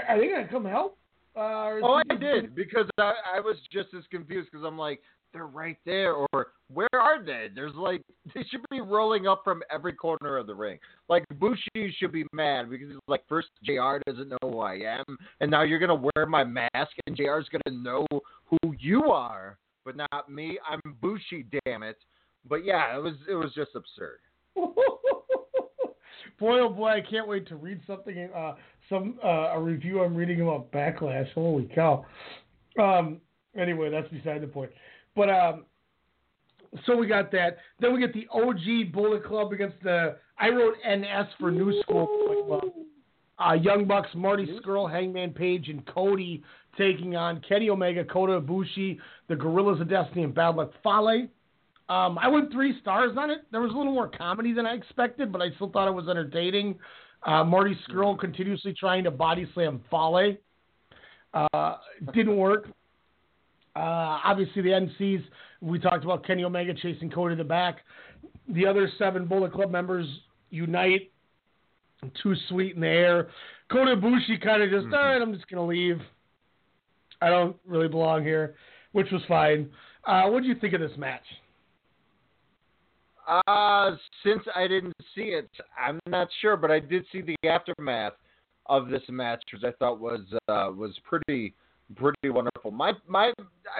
are 0.09 0.19
they 0.19 0.29
going 0.29 0.47
to 0.47 0.53
come 0.53 0.65
help? 0.65 0.97
Uh, 1.37 1.79
Oh, 1.83 2.01
I 2.11 2.15
did 2.17 2.55
because 2.55 2.87
I, 2.99 3.15
I 3.37 3.41
was 3.41 3.57
just 3.73 3.89
as 3.97 4.05
confused 4.11 4.49
because 4.51 4.65
I'm 4.67 4.79
like, 4.79 5.01
they're 5.33 5.47
right 5.47 5.77
there, 5.87 6.15
or 6.15 6.49
where 6.73 6.89
are 6.93 7.23
they? 7.25 7.49
There's 7.55 7.75
like 7.75 8.03
they 8.35 8.43
should 8.51 8.63
be 8.71 8.81
rolling 8.81 9.27
up 9.27 9.43
from 9.45 9.63
every 9.73 9.93
corner 9.93 10.37
of 10.37 10.47
the 10.47 10.55
ring. 10.55 10.79
Like 11.09 11.25
Bushi 11.39 11.95
should 11.99 12.13
be 12.13 12.25
mad 12.33 12.69
because 12.71 12.89
he's 12.89 12.99
like, 13.09 13.23
first 13.29 13.49
Jr. 13.65 13.99
doesn't 14.07 14.29
know 14.29 14.39
who 14.43 14.59
I 14.61 14.75
am, 14.75 15.17
and 15.41 15.51
now 15.51 15.63
you're 15.63 15.79
gonna 15.79 16.09
wear 16.15 16.27
my 16.27 16.45
mask, 16.45 16.93
and 17.07 17.17
Jr's 17.17 17.49
gonna 17.49 17.77
know 17.77 18.07
who 18.47 18.59
you 18.79 19.05
are, 19.05 19.57
but 19.85 19.97
not 19.97 20.31
me. 20.31 20.59
I'm 20.69 20.81
Bushi, 21.01 21.47
damn 21.65 21.83
it. 21.83 21.99
But 22.49 22.65
yeah, 22.65 22.97
it 22.97 23.01
was 23.01 23.15
it 23.29 23.35
was 23.35 23.53
just 23.55 23.71
absurd. 23.75 24.19
boy, 26.41 26.59
oh 26.59 26.71
boy, 26.71 26.89
I 26.89 27.01
can't 27.01 27.29
wait 27.29 27.47
to 27.49 27.57
read 27.57 27.81
something, 27.87 28.29
uh, 28.35 28.55
some 28.89 29.19
uh, 29.23 29.53
a 29.53 29.61
review 29.61 30.03
I'm 30.03 30.17
reading 30.17 30.41
about 30.41 30.73
Backlash. 30.73 31.33
Holy 31.35 31.71
cow! 31.73 32.05
Um, 32.81 33.21
anyway, 33.57 33.91
that's 33.91 34.09
beside 34.09 34.41
the 34.41 34.49
point. 34.49 34.71
But 35.15 35.31
um, 35.31 35.65
so 36.87 36.97
we 36.97 37.07
got 37.07 37.31
that. 37.33 37.59
Then 37.79 37.93
we 37.93 38.01
get 38.01 38.13
the 38.13 38.27
OG 38.33 38.93
Bullet 38.93 39.25
Club 39.25 39.53
against 39.53 39.77
the. 39.83 40.17
I 40.39 40.49
wrote 40.49 40.75
NS 40.89 41.29
for 41.39 41.51
New 41.51 41.81
School 41.83 42.07
Bullet 42.07 42.47
Club. 42.47 42.73
Uh, 43.39 43.55
Young 43.55 43.87
Bucks, 43.87 44.09
Marty 44.15 44.47
Scurll, 44.61 44.91
Hangman 44.91 45.33
Page, 45.33 45.69
and 45.69 45.87
Cody 45.87 46.43
taking 46.77 47.17
on 47.17 47.41
Kenny 47.49 47.71
Omega, 47.71 48.05
Kota 48.05 48.39
Ibushi, 48.39 48.99
the 49.29 49.37
Guerrillas 49.37 49.81
of 49.81 49.89
Destiny, 49.89 50.25
and 50.25 50.35
Bad 50.35 50.57
Luck 50.57 50.73
Fale. 50.83 51.27
Um, 51.91 52.19
I 52.19 52.29
went 52.29 52.53
three 52.53 52.81
stars 52.81 53.17
on 53.19 53.31
it. 53.31 53.41
There 53.51 53.61
was 53.61 53.73
a 53.73 53.77
little 53.77 53.93
more 53.93 54.09
comedy 54.09 54.53
than 54.53 54.65
I 54.65 54.75
expected, 54.75 55.33
but 55.33 55.43
I 55.43 55.51
still 55.57 55.71
thought 55.71 55.89
it 55.89 55.95
was 55.95 56.09
entertaining. 56.09 56.79
Uh, 57.25 57.43
Marty 57.43 57.77
Scurll 57.89 58.17
continuously 58.17 58.73
trying 58.79 59.03
to 59.05 59.11
body 59.11 59.47
slam 59.55 59.83
Fale. 59.91 60.37
Uh, 61.35 61.77
didn't 62.15 62.37
work. 62.37 62.69
Uh, 63.75 64.19
obviously, 64.25 64.63
the 64.63 64.69
NCs, 64.69 65.25
we 65.61 65.81
talked 65.81 66.05
about 66.05 66.25
Kenny 66.25 66.45
Omega 66.45 66.75
chasing 66.75 67.11
Cody 67.11 67.35
to 67.35 67.43
the 67.43 67.49
back. 67.49 67.79
The 68.49 68.67
other 68.67 68.89
seven 68.97 69.27
Bullet 69.27 69.53
Club 69.53 69.73
members 69.73 70.07
unite. 70.51 71.11
Too 72.23 72.35
sweet 72.49 72.77
in 72.77 72.83
the 72.83 72.87
air. 72.87 73.29
Kota 73.71 73.97
Ibushi 73.97 74.41
kind 74.43 74.63
of 74.63 74.71
just, 74.71 74.87
all 74.95 75.03
right, 75.03 75.21
I'm 75.21 75.35
just 75.35 75.49
going 75.49 75.61
to 75.61 75.69
leave. 75.69 76.01
I 77.21 77.31
don't 77.31 77.57
really 77.67 77.89
belong 77.89 78.23
here, 78.23 78.55
which 78.93 79.11
was 79.11 79.23
fine. 79.27 79.69
Uh, 80.07 80.29
what 80.29 80.43
do 80.43 80.49
you 80.49 80.55
think 80.55 80.73
of 80.73 80.81
this 80.81 80.97
match? 80.97 81.25
Uh, 83.31 83.93
since 84.25 84.43
I 84.57 84.67
didn't 84.67 84.95
see 85.15 85.23
it, 85.23 85.49
I'm 85.79 86.01
not 86.07 86.29
sure, 86.41 86.57
but 86.57 86.71
I 86.71 86.81
did 86.81 87.05
see 87.13 87.23
the 87.23 87.37
aftermath 87.49 88.15
of 88.67 88.89
this 88.89 89.03
match, 89.09 89.43
which 89.53 89.63
I 89.63 89.71
thought 89.79 90.01
was 90.01 90.21
uh, 90.49 90.71
was 90.75 90.99
pretty 91.05 91.55
pretty 91.97 92.31
wonderful. 92.31 92.73
My 92.73 92.93
my 93.07 93.33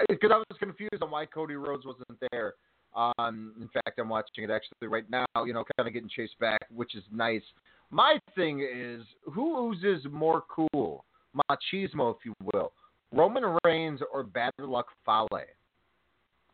because 0.07 0.31
I 0.33 0.37
was 0.37 0.57
confused 0.57 1.01
on 1.01 1.11
why 1.11 1.25
Cody 1.25 1.55
Rhodes 1.55 1.85
wasn't 1.85 2.17
there. 2.31 2.53
Um, 2.95 3.53
in 3.59 3.67
fact, 3.69 3.99
I'm 3.99 4.09
watching 4.09 4.45
it 4.45 4.49
actually 4.49 4.87
right 4.87 5.09
now. 5.09 5.25
You 5.45 5.53
know, 5.53 5.65
kind 5.77 5.87
of 5.87 5.93
getting 5.93 6.09
chased 6.09 6.39
back, 6.39 6.61
which 6.73 6.95
is 6.95 7.03
nice. 7.11 7.43
My 7.89 8.19
thing 8.35 8.61
is, 8.61 9.01
who 9.33 9.69
oozes 9.69 10.05
more 10.09 10.43
cool, 10.49 11.03
machismo, 11.35 12.15
if 12.15 12.25
you 12.25 12.33
will, 12.53 12.71
Roman 13.11 13.57
Reigns 13.65 13.99
or 14.13 14.23
Bad 14.23 14.53
Luck 14.59 14.87
Fale? 15.05 15.27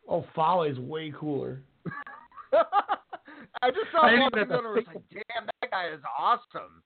Oh, 0.09 0.25
Fale 0.35 0.63
is 0.63 0.79
way 0.79 1.13
cooler. 1.15 1.61
I 3.61 3.69
just 3.69 3.91
saw 3.91 4.03
I 4.03 4.11
him 4.11 4.19
didn't 4.19 4.23
walking 4.23 4.39
even 4.39 4.39
have 4.39 4.49
down 4.49 4.65
and 4.65 4.75
was 4.75 4.87
like, 4.87 5.03
damn, 5.11 5.45
that 5.61 5.71
guy 5.71 5.87
is 5.89 6.01
awesome. 6.17 6.81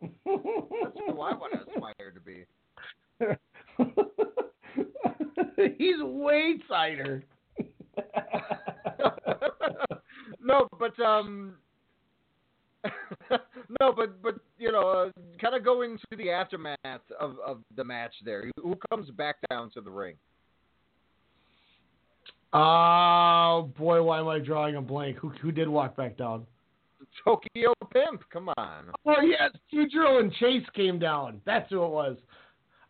That's 0.00 0.12
who 0.24 1.20
I 1.20 1.34
want 1.34 1.52
to 1.52 1.60
aspire 1.60 2.10
to 2.12 2.20
be. 2.20 2.44
He's 5.78 6.02
way 6.02 6.58
tighter. 6.68 7.24
no, 10.40 10.68
but 10.78 10.98
um, 11.00 11.54
no, 13.80 13.92
but 13.94 14.22
but 14.22 14.34
you 14.58 14.70
know, 14.70 14.88
uh, 14.88 15.10
kind 15.40 15.54
of 15.54 15.64
go 15.64 15.80
into 15.82 16.04
the 16.16 16.30
aftermath 16.30 16.76
of 17.18 17.38
of 17.44 17.62
the 17.76 17.84
match. 17.84 18.14
There, 18.24 18.50
who 18.62 18.76
comes 18.90 19.10
back 19.10 19.36
down 19.50 19.70
to 19.72 19.80
the 19.80 19.90
ring? 19.90 20.14
Oh 22.52 23.70
boy, 23.76 24.02
why 24.02 24.20
am 24.20 24.28
I 24.28 24.38
drawing 24.38 24.76
a 24.76 24.82
blank? 24.82 25.18
Who 25.18 25.28
who 25.28 25.52
did 25.52 25.68
walk 25.68 25.96
back 25.96 26.16
down? 26.16 26.46
Tokyo 27.24 27.72
Pimp. 27.92 28.22
Come 28.32 28.50
on. 28.56 28.90
Oh 29.04 29.20
yes, 29.22 29.50
Yujiro 29.72 30.20
and 30.20 30.32
Chase 30.34 30.66
came 30.74 30.98
down. 30.98 31.40
That's 31.44 31.68
who 31.70 31.82
it 31.84 31.90
was. 31.90 32.16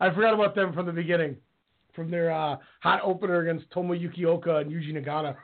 I 0.00 0.10
forgot 0.14 0.34
about 0.34 0.54
them 0.54 0.72
from 0.72 0.86
the 0.86 0.92
beginning, 0.92 1.36
from 1.94 2.10
their 2.10 2.30
uh, 2.32 2.56
hot 2.80 3.00
opener 3.02 3.40
against 3.40 3.70
Tomoyuki 3.70 4.24
Oka 4.24 4.56
and 4.56 4.70
Yuji 4.70 4.92
Nagata. 4.92 5.36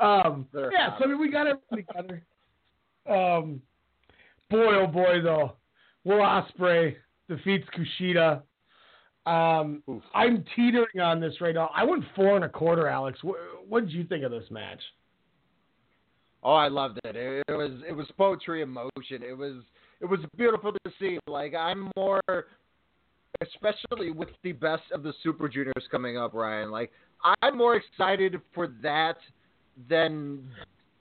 um, 0.00 0.46
They're 0.52 0.72
yeah, 0.72 0.90
hot. 0.90 0.98
so 0.98 1.04
I 1.04 1.08
mean, 1.08 1.20
we 1.20 1.30
got 1.30 1.46
everything 1.46 1.84
together. 1.86 2.22
Um, 3.08 3.60
boy, 4.50 4.74
oh 4.76 4.86
boy, 4.86 5.20
though, 5.22 5.56
Will 6.04 6.18
Ospreay 6.18 6.96
defeats 7.28 7.66
Kushida. 7.76 8.42
Um, 9.26 9.82
I'm 10.14 10.44
teetering 10.54 11.00
on 11.00 11.20
this 11.20 11.40
right 11.40 11.54
now. 11.54 11.70
I 11.74 11.84
went 11.84 12.04
four 12.14 12.36
and 12.36 12.44
a 12.44 12.48
quarter, 12.48 12.86
Alex. 12.86 13.18
What, 13.22 13.38
what 13.68 13.80
did 13.80 13.92
you 13.92 14.04
think 14.04 14.24
of 14.24 14.30
this 14.30 14.48
match? 14.50 14.80
Oh, 16.44 16.54
I 16.54 16.68
loved 16.68 17.00
it. 17.04 17.16
it. 17.16 17.44
It 17.48 17.52
was 17.52 17.72
it 17.88 17.92
was 17.92 18.06
poetry 18.16 18.62
in 18.62 18.68
motion. 18.68 19.22
It 19.22 19.36
was 19.36 19.64
it 20.00 20.06
was 20.06 20.20
beautiful 20.36 20.72
to 20.72 20.92
see. 21.00 21.18
Like 21.26 21.54
I'm 21.54 21.90
more, 21.96 22.22
especially 23.42 24.12
with 24.12 24.28
the 24.44 24.52
best 24.52 24.84
of 24.92 25.02
the 25.02 25.12
Super 25.24 25.48
Juniors 25.48 25.88
coming 25.90 26.16
up, 26.16 26.32
Ryan. 26.32 26.70
Like 26.70 26.92
I'm 27.42 27.58
more 27.58 27.74
excited 27.74 28.40
for 28.54 28.68
that 28.80 29.16
than 29.88 30.48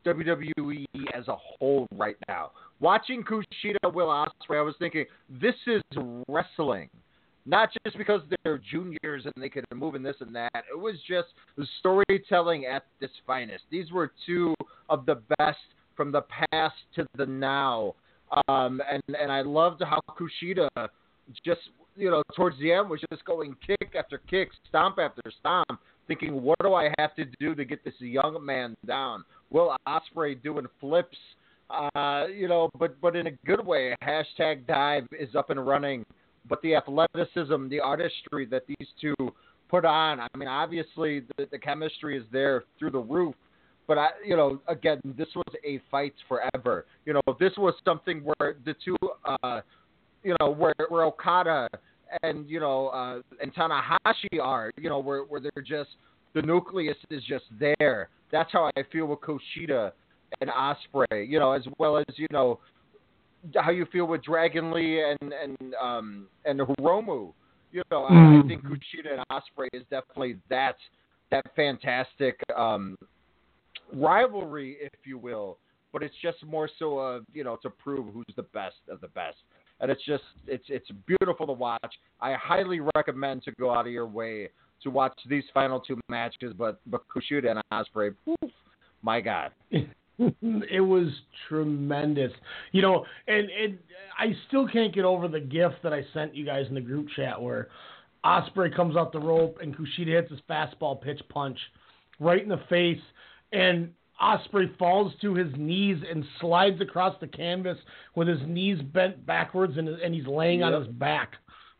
WWE 0.03 0.85
as 1.13 1.27
a 1.27 1.35
whole 1.35 1.85
right 1.93 2.17
now. 2.27 2.51
Watching 2.79 3.23
Kushida, 3.23 3.93
Will 3.93 4.07
Ospreay, 4.07 4.57
I 4.57 4.61
was 4.61 4.75
thinking 4.79 5.05
this 5.29 5.55
is 5.67 5.81
wrestling. 6.27 6.89
Not 7.45 7.69
just 7.85 7.97
because 7.97 8.21
they're 8.43 8.59
juniors 8.71 9.23
and 9.25 9.33
they 9.37 9.49
can 9.49 9.63
move 9.73 9.95
and 9.95 10.05
this 10.05 10.15
and 10.19 10.35
that. 10.35 10.51
It 10.55 10.77
was 10.77 10.95
just 11.07 11.27
the 11.57 11.67
storytelling 11.79 12.65
at 12.65 12.85
its 13.01 13.13
finest. 13.27 13.63
These 13.69 13.91
were 13.91 14.11
two 14.25 14.55
of 14.89 15.05
the 15.05 15.21
best 15.37 15.59
from 15.95 16.11
the 16.11 16.23
past 16.51 16.75
to 16.95 17.05
the 17.17 17.25
now. 17.25 17.93
Um, 18.47 18.81
and 18.91 19.01
and 19.15 19.31
I 19.31 19.41
loved 19.41 19.83
how 19.83 19.99
Kushida 20.09 20.67
just 21.45 21.61
you 21.95 22.09
know 22.09 22.23
towards 22.35 22.57
the 22.59 22.71
end 22.71 22.89
was 22.89 22.99
just 23.11 23.23
going 23.25 23.55
kick 23.65 23.95
after 23.97 24.17
kick, 24.29 24.49
stomp 24.67 24.97
after 24.99 25.21
stomp, 25.39 25.79
thinking 26.07 26.41
what 26.41 26.57
do 26.61 26.73
I 26.73 26.91
have 26.97 27.15
to 27.15 27.25
do 27.39 27.53
to 27.55 27.63
get 27.63 27.83
this 27.83 27.93
young 27.99 28.43
man 28.43 28.75
down? 28.87 29.23
Will 29.51 29.75
Ospreay 29.87 30.41
doing 30.41 30.65
flips, 30.79 31.17
uh, 31.69 32.25
you 32.35 32.47
know, 32.47 32.69
but 32.79 32.99
but 33.01 33.15
in 33.15 33.27
a 33.27 33.31
good 33.45 33.63
way. 33.65 33.95
Hashtag 34.03 34.65
dive 34.67 35.07
is 35.17 35.35
up 35.35 35.51
and 35.51 35.65
running 35.65 36.03
but 36.47 36.61
the 36.61 36.75
athleticism, 36.75 37.67
the 37.69 37.79
artistry 37.79 38.45
that 38.47 38.63
these 38.67 38.87
two 38.99 39.15
put 39.69 39.85
on. 39.85 40.19
I 40.19 40.27
mean, 40.37 40.47
obviously 40.47 41.23
the, 41.37 41.47
the 41.51 41.57
chemistry 41.57 42.17
is 42.17 42.23
there 42.31 42.63
through 42.77 42.91
the 42.91 42.99
roof. 42.99 43.35
But 43.87 43.97
I, 43.97 44.09
you 44.25 44.35
know, 44.35 44.59
again, 44.67 44.99
this 45.17 45.27
was 45.35 45.55
a 45.63 45.79
fight 45.91 46.13
forever. 46.27 46.85
You 47.05 47.13
know, 47.13 47.21
this 47.39 47.51
was 47.57 47.75
something 47.85 48.21
where 48.21 48.55
the 48.65 48.75
two, 48.83 48.97
uh, 49.25 49.61
you 50.23 50.35
know, 50.39 50.49
where 50.51 50.73
where 50.89 51.03
Okada 51.03 51.69
and 52.23 52.49
you 52.49 52.59
know 52.59 52.87
uh, 52.87 53.21
and 53.41 53.53
Tanahashi 53.53 54.39
are, 54.41 54.71
you 54.77 54.89
know, 54.89 54.99
where 54.99 55.21
where 55.21 55.39
they're 55.39 55.63
just 55.63 55.91
the 56.33 56.41
nucleus 56.41 56.97
is 57.11 57.23
just 57.27 57.45
there. 57.59 58.09
That's 58.31 58.51
how 58.51 58.71
I 58.75 58.83
feel 58.91 59.05
with 59.05 59.19
Kushida 59.19 59.91
and 60.41 60.49
Ospreay. 60.49 61.29
You 61.29 61.39
know, 61.39 61.51
as 61.51 61.63
well 61.77 61.97
as 61.97 62.05
you 62.15 62.27
know 62.31 62.59
how 63.55 63.71
you 63.71 63.85
feel 63.91 64.05
with 64.05 64.23
Dragon 64.23 64.71
Lee 64.71 65.01
and 65.03 65.33
and 65.33 65.75
um 65.81 66.27
and 66.45 66.59
Hiromu. 66.59 67.33
You 67.71 67.81
know, 67.91 68.03
I, 68.03 68.13
I 68.13 68.37
Mm. 68.37 68.47
think 68.47 68.63
Kushida 68.63 69.13
and 69.13 69.23
Ospreay 69.31 69.67
is 69.73 69.83
definitely 69.89 70.37
that 70.49 70.75
that 71.31 71.45
fantastic 71.55 72.39
um 72.55 72.95
rivalry, 73.93 74.77
if 74.81 75.05
you 75.05 75.17
will. 75.17 75.57
But 75.93 76.03
it's 76.03 76.15
just 76.21 76.43
more 76.45 76.69
so 76.79 76.97
uh 76.99 77.19
you 77.33 77.43
know 77.43 77.57
to 77.61 77.69
prove 77.69 78.13
who's 78.13 78.35
the 78.35 78.43
best 78.43 78.77
of 78.89 79.01
the 79.01 79.09
best. 79.09 79.37
And 79.79 79.91
it's 79.91 80.03
just 80.05 80.23
it's 80.47 80.65
it's 80.69 80.89
beautiful 81.05 81.45
to 81.47 81.53
watch. 81.53 81.93
I 82.21 82.33
highly 82.33 82.79
recommend 82.95 83.43
to 83.43 83.51
go 83.59 83.73
out 83.73 83.85
of 83.87 83.91
your 83.91 84.07
way 84.07 84.49
to 84.83 84.89
watch 84.89 85.13
these 85.27 85.43
final 85.53 85.79
two 85.79 85.99
matches. 86.09 86.53
But 86.57 86.79
but 86.87 87.01
Kushida 87.07 87.51
and 87.51 87.61
Ospreay, 87.73 88.13
my 89.01 89.21
God. 89.21 89.51
it 90.41 90.81
was 90.81 91.07
tremendous. 91.47 92.31
You 92.71 92.81
know, 92.81 93.05
and 93.27 93.49
and 93.49 93.79
I 94.17 94.35
still 94.47 94.67
can't 94.67 94.93
get 94.93 95.05
over 95.05 95.27
the 95.27 95.39
gift 95.39 95.75
that 95.83 95.93
I 95.93 96.05
sent 96.13 96.35
you 96.35 96.45
guys 96.45 96.65
in 96.69 96.75
the 96.75 96.81
group 96.81 97.07
chat 97.15 97.41
where 97.41 97.69
Ospreay 98.23 98.75
comes 98.75 98.95
out 98.95 99.11
the 99.11 99.19
rope 99.19 99.59
and 99.61 99.75
Kushida 99.75 100.07
hits 100.07 100.31
his 100.31 100.39
fastball 100.49 101.01
pitch 101.01 101.21
punch 101.29 101.59
right 102.19 102.41
in 102.41 102.49
the 102.49 102.61
face, 102.69 103.01
and 103.51 103.91
Ospreay 104.21 104.77
falls 104.77 105.13
to 105.21 105.33
his 105.35 105.51
knees 105.57 106.01
and 106.09 106.23
slides 106.39 106.79
across 106.81 107.15
the 107.19 107.27
canvas 107.27 107.77
with 108.15 108.27
his 108.27 108.39
knees 108.47 108.81
bent 108.93 109.25
backwards 109.25 109.77
and 109.77 109.89
and 109.89 110.13
he's 110.13 110.27
laying 110.27 110.63
on 110.63 110.73
his 110.73 110.87
back. 110.93 111.33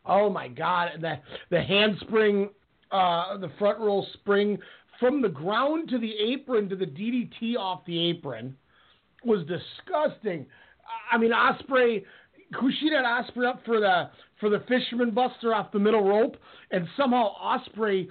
Oh 0.05 0.29
my 0.29 0.47
God! 0.47 0.89
And 0.93 1.03
the 1.03 1.19
the 1.49 1.63
handspring, 1.63 2.49
uh, 2.91 3.37
the 3.37 3.51
front 3.57 3.79
roll 3.79 4.05
spring 4.13 4.59
from 4.99 5.21
the 5.21 5.29
ground 5.29 5.89
to 5.89 5.97
the 5.97 6.13
apron 6.13 6.69
to 6.69 6.75
the 6.75 6.85
DDT 6.85 7.57
off 7.57 7.85
the 7.85 8.09
apron 8.09 8.55
was 9.23 9.45
disgusting. 9.47 10.45
I 11.11 11.17
mean, 11.17 11.31
Ospreay, 11.31 12.03
Kushida 12.53 13.03
had 13.03 13.05
Ospreay 13.05 13.47
up 13.47 13.65
for 13.65 13.79
the 13.79 14.09
for 14.39 14.49
the 14.49 14.63
Fisherman 14.67 15.11
Buster 15.11 15.53
off 15.53 15.71
the 15.71 15.79
middle 15.79 16.03
rope, 16.03 16.37
and 16.71 16.87
somehow 16.97 17.33
Ospreay 17.41 18.07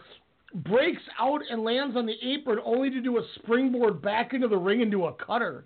breaks 0.54 1.02
out 1.18 1.40
and 1.50 1.62
lands 1.62 1.96
on 1.96 2.06
the 2.06 2.16
apron 2.22 2.58
only 2.64 2.90
to 2.90 3.00
do 3.00 3.18
a 3.18 3.22
springboard 3.36 4.00
back 4.00 4.32
into 4.32 4.48
the 4.48 4.56
ring 4.56 4.82
and 4.82 4.90
do 4.90 5.06
a 5.06 5.12
cutter. 5.12 5.64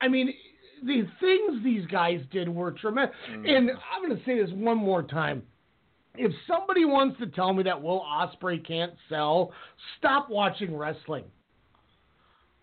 I 0.00 0.08
mean, 0.08 0.34
the 0.84 1.06
things 1.20 1.64
these 1.64 1.86
guys 1.86 2.20
did 2.30 2.48
were 2.48 2.72
tremendous. 2.72 3.14
Mm. 3.30 3.56
And 3.56 3.70
I'm 3.70 4.06
going 4.06 4.18
to 4.18 4.24
say 4.24 4.40
this 4.42 4.50
one 4.52 4.76
more 4.76 5.02
time. 5.02 5.42
If 6.18 6.32
somebody 6.46 6.84
wants 6.84 7.18
to 7.20 7.26
tell 7.26 7.52
me 7.52 7.62
that 7.64 7.80
Will 7.80 8.00
Ospreay 8.00 8.66
can't 8.66 8.92
sell, 9.08 9.52
stop 9.98 10.28
watching 10.30 10.76
wrestling. 10.76 11.24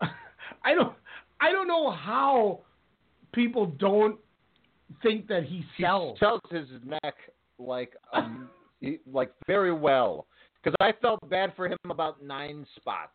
I 0.00 0.74
don't 0.74 0.92
I 1.40 1.52
don't 1.52 1.68
know 1.68 1.90
how 1.90 2.60
people 3.32 3.66
don't 3.66 4.18
think 5.02 5.26
that 5.28 5.44
he 5.44 5.64
sells. 5.80 6.18
He 6.18 6.24
sells 6.24 6.40
his 6.50 6.68
neck 6.84 7.14
like 7.58 7.94
um, 8.12 8.48
he- 8.80 9.00
like 9.10 9.32
very 9.46 9.72
well 9.72 10.26
because 10.62 10.74
I 10.80 10.92
felt 11.00 11.28
bad 11.28 11.52
for 11.56 11.66
him 11.66 11.78
about 11.90 12.22
nine 12.22 12.66
spots. 12.76 13.10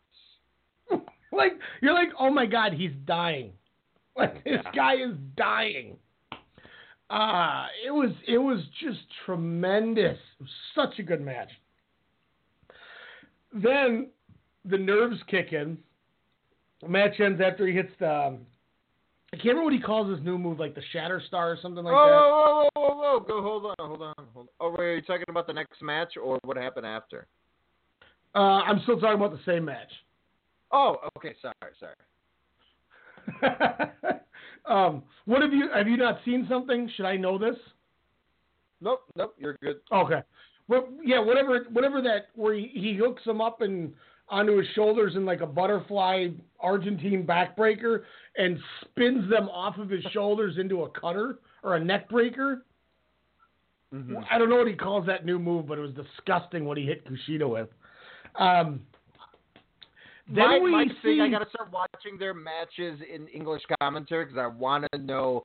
like 1.32 1.52
you're 1.80 1.94
like, 1.94 2.10
oh 2.18 2.30
my 2.30 2.46
god, 2.46 2.72
he's 2.72 2.92
dying. 3.04 3.52
Like 4.16 4.44
this 4.44 4.60
guy 4.74 4.94
is 4.94 5.14
dying. 5.36 5.96
Uh 7.10 7.66
it 7.84 7.90
was 7.90 8.10
it 8.26 8.38
was 8.38 8.60
just 8.80 9.00
tremendous. 9.26 10.18
It 10.38 10.42
was 10.42 10.50
such 10.74 10.98
a 10.98 11.02
good 11.02 11.20
match. 11.20 11.50
Then 13.52 14.08
the 14.64 14.78
nerves 14.78 15.16
kick 15.28 15.52
in. 15.52 15.78
The 16.82 16.88
match 16.88 17.18
ends 17.18 17.40
after 17.44 17.66
he 17.66 17.74
hits 17.74 17.92
the 17.98 18.38
I 19.32 19.36
can't 19.36 19.44
remember 19.44 19.64
what 19.64 19.72
he 19.74 19.80
calls 19.80 20.10
his 20.10 20.24
new 20.24 20.38
move, 20.38 20.58
like 20.58 20.74
the 20.74 20.82
Shatter 20.92 21.22
Star 21.28 21.52
or 21.52 21.58
something 21.62 21.84
like 21.84 21.92
that. 21.92 21.98
whoa, 21.98 22.68
whoa, 22.74 22.82
whoa, 22.82 22.94
whoa, 22.96 23.20
Go, 23.20 23.42
hold 23.42 23.66
on, 23.66 23.74
hold 23.78 24.02
on, 24.02 24.14
hold 24.34 24.36
on. 24.36 24.48
Oh, 24.58 24.70
wait, 24.70 24.80
are 24.80 24.96
you 24.96 25.02
talking 25.02 25.26
about 25.28 25.46
the 25.46 25.52
next 25.52 25.80
match 25.82 26.14
or 26.20 26.40
what 26.42 26.56
happened 26.56 26.84
after? 26.84 27.28
Uh, 28.34 28.38
I'm 28.38 28.80
still 28.82 28.98
talking 28.98 29.14
about 29.16 29.30
the 29.30 29.40
same 29.46 29.64
match. 29.64 29.90
Oh, 30.72 30.96
okay, 31.16 31.36
sorry, 31.40 31.54
sorry. 31.78 31.94
um, 34.66 35.02
what 35.24 35.42
have 35.42 35.52
you 35.52 35.68
have 35.74 35.88
you 35.88 35.96
not 35.96 36.20
seen 36.24 36.46
something? 36.48 36.90
Should 36.96 37.06
I 37.06 37.16
know 37.16 37.38
this? 37.38 37.56
Nope, 38.80 39.02
nope, 39.16 39.34
you're 39.38 39.58
good. 39.62 39.80
Okay. 39.92 40.22
Well, 40.68 40.88
yeah, 41.04 41.18
whatever, 41.20 41.66
whatever 41.72 42.00
that 42.02 42.28
where 42.34 42.54
he, 42.54 42.70
he 42.72 42.94
hooks 42.94 43.22
them 43.24 43.40
up 43.40 43.60
and 43.60 43.92
onto 44.28 44.56
his 44.56 44.68
shoulders 44.74 45.16
in 45.16 45.26
like 45.26 45.40
a 45.40 45.46
butterfly 45.46 46.28
Argentine 46.60 47.26
backbreaker 47.26 48.04
and 48.36 48.58
spins 48.80 49.28
them 49.28 49.48
off 49.48 49.76
of 49.78 49.90
his 49.90 50.04
shoulders 50.12 50.56
into 50.58 50.82
a 50.82 50.90
cutter 50.90 51.40
or 51.64 51.74
a 51.74 51.84
neck 51.84 52.08
breaker. 52.08 52.64
Mm-hmm. 53.92 54.18
I 54.30 54.38
don't 54.38 54.48
know 54.48 54.56
what 54.56 54.68
he 54.68 54.74
calls 54.74 55.04
that 55.06 55.26
new 55.26 55.38
move, 55.38 55.66
but 55.66 55.78
it 55.78 55.80
was 55.80 55.90
disgusting 55.90 56.64
what 56.64 56.78
he 56.78 56.86
hit 56.86 57.04
Kushida 57.04 57.48
with. 57.48 57.68
Um, 58.38 58.80
then 60.34 60.48
my, 60.48 60.58
we 60.58 60.70
my 60.70 60.84
see 61.02 61.18
thing, 61.18 61.20
I 61.20 61.28
got 61.28 61.40
to 61.40 61.48
start 61.50 61.70
watching 61.72 62.18
their 62.18 62.34
matches 62.34 63.00
in 63.12 63.26
English 63.28 63.62
commentary 63.80 64.24
because 64.26 64.38
I 64.38 64.46
want 64.46 64.86
to 64.92 64.98
know 64.98 65.44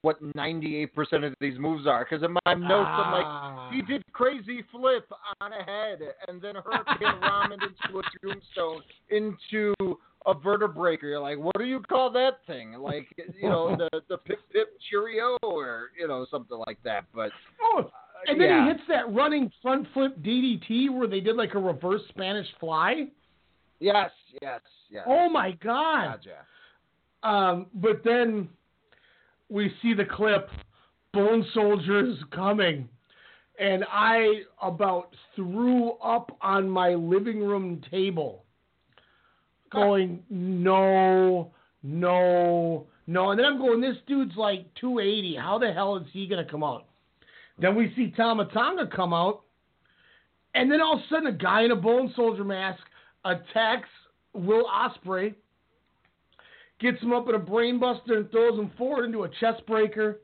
what 0.00 0.22
98% 0.34 0.88
of 1.24 1.34
these 1.40 1.58
moves 1.58 1.86
are. 1.86 2.06
Because 2.08 2.24
in 2.24 2.32
my 2.46 2.54
notes, 2.54 2.88
I'm 2.88 3.12
Ah. 3.14 3.66
like, 3.68 3.74
he 3.74 3.82
did 3.82 4.02
crazy 4.12 4.62
flip 4.70 5.06
on 5.40 5.52
a 5.52 5.62
head 5.64 5.98
and 6.28 6.40
then 6.40 6.54
Hurricane 6.56 7.20
Ramen 7.22 7.54
into 7.62 7.98
a 7.98 8.02
tombstone 8.22 8.82
into 9.10 9.74
a 10.26 10.34
Vertebreaker. 10.34 11.02
You're 11.02 11.20
like, 11.20 11.38
what 11.38 11.56
do 11.58 11.64
you 11.64 11.80
call 11.80 12.10
that 12.12 12.38
thing? 12.46 12.74
Like, 12.74 13.08
you 13.40 13.48
know, 13.48 13.76
the 13.76 13.90
the 14.08 14.18
pip 14.18 14.38
pip 14.52 14.68
cheerio 14.88 15.36
or 15.42 15.90
you 15.98 16.06
know 16.08 16.26
something 16.30 16.58
like 16.66 16.78
that. 16.84 17.04
But 17.14 17.32
Oh, 17.62 17.90
and 18.28 18.40
then 18.40 18.48
yeah. 18.48 18.64
he 18.64 18.68
hits 18.72 18.82
that 18.88 19.12
running 19.12 19.50
front 19.60 19.86
flip 19.92 20.16
DDT 20.22 20.90
where 20.96 21.08
they 21.08 21.20
did 21.20 21.34
like 21.36 21.54
a 21.54 21.58
reverse 21.58 22.02
Spanish 22.10 22.46
fly. 22.60 23.08
Yes, 23.82 24.12
yes, 24.40 24.60
yes. 24.90 25.02
Oh 25.08 25.28
my 25.28 25.50
god! 25.62 26.20
Gotcha. 26.22 27.28
Um, 27.28 27.66
but 27.74 28.02
then 28.04 28.48
we 29.48 29.72
see 29.82 29.92
the 29.92 30.04
clip, 30.04 30.48
Bone 31.12 31.44
Soldiers 31.52 32.16
coming, 32.32 32.88
and 33.58 33.84
I 33.90 34.42
about 34.62 35.08
threw 35.34 35.94
up 35.94 36.36
on 36.40 36.70
my 36.70 36.90
living 36.90 37.40
room 37.40 37.82
table, 37.90 38.44
going 39.72 40.22
no, 40.30 41.50
no, 41.82 42.86
no, 43.08 43.30
and 43.30 43.38
then 43.38 43.46
I'm 43.46 43.58
going, 43.58 43.80
this 43.80 43.96
dude's 44.06 44.36
like 44.36 44.72
280. 44.80 45.36
How 45.40 45.58
the 45.58 45.72
hell 45.72 45.96
is 45.96 46.06
he 46.12 46.28
gonna 46.28 46.48
come 46.48 46.62
out? 46.62 46.86
Then 47.58 47.74
we 47.74 47.92
see 47.96 48.12
Tama 48.16 48.44
Tonga 48.52 48.86
come 48.94 49.12
out, 49.12 49.42
and 50.54 50.70
then 50.70 50.80
all 50.80 50.94
of 50.94 51.00
a 51.00 51.02
sudden 51.10 51.26
a 51.26 51.32
guy 51.32 51.64
in 51.64 51.72
a 51.72 51.76
Bone 51.76 52.12
Soldier 52.14 52.44
mask 52.44 52.80
attacks 53.24 53.88
Will 54.34 54.64
Ospreay 54.66 55.34
gets 56.80 57.00
him 57.02 57.12
up 57.12 57.28
in 57.28 57.34
a 57.34 57.38
brainbuster 57.38 58.16
and 58.16 58.30
throws 58.30 58.58
him 58.58 58.70
forward 58.76 59.04
into 59.04 59.22
a 59.24 59.28
chest 59.40 59.64
breaker. 59.66 60.20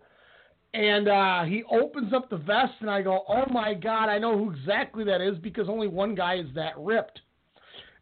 and 0.74 1.08
uh, 1.08 1.44
he 1.44 1.62
opens 1.70 2.12
up 2.12 2.28
the 2.28 2.36
vest, 2.36 2.74
and 2.80 2.90
I 2.90 3.00
go, 3.02 3.24
"Oh 3.28 3.44
my 3.50 3.74
god, 3.74 4.08
I 4.08 4.18
know 4.18 4.36
who 4.36 4.50
exactly 4.50 5.04
that 5.04 5.20
is 5.20 5.38
because 5.38 5.68
only 5.68 5.88
one 5.88 6.14
guy 6.14 6.34
is 6.36 6.46
that 6.54 6.74
ripped." 6.76 7.20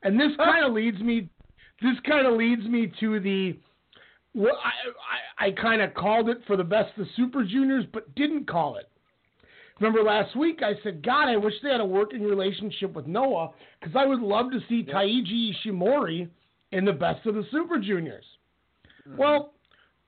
And 0.03 0.19
this 0.19 0.33
kind 0.37 0.65
of 0.65 0.73
leads 0.73 1.01
me, 1.01 1.29
this 1.81 1.97
kind 2.07 2.27
of 2.27 2.35
leads 2.35 2.63
me 2.65 2.93
to 3.01 3.21
the, 3.21 3.59
well, 4.35 4.59
I 4.63 5.45
I, 5.45 5.47
I 5.47 5.51
kind 5.53 5.81
of 5.81 5.95
called 5.95 6.29
it 6.29 6.39
for 6.47 6.57
the 6.57 6.65
best 6.65 6.97
of 6.99 7.07
Super 7.17 7.45
Juniors, 7.45 7.85
but 7.93 8.13
didn't 8.15 8.49
call 8.49 8.77
it. 8.77 8.89
Remember 9.81 10.03
last 10.03 10.35
week 10.37 10.61
I 10.63 10.73
said, 10.83 11.05
God, 11.05 11.29
I 11.29 11.37
wish 11.37 11.55
they 11.63 11.71
had 11.71 11.81
a 11.81 11.85
working 11.85 12.23
relationship 12.23 12.95
with 12.95 13.07
Noah 13.07 13.51
because 13.79 13.95
I 13.97 14.07
would 14.07 14.21
love 14.21 14.51
to 14.53 14.61
see 14.69 14.83
Taiji 14.83 15.53
Ishimori 15.53 16.29
in 16.73 16.85
the 16.85 16.93
best 16.93 17.27
of 17.27 17.35
the 17.35 17.45
Super 17.51 17.79
Juniors. 17.79 18.25
Mm-hmm. 19.07 19.19
Well, 19.19 19.53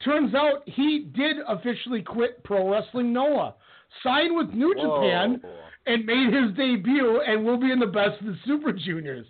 turns 0.04 0.34
out 0.34 0.62
he 0.66 1.10
did 1.14 1.36
officially 1.46 2.02
quit 2.02 2.42
Pro 2.44 2.70
Wrestling 2.70 3.12
Noah, 3.12 3.54
signed 4.02 4.34
with 4.34 4.50
New 4.50 4.74
Whoa. 4.76 5.02
Japan, 5.02 5.42
and 5.86 6.04
made 6.04 6.32
his 6.32 6.56
debut, 6.56 7.20
and 7.26 7.44
will 7.44 7.58
be 7.58 7.70
in 7.70 7.78
the 7.78 7.86
best 7.86 8.20
of 8.20 8.26
the 8.26 8.36
Super 8.46 8.72
Juniors. 8.72 9.26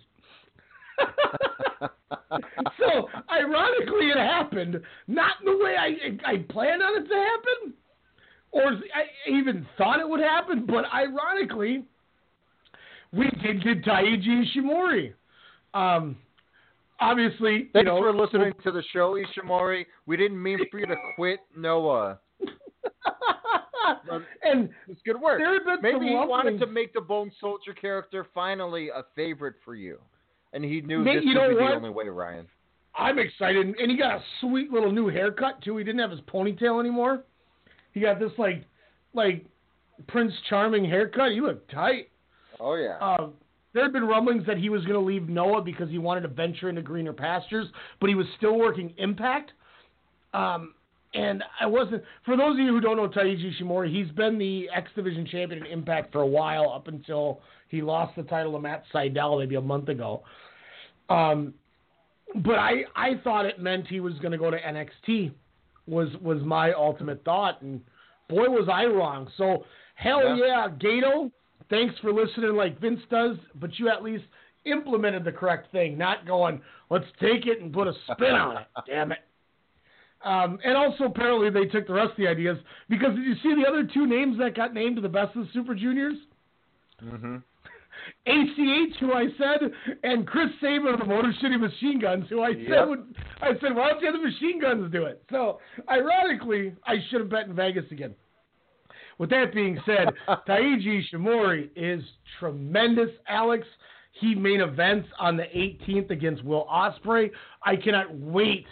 so, 2.77 3.09
ironically, 3.31 4.09
it 4.09 4.17
happened 4.17 4.81
not 5.07 5.31
in 5.39 5.45
the 5.45 5.63
way 5.63 5.75
I 5.77 6.29
I 6.29 6.37
planned 6.49 6.81
on 6.81 7.01
it 7.01 7.07
to 7.07 7.15
happen, 7.15 7.73
or 8.51 8.63
I 8.63 9.29
even 9.29 9.65
thought 9.77 9.99
it 9.99 10.07
would 10.07 10.19
happen, 10.19 10.65
but 10.65 10.85
ironically, 10.93 11.83
we 13.11 13.29
did 13.43 13.63
get 13.63 13.83
Taiji 13.83 14.43
Ishimori. 14.45 15.13
Um, 15.73 16.17
obviously, 16.99 17.69
Thanks 17.73 17.75
you 17.75 17.83
know, 17.85 17.99
for 17.99 18.15
listening 18.15 18.53
to 18.63 18.71
the 18.71 18.83
show, 18.91 19.15
Ishimori. 19.15 19.85
We 20.05 20.17
didn't 20.17 20.41
mean 20.41 20.59
for 20.71 20.79
you 20.79 20.87
to 20.87 20.95
quit 21.15 21.39
Noah. 21.55 22.19
and 24.43 24.69
it's 24.87 25.01
good 25.05 25.19
work. 25.19 25.39
there 25.39 25.53
have 25.53 25.81
been 25.81 25.83
Maybe 25.93 26.07
he 26.07 26.15
wanted 26.15 26.59
to 26.59 26.67
make 26.67 26.93
the 26.93 27.01
Bone 27.01 27.31
Soldier 27.39 27.73
character 27.73 28.25
finally 28.33 28.89
a 28.89 29.03
favorite 29.15 29.55
for 29.63 29.75
you, 29.75 29.99
and 30.53 30.63
he 30.63 30.81
knew 30.81 30.99
May- 30.99 31.17
this 31.17 31.25
you 31.25 31.39
would 31.39 31.49
be 31.49 31.55
what? 31.55 31.69
the 31.69 31.75
only 31.75 31.89
way, 31.89 32.07
Ryan. 32.07 32.47
I'm 32.95 33.19
excited, 33.19 33.65
and 33.65 33.91
he 33.91 33.97
got 33.97 34.17
a 34.17 34.23
sweet 34.41 34.71
little 34.71 34.91
new 34.91 35.07
haircut 35.07 35.61
too. 35.61 35.77
He 35.77 35.83
didn't 35.83 36.01
have 36.01 36.11
his 36.11 36.19
ponytail 36.21 36.79
anymore. 36.79 37.23
He 37.93 37.99
got 37.99 38.19
this 38.19 38.31
like, 38.37 38.65
like 39.13 39.45
Prince 40.07 40.33
Charming 40.49 40.85
haircut. 40.85 41.31
He 41.31 41.41
looked 41.41 41.71
tight. 41.71 42.09
Oh 42.59 42.75
yeah. 42.75 42.97
Uh, 43.01 43.27
there 43.73 43.83
had 43.83 43.93
been 43.93 44.05
rumblings 44.05 44.45
that 44.47 44.57
he 44.57 44.69
was 44.69 44.81
going 44.83 44.99
to 44.99 45.05
leave 45.05 45.29
Noah 45.29 45.61
because 45.61 45.89
he 45.89 45.97
wanted 45.97 46.21
to 46.21 46.27
venture 46.27 46.69
into 46.69 46.81
greener 46.81 47.13
pastures, 47.13 47.67
but 47.99 48.09
he 48.09 48.15
was 48.15 48.25
still 48.37 48.57
working 48.57 48.93
Impact. 48.97 49.51
Um, 50.33 50.73
and 51.13 51.43
I 51.59 51.65
wasn't. 51.65 52.03
For 52.25 52.37
those 52.37 52.53
of 52.53 52.59
you 52.59 52.71
who 52.71 52.81
don't 52.81 52.97
know 52.97 53.07
Taiji 53.07 53.51
Ishimori, 53.59 53.91
he's 53.91 54.11
been 54.15 54.37
the 54.37 54.69
X 54.75 54.89
Division 54.95 55.25
champion 55.25 55.65
in 55.65 55.71
Impact 55.71 56.11
for 56.11 56.21
a 56.21 56.27
while, 56.27 56.71
up 56.71 56.87
until 56.87 57.41
he 57.67 57.81
lost 57.81 58.15
the 58.15 58.23
title 58.23 58.51
to 58.53 58.59
Matt 58.59 58.83
Sydal 58.93 59.39
maybe 59.39 59.55
a 59.55 59.61
month 59.61 59.89
ago. 59.89 60.23
Um, 61.09 61.53
but 62.43 62.59
I 62.59 62.83
I 62.95 63.19
thought 63.23 63.45
it 63.45 63.59
meant 63.59 63.87
he 63.87 63.99
was 63.99 64.13
going 64.15 64.33
to 64.33 64.37
go 64.37 64.51
to 64.51 64.57
NXT. 64.57 65.31
Was 65.89 66.09
was 66.21 66.41
my 66.43 66.71
ultimate 66.73 67.23
thought, 67.25 67.61
and 67.61 67.81
boy 68.29 68.47
was 68.49 68.69
I 68.71 68.85
wrong. 68.85 69.27
So 69.37 69.65
hell 69.95 70.35
yeah, 70.37 70.67
Gedo. 70.79 71.31
Thanks 71.69 71.95
for 71.99 72.13
listening 72.13 72.55
like 72.55 72.79
Vince 72.79 73.01
does, 73.11 73.37
but 73.55 73.77
you 73.77 73.89
at 73.89 74.03
least 74.03 74.23
implemented 74.65 75.23
the 75.23 75.31
correct 75.31 75.71
thing, 75.71 75.97
not 75.97 76.25
going, 76.25 76.61
let's 76.89 77.05
take 77.19 77.45
it 77.45 77.61
and 77.61 77.71
put 77.71 77.87
a 77.87 77.93
spin 78.11 78.31
on 78.31 78.57
it. 78.57 78.67
Damn 78.87 79.11
it. 79.11 79.19
Um, 80.23 80.59
and 80.65 80.75
also, 80.75 81.05
apparently, 81.05 81.49
they 81.49 81.65
took 81.65 81.87
the 81.87 81.93
rest 81.93 82.11
of 82.11 82.17
the 82.17 82.27
ideas 82.27 82.57
because 82.89 83.15
did 83.15 83.23
you 83.23 83.35
see 83.41 83.55
the 83.61 83.67
other 83.67 83.87
two 83.93 84.05
names 84.05 84.37
that 84.39 84.55
got 84.55 84.73
named 84.73 84.97
to 84.97 85.01
the 85.01 85.09
best 85.09 85.35
of 85.35 85.45
the 85.45 85.49
Super 85.53 85.73
Juniors? 85.73 86.17
Mm-hmm. 87.01 87.37
ACH, 88.25 88.95
who 88.99 89.13
I 89.13 89.27
said, 89.37 89.71
and 90.03 90.25
Chris 90.27 90.49
Sabin 90.61 90.87
of 90.93 90.99
the 90.99 91.05
Motor 91.05 91.33
City 91.41 91.57
Machine 91.57 91.99
Guns, 91.99 92.25
who 92.29 92.41
I 92.41 92.53
said 92.53 92.67
Yep. 92.69 92.87
would. 92.87 93.15
I 93.41 93.51
said, 93.61 93.75
why 93.75 93.89
don't 93.89 94.01
you 94.01 94.11
have 94.11 94.15
the 94.21 94.27
Machine 94.27 94.59
Guns 94.61 94.91
do 94.91 95.05
it? 95.05 95.23
So, 95.31 95.59
ironically, 95.89 96.73
I 96.85 96.95
should 97.09 97.21
have 97.21 97.29
bet 97.29 97.47
in 97.47 97.55
Vegas 97.55 97.85
again. 97.91 98.15
With 99.17 99.29
that 99.31 99.53
being 99.53 99.77
said, 99.85 100.09
Taiji 100.47 101.01
Shimori 101.11 101.69
is 101.75 102.01
tremendous. 102.39 103.09
Alex, 103.27 103.65
he 104.13 104.33
main 104.35 104.61
events 104.61 105.07
on 105.19 105.37
the 105.37 105.43
18th 105.43 106.09
against 106.09 106.43
Will 106.43 106.65
Ospreay. 106.71 107.29
I 107.63 107.75
cannot 107.75 108.13
wait 108.15 108.65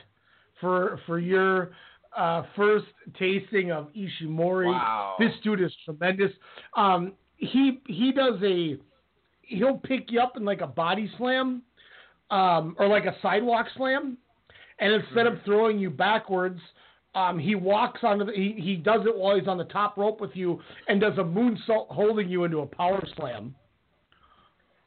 for 0.59 0.99
for 1.05 1.19
your 1.19 1.71
uh, 2.15 2.43
first 2.55 2.85
tasting 3.19 3.71
of 3.71 3.89
Ishimori. 3.93 4.65
Wow. 4.67 5.15
This 5.19 5.31
dude 5.43 5.61
is 5.61 5.71
tremendous. 5.85 6.31
Um, 6.75 7.13
he 7.37 7.79
he 7.87 8.11
does 8.11 8.41
a 8.43 8.77
he'll 9.47 9.77
pick 9.77 10.11
you 10.11 10.19
up 10.19 10.37
in 10.37 10.45
like 10.45 10.61
a 10.61 10.67
body 10.67 11.11
slam, 11.17 11.61
um, 12.31 12.75
or 12.79 12.87
like 12.87 13.05
a 13.05 13.15
sidewalk 13.21 13.67
slam, 13.75 14.17
and 14.79 14.93
instead 14.93 15.27
of 15.27 15.39
throwing 15.45 15.79
you 15.79 15.89
backwards, 15.89 16.59
um, 17.15 17.39
he 17.39 17.55
walks 17.55 18.01
onto 18.03 18.25
the 18.25 18.31
he, 18.33 18.55
he 18.57 18.75
does 18.75 19.01
it 19.05 19.15
while 19.15 19.37
he's 19.37 19.47
on 19.47 19.57
the 19.57 19.65
top 19.65 19.97
rope 19.97 20.21
with 20.21 20.35
you 20.35 20.61
and 20.87 21.01
does 21.01 21.17
a 21.17 21.23
moonsault 21.23 21.87
holding 21.89 22.29
you 22.29 22.43
into 22.43 22.59
a 22.59 22.65
power 22.65 23.03
slam. 23.15 23.55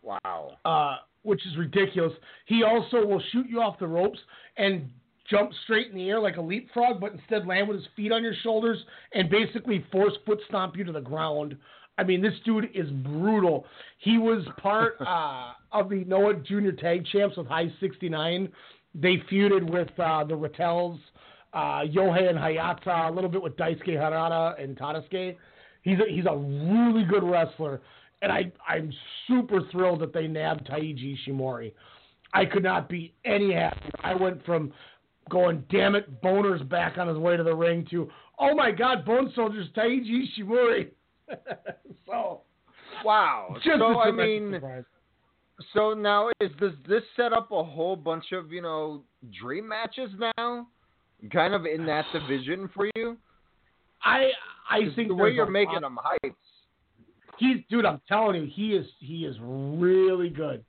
Wow. 0.03 0.53
Uh, 0.65 0.97
which 1.23 1.45
is 1.47 1.57
ridiculous. 1.59 2.13
He 2.47 2.63
also 2.63 3.05
will 3.05 3.23
shoot 3.33 3.47
you 3.49 3.61
off 3.61 3.79
the 3.79 3.87
ropes 3.87 4.19
and 4.57 4.89
jump 5.29 5.51
straight 5.65 5.89
in 5.89 5.97
the 5.97 6.09
air 6.09 6.21
like 6.21 6.37
a 6.37 6.41
leapfrog, 6.41 7.01
but 7.01 7.13
instead 7.13 7.47
land 7.47 7.69
with 7.69 7.79
his 7.79 7.87
feet 7.95 8.13
on 8.13 8.23
your 8.23 8.35
shoulders 8.43 8.79
and 9.13 9.29
basically 9.29 9.85
force 9.93 10.15
foot 10.25 10.41
stomp 10.49 10.77
you 10.77 10.85
to 10.85 10.93
the 10.93 11.01
ground. 11.01 11.57
I 11.99 12.05
mean, 12.05 12.23
this 12.23 12.35
dude 12.45 12.71
is 12.75 12.89
brutal. 12.91 13.67
He 13.99 14.19
was 14.19 14.45
part 14.59 14.95
uh, 15.07 15.53
of 15.73 15.91
the 15.91 16.05
Noah 16.05 16.35
Junior 16.35 16.73
Tag 16.73 17.05
Champs 17.07 17.37
with 17.37 17.47
High 17.47 17.73
69. 17.81 18.49
They 18.95 19.17
feuded 19.31 19.71
with 19.71 19.89
uh, 19.99 20.25
the 20.25 20.35
Rattels, 20.35 20.99
uh, 21.53 21.83
Yohei 21.83 22.29
and 22.29 22.39
Hayata, 22.39 23.11
a 23.11 23.13
little 23.13 23.31
bit 23.31 23.43
with 23.43 23.57
Daisuke 23.57 23.89
Harada 23.89 24.63
and 24.63 24.77
Tadasuke. 24.77 25.37
He's 25.83 25.99
a, 25.99 26.11
he's 26.11 26.27
a 26.27 26.37
really 26.37 27.05
good 27.05 27.23
wrestler, 27.23 27.81
and 28.21 28.31
I 28.31 28.53
I'm 28.69 28.93
super 29.27 29.61
thrilled 29.73 30.01
that 30.01 30.13
they 30.13 30.27
nabbed 30.27 30.69
Taiji 30.69 31.17
Shimori. 31.27 31.73
I 32.35 32.45
could 32.45 32.63
not 32.63 32.89
be 32.89 33.15
any 33.25 33.55
happier. 33.55 33.91
I 34.03 34.15
went 34.15 34.45
from 34.45 34.73
going, 35.31 35.65
damn 35.71 35.95
it, 35.95 36.21
Boner's 36.21 36.63
back 36.63 36.99
on 36.99 37.09
his 37.09 37.17
way 37.17 37.37
to 37.37 37.43
the 37.43 37.55
ring 37.55 37.87
to, 37.91 38.11
oh 38.39 38.55
my 38.55 38.71
God, 38.71 39.05
Bone 39.05 39.33
Soldier's 39.35 39.69
Taiji 39.77 40.25
Ishimori. 40.39 40.91
so, 42.07 42.43
Wow. 43.05 43.57
just 43.65 43.79
so 43.79 43.99
I 44.01 44.11
mean, 44.11 44.53
surprise. 44.55 44.85
so 45.75 45.95
now 45.95 46.29
is 46.41 46.51
does 46.61 46.73
this 46.89 47.03
set 47.17 47.33
up 47.33 47.51
a 47.53 47.63
whole 47.63 47.97
bunch 47.97 48.33
of 48.33 48.53
you 48.53 48.63
know 48.63 49.03
dream 49.41 49.69
matches 49.69 50.11
now, 50.37 50.67
kind 51.33 51.55
of 51.55 51.67
in 51.67 51.87
that 51.87 52.05
division 52.13 52.69
for 52.75 52.89
you? 52.97 53.17
I 54.05 54.31
I 54.69 54.81
think 54.97 55.09
the 55.09 55.15
way 55.15 55.31
you're 55.31 55.51
making 55.51 55.75
lot- 55.75 55.83
them 55.83 55.99
hyped. 56.05 56.35
He's 57.39 57.59
dude. 57.71 57.87
I'm 57.87 58.01
telling 58.07 58.35
you, 58.43 58.51
he 58.53 58.75
is 58.75 58.87
he 58.99 59.25
is 59.25 59.37
really 59.41 60.29
good. 60.29 60.65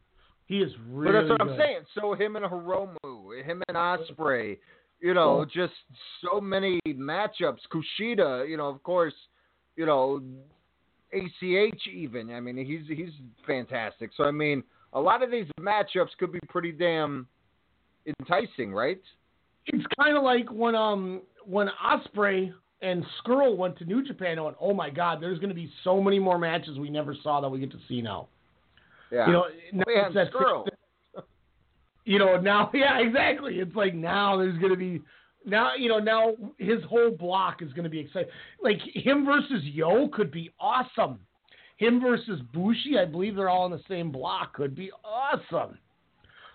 He 0.45 0.57
is 0.59 0.71
really. 0.89 1.11
but 1.13 1.19
that's 1.19 1.29
what 1.29 1.41
I'm 1.41 1.57
saying. 1.57 1.79
So 1.95 2.13
him 2.13 2.35
and 2.35 2.45
Hiromu, 2.45 3.43
him 3.43 3.63
and 3.67 3.77
Ospreay, 3.77 4.57
you 5.01 5.13
know, 5.13 5.45
just 5.45 5.73
so 6.21 6.39
many 6.39 6.79
matchups. 6.87 7.59
Kushida, 7.73 8.47
you 8.49 8.57
know, 8.57 8.67
of 8.67 8.83
course, 8.83 9.13
you 9.75 9.85
know, 9.85 10.21
ACH 11.13 11.87
even. 11.91 12.31
I 12.31 12.39
mean, 12.39 12.57
he's 12.57 12.87
he's 12.95 13.13
fantastic. 13.45 14.11
So 14.15 14.23
I 14.23 14.31
mean, 14.31 14.63
a 14.93 14.99
lot 14.99 15.23
of 15.23 15.31
these 15.31 15.45
matchups 15.59 16.09
could 16.19 16.31
be 16.31 16.39
pretty 16.49 16.71
damn 16.71 17.27
enticing, 18.05 18.73
right? 18.73 19.01
It's 19.67 19.85
kind 19.99 20.17
of 20.17 20.23
like 20.23 20.51
when 20.51 20.75
um 20.75 21.21
when 21.45 21.69
Ospreay 21.83 22.51
and 22.81 23.05
Scurll 23.23 23.55
went 23.57 23.77
to 23.77 23.85
New 23.85 24.05
Japan. 24.05 24.39
I 24.39 24.41
went, 24.41 24.57
oh 24.59 24.73
my 24.73 24.89
God, 24.89 25.21
there's 25.21 25.37
going 25.37 25.49
to 25.49 25.55
be 25.55 25.71
so 25.83 26.01
many 26.01 26.17
more 26.17 26.39
matches 26.39 26.79
we 26.79 26.89
never 26.89 27.15
saw 27.21 27.39
that 27.41 27.49
we 27.49 27.59
get 27.59 27.71
to 27.71 27.79
see 27.87 28.01
now. 28.01 28.27
Yeah. 29.11 29.27
You 29.27 29.33
know, 29.33 29.45
now 29.73 29.83
Oh, 29.87 30.01
it's 30.07 30.15
that 30.15 30.33
Scurll. 30.33 30.67
you 32.05 32.17
know 32.17 32.37
now 32.37 32.71
yeah 32.73 32.99
exactly 32.99 33.59
it's 33.59 33.75
like 33.75 33.93
now 33.93 34.35
there's 34.35 34.57
going 34.57 34.71
to 34.71 34.77
be 34.77 35.01
now 35.45 35.75
you 35.75 35.89
know 35.89 35.99
now 35.99 36.33
his 36.57 36.83
whole 36.89 37.11
block 37.11 37.61
is 37.61 37.71
going 37.73 37.83
to 37.83 37.89
be 37.89 37.99
exciting. 37.99 38.29
Like 38.61 38.79
him 38.93 39.25
versus 39.25 39.63
yo 39.63 40.07
could 40.09 40.31
be 40.31 40.51
awesome. 40.59 41.19
Him 41.77 41.99
versus 41.99 42.41
bushi 42.53 42.97
i 42.99 43.05
believe 43.05 43.35
they're 43.35 43.49
all 43.49 43.65
in 43.65 43.71
the 43.71 43.81
same 43.87 44.11
block 44.11 44.53
could 44.53 44.75
be 44.75 44.91
awesome. 45.03 45.77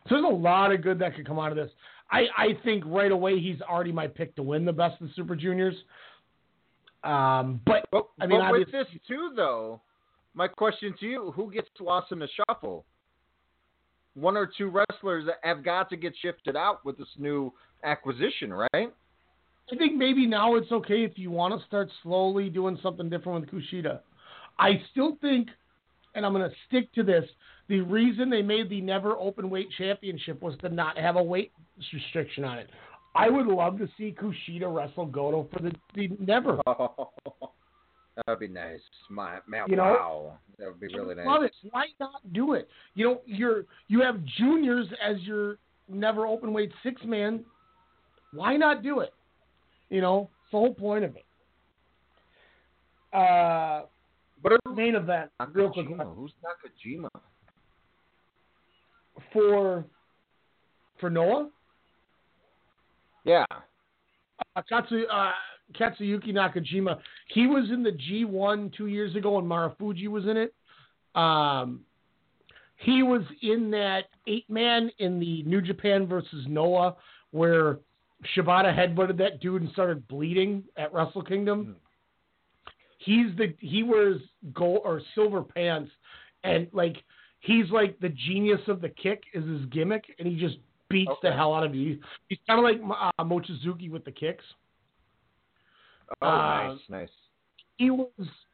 So 0.08 0.14
there's 0.14 0.24
a 0.24 0.34
lot 0.34 0.72
of 0.72 0.82
good 0.82 0.98
that 1.00 1.16
could 1.16 1.26
come 1.26 1.38
out 1.38 1.50
of 1.50 1.56
this. 1.56 1.70
I 2.10 2.26
i 2.36 2.46
think 2.64 2.84
right 2.86 3.12
away 3.12 3.40
he's 3.40 3.60
already 3.60 3.92
my 3.92 4.06
pick 4.06 4.36
to 4.36 4.42
win 4.42 4.64
the 4.64 4.72
best 4.72 5.00
of 5.00 5.08
the 5.08 5.14
super 5.14 5.36
juniors. 5.36 5.74
Um 7.02 7.60
but 7.66 7.86
i 8.20 8.26
mean 8.26 8.40
but 8.40 8.52
with 8.52 8.72
this 8.72 8.86
too, 9.08 9.32
though, 9.34 9.80
my 10.34 10.48
question 10.48 10.94
to 11.00 11.06
you: 11.06 11.32
Who 11.34 11.50
gets 11.50 11.68
lost 11.80 12.12
in 12.12 12.18
the 12.18 12.28
shuffle? 12.36 12.84
One 14.16 14.36
or 14.36 14.46
two 14.46 14.70
wrestlers 14.70 15.26
that 15.26 15.36
have 15.42 15.62
got 15.62 15.90
to 15.90 15.96
get 15.96 16.14
shifted 16.20 16.56
out 16.56 16.84
with 16.84 16.96
this 16.96 17.08
new 17.18 17.52
acquisition, 17.84 18.52
right? 18.52 18.92
I 19.72 19.76
think 19.76 19.94
maybe 19.94 20.26
now 20.26 20.54
it's 20.54 20.72
okay 20.72 21.04
if 21.04 21.18
you 21.18 21.30
want 21.30 21.58
to 21.58 21.66
start 21.66 21.90
slowly 22.02 22.48
doing 22.48 22.78
something 22.82 23.10
different 23.10 23.40
with 23.40 23.62
Kushida. 23.62 24.00
I 24.58 24.80
still 24.90 25.18
think, 25.20 25.48
and 26.14 26.24
I'm 26.24 26.32
going 26.32 26.48
to 26.48 26.56
stick 26.68 26.92
to 26.94 27.02
this, 27.02 27.24
the 27.68 27.80
reason 27.80 28.30
they 28.30 28.42
made 28.42 28.70
the 28.70 28.80
never 28.80 29.16
open 29.16 29.50
weight 29.50 29.68
championship 29.76 30.40
was 30.40 30.56
to 30.58 30.68
not 30.68 30.96
have 30.96 31.16
a 31.16 31.22
weight 31.22 31.52
restriction 31.92 32.44
on 32.44 32.58
it. 32.58 32.70
I 33.14 33.28
would 33.28 33.46
love 33.46 33.78
to 33.78 33.88
see 33.98 34.14
Kushida 34.18 34.72
wrestle 34.72 35.06
Goto 35.06 35.48
for 35.52 35.62
the, 35.62 35.72
the 35.94 36.08
never. 36.20 36.60
that 38.16 38.24
would 38.28 38.40
be 38.40 38.48
nice. 38.48 38.80
My, 39.10 39.38
You 39.68 39.76
know? 39.76 39.82
wow. 39.82 40.38
That 40.58 40.68
would 40.68 40.80
be 40.80 40.88
really 40.94 41.14
nice. 41.14 41.26
Love 41.26 41.42
it. 41.42 41.52
Why 41.70 41.86
not 42.00 42.32
do 42.32 42.54
it? 42.54 42.68
You 42.94 43.04
know, 43.04 43.20
you're 43.26 43.64
you 43.88 44.00
have 44.00 44.24
juniors 44.38 44.86
as 45.06 45.20
your 45.20 45.58
never 45.88 46.26
open 46.26 46.52
weight 46.52 46.72
six 46.82 47.02
man. 47.04 47.44
Why 48.32 48.56
not 48.56 48.82
do 48.82 49.00
it? 49.00 49.12
You 49.90 50.00
know, 50.00 50.30
it's 50.44 50.52
the 50.52 50.58
whole 50.58 50.74
point 50.74 51.04
of 51.04 51.14
it. 51.14 51.24
Uh, 53.16 53.82
but 54.42 54.52
main 54.74 54.94
event, 54.94 55.30
real 55.52 55.70
quick, 55.70 55.86
Who's 55.88 56.32
Nakajima? 56.42 57.08
for 59.32 59.84
for 61.00 61.10
Noah, 61.10 61.50
Yeah. 63.24 63.44
uh, 64.54 64.62
Katsu, 64.68 65.04
uh, 65.06 65.32
Katsuyuki 65.74 66.28
Nakajima. 66.28 66.98
He 67.28 67.46
was 67.46 67.70
in 67.70 67.82
the 67.82 67.92
G1 67.92 68.76
two 68.76 68.86
years 68.86 69.14
ago 69.16 69.32
when 69.32 69.44
Marufuji 69.44 70.08
was 70.08 70.24
in 70.24 70.36
it. 70.36 70.54
Um, 71.14 71.80
he 72.76 73.02
was 73.02 73.22
in 73.42 73.70
that 73.70 74.04
eight 74.26 74.48
man 74.50 74.90
in 74.98 75.18
the 75.18 75.42
New 75.44 75.60
Japan 75.60 76.06
versus 76.06 76.44
Noah 76.46 76.94
where 77.30 77.78
Shibata 78.36 78.74
headbutted 78.74 79.18
that 79.18 79.40
dude 79.40 79.62
and 79.62 79.70
started 79.72 80.06
bleeding 80.08 80.62
at 80.76 80.92
Wrestle 80.92 81.22
Kingdom. 81.22 81.76
He's 82.98 83.26
the 83.36 83.54
he 83.60 83.82
wears 83.82 84.20
gold 84.52 84.82
or 84.84 85.00
silver 85.14 85.42
pants 85.42 85.90
and 86.44 86.68
like 86.72 86.96
he's 87.40 87.70
like 87.70 87.98
the 88.00 88.08
genius 88.08 88.60
of 88.68 88.80
the 88.80 88.88
kick 88.88 89.22
is 89.34 89.44
his 89.46 89.64
gimmick 89.66 90.04
and 90.18 90.26
he 90.26 90.36
just 90.36 90.56
beats 90.88 91.12
the 91.22 91.32
hell 91.32 91.54
out 91.54 91.64
of 91.64 91.74
you. 91.74 91.98
He's 92.28 92.38
kind 92.46 92.58
of 92.58 92.64
like 92.64 93.12
uh, 93.18 93.24
Mochizuki 93.24 93.90
with 93.90 94.04
the 94.04 94.12
kicks. 94.12 94.44
Oh, 96.22 96.26
Uh, 96.26 96.68
nice, 96.68 96.78
nice. 96.88 97.08
he 97.76 97.90
was 97.90 98.10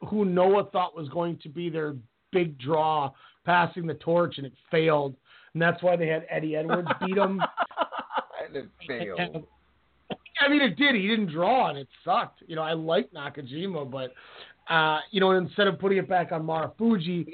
who 0.08 0.24
Noah 0.24 0.64
thought 0.70 0.96
was 0.96 1.08
going 1.08 1.38
to 1.42 1.48
be 1.48 1.68
their 1.68 1.94
big 2.32 2.58
draw, 2.58 3.10
passing 3.44 3.86
the 3.86 3.94
torch, 3.94 4.38
and 4.38 4.46
it 4.46 4.52
failed. 4.70 5.14
And 5.54 5.60
that's 5.62 5.82
why 5.82 5.96
they 5.96 6.06
had 6.06 6.26
Eddie 6.30 6.56
Edwards 6.56 6.88
beat 7.00 7.16
him. 7.16 7.40
and 8.46 8.56
it 8.56 8.68
failed. 8.86 9.44
I 10.40 10.48
mean, 10.48 10.60
it 10.62 10.76
did. 10.76 10.94
He 10.94 11.06
didn't 11.06 11.26
draw, 11.30 11.68
and 11.68 11.78
it 11.78 11.88
sucked. 12.04 12.42
You 12.46 12.56
know, 12.56 12.62
I 12.62 12.72
like 12.72 13.10
Nakajima, 13.12 13.88
but 13.90 14.12
uh, 14.72 15.00
you 15.10 15.20
know, 15.20 15.32
instead 15.32 15.66
of 15.68 15.78
putting 15.78 15.98
it 15.98 16.08
back 16.08 16.32
on 16.32 16.42
Marufuji, 16.44 17.26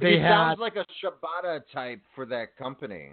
they 0.00 0.12
he 0.14 0.18
had 0.18 0.30
sounds 0.30 0.58
like 0.60 0.76
a 0.76 0.84
Shibata 1.04 1.60
type 1.72 2.00
for 2.14 2.24
that 2.26 2.56
company, 2.56 3.10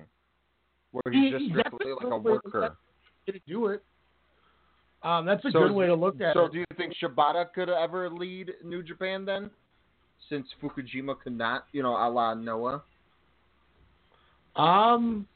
where 0.91 1.13
he's 1.13 1.33
He- 1.33 1.49
just 1.49 1.59
strictly 1.67 1.91
like 1.91 2.01
a 2.05 2.09
good 2.09 2.23
way 2.23 2.31
to 2.31 2.41
worker. 2.45 2.77
to 3.27 3.39
do 3.47 3.67
it. 3.67 3.83
Um, 5.05 5.23
that's 5.23 5.45
a 5.45 5.51
So 5.51 5.59
good 5.59 5.71
way 5.71 5.85
to 5.85 5.93
look 5.93 6.19
at 6.19 6.33
so 6.33 6.45
it. 6.45 6.47
So, 6.47 6.51
do 6.51 6.57
you 6.57 6.65
think 6.77 6.93
Shibata 7.01 7.45
could 7.53 7.69
ever 7.69 8.09
lead 8.09 8.51
New 8.63 8.81
Japan 8.81 9.23
then? 9.23 9.51
Since 10.29 10.47
Fukujima 10.61 11.19
could 11.23 11.37
not, 11.37 11.65
you 11.73 11.83
know, 11.83 11.91
a 11.95 12.09
la 12.09 12.33
Noah. 12.33 12.81
Um, 14.55 15.27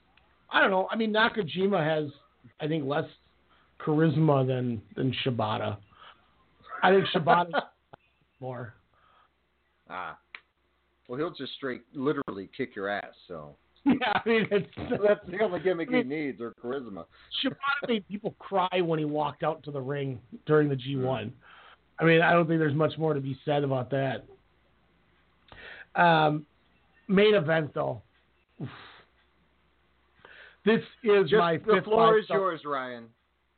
I 0.52 0.60
don't 0.60 0.72
know. 0.72 0.88
I 0.90 0.96
mean, 0.96 1.14
Nakajima 1.14 1.86
has, 1.86 2.10
I 2.60 2.68
think, 2.68 2.86
less 2.86 3.06
charisma 3.80 4.48
than 4.48 4.82
than 4.96 5.14
Shibata. 5.24 5.78
I 6.82 6.92
think 6.92 7.06
Shibata 7.14 7.62
more. 8.40 8.74
Ah. 9.88 10.18
Well, 11.08 11.20
he'll 11.20 11.34
just 11.34 11.54
straight, 11.54 11.82
literally 11.94 12.50
kick 12.56 12.76
your 12.76 12.88
ass. 12.88 13.14
So 13.28 13.56
Yeah, 13.86 14.14
I 14.14 14.28
mean, 14.28 14.48
it's, 14.52 14.68
that's 14.78 15.26
the 15.30 15.42
only 15.42 15.62
gimmick 15.62 15.90
he 15.90 16.04
needs, 16.04 16.42
or 16.42 16.54
charisma. 16.64 17.06
Shibata 17.44 17.88
made 17.88 18.08
people 18.08 18.36
cry 18.38 18.82
when 18.82 19.00
he 19.00 19.06
walked 19.06 19.42
out 19.42 19.64
to 19.64 19.72
the 19.72 19.80
ring 19.82 20.20
during 20.46 20.68
the 20.70 20.76
G1. 20.76 21.32
I 21.98 22.04
mean, 22.04 22.22
I 22.22 22.32
don't 22.34 22.46
think 22.48 22.60
there's 22.60 22.76
much 22.76 22.98
more 22.98 23.14
to 23.14 23.22
be 23.22 23.40
said 23.46 23.64
about 23.64 23.90
that. 23.92 24.26
Um, 25.96 26.46
main 27.08 27.36
event 27.36 27.74
though. 27.74 28.02
Oof. 28.62 28.70
This 30.66 30.82
is 31.04 31.30
Just 31.30 31.40
my 31.40 31.58
the 31.58 31.82
floor 31.84 32.20
is 32.20 32.24
five-star- 32.24 32.38
yours, 32.38 32.62
Ryan. 32.66 33.06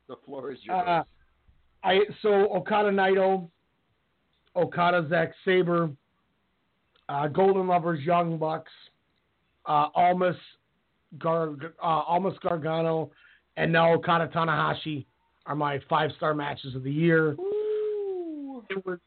The 0.07 0.15
floor 0.25 0.51
is 0.51 0.59
yours. 0.63 0.83
Uh, 0.87 1.03
I 1.83 1.99
so 2.21 2.29
Okada 2.53 2.89
Naito, 2.89 3.49
Okada 4.55 5.07
Zack 5.09 5.33
Sabre, 5.43 5.89
uh, 7.09 7.27
Golden 7.27 7.67
Lovers 7.67 8.01
Young 8.03 8.37
Bucks, 8.37 8.71
uh, 9.65 9.87
Almas 9.95 10.35
Gar, 11.17 11.55
uh, 11.81 11.85
Almas 11.85 12.35
Gargano, 12.41 13.11
and 13.57 13.71
now 13.71 13.93
Okada 13.93 14.27
Tanahashi 14.33 15.05
are 15.45 15.55
my 15.55 15.79
five 15.89 16.11
star 16.17 16.33
matches 16.33 16.75
of 16.75 16.83
the 16.83 16.91
year. 16.91 17.31
It 18.69 18.85
was, 18.85 18.99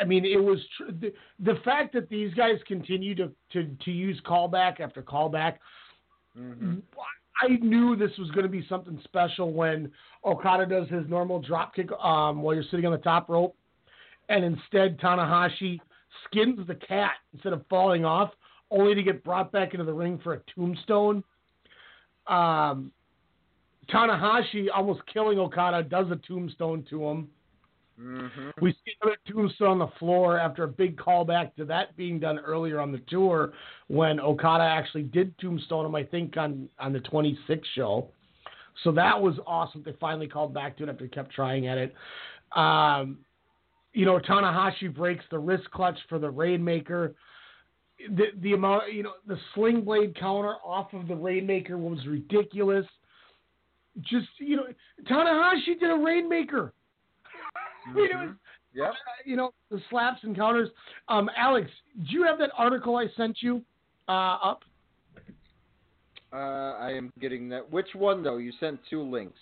I 0.00 0.04
mean, 0.04 0.24
it 0.24 0.42
was 0.42 0.58
tr- 0.76 0.92
the, 1.00 1.12
the 1.40 1.58
fact 1.64 1.94
that 1.94 2.08
these 2.08 2.34
guys 2.34 2.56
continue 2.66 3.14
to, 3.14 3.30
to, 3.52 3.70
to 3.84 3.90
use 3.90 4.20
callback 4.26 4.80
after 4.80 5.02
callback. 5.02 5.54
I 7.40 7.48
knew 7.60 7.96
this 7.96 8.10
was 8.18 8.30
going 8.32 8.44
to 8.44 8.50
be 8.50 8.66
something 8.68 9.00
special 9.04 9.52
when 9.52 9.90
Okada 10.24 10.66
does 10.66 10.88
his 10.88 11.08
normal 11.08 11.40
drop 11.40 11.74
kick 11.74 11.90
um, 11.92 12.42
while 12.42 12.54
you're 12.54 12.64
sitting 12.64 12.84
on 12.84 12.92
the 12.92 12.98
top 12.98 13.28
rope, 13.28 13.56
and 14.28 14.44
instead 14.44 14.98
Tanahashi 15.00 15.80
skins 16.26 16.66
the 16.66 16.74
cat 16.74 17.12
instead 17.32 17.52
of 17.52 17.64
falling 17.70 18.04
off, 18.04 18.30
only 18.70 18.94
to 18.94 19.02
get 19.02 19.24
brought 19.24 19.52
back 19.52 19.74
into 19.74 19.84
the 19.84 19.92
ring 19.92 20.20
for 20.22 20.34
a 20.34 20.40
tombstone. 20.54 21.22
Um, 22.26 22.92
Tanahashi 23.90 24.66
almost 24.74 25.00
killing 25.12 25.38
Okada 25.38 25.82
does 25.82 26.06
a 26.10 26.16
tombstone 26.16 26.84
to 26.90 27.04
him. 27.04 27.28
Mm-hmm. 28.00 28.50
We 28.60 28.72
see 28.72 28.92
another 29.02 29.16
tombstone 29.26 29.68
on 29.68 29.78
the 29.78 29.88
floor 29.98 30.38
after 30.38 30.64
a 30.64 30.68
big 30.68 30.96
callback 30.96 31.54
to 31.56 31.64
that 31.64 31.96
being 31.96 32.20
done 32.20 32.38
earlier 32.38 32.80
on 32.80 32.92
the 32.92 33.00
tour 33.08 33.52
when 33.88 34.20
Okada 34.20 34.62
actually 34.62 35.02
did 35.02 35.36
tombstone 35.38 35.86
him, 35.86 35.94
I 35.94 36.04
think, 36.04 36.36
on, 36.36 36.68
on 36.78 36.92
the 36.92 37.00
26th 37.00 37.62
show. 37.74 38.08
So 38.84 38.92
that 38.92 39.20
was 39.20 39.34
awesome. 39.46 39.82
They 39.84 39.96
finally 39.98 40.28
called 40.28 40.54
back 40.54 40.76
to 40.76 40.84
it 40.84 40.88
after 40.88 41.04
they 41.04 41.10
kept 41.10 41.32
trying 41.32 41.66
at 41.66 41.78
it. 41.78 41.94
Um, 42.54 43.18
you 43.92 44.06
know, 44.06 44.20
Tanahashi 44.20 44.94
breaks 44.94 45.24
the 45.30 45.38
wrist 45.38 45.68
clutch 45.72 45.98
for 46.08 46.20
the 46.20 46.30
Rainmaker. 46.30 47.16
The, 48.16 48.26
the 48.42 48.52
amount, 48.52 48.92
you 48.92 49.02
know, 49.02 49.14
the 49.26 49.36
sling 49.54 49.82
blade 49.82 50.16
counter 50.18 50.54
off 50.64 50.92
of 50.92 51.08
the 51.08 51.16
Rainmaker 51.16 51.76
was 51.76 51.98
ridiculous. 52.06 52.86
Just, 54.02 54.28
you 54.38 54.56
know, 54.56 54.66
Tanahashi 55.10 55.78
did 55.80 55.90
a 55.90 55.96
Rainmaker. 55.96 56.72
Mean, 57.92 58.04
it 58.04 58.14
was, 58.14 58.34
Yep. 58.74 58.90
uh, 58.90 58.94
you 59.24 59.36
know, 59.36 59.52
the 59.70 59.80
slaps 59.90 60.20
and 60.22 60.36
counters. 60.36 60.68
Um, 61.08 61.28
Alex, 61.36 61.70
do 61.96 62.12
you 62.12 62.22
have 62.24 62.38
that 62.38 62.50
article 62.56 62.96
I 62.96 63.06
sent 63.16 63.38
you 63.40 63.62
uh, 64.08 64.38
up? 64.42 64.62
Uh, 66.32 66.36
I 66.36 66.92
am 66.92 67.12
getting 67.20 67.48
that. 67.48 67.68
Which 67.70 67.88
one 67.94 68.22
though? 68.22 68.36
You 68.36 68.52
sent 68.60 68.78
two 68.88 69.02
links. 69.02 69.38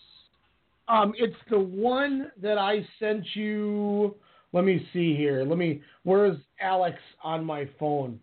Um, 0.88 1.12
it's 1.16 1.36
the 1.50 1.58
one 1.58 2.30
that 2.40 2.58
I 2.58 2.86
sent 3.00 3.24
you. 3.34 4.14
Let 4.52 4.64
me 4.64 4.86
see 4.92 5.16
here. 5.16 5.44
Let 5.44 5.58
me. 5.58 5.82
Where's 6.04 6.38
Alex 6.60 6.96
on 7.24 7.44
my 7.44 7.68
phone? 7.78 8.20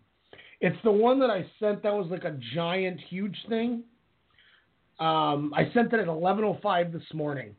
It's 0.60 0.76
the 0.84 0.90
one 0.90 1.18
that 1.20 1.30
I 1.30 1.46
sent. 1.58 1.82
That 1.82 1.92
was 1.92 2.06
like 2.10 2.24
a 2.24 2.38
giant, 2.54 3.00
huge 3.08 3.36
thing. 3.48 3.82
Um, 4.98 5.52
I 5.54 5.70
sent 5.74 5.92
it 5.92 6.00
at 6.00 6.06
11:05 6.06 6.92
this 6.92 7.02
morning. 7.12 7.56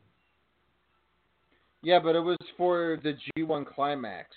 Yeah, 1.82 2.00
but 2.00 2.16
it 2.16 2.20
was 2.20 2.38
for 2.56 2.98
the 3.02 3.16
G1 3.36 3.66
climax. 3.66 4.30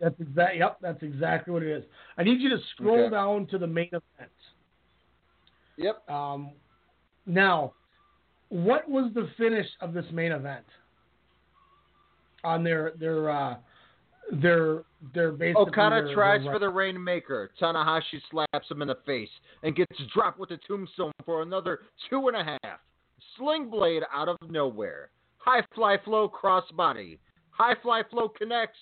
That's 0.00 0.18
exact. 0.20 0.56
Yep, 0.56 0.78
that's 0.82 1.02
exactly 1.02 1.52
what 1.52 1.62
it 1.62 1.70
is. 1.70 1.84
I 2.18 2.22
need 2.22 2.40
you 2.40 2.50
to 2.50 2.58
scroll 2.74 3.00
Okay. 3.06 3.10
down 3.10 3.46
to 3.48 3.58
the 3.58 3.66
main 3.66 3.88
event. 3.88 4.32
Yep. 5.76 6.08
Um, 6.10 6.52
now, 7.26 7.72
what 8.50 8.88
was 8.88 9.12
the 9.14 9.28
finish 9.36 9.66
of 9.80 9.94
this 9.94 10.04
main 10.12 10.32
event? 10.32 10.64
On 12.44 12.62
their 12.62 12.92
their 13.00 13.30
uh, 13.30 13.56
Oh, 14.32 14.36
their 14.36 14.82
their 15.12 15.32
basically 15.32 15.62
Okada 15.62 16.12
tries 16.14 16.44
for 16.44 16.58
the 16.58 16.68
Rainmaker. 16.68 17.50
Tanahashi 17.60 18.20
slaps 18.30 18.70
him 18.70 18.82
in 18.82 18.88
the 18.88 18.98
face 19.06 19.28
and 19.62 19.76
gets 19.76 19.96
dropped 20.14 20.38
with 20.38 20.48
the 20.48 20.58
tombstone 20.66 21.12
for 21.24 21.42
another 21.42 21.80
two 22.08 22.28
and 22.28 22.36
a 22.36 22.58
half. 22.62 22.80
Sling 23.36 23.68
blade 23.70 24.02
out 24.12 24.28
of 24.28 24.36
nowhere. 24.48 25.10
High 25.38 25.62
fly 25.74 25.98
flow 26.04 26.28
crossbody. 26.28 27.18
High 27.50 27.74
fly 27.82 28.02
flow 28.10 28.28
connects. 28.28 28.78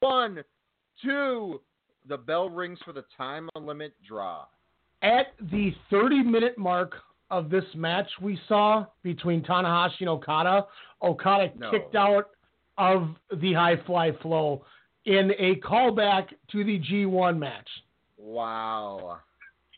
One, 0.00 0.42
two. 1.02 1.60
The 2.06 2.16
bell 2.16 2.48
rings 2.50 2.78
for 2.84 2.92
the 2.92 3.04
time 3.16 3.48
limit 3.58 3.94
draw. 4.06 4.44
at 5.02 5.34
the 5.50 5.74
30 5.90 6.22
minute 6.22 6.56
mark 6.56 6.94
of 7.30 7.50
this 7.50 7.64
match 7.74 8.08
we 8.22 8.38
saw 8.48 8.86
between 9.02 9.42
Tanahashi 9.42 10.00
and 10.00 10.08
Okada, 10.10 10.66
Okada 11.02 11.50
No. 11.58 11.70
kicked 11.70 11.94
out 11.94 12.30
of 12.78 13.08
the 13.40 13.52
high 13.54 13.76
fly 13.86 14.12
flow 14.22 14.64
in 15.06 15.32
a 15.38 15.56
callback 15.56 16.28
to 16.52 16.64
the 16.64 16.80
G1 16.80 17.38
match. 17.38 17.68
Wow. 18.16 19.18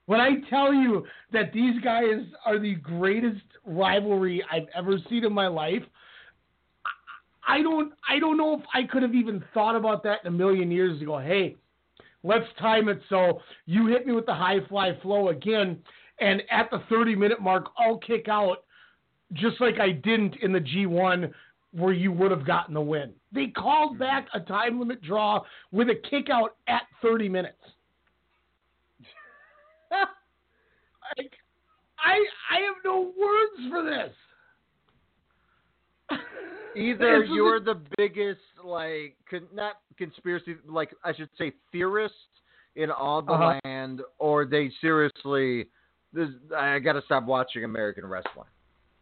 When 0.06 0.20
I 0.20 0.36
tell 0.48 0.72
you 0.72 1.04
that 1.32 1.52
these 1.52 1.80
guys 1.82 2.20
are 2.44 2.58
the 2.58 2.76
greatest 2.76 3.42
rivalry 3.64 4.44
I've 4.50 4.68
ever 4.74 4.98
seen 5.10 5.24
in 5.24 5.32
my 5.32 5.48
life, 5.48 5.82
I 7.46 7.62
don't 7.62 7.92
I 8.08 8.18
don't 8.18 8.36
know 8.36 8.54
if 8.54 8.62
I 8.74 8.84
could 8.84 9.02
have 9.02 9.14
even 9.14 9.42
thought 9.54 9.76
about 9.76 10.02
that 10.04 10.20
in 10.24 10.28
a 10.28 10.36
million 10.36 10.70
years 10.70 11.00
ago. 11.00 11.18
Hey, 11.18 11.56
let's 12.22 12.46
time 12.58 12.88
it 12.88 13.00
so 13.08 13.40
you 13.66 13.86
hit 13.86 14.06
me 14.06 14.12
with 14.12 14.26
the 14.26 14.34
high 14.34 14.64
fly 14.68 14.96
flow 15.02 15.28
again, 15.28 15.78
and 16.20 16.42
at 16.50 16.70
the 16.70 16.82
30 16.88 17.16
minute 17.16 17.40
mark, 17.40 17.66
I'll 17.78 17.98
kick 17.98 18.28
out 18.28 18.64
just 19.32 19.60
like 19.60 19.80
I 19.80 19.90
didn't 19.90 20.36
in 20.42 20.52
the 20.52 20.60
G1 20.60 21.32
where 21.72 21.92
you 21.92 22.12
would 22.12 22.30
have 22.30 22.46
gotten 22.46 22.74
the 22.74 22.80
win. 22.80 23.12
They 23.36 23.46
called 23.48 23.98
back 23.98 24.26
a 24.34 24.40
time 24.40 24.80
limit 24.80 25.00
draw 25.02 25.42
with 25.70 25.88
a 25.90 25.94
kick 26.10 26.28
out 26.30 26.56
at 26.66 26.82
30 27.02 27.28
minutes. 27.28 27.58
Like, 31.16 31.30
I 32.00 32.18
I 32.50 32.60
have 32.62 32.74
no 32.84 33.12
words 33.16 33.70
for 33.70 33.84
this. 33.84 34.12
Either 36.76 37.20
This 37.20 37.30
you're 37.32 37.56
a- 37.56 37.60
the 37.60 37.80
biggest 37.96 38.40
like 38.64 39.16
con- 39.30 39.46
not 39.54 39.74
conspiracy 39.96 40.56
like 40.68 40.92
I 41.04 41.14
should 41.14 41.30
say 41.38 41.52
theorist 41.70 42.14
in 42.74 42.90
all 42.90 43.22
the 43.22 43.32
Uh-huh. 43.32 43.60
land, 43.64 44.02
or 44.18 44.44
they 44.46 44.70
seriously. 44.80 45.68
This, 46.12 46.28
I 46.56 46.80
got 46.80 46.94
to 46.94 47.02
stop 47.02 47.24
watching 47.24 47.62
American 47.64 48.04
wrestling. 48.04 48.48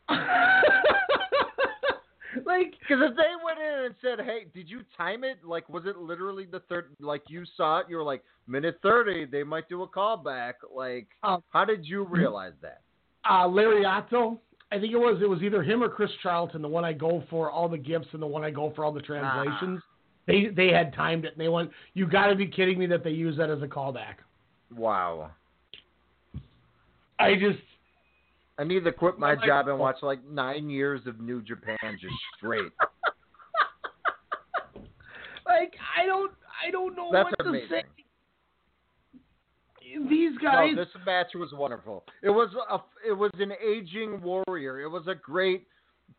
like, 2.47 2.73
because 2.81 3.03
if 3.03 3.17
they 3.17 3.33
went 3.45 3.59
in 3.59 3.85
and 3.87 3.95
said, 4.01 4.25
"Hey, 4.25 4.47
did 4.55 4.69
you 4.69 4.81
time 4.97 5.25
it? 5.25 5.39
Like, 5.45 5.69
was 5.69 5.85
it 5.87 5.97
literally 5.97 6.47
the 6.51 6.61
third? 6.69 6.95
Like, 7.01 7.23
you 7.29 7.45
saw 7.57 7.79
it? 7.81 7.87
You 7.89 7.97
were 7.97 8.03
like 8.03 8.23
minute 8.47 8.79
thirty. 8.83 9.25
They 9.25 9.43
might 9.43 9.69
do 9.69 9.83
a 9.83 9.89
callback. 9.89 10.55
Like, 10.75 11.09
Um, 11.23 11.43
how 11.51 11.65
did 11.65 11.87
you 11.87 12.05
realize 12.05 12.55
that? 12.63 12.81
uh, 13.25 13.47
Lariato. 13.47 14.39
I 14.73 14.79
think 14.81 14.93
it 14.93 14.99
was 14.99 15.21
it 15.23 15.29
was 15.29 15.43
either 15.43 15.63
him 15.63 15.83
or 15.83 15.89
Chris 15.89 16.11
Charlton, 16.23 16.61
the 16.61 16.69
one 16.69 16.85
I 16.85 16.93
go 16.93 17.23
for 17.31 17.51
all 17.51 17.69
the 17.69 17.79
gifts 17.79 18.09
and 18.13 18.21
the 18.21 18.27
one 18.27 18.43
I 18.43 18.51
go 18.51 18.73
for 18.75 18.85
all 18.85 18.93
the 18.93 19.03
translations. 19.03 19.81
They 20.27 20.47
they 20.47 20.69
had 20.69 20.93
timed 20.95 21.25
it 21.25 21.33
and 21.33 21.41
they 21.41 21.49
went, 21.49 21.71
You 21.93 22.07
gotta 22.07 22.35
be 22.35 22.47
kidding 22.47 22.79
me 22.79 22.87
that 22.87 23.05
they 23.05 23.11
use 23.11 23.37
that 23.37 23.51
as 23.51 23.63
a 23.63 23.67
callback. 23.67 24.17
Wow. 24.75 25.31
I 27.19 27.35
just 27.35 27.61
I 28.59 28.65
need 28.65 28.85
to 28.85 28.93
quit 28.93 29.19
my 29.19 29.33
Oh 29.33 29.47
job 29.47 29.69
and 29.69 29.79
watch 29.79 29.97
like 30.03 30.25
nine 30.29 30.71
years 30.71 31.01
of 31.07 31.21
New 31.21 31.43
Japan 31.43 31.77
just 32.01 32.15
straight. 32.37 32.73
like 35.47 35.75
I 35.97 36.07
don't 36.07 36.33
I 36.67 36.71
don't 36.71 36.95
know 36.97 37.11
That's 37.13 37.31
what 37.39 37.53
to 37.53 37.61
say. 37.69 37.83
These 40.09 40.39
guys 40.39 40.71
No, 40.75 40.85
this 40.85 40.89
match 41.07 41.29
was 41.35 41.51
wonderful. 41.53 42.05
It 42.23 42.31
was 42.31 42.51
a, 42.71 42.79
it 43.09 43.13
was 43.13 43.31
an 43.39 43.53
aging 43.65 44.21
warrior. 44.23 44.81
It 44.81 44.89
was 44.89 45.07
a 45.07 45.15
great 45.15 45.67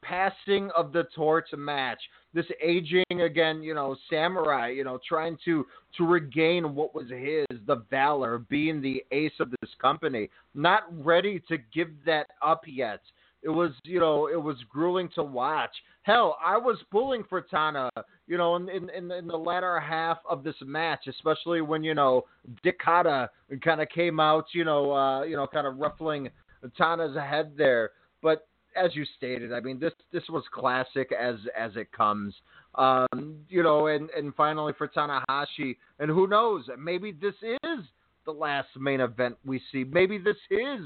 passing 0.01 0.69
of 0.75 0.93
the 0.93 1.03
torch 1.15 1.47
match. 1.57 1.99
This 2.33 2.45
aging 2.63 3.03
again, 3.09 3.63
you 3.63 3.73
know, 3.73 3.95
samurai, 4.09 4.69
you 4.69 4.83
know, 4.83 4.99
trying 5.07 5.37
to 5.45 5.65
to 5.97 6.05
regain 6.05 6.75
what 6.75 6.93
was 6.93 7.09
his, 7.09 7.45
the 7.65 7.83
valor, 7.89 8.39
being 8.49 8.81
the 8.81 9.03
ace 9.11 9.33
of 9.39 9.49
this 9.49 9.71
company, 9.81 10.29
not 10.53 10.83
ready 11.03 11.41
to 11.47 11.57
give 11.73 11.89
that 12.05 12.27
up 12.41 12.63
yet. 12.67 12.99
It 13.41 13.49
was, 13.49 13.71
you 13.83 13.99
know, 13.99 14.27
it 14.27 14.41
was 14.41 14.57
grueling 14.69 15.07
to 15.13 15.23
watch. 15.23 15.69
Hell, 16.01 16.35
I 16.43 16.57
was 16.57 16.77
pulling 16.91 17.23
for 17.29 17.41
Tana, 17.41 17.89
you 18.27 18.37
know, 18.37 18.55
in 18.55 18.69
in, 18.69 19.11
in, 19.11 19.27
the 19.27 19.37
latter 19.37 19.79
half 19.79 20.17
of 20.27 20.43
this 20.43 20.55
match, 20.65 21.07
especially 21.07 21.61
when 21.61 21.83
you 21.83 21.93
know 21.93 22.25
Dikata 22.65 23.29
kind 23.63 23.81
of 23.81 23.89
came 23.89 24.19
out, 24.19 24.45
you 24.53 24.65
know, 24.65 24.91
uh, 24.91 25.23
you 25.23 25.35
know, 25.35 25.45
kind 25.45 25.67
of 25.67 25.77
ruffling 25.77 26.29
Tana's 26.75 27.15
head 27.15 27.53
there. 27.55 27.91
But 28.23 28.47
as 28.75 28.95
you 28.95 29.05
stated, 29.17 29.53
I 29.53 29.59
mean, 29.59 29.79
this 29.79 29.93
this 30.11 30.23
was 30.29 30.43
classic 30.53 31.11
as 31.11 31.35
as 31.57 31.75
it 31.75 31.91
comes. 31.91 32.33
Um, 32.75 33.37
you 33.49 33.63
know, 33.63 33.87
and 33.87 34.09
and 34.11 34.33
finally 34.35 34.73
for 34.77 34.87
Tanahashi, 34.87 35.77
and 35.99 36.09
who 36.09 36.27
knows, 36.27 36.65
maybe 36.77 37.11
this 37.11 37.35
is 37.41 37.85
the 38.25 38.31
last 38.31 38.69
main 38.77 39.01
event 39.01 39.37
we 39.45 39.61
see. 39.71 39.83
Maybe 39.83 40.17
this 40.17 40.37
is 40.49 40.81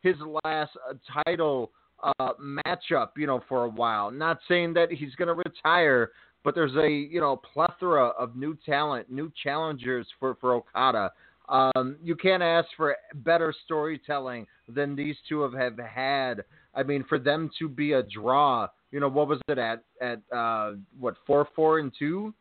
his 0.00 0.16
last 0.44 0.72
uh, 0.88 0.94
title 1.24 1.72
uh, 2.02 2.32
matchup, 2.40 3.10
you 3.16 3.26
know, 3.26 3.42
for 3.48 3.64
a 3.64 3.68
while. 3.68 4.10
Not 4.10 4.38
saying 4.48 4.74
that 4.74 4.90
he's 4.90 5.14
going 5.16 5.28
to 5.28 5.34
retire, 5.34 6.12
but 6.44 6.54
there's 6.54 6.74
a 6.76 6.88
you 6.88 7.20
know 7.20 7.36
plethora 7.36 8.08
of 8.08 8.36
new 8.36 8.56
talent, 8.64 9.10
new 9.10 9.30
challengers 9.42 10.06
for 10.18 10.36
for 10.40 10.54
Okada. 10.54 11.12
Um, 11.48 11.96
you 12.02 12.16
can't 12.16 12.42
ask 12.42 12.68
for 12.76 12.96
better 13.16 13.54
storytelling 13.64 14.46
than 14.68 14.96
these 14.96 15.16
two 15.28 15.42
have, 15.42 15.52
have 15.52 15.78
had. 15.78 16.44
I 16.76 16.82
mean, 16.82 17.04
for 17.08 17.18
them 17.18 17.50
to 17.58 17.68
be 17.68 17.92
a 17.92 18.02
draw, 18.02 18.68
you 18.90 19.00
know, 19.00 19.08
what 19.08 19.28
was 19.28 19.40
it 19.48 19.58
at 19.58 19.84
at 20.00 20.20
uh, 20.34 20.72
what 20.98 21.14
four 21.26 21.48
four 21.54 21.78
and 21.78 21.92
two? 21.98 22.34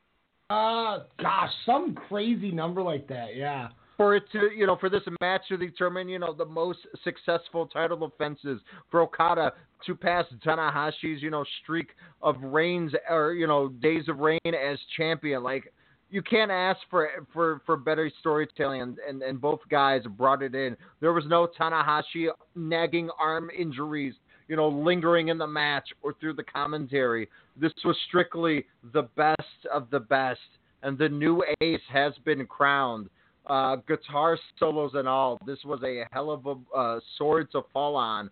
uh 0.49 0.99
gosh, 1.19 1.51
some 1.65 1.95
crazy 2.07 2.51
number 2.51 2.81
like 2.81 3.07
that, 3.07 3.35
yeah. 3.35 3.69
for 3.97 4.15
it 4.15 4.23
to, 4.31 4.49
you 4.55 4.68
know, 4.68 4.76
for 4.76 4.89
this 4.89 5.01
match 5.22 5.41
to 5.47 5.57
determine, 5.57 6.07
you 6.07 6.19
know, 6.19 6.34
the 6.34 6.45
most 6.45 6.80
successful 7.03 7.65
title 7.68 7.97
defenses 7.97 8.60
for 8.91 9.01
Okada 9.01 9.53
to 9.85 9.95
pass 9.95 10.26
Tanahashi's, 10.45 11.22
you 11.22 11.30
know, 11.30 11.45
streak 11.64 11.89
of 12.22 12.35
reigns 12.41 12.91
or 13.10 13.34
you 13.34 13.47
know 13.47 13.69
days 13.69 14.07
of 14.07 14.19
reign 14.19 14.39
as 14.45 14.77
champion. 14.97 15.43
Like 15.43 15.73
you 16.10 16.22
can't 16.22 16.51
ask 16.51 16.80
for 16.89 17.10
for 17.34 17.61
for 17.65 17.76
better 17.76 18.11
storytelling, 18.19 18.81
and, 18.81 18.97
and 19.07 19.23
and 19.23 19.41
both 19.41 19.61
guys 19.69 20.01
brought 20.18 20.43
it 20.43 20.53
in. 20.53 20.77
There 20.99 21.14
was 21.14 21.23
no 21.27 21.47
Tanahashi 21.60 22.27
nagging 22.55 23.10
arm 23.19 23.49
injuries. 23.57 24.14
You 24.54 24.58
know, 24.58 24.70
lingering 24.70 25.30
in 25.30 25.40
the 25.40 25.48
match 25.48 25.90
or 26.04 26.14
through 26.20 26.34
the 26.34 26.44
commentary. 26.44 27.28
This 27.60 27.74
was 27.84 27.98
strictly 28.08 28.66
the 28.94 29.10
best 29.18 29.66
of 29.74 29.90
the 29.90 30.00
best, 30.00 30.42
and 30.84 30.96
the 30.96 31.10
new 31.10 31.44
ace 31.60 31.82
has 31.92 32.14
been 32.24 32.46
crowned 32.46 33.10
uh, 33.48 33.78
guitar 33.88 34.38
solos 34.60 34.92
and 34.94 35.08
all. 35.08 35.40
This 35.44 35.58
was 35.66 35.82
a 35.84 36.04
hell 36.12 36.30
of 36.30 36.46
a 36.46 36.78
uh, 36.78 37.00
sword 37.18 37.52
to 37.54 37.64
fall 37.74 37.96
on 37.96 38.30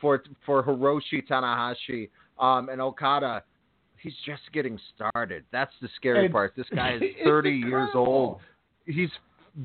for 0.00 0.22
for 0.46 0.62
Hiroshi 0.62 1.26
Tanahashi 1.28 2.08
um, 2.38 2.68
and 2.68 2.80
Okada. 2.80 3.42
He's 3.96 4.14
just 4.24 4.42
getting 4.52 4.78
started. 4.94 5.42
That's 5.50 5.72
the 5.82 5.88
scary 5.96 6.26
It's- 6.26 6.32
part. 6.32 6.54
This 6.56 6.66
guy 6.72 6.94
is 7.00 7.02
30 7.24 7.50
years 7.50 7.90
old. 7.96 8.38
He's 8.86 9.10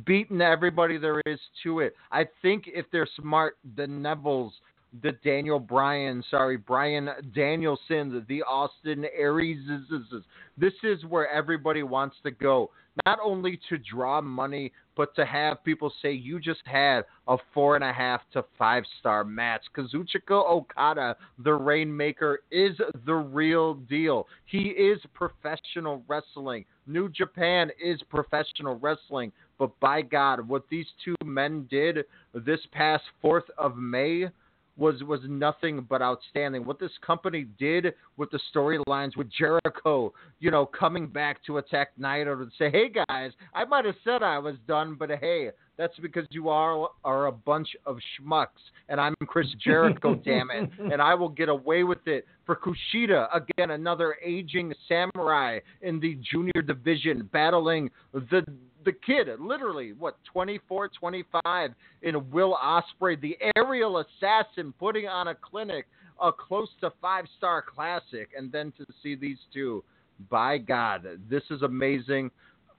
beaten 0.08 0.42
everybody 0.42 0.98
there 0.98 1.22
is 1.28 1.40
to 1.62 1.82
it. 1.82 1.96
I 2.12 2.26
think 2.42 2.64
if 2.66 2.88
they're 2.92 3.08
smart, 3.16 3.58
the 3.76 3.84
Nevilles, 3.86 4.54
the 5.02 5.12
Daniel 5.24 5.60
Bryan, 5.60 6.24
sorry, 6.32 6.58
Bryan 6.58 7.10
Danielson, 7.36 8.26
the 8.28 8.42
Austin 8.44 9.06
Aries, 9.16 9.60
this 10.58 10.74
is 10.84 11.04
where 11.06 11.30
everybody 11.30 11.84
wants 11.84 12.16
to 12.24 12.32
go. 12.32 12.72
Not 13.06 13.20
only 13.24 13.60
to 13.70 13.78
draw 13.78 14.20
money, 14.20 14.72
but 14.98 15.16
to 15.16 15.26
have 15.26 15.64
people 15.64 15.94
say 16.02 16.12
you 16.12 16.40
just 16.40 16.60
had 16.66 17.06
a 17.30 17.38
four 17.54 17.76
and 17.76 17.84
a 17.84 17.94
half 17.94 18.20
to 18.34 18.44
five 18.58 18.84
star 19.00 19.24
match. 19.24 19.62
Kazuchika 19.78 20.32
Okada, 20.32 21.16
the 21.42 21.54
Rainmaker, 21.54 22.42
is 22.52 22.76
the 23.06 23.14
real 23.14 23.76
deal. 23.76 24.28
He 24.46 24.70
is 24.70 25.00
professional 25.14 26.04
wrestling. 26.10 26.66
New 26.86 27.08
Japan 27.08 27.70
is 27.82 28.02
professional 28.10 28.78
wrestling. 28.80 29.32
But 29.58 29.80
by 29.80 30.02
God, 30.02 30.46
what 30.46 30.64
these 30.70 30.88
two 31.06 31.16
men 31.24 31.68
did 31.70 32.00
this 32.34 32.60
past 32.74 33.04
4th 33.24 33.50
of 33.58 33.78
May 33.78 34.26
was 34.80 35.04
was 35.04 35.20
nothing 35.28 35.86
but 35.88 36.02
outstanding. 36.02 36.66
What 36.66 36.80
this 36.80 36.92
company 37.06 37.46
did 37.60 37.94
with 38.18 38.32
the 38.32 38.40
storylines 38.54 39.18
with 39.18 39.30
Jericho, 39.32 40.14
you 40.40 40.50
know, 40.50 40.66
coming 40.66 41.08
back 41.08 41.44
to 41.46 41.58
attack 41.58 41.90
Naito 42.00 42.38
to 42.38 42.50
say, 42.58 42.72
"Hey 42.72 42.90
guys, 42.90 43.32
I 43.54 43.66
might 43.66 43.86
have 43.86 43.96
said 44.04 44.24
I 44.24 44.40
was 44.40 44.56
done, 44.68 44.96
but 44.96 45.10
hey, 45.10 45.52
that's 45.78 45.98
because 46.00 46.26
you 46.32 46.50
are 46.50 46.90
are 47.04 47.28
a 47.28 47.32
bunch 47.32 47.76
of 47.86 47.98
schmucks, 47.98 48.48
and 48.88 49.00
I'm 49.00 49.16
Chris 49.28 49.48
Jericho, 49.64 50.16
damn 50.16 50.50
it, 50.50 50.70
and 50.80 51.02
I 51.02 51.14
will 51.14 51.30
get 51.30 51.50
away 51.50 51.84
with 51.84 52.08
it." 52.08 52.26
For 52.46 52.56
Kushida, 52.56 53.28
again, 53.36 53.72
another 53.72 54.16
aging 54.26 54.74
samurai 54.88 55.60
in 55.82 56.00
the 56.00 56.18
junior 56.32 56.64
division, 56.64 57.30
battling 57.32 57.92
the 58.14 58.44
the 58.86 58.92
kid, 58.92 59.28
literally, 59.40 59.94
what, 59.94 60.18
24, 60.32 60.90
25, 60.90 61.72
in 62.02 62.30
Will 62.32 62.58
Ospreay, 62.64 63.20
the 63.20 63.38
aerial 63.56 63.98
assassin, 63.98 64.74
putting 64.80 65.08
on 65.08 65.30
a 65.30 65.36
clinic, 65.36 65.86
a 66.22 66.32
close 66.32 66.70
to 66.82 66.92
five 67.02 67.26
star 67.38 67.64
classic, 67.64 68.30
and 68.38 68.52
then 68.52 68.72
to 68.78 68.86
see 69.02 69.16
these 69.16 69.38
two, 69.54 69.84
by 70.30 70.58
God, 70.58 71.06
this 71.30 71.44
is 71.50 71.62
amazing. 71.62 72.32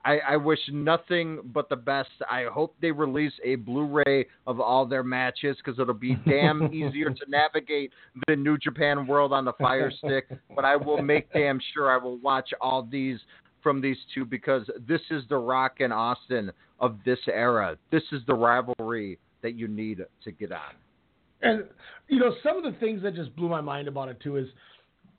I, 0.03 0.19
I 0.29 0.37
wish 0.37 0.59
nothing 0.71 1.39
but 1.53 1.69
the 1.69 1.75
best. 1.75 2.09
I 2.29 2.45
hope 2.45 2.75
they 2.81 2.91
release 2.91 3.33
a 3.43 3.55
Blu-ray 3.55 4.25
of 4.47 4.59
all 4.59 4.85
their 4.85 5.03
matches 5.03 5.57
because 5.57 5.79
it'll 5.79 5.93
be 5.93 6.15
damn 6.27 6.73
easier 6.73 7.09
to 7.09 7.25
navigate 7.27 7.91
the 8.27 8.35
New 8.35 8.57
Japan 8.57 9.05
World 9.05 9.31
on 9.31 9.45
the 9.45 9.53
Fire 9.53 9.91
Stick. 9.97 10.27
But 10.55 10.65
I 10.65 10.75
will 10.75 11.01
make 11.01 11.31
damn 11.33 11.59
sure 11.73 11.91
I 11.91 11.97
will 11.97 12.17
watch 12.17 12.49
all 12.61 12.87
these 12.89 13.19
from 13.61 13.81
these 13.81 13.97
two 14.13 14.25
because 14.25 14.69
this 14.87 15.01
is 15.09 15.23
the 15.29 15.37
Rock 15.37 15.79
and 15.79 15.93
Austin 15.93 16.51
of 16.79 16.97
this 17.05 17.19
era. 17.27 17.77
This 17.91 18.03
is 18.11 18.21
the 18.27 18.33
rivalry 18.33 19.19
that 19.41 19.55
you 19.55 19.67
need 19.67 20.01
to 20.23 20.31
get 20.31 20.51
on. 20.51 20.75
And 21.41 21.65
you 22.07 22.19
know, 22.19 22.35
some 22.43 22.57
of 22.57 22.63
the 22.63 22.77
things 22.79 23.01
that 23.03 23.15
just 23.15 23.35
blew 23.35 23.49
my 23.49 23.61
mind 23.61 23.87
about 23.87 24.09
it 24.09 24.19
too 24.21 24.37
is, 24.37 24.47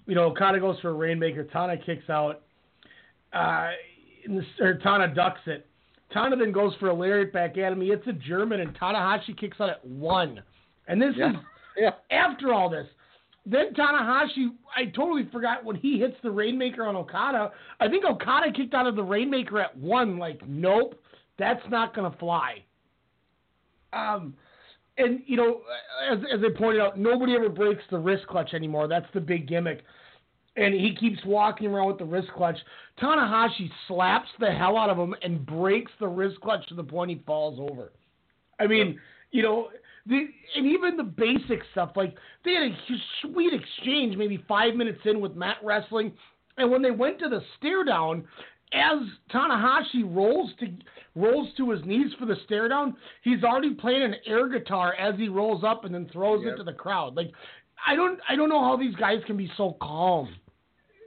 you 0.07 0.15
know, 0.15 0.25
Okada 0.25 0.61
goes 0.61 0.79
for 0.81 0.91
a 0.91 0.95
rainmaker, 0.95 1.45
Tana 1.45 1.77
kicks 1.77 2.09
out, 2.09 2.43
uh, 3.33 3.71
in 4.25 4.37
the, 4.37 4.65
or 4.65 4.75
Tana 4.75 5.13
ducks 5.15 5.41
it. 5.47 5.67
Tana 6.13 6.37
then 6.37 6.53
goes 6.53 6.75
for 6.79 6.89
a 6.89 6.95
lariat 6.95 7.33
back 7.33 7.57
at 7.57 7.73
him. 7.73 7.81
He 7.81 7.89
hits 7.89 8.07
a 8.07 8.13
German, 8.13 8.61
and 8.61 8.77
Tanahashi 8.79 9.37
kicks 9.39 9.61
out 9.61 9.71
at 9.71 9.85
one. 9.85 10.43
And 10.87 11.01
this 11.01 11.15
Yeah. 11.17 11.31
is 11.31 11.37
Yeah. 11.77 11.95
after 12.11 12.53
all 12.53 12.69
this. 12.69 12.87
Then 13.45 13.75
Tanahashi, 13.75 14.53
I 14.77 14.87
totally 14.87 15.29
forgot 15.33 15.65
when 15.65 15.77
he 15.77 15.99
hits 15.99 16.15
the 16.23 16.31
Rainmaker 16.31 16.85
on 16.85 16.95
Okada. 16.95 17.51
I 17.81 17.89
think 17.89 18.05
Okada 18.05 18.53
kicked 18.53 18.73
out 18.73 18.87
of 18.87 18.95
the 18.95 19.03
Rainmaker 19.03 19.61
at 19.61 19.77
one. 19.77 20.19
Like, 20.19 20.47
nope, 20.47 20.95
that's 21.39 21.63
not 21.69 21.95
gonna 21.95 22.15
fly. 22.21 22.65
Um, 23.93 24.35
and 24.97 25.23
you 25.27 25.37
know, 25.37 25.63
as 26.11 26.19
as 26.33 26.41
I 26.45 26.57
pointed 26.57 26.81
out, 26.81 26.99
nobody 26.99 27.35
ever 27.35 27.49
breaks 27.49 27.83
the 27.91 27.99
wrist 27.99 28.27
clutch 28.29 28.55
anymore. 28.55 28.87
That's 28.87 29.07
the 29.13 29.21
big 29.21 29.49
gimmick. 29.49 29.83
And 30.55 30.75
he 30.75 30.95
keeps 30.95 31.19
walking 31.25 31.69
around 31.69 31.89
with 31.89 31.99
the 31.99 32.05
wrist 32.05 32.29
clutch. 32.37 32.59
Tanahashi 33.01 33.71
slaps 33.89 34.29
the 34.39 34.51
hell 34.51 34.77
out 34.77 34.91
of 34.91 34.99
him 34.99 35.15
and 35.23 35.45
breaks 35.47 35.91
the 35.99 36.07
wrist 36.07 36.41
clutch 36.43 36.67
to 36.69 36.75
the 36.75 36.85
point 36.85 37.11
he 37.11 37.23
falls 37.27 37.59
over. 37.59 37.91
I 38.61 38.67
mean, 38.67 39.01
you 39.33 39.43
know, 39.43 39.69
the, 40.07 40.27
and 40.57 40.67
even 40.67 40.97
the 40.97 41.03
basic 41.03 41.61
stuff, 41.73 41.93
like 41.97 42.17
they 42.45 42.55
had 42.55 42.65
a 42.65 42.77
sweet 43.21 43.53
exchange 43.53 44.17
maybe 44.17 44.45
five 44.49 44.75
minutes 44.75 45.01
in 45.05 45.21
with 45.21 45.35
Matt 45.35 45.57
Wrestling, 45.63 46.13
and 46.57 46.71
when 46.71 46.83
they 46.83 46.91
went 46.91 47.19
to 47.21 47.29
the 47.29 47.41
stare 47.59 47.85
down, 47.85 48.25
as 48.75 48.99
Tanahashi 49.33 50.03
rolls 50.05 50.51
to 50.61 50.67
rolls 51.15 51.49
to 51.57 51.71
his 51.71 51.85
knees 51.85 52.13
for 52.19 52.27
the 52.27 52.37
stare 52.47 52.69
down, 52.69 52.97
he's 53.23 53.45
already 53.45 53.75
playing 53.75 54.03
an 54.03 54.15
air 54.27 54.49
guitar 54.49 54.95
as 54.95 55.15
he 55.19 55.29
rolls 55.29 55.63
up 55.65 55.85
and 55.85 55.95
then 55.95 56.09
throws 56.13 56.43
Yep. 56.45 56.55
it 56.55 56.57
to 56.57 56.65
the 56.65 56.73
crowd. 56.73 57.15
Like, 57.15 57.31
I 57.87 57.95
don't 57.95 58.19
I 58.29 58.37
don't 58.37 58.49
know 58.49 58.63
how 58.63 58.77
these 58.77 58.95
guys 58.97 59.23
can 59.27 59.37
be 59.37 59.51
so 59.57 59.77
calm. 59.81 60.35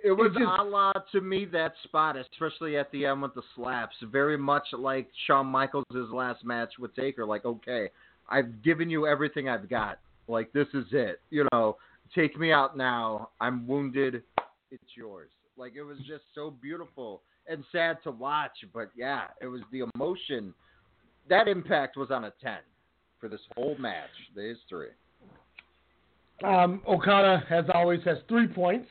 It 0.04 0.12
was 0.12 0.32
just- 0.34 0.60
a 0.60 0.64
la 0.64 0.94
to 0.94 1.22
me 1.22 1.46
that 1.46 1.74
spot, 1.84 2.16
especially 2.16 2.78
at 2.78 2.92
the 2.92 3.08
end 3.08 3.24
with 3.24 3.34
the 3.34 3.42
slaps, 3.56 3.96
very 4.04 4.38
much 4.38 4.72
like 4.74 5.10
Shawn 5.26 5.48
Michaels' 5.48 5.86
last 6.12 6.46
match 6.46 6.78
with 6.78 6.94
Taker. 6.96 7.26
Like, 7.26 7.46
okay, 7.46 7.90
I've 8.30 8.64
given 8.64 8.90
you 8.90 9.08
everything 9.08 9.50
I've 9.50 9.70
got. 9.70 10.00
Like, 10.28 10.52
this 10.54 10.68
is 10.74 10.86
it. 10.92 11.20
You 11.30 11.48
know, 11.52 11.78
take 12.14 12.38
me 12.40 12.52
out 12.52 12.78
now. 12.78 13.30
I'm 13.40 13.68
wounded. 13.68 14.24
It's 14.72 14.84
yours. 14.96 15.30
Like, 15.58 15.74
it 15.76 15.84
was 15.84 15.98
just 16.00 16.24
so 16.34 16.50
beautiful 16.50 17.22
and 17.48 17.64
sad 17.72 17.98
to 18.04 18.12
watch. 18.12 18.66
But 18.74 18.90
yeah, 18.96 19.26
it 19.42 19.48
was 19.48 19.62
the 19.72 19.84
emotion. 19.96 20.54
That 21.30 21.48
impact 21.48 21.98
was 21.98 22.12
on 22.12 22.26
a 22.26 22.34
ten 22.42 22.60
for 23.20 23.30
this 23.30 23.42
whole 23.56 23.76
match, 23.78 24.10
the 24.36 24.42
history. 24.42 24.90
Um, 26.44 26.82
Okada, 26.88 27.44
as 27.50 27.66
always, 27.74 28.04
has 28.04 28.18
three 28.28 28.48
points. 28.48 28.88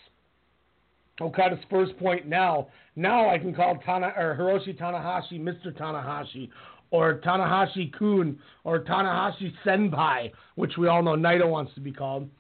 Okada's 1.21 1.63
first 1.71 1.97
point 1.99 2.27
now. 2.27 2.69
Now 2.97 3.29
I 3.29 3.39
can 3.39 3.55
call 3.55 3.77
Tana 3.85 4.13
or 4.17 4.37
Hiroshi 4.39 4.77
Tanahashi 4.79 5.41
Mr. 5.41 5.77
Tanahashi, 5.77 6.49
or 6.95 7.15
Tanahashi 7.27 7.93
Kun, 7.93 8.39
or 8.63 8.79
Tanahashi 8.79 9.53
Senpai, 9.67 10.31
which 10.55 10.77
we 10.79 10.87
all 10.87 11.03
know 11.03 11.17
Naito 11.17 11.51
wants 11.51 11.75
to 11.75 11.81
be 11.81 11.91
called. 11.91 12.31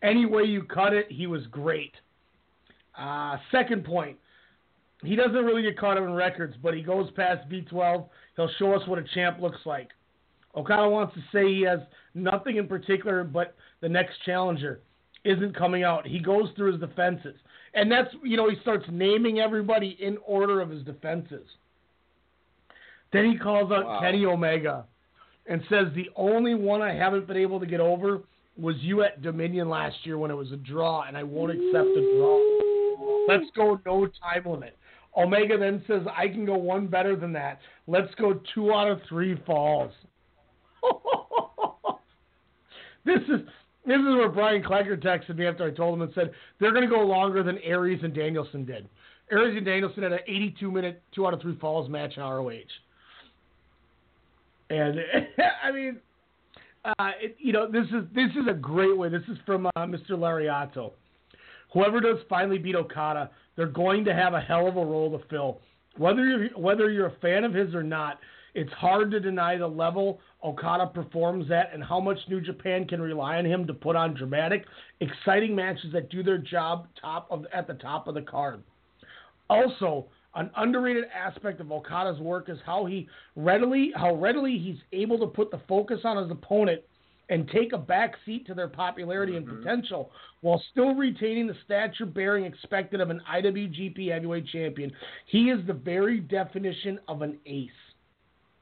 Any 0.00 0.26
way 0.26 0.44
you 0.44 0.62
cut 0.62 0.92
it, 0.92 1.10
he 1.10 1.26
was 1.26 1.44
great. 1.50 1.90
Uh, 2.96 3.36
second 3.50 3.84
point, 3.84 4.16
he 5.02 5.16
doesn't 5.16 5.34
really 5.44 5.62
get 5.62 5.76
caught 5.76 5.96
up 5.96 6.04
in 6.04 6.12
records, 6.12 6.54
but 6.62 6.72
he 6.72 6.82
goes 6.82 7.10
past 7.16 7.48
V12. 7.50 8.06
He'll 8.36 8.50
show 8.60 8.74
us 8.74 8.86
what 8.86 9.00
a 9.00 9.04
champ 9.12 9.40
looks 9.40 9.58
like. 9.64 9.88
Okada 10.54 10.88
wants 10.88 11.14
to 11.14 11.20
say 11.32 11.52
he 11.52 11.62
has 11.62 11.80
nothing 12.14 12.58
in 12.58 12.68
particular, 12.68 13.24
but 13.24 13.56
the 13.80 13.88
next 13.88 14.18
challenger 14.24 14.82
isn't 15.24 15.56
coming 15.56 15.82
out. 15.82 16.06
He 16.06 16.20
goes 16.20 16.48
through 16.54 16.74
his 16.74 16.80
defenses. 16.80 17.34
And 17.74 17.90
that's, 17.90 18.14
you 18.22 18.36
know, 18.36 18.48
he 18.48 18.54
starts 18.60 18.84
naming 18.88 19.40
everybody 19.40 19.96
in 19.98 20.16
order 20.24 20.60
of 20.60 20.70
his 20.70 20.84
defenses. 20.84 21.48
Then 23.16 23.32
he 23.32 23.38
calls 23.38 23.72
out 23.72 23.86
Wow. 23.86 24.00
Kenny 24.00 24.24
Omega 24.24 24.86
and 25.46 25.62
says, 25.68 25.86
The 25.94 26.10
only 26.16 26.54
one 26.54 26.82
I 26.82 26.94
haven't 26.94 27.26
been 27.26 27.36
able 27.36 27.60
to 27.60 27.66
get 27.66 27.80
over 27.80 28.20
was 28.58 28.76
you 28.80 29.02
at 29.02 29.22
Dominion 29.22 29.68
last 29.68 29.96
year 30.04 30.18
when 30.18 30.30
it 30.30 30.34
was 30.34 30.50
a 30.52 30.56
draw, 30.56 31.02
and 31.02 31.16
I 31.16 31.22
won't 31.22 31.52
accept 31.52 31.88
a 31.88 32.16
draw. 32.16 33.26
Let's 33.28 33.46
go 33.54 33.80
no 33.84 34.06
time 34.06 34.44
limit. 34.46 34.76
Omega 35.16 35.58
then 35.58 35.82
says, 35.86 36.02
I 36.14 36.28
can 36.28 36.44
go 36.44 36.56
one 36.56 36.86
better 36.86 37.16
than 37.16 37.32
that. 37.32 37.60
Let's 37.86 38.14
go 38.16 38.40
two 38.54 38.72
out 38.72 38.90
of 38.90 39.00
three 39.08 39.40
falls. 39.46 39.92
this 43.04 43.22
is 43.22 43.40
this 43.86 43.98
is 43.98 44.04
where 44.04 44.28
Brian 44.28 44.62
Klecker 44.62 45.00
texted 45.00 45.36
me 45.36 45.46
after 45.46 45.64
I 45.64 45.70
told 45.70 45.94
him 45.94 46.02
and 46.02 46.12
said 46.14 46.32
they're 46.58 46.72
going 46.72 46.88
to 46.88 46.94
go 46.94 47.02
longer 47.02 47.42
than 47.42 47.58
Aries 47.58 48.00
and 48.02 48.12
Danielson 48.12 48.64
did. 48.64 48.88
Aries 49.30 49.56
and 49.56 49.64
Danielson 49.64 50.02
had 50.02 50.12
an 50.12 50.18
82 50.26 50.70
minute 50.70 51.02
two 51.14 51.26
out 51.26 51.32
of 51.32 51.40
three 51.40 51.56
falls 51.58 51.88
match 51.88 52.16
in 52.16 52.22
ROH, 52.22 52.50
and 54.70 54.98
I 55.64 55.72
mean, 55.72 55.98
uh, 56.84 57.10
it, 57.20 57.36
you 57.38 57.52
know, 57.52 57.70
this 57.70 57.86
is 57.86 58.04
this 58.14 58.30
is 58.30 58.48
a 58.48 58.54
great 58.54 58.96
way. 58.96 59.08
This 59.08 59.22
is 59.28 59.38
from 59.44 59.66
uh, 59.66 59.70
Mr. 59.78 60.10
Lariato. 60.10 60.92
Whoever 61.72 62.00
does 62.00 62.18
finally 62.28 62.58
beat 62.58 62.76
Okada, 62.76 63.30
they're 63.56 63.66
going 63.66 64.04
to 64.04 64.14
have 64.14 64.34
a 64.34 64.40
hell 64.40 64.68
of 64.68 64.76
a 64.76 64.84
role 64.84 65.18
to 65.18 65.24
fill. 65.28 65.60
Whether 65.96 66.24
you're 66.24 66.48
whether 66.58 66.90
you're 66.90 67.06
a 67.06 67.16
fan 67.20 67.44
of 67.44 67.52
his 67.52 67.74
or 67.74 67.82
not, 67.82 68.18
it's 68.54 68.72
hard 68.72 69.10
to 69.10 69.20
deny 69.20 69.56
the 69.56 69.66
level 69.66 70.20
Okada 70.44 70.86
performs 70.86 71.50
at 71.50 71.74
and 71.74 71.82
how 71.82 72.00
much 72.00 72.18
New 72.28 72.40
Japan 72.40 72.86
can 72.86 73.00
rely 73.00 73.36
on 73.36 73.44
him 73.44 73.66
to 73.66 73.74
put 73.74 73.96
on 73.96 74.14
dramatic, 74.14 74.64
exciting 75.00 75.54
matches 75.54 75.92
that 75.92 76.08
do 76.08 76.22
their 76.22 76.38
job 76.38 76.86
top 77.00 77.26
of 77.30 77.46
at 77.52 77.66
the 77.66 77.74
top 77.74 78.06
of 78.06 78.14
the 78.14 78.22
card. 78.22 78.62
Also, 79.50 80.06
an 80.36 80.50
underrated 80.56 81.04
aspect 81.14 81.60
of 81.60 81.72
Okada's 81.72 82.20
work 82.20 82.48
is 82.48 82.58
how 82.64 82.84
he 82.84 83.08
readily 83.34 83.92
how 83.96 84.14
readily 84.14 84.58
he's 84.58 84.78
able 84.92 85.18
to 85.18 85.26
put 85.26 85.50
the 85.50 85.60
focus 85.66 86.00
on 86.04 86.22
his 86.22 86.30
opponent 86.30 86.82
and 87.28 87.48
take 87.48 87.72
a 87.72 87.78
back 87.78 88.14
seat 88.24 88.46
to 88.46 88.54
their 88.54 88.68
popularity 88.68 89.36
and 89.36 89.46
potential 89.46 90.10
while 90.42 90.62
still 90.70 90.94
retaining 90.94 91.46
the 91.46 91.56
stature 91.64 92.06
bearing 92.06 92.44
expected 92.44 93.00
of 93.00 93.10
an 93.10 93.20
IWGP 93.32 94.12
heavyweight 94.12 94.46
champion. 94.46 94.92
He 95.26 95.50
is 95.50 95.66
the 95.66 95.72
very 95.72 96.20
definition 96.20 97.00
of 97.08 97.22
an 97.22 97.38
ace. 97.46 97.70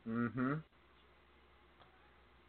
Mm-hmm. 0.09 0.55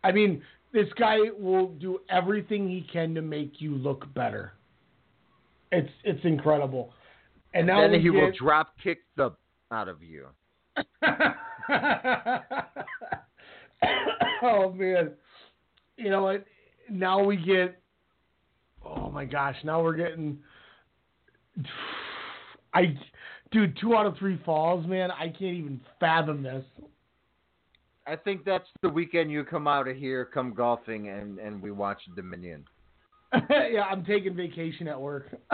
I 0.05 0.11
mean, 0.11 0.41
this 0.71 0.87
guy 0.97 1.17
will 1.37 1.69
do 1.69 1.99
everything 2.09 2.69
he 2.69 2.87
can 2.93 3.15
to 3.15 3.21
make 3.21 3.53
you 3.59 3.75
look 3.75 4.13
better. 4.13 4.53
It's 5.71 5.89
it's 6.03 6.23
incredible. 6.23 6.93
And 7.55 7.65
now 7.67 7.87
then 7.87 7.99
he 8.01 8.09
will 8.09 8.31
drop 8.37 8.75
kick 8.83 8.99
the 9.15 9.31
out 9.71 9.87
of 9.87 10.03
you. 10.03 10.27
oh 14.43 14.73
man, 14.73 15.11
you 15.95 16.09
know 16.09 16.21
what? 16.21 16.43
Now 16.89 17.23
we 17.23 17.37
get. 17.37 17.81
Oh 18.85 19.09
my 19.09 19.23
gosh! 19.23 19.55
Now 19.63 19.81
we're 19.81 19.95
getting. 19.95 20.37
I, 22.73 22.93
dude, 23.51 23.77
two 23.79 23.95
out 23.95 24.05
of 24.05 24.17
three 24.17 24.37
falls, 24.45 24.85
man. 24.85 25.09
I 25.09 25.29
can't 25.29 25.55
even 25.55 25.79
fathom 25.97 26.43
this. 26.43 26.65
I 28.05 28.17
think 28.17 28.43
that's 28.43 28.67
the 28.81 28.89
weekend 28.89 29.31
you 29.31 29.45
come 29.45 29.65
out 29.65 29.87
of 29.87 29.95
here, 29.95 30.25
come 30.25 30.53
golfing, 30.53 31.07
and 31.07 31.39
and 31.39 31.61
we 31.61 31.71
watch 31.71 32.01
Dominion. 32.17 32.65
yeah, 33.49 33.83
I'm 33.89 34.03
taking 34.03 34.35
vacation 34.35 34.89
at 34.89 34.99
work. 34.99 35.33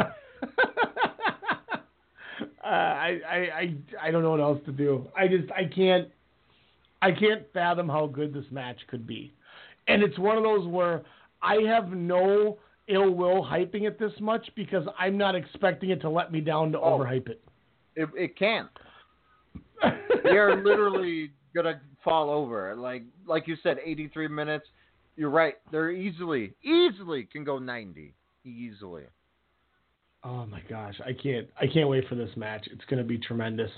uh, 2.63 2.67
I, 2.67 3.19
I 3.27 3.35
I 3.35 3.75
I 4.07 4.11
don't 4.11 4.23
know 4.23 4.31
what 4.31 4.39
else 4.39 4.59
to 4.65 4.71
do. 4.71 5.07
I 5.15 5.27
just 5.27 5.51
I 5.51 5.65
can't 5.65 6.07
I 7.01 7.11
can't 7.11 7.43
fathom 7.53 7.87
how 7.89 8.07
good 8.07 8.33
this 8.33 8.45
match 8.51 8.77
could 8.87 9.07
be, 9.07 9.33
and 9.87 10.03
it's 10.03 10.17
one 10.19 10.37
of 10.37 10.43
those 10.43 10.67
where 10.67 11.01
I 11.41 11.55
have 11.67 11.91
no 11.91 12.57
ill 12.87 13.11
will 13.11 13.43
hyping 13.43 13.87
it 13.87 13.97
this 13.99 14.11
much 14.19 14.47
because 14.55 14.85
I'm 14.99 15.17
not 15.17 15.35
expecting 15.35 15.89
it 15.91 16.01
to 16.01 16.09
let 16.09 16.31
me 16.31 16.41
down 16.41 16.71
to 16.73 16.79
Oh. 16.79 16.99
overhype 16.99 17.29
it. 17.29 17.41
It 17.95 18.09
it 18.15 18.37
can't. 18.37 18.69
They're 20.23 20.55
literally 20.63 21.31
gonna 21.55 21.81
fall 22.03 22.29
over. 22.29 22.75
Like 22.75 23.03
like 23.25 23.47
you 23.47 23.55
said, 23.63 23.77
83 23.83 24.27
minutes. 24.27 24.65
You're 25.15 25.29
right. 25.29 25.55
They're 25.71 25.91
easily 25.91 26.53
easily 26.63 27.23
can 27.23 27.43
go 27.43 27.59
90 27.59 28.13
easily. 28.45 29.03
Oh 30.23 30.45
my 30.45 30.61
gosh, 30.69 30.95
I 31.05 31.13
can't 31.13 31.47
I 31.59 31.65
can't 31.67 31.89
wait 31.89 32.07
for 32.07 32.15
this 32.15 32.29
match. 32.35 32.67
It's 32.71 32.85
going 32.85 32.99
to 32.99 33.07
be 33.07 33.17
tremendous. 33.17 33.71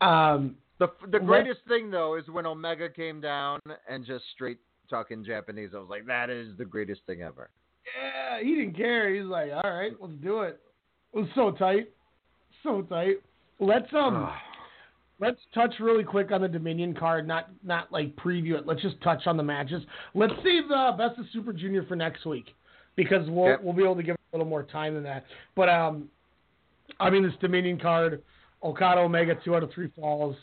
Um, 0.00 0.56
The 0.78 0.88
the 1.10 1.20
greatest 1.20 1.60
thing 1.68 1.90
though 1.90 2.16
is 2.16 2.26
when 2.28 2.46
Omega 2.46 2.88
came 2.88 3.20
down 3.20 3.60
and 3.88 4.04
just 4.04 4.24
straight 4.34 4.58
talking 4.90 5.24
Japanese. 5.24 5.70
I 5.74 5.78
was 5.78 5.88
like, 5.88 6.06
that 6.06 6.30
is 6.30 6.48
the 6.58 6.64
greatest 6.64 7.02
thing 7.06 7.22
ever. 7.22 7.48
Yeah, 7.96 8.42
he 8.42 8.54
didn't 8.56 8.76
care. 8.76 9.14
He's 9.14 9.24
like, 9.24 9.50
all 9.52 9.70
right, 9.70 9.92
let's 10.00 10.14
do 10.22 10.40
it. 10.40 10.60
It 11.12 11.18
was 11.18 11.28
so 11.34 11.52
tight, 11.52 11.90
so 12.62 12.82
tight. 12.82 13.16
Let's 13.60 13.92
um, 13.92 14.30
let's 15.20 15.38
touch 15.54 15.74
really 15.78 16.02
quick 16.02 16.32
on 16.32 16.40
the 16.40 16.48
Dominion 16.48 16.94
card. 16.94 17.28
Not 17.28 17.50
not 17.62 17.92
like 17.92 18.16
preview 18.16 18.58
it. 18.58 18.66
Let's 18.66 18.82
just 18.82 19.00
touch 19.00 19.26
on 19.26 19.36
the 19.36 19.44
matches. 19.44 19.82
Let's 20.14 20.34
save 20.42 20.68
the 20.68 20.92
best 20.98 21.20
of 21.20 21.26
Super 21.32 21.52
Junior 21.52 21.84
for 21.86 21.94
next 21.94 22.26
week 22.26 22.46
because 22.96 23.28
we'll 23.28 23.48
Yep. 23.48 23.62
we'll 23.62 23.72
be 23.72 23.82
able 23.82 23.96
to 23.96 24.02
give 24.02 24.16
a 24.16 24.36
little 24.36 24.48
more 24.48 24.62
time 24.62 24.94
than 24.94 25.02
that. 25.04 25.24
But 25.54 25.68
um, 25.68 26.08
I 27.00 27.10
mean 27.10 27.22
this 27.22 27.32
Dominion 27.40 27.78
card, 27.78 28.22
Okada 28.62 29.00
Omega 29.00 29.34
two 29.44 29.54
out 29.54 29.62
of 29.62 29.72
three 29.72 29.90
falls. 29.96 30.36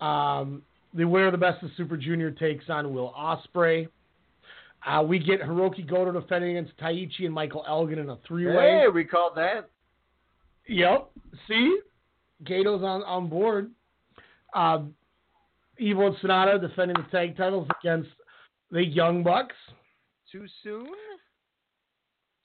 Um, 0.00 0.62
the 0.94 1.04
winner 1.04 1.26
of 1.26 1.32
the 1.32 1.38
best 1.38 1.62
of 1.62 1.70
Super 1.76 1.96
Junior 1.96 2.30
takes 2.30 2.68
on 2.68 2.92
Will 2.94 3.12
Ospreay. 3.16 3.88
Uh, 4.86 5.02
we 5.02 5.18
get 5.18 5.40
Hiroki 5.40 5.86
Goto 5.88 6.12
defending 6.12 6.56
against 6.56 6.76
Taichi 6.78 7.24
and 7.24 7.32
Michael 7.32 7.64
Elgin 7.66 7.98
in 7.98 8.08
a 8.08 8.16
three-way. 8.28 8.82
Hey, 8.82 8.88
we 8.92 9.04
called 9.04 9.32
that. 9.36 9.68
Yep. 10.68 11.10
See, 11.48 11.78
Goto's 12.44 12.82
on 12.82 13.02
on 13.02 13.28
board. 13.28 13.70
Um, 14.54 14.94
EVIL 15.80 16.06
and 16.06 16.16
SANADA 16.16 16.60
defending 16.60 16.96
the 16.96 17.10
tag 17.10 17.36
titles 17.36 17.68
against 17.80 18.08
the 18.70 18.84
Young 18.84 19.22
Bucks. 19.22 19.54
Too 20.30 20.46
soon? 20.62 20.86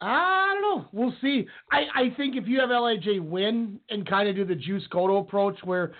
I 0.01 0.53
don't 0.53 0.61
know. 0.61 0.87
We'll 0.91 1.13
see. 1.21 1.45
I, 1.71 1.83
I 1.95 2.15
think 2.17 2.35
if 2.35 2.47
you 2.47 2.59
have 2.59 2.69
Lij 2.69 3.19
win 3.19 3.79
and 3.89 4.07
kind 4.07 4.27
of 4.27 4.35
do 4.35 4.45
the 4.45 4.55
Juice 4.55 4.85
Goto 4.89 5.17
approach, 5.17 5.57
where 5.63 5.93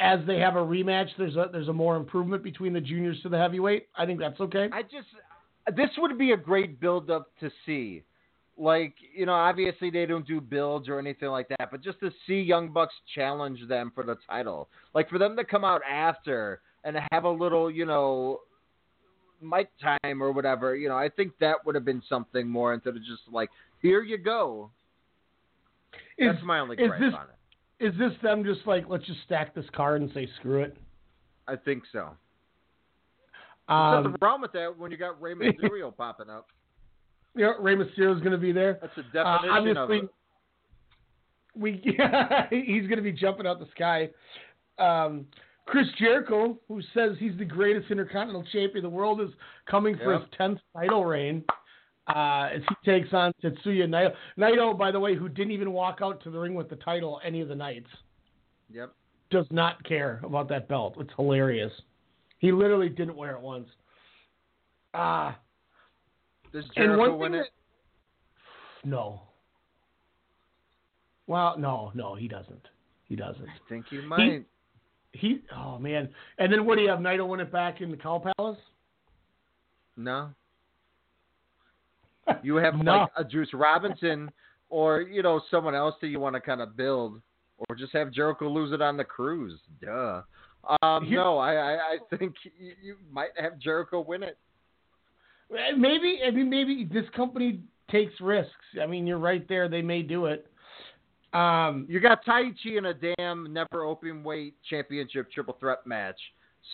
as 0.00 0.20
they 0.26 0.38
have 0.38 0.56
a 0.56 0.60
rematch, 0.60 1.08
there's 1.18 1.36
a 1.36 1.46
there's 1.52 1.68
a 1.68 1.72
more 1.72 1.96
improvement 1.96 2.42
between 2.42 2.72
the 2.72 2.80
juniors 2.80 3.20
to 3.22 3.28
the 3.28 3.36
heavyweight. 3.36 3.88
I 3.96 4.06
think 4.06 4.18
that's 4.20 4.40
okay. 4.40 4.68
I 4.72 4.82
just 4.82 5.08
this 5.76 5.90
would 5.98 6.18
be 6.18 6.32
a 6.32 6.36
great 6.36 6.80
build 6.80 7.10
up 7.10 7.28
to 7.40 7.50
see. 7.66 8.02
Like, 8.58 8.94
you 9.14 9.26
know, 9.26 9.32
obviously 9.32 9.90
they 9.90 10.06
don't 10.06 10.26
do 10.26 10.40
builds 10.40 10.88
or 10.88 10.98
anything 10.98 11.28
like 11.28 11.48
that, 11.48 11.70
but 11.70 11.82
just 11.82 12.00
to 12.00 12.10
see 12.26 12.40
Young 12.40 12.70
Bucks 12.70 12.94
challenge 13.14 13.66
them 13.68 13.92
for 13.94 14.04
the 14.04 14.16
title. 14.28 14.68
Like 14.94 15.08
for 15.08 15.18
them 15.18 15.36
to 15.36 15.44
come 15.44 15.64
out 15.64 15.80
after 15.90 16.60
and 16.84 16.96
have 17.12 17.24
a 17.24 17.30
little, 17.30 17.70
you 17.70 17.86
know, 17.86 18.40
mic 19.42 19.68
time 19.80 20.22
or 20.22 20.32
whatever, 20.32 20.74
you 20.76 20.88
know, 20.88 20.96
I 20.96 21.08
think 21.08 21.32
that 21.40 21.56
would 21.66 21.74
have 21.74 21.84
been 21.84 22.02
something 22.08 22.48
more 22.48 22.72
instead 22.74 22.96
of 22.96 23.02
just 23.02 23.22
like, 23.30 23.50
here 23.80 24.02
you 24.02 24.18
go. 24.18 24.70
Is, 26.18 26.32
That's 26.32 26.44
my 26.44 26.60
only 26.60 26.76
gripe 26.76 27.00
this 27.00 27.12
on 27.14 27.26
it. 27.28 27.86
is 27.86 27.98
this 27.98 28.12
them 28.22 28.44
just 28.44 28.66
like 28.66 28.84
let's 28.88 29.04
just 29.06 29.20
stack 29.26 29.54
this 29.54 29.64
card 29.74 30.00
and 30.00 30.10
say 30.14 30.28
screw 30.38 30.62
it? 30.62 30.76
I 31.48 31.56
think 31.56 31.82
so. 31.92 32.10
Um, 33.68 34.04
nothing 34.04 34.16
wrong 34.20 34.40
with 34.40 34.52
that 34.52 34.76
when 34.78 34.90
you 34.90 34.96
got 34.96 35.20
Rey 35.20 35.34
Mysterio 35.34 35.94
popping 35.96 36.30
up. 36.30 36.48
you 37.34 37.42
know, 37.42 37.58
Rey 37.58 37.74
is 37.74 37.88
going 37.96 38.30
to 38.32 38.38
be 38.38 38.52
there. 38.52 38.78
That's 38.80 38.96
a 38.98 39.20
Uh, 39.20 39.38
definition 39.42 39.76
of 39.76 39.90
it. 39.90 40.02
we 41.54 41.72
he's 42.50 42.82
going 42.86 42.96
to 42.96 43.02
be 43.02 43.12
jumping 43.12 43.46
out 43.46 43.58
the 43.58 43.68
sky. 43.74 44.10
Um, 44.78 45.26
Chris 45.72 45.86
Jericho, 45.98 46.58
who 46.68 46.82
says 46.92 47.12
he's 47.18 47.34
the 47.38 47.46
greatest 47.46 47.90
Intercontinental 47.90 48.42
Champion 48.52 48.76
in 48.76 48.82
the 48.82 48.90
world, 48.90 49.22
is 49.22 49.30
coming 49.64 49.96
for 49.96 50.12
Yep. 50.12 50.20
his 50.20 50.30
tenth 50.36 50.60
title 50.74 51.02
reign. 51.06 51.42
Uh, 52.08 52.50
as 52.52 52.62
he 52.68 52.74
takes 52.84 53.14
on 53.14 53.32
Tetsuya 53.42 53.86
Naito. 53.88 54.14
Naito, 54.36 54.76
by 54.76 54.90
the 54.90 55.00
way, 55.00 55.14
who 55.14 55.30
didn't 55.30 55.52
even 55.52 55.72
walk 55.72 56.00
out 56.02 56.20
to 56.24 56.30
the 56.30 56.38
ring 56.38 56.54
with 56.54 56.68
the 56.68 56.76
title 56.76 57.20
any 57.24 57.40
of 57.40 57.48
the 57.48 57.54
nights, 57.54 57.88
Yep. 58.68 58.92
does 59.30 59.50
not 59.50 59.82
care 59.84 60.20
about 60.24 60.46
that 60.48 60.68
belt. 60.68 60.96
It's 60.98 61.12
hilarious. 61.14 61.72
He 62.38 62.52
literally 62.52 62.90
didn't 62.90 63.16
wear 63.16 63.36
it 63.36 63.40
once. 63.40 63.70
Ah, 64.92 65.38
Does 66.52 66.68
Jericho 66.70 67.16
win 67.16 67.34
it? 67.34 67.44
that- 67.44 68.86
no. 68.88 69.22
Well, 71.28 71.56
no, 71.56 71.92
no, 71.94 72.14
he 72.14 72.28
doesn't. 72.28 72.68
He 73.04 73.16
doesn't. 73.16 73.48
I 73.48 73.58
think 73.70 73.86
he 73.88 74.02
might. 74.02 74.44
He, 75.12 75.42
oh 75.54 75.78
man. 75.78 76.08
And 76.38 76.52
then 76.52 76.64
what 76.64 76.76
do 76.76 76.82
you 76.82 76.88
have? 76.88 76.98
Naito 76.98 77.26
win 77.28 77.40
it 77.40 77.52
back 77.52 77.80
in 77.80 77.90
the 77.90 77.96
Cow 77.96 78.22
Palace? 78.36 78.58
No. 79.96 80.30
You 82.42 82.56
have 82.56 82.76
No. 82.76 82.92
like 82.98 83.10
a 83.16 83.24
Juice 83.24 83.50
Robinson 83.52 84.30
or, 84.70 85.02
you 85.02 85.22
know, 85.22 85.40
someone 85.50 85.74
else 85.74 85.94
that 86.00 86.06
you 86.08 86.20
want 86.20 86.34
to 86.34 86.40
kind 86.40 86.60
of 86.62 86.76
build. 86.76 87.20
Or 87.68 87.76
just 87.76 87.92
have 87.92 88.10
Jericho 88.12 88.48
lose 88.48 88.72
it 88.72 88.80
on 88.80 88.96
the 88.96 89.04
cruise. 89.04 89.58
Duh. 89.80 90.22
Um, 90.82 91.04
Here- 91.04 91.18
no, 91.18 91.38
I, 91.38 91.54
I, 91.54 91.74
I 92.12 92.16
think 92.16 92.34
you, 92.58 92.72
you 92.82 92.96
might 93.12 93.30
have 93.38 93.58
Jericho 93.58 94.00
win 94.00 94.22
it. 94.22 94.38
Maybe. 95.76 96.20
I 96.26 96.30
mean, 96.30 96.48
maybe 96.48 96.88
this 96.90 97.04
company 97.14 97.60
takes 97.90 98.14
risks. 98.20 98.52
I 98.80 98.86
mean, 98.86 99.06
you're 99.06 99.18
right 99.18 99.46
there. 99.48 99.68
They 99.68 99.82
may 99.82 100.02
do 100.02 100.26
it. 100.26 100.46
Um, 101.32 101.86
You 101.88 101.98
got 102.00 102.24
Taichi 102.24 102.76
in 102.78 102.86
a 102.86 102.94
damn 103.16 103.52
never 103.52 103.84
open 103.84 104.22
weight 104.22 104.54
championship 104.68 105.30
triple 105.32 105.56
threat 105.58 105.86
match. 105.86 106.18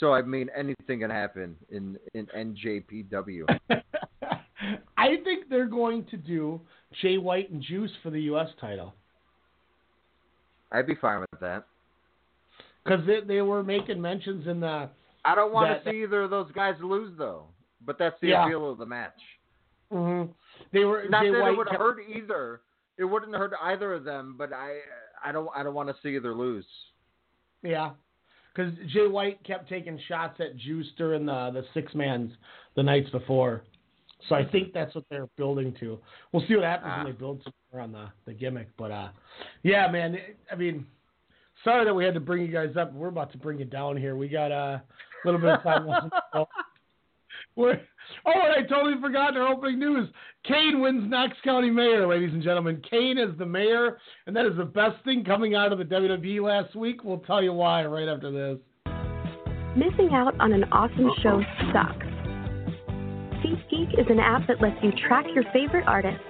So 0.00 0.12
I 0.12 0.22
mean 0.22 0.50
anything 0.56 1.00
can 1.00 1.10
happen 1.10 1.56
in 1.70 1.96
in 2.14 2.26
NJPW. 2.26 3.44
I 4.98 5.06
think 5.24 5.48
they're 5.48 5.66
going 5.66 6.04
to 6.06 6.16
do 6.16 6.60
Jay 7.00 7.16
White 7.18 7.50
and 7.50 7.62
Juice 7.62 7.90
for 8.02 8.10
the 8.10 8.20
U.S. 8.22 8.48
title 8.60 8.94
I'd 10.72 10.86
be 10.86 10.96
fine 10.96 11.20
with 11.20 11.40
that. 11.40 11.64
because 12.84 13.06
they, 13.06 13.20
they 13.26 13.40
were 13.40 13.62
making 13.62 14.00
mentions 14.02 14.46
in 14.46 14.60
the. 14.60 14.90
I 15.24 15.34
don't 15.34 15.52
want 15.52 15.82
to 15.84 15.90
see 15.90 16.02
either 16.02 16.22
of 16.24 16.30
those 16.30 16.50
guys 16.52 16.74
lose 16.82 17.12
though. 17.16 17.44
But 17.86 17.98
that's 17.98 18.16
the 18.20 18.28
Yeah. 18.28 18.44
appeal 18.44 18.70
of 18.70 18.78
the 18.78 18.86
match. 18.86 19.18
mhm. 19.92 20.28
They 20.72 20.84
were 20.84 21.04
Not 21.08 21.22
Jay 21.22 21.30
that 21.30 21.40
White 21.40 21.52
it 21.52 21.56
would 21.56 21.68
kept- 21.68 21.78
hurt 21.80 21.98
either. 22.14 22.60
It 22.98 23.04
wouldn't 23.04 23.34
hurt 23.34 23.52
either 23.62 23.92
of 23.94 24.04
them, 24.04 24.34
but 24.36 24.52
I 24.52 24.78
I 25.24 25.32
don't 25.32 25.48
I 25.56 25.62
don't 25.62 25.74
want 25.74 25.88
to 25.88 25.96
see 26.02 26.16
either 26.16 26.34
lose. 26.34 26.66
Yeah, 27.62 27.90
because 28.54 28.72
Jay 28.92 29.06
White 29.06 29.42
kept 29.44 29.68
taking 29.68 29.98
shots 30.08 30.40
at 30.40 30.56
Juice 30.56 30.86
during 30.96 31.24
the 31.26 31.50
the 31.52 31.64
six 31.74 31.94
mans 31.94 32.32
the 32.76 32.82
nights 32.82 33.10
before, 33.10 33.62
so 34.28 34.34
I 34.34 34.44
think 34.44 34.72
that's 34.72 34.94
what 34.94 35.04
they're 35.10 35.28
building 35.36 35.74
to. 35.80 35.98
We'll 36.32 36.44
see 36.46 36.54
what 36.56 36.64
happens 36.64 36.92
Ah. 36.94 37.02
when 37.04 37.12
they 37.12 37.18
build 37.18 37.40
some 37.44 37.52
on 37.80 37.92
the 37.92 38.06
the 38.26 38.32
gimmick, 38.32 38.68
but 38.76 38.90
uh, 38.90 39.08
yeah, 39.62 39.88
man. 39.90 40.14
it- 40.16 40.38
I 40.50 40.54
mean, 40.56 40.86
sorry 41.64 41.84
that 41.84 41.94
we 41.94 42.04
had 42.04 42.14
to 42.14 42.20
bring 42.20 42.42
you 42.42 42.52
guys 42.52 42.76
up. 42.76 42.92
We're 42.92 43.08
about 43.08 43.30
to 43.32 43.38
bring 43.38 43.58
you 43.58 43.64
down 43.64 43.96
here. 43.96 44.16
We 44.16 44.28
got 44.28 44.50
uh, 44.52 44.78
a 44.78 44.82
little 45.24 45.40
bit 45.40 45.50
of 45.50 45.62
time 45.62 45.86
left. 45.86 46.06
Oh, 47.58 48.32
and 48.34 48.64
I 48.64 48.68
totally 48.68 49.00
forgot 49.00 49.36
our 49.36 49.48
opening 49.48 49.78
news. 49.78 50.08
Kane 50.44 50.80
wins 50.80 51.10
Knox 51.10 51.36
County 51.44 51.70
Mayor, 51.70 52.06
ladies 52.06 52.32
and 52.32 52.42
gentlemen. 52.42 52.82
Kane 52.88 53.18
is 53.18 53.36
the 53.38 53.44
mayor, 53.44 53.98
and 54.26 54.34
that 54.34 54.46
is 54.46 54.56
the 54.56 54.64
best 54.64 55.02
thing 55.04 55.24
coming 55.24 55.54
out 55.54 55.72
of 55.72 55.78
the 55.78 55.84
WWE 55.84 56.42
last 56.42 56.74
week. 56.74 57.04
We'll 57.04 57.18
tell 57.18 57.42
you 57.42 57.52
why 57.52 57.84
right 57.84 58.08
after 58.08 58.30
this. 58.30 58.58
Missing 59.76 60.10
out 60.12 60.34
on 60.40 60.52
an 60.52 60.64
awesome 60.72 61.10
show 61.22 61.42
sucks. 61.72 62.06
SeatGeek 63.44 64.00
is 64.00 64.06
an 64.08 64.18
app 64.18 64.46
that 64.48 64.60
lets 64.60 64.82
you 64.82 64.90
track 65.06 65.26
your 65.34 65.44
favorite 65.52 65.86
artists 65.86 66.24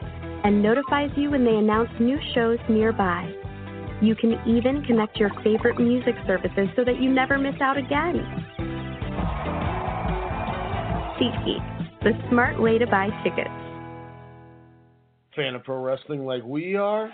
and 0.44 0.62
notifies 0.62 1.10
you 1.16 1.30
when 1.30 1.44
they 1.44 1.55
announce 1.55 1.90
new 2.00 2.18
shows 2.34 2.59
nearby. 2.68 3.32
You 4.02 4.14
can 4.14 4.38
even 4.46 4.84
connect 4.84 5.16
your 5.16 5.30
favorite 5.42 5.78
music 5.80 6.14
services 6.26 6.68
so 6.76 6.84
that 6.84 7.00
you 7.00 7.10
never 7.10 7.38
miss 7.38 7.60
out 7.60 7.76
again. 7.76 8.57
SeatGeek, 11.20 12.03
the 12.05 12.12
smart 12.31 12.61
way 12.62 12.78
to 12.78 12.86
buy 12.86 13.09
tickets. 13.24 13.51
Fan 15.35 15.57
of 15.57 15.65
pro 15.65 15.82
wrestling 15.82 16.24
like 16.24 16.45
we 16.45 16.77
are? 16.77 17.11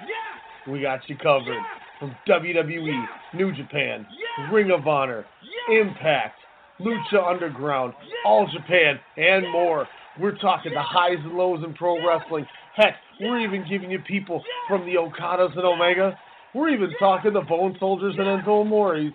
We 0.68 0.82
got 0.82 1.00
you 1.08 1.16
covered. 1.16 1.56
From 1.98 2.14
WWE, 2.28 3.06
New 3.34 3.54
Japan, 3.54 4.06
Ring 4.52 4.70
of 4.70 4.86
Honor, 4.86 5.24
Impact, 5.72 6.38
Lucha 6.80 7.26
Underground, 7.26 7.94
All 8.26 8.46
Japan, 8.52 9.00
and 9.16 9.50
more. 9.50 9.86
We're 10.20 10.36
talking 10.36 10.74
the 10.74 10.82
highs 10.82 11.18
and 11.22 11.32
lows 11.32 11.64
in 11.64 11.72
pro 11.72 11.96
wrestling. 12.06 12.46
Heck, 12.76 12.96
we're 13.20 13.40
even 13.40 13.64
giving 13.68 13.90
you 13.90 14.00
people 14.00 14.44
from 14.68 14.84
the 14.84 14.94
Okadas 14.94 15.56
and 15.56 15.64
Omega. 15.64 16.18
We're 16.54 16.68
even 16.70 16.90
talking 16.98 17.32
the 17.32 17.40
Bone 17.40 17.76
Soldiers 17.80 18.14
and 18.18 18.26
Enzo 18.26 18.62
Amores. 18.62 19.12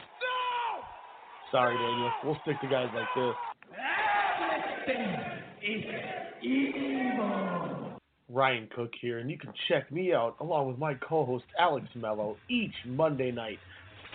Sorry, 1.52 1.76
Daniel. 1.76 2.12
We'll 2.24 2.38
stick 2.42 2.60
to 2.62 2.68
guys 2.68 2.90
like 2.96 3.08
this. 3.16 3.36
Ryan 8.40 8.70
Cook 8.74 8.92
here, 9.02 9.20
and 9.20 9.30
you 9.30 9.38
can 9.38 9.52
check 9.68 9.92
me 9.92 10.14
out 10.14 10.36
along 10.40 10.68
with 10.68 10.78
my 10.78 10.94
co-host 10.94 11.46
Alex 11.60 11.86
Mello 11.96 12.38
each 12.48 12.74
Monday 12.86 13.32
night, 13.32 13.60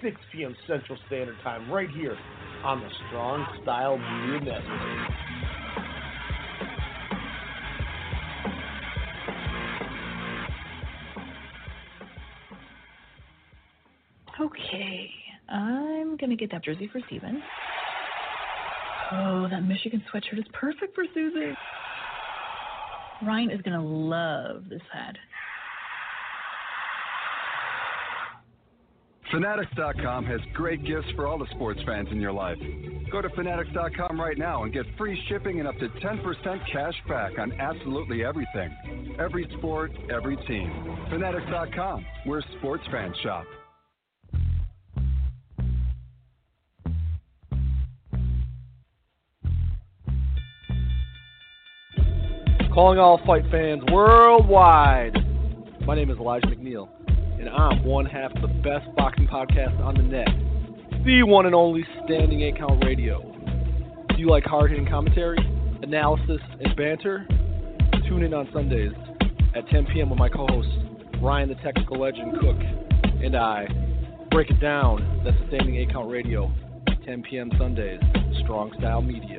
6 0.02 0.16
p.m. 0.32 0.56
Central 0.66 0.98
Standard 1.06 1.36
Time, 1.42 1.70
right 1.70 1.90
here 1.90 2.16
on 2.64 2.80
the 2.80 2.88
Strong 3.08 3.46
Style 3.62 3.98
Media 3.98 4.40
Network. 4.40 5.10
Okay, 14.40 15.10
I'm 15.48 16.16
gonna 16.16 16.34
get 16.34 16.50
that 16.50 16.64
jersey 16.64 16.88
for 16.90 17.00
Steven. 17.06 17.42
Oh, 19.12 19.48
that 19.50 19.64
Michigan 19.64 20.02
sweatshirt 20.12 20.38
is 20.38 20.44
perfect 20.52 20.94
for 20.94 21.04
Susie. 21.14 21.54
Ryan 23.22 23.50
is 23.50 23.60
gonna 23.62 23.84
love 23.84 24.68
this 24.68 24.82
hat. 24.92 25.16
Fanatics.com 29.30 30.24
has 30.26 30.40
great 30.52 30.84
gifts 30.84 31.08
for 31.16 31.26
all 31.26 31.38
the 31.38 31.46
sports 31.54 31.80
fans 31.86 32.08
in 32.12 32.20
your 32.20 32.32
life. 32.32 32.58
Go 33.10 33.20
to 33.20 33.28
Fanatics.com 33.30 34.20
right 34.20 34.38
now 34.38 34.62
and 34.62 34.72
get 34.72 34.84
free 34.96 35.20
shipping 35.28 35.58
and 35.58 35.68
up 35.68 35.76
to 35.78 35.88
10% 35.88 36.60
cash 36.72 36.94
back 37.08 37.38
on 37.38 37.52
absolutely 37.60 38.24
everything. 38.24 39.14
Every 39.18 39.48
sport, 39.58 39.90
every 40.08 40.36
team. 40.46 40.70
Fanatics.com, 41.10 42.04
where 42.26 42.44
sports 42.58 42.84
fans 42.92 43.16
shop. 43.22 43.44
Calling 52.74 52.98
all 52.98 53.20
fight 53.24 53.44
fans 53.52 53.84
worldwide. 53.92 55.14
My 55.86 55.94
name 55.94 56.10
is 56.10 56.18
Elijah 56.18 56.48
McNeil, 56.48 56.88
and 57.38 57.48
I'm 57.48 57.84
one 57.84 58.04
half 58.04 58.34
of 58.34 58.42
the 58.42 58.48
best 58.48 58.92
boxing 58.96 59.28
podcast 59.28 59.78
on 59.78 59.94
the 59.94 60.02
net, 60.02 60.26
the 61.04 61.22
one 61.22 61.46
and 61.46 61.54
only 61.54 61.84
Standing 62.04 62.40
8 62.40 62.58
Count 62.58 62.84
Radio. 62.84 63.22
Do 64.08 64.16
you 64.16 64.28
like 64.28 64.42
hard 64.42 64.72
hitting 64.72 64.88
commentary, 64.88 65.38
analysis, 65.84 66.40
and 66.60 66.74
banter? 66.74 67.28
Tune 68.08 68.24
in 68.24 68.34
on 68.34 68.48
Sundays 68.52 68.90
at 69.54 69.68
10 69.68 69.86
p.m. 69.94 70.10
with 70.10 70.18
my 70.18 70.28
co 70.28 70.44
host, 70.48 70.68
Ryan 71.22 71.50
the 71.50 71.54
Technical 71.62 72.00
Legend 72.00 72.40
Cook, 72.40 72.58
and 73.22 73.36
I. 73.36 73.68
Break 74.32 74.50
it 74.50 74.60
down. 74.60 75.22
That's 75.24 75.36
Standing 75.46 75.76
8 75.76 75.92
Count 75.92 76.10
Radio, 76.10 76.52
10 77.06 77.22
p.m. 77.22 77.52
Sundays, 77.56 78.00
Strong 78.42 78.74
Style 78.80 79.00
Media. 79.00 79.38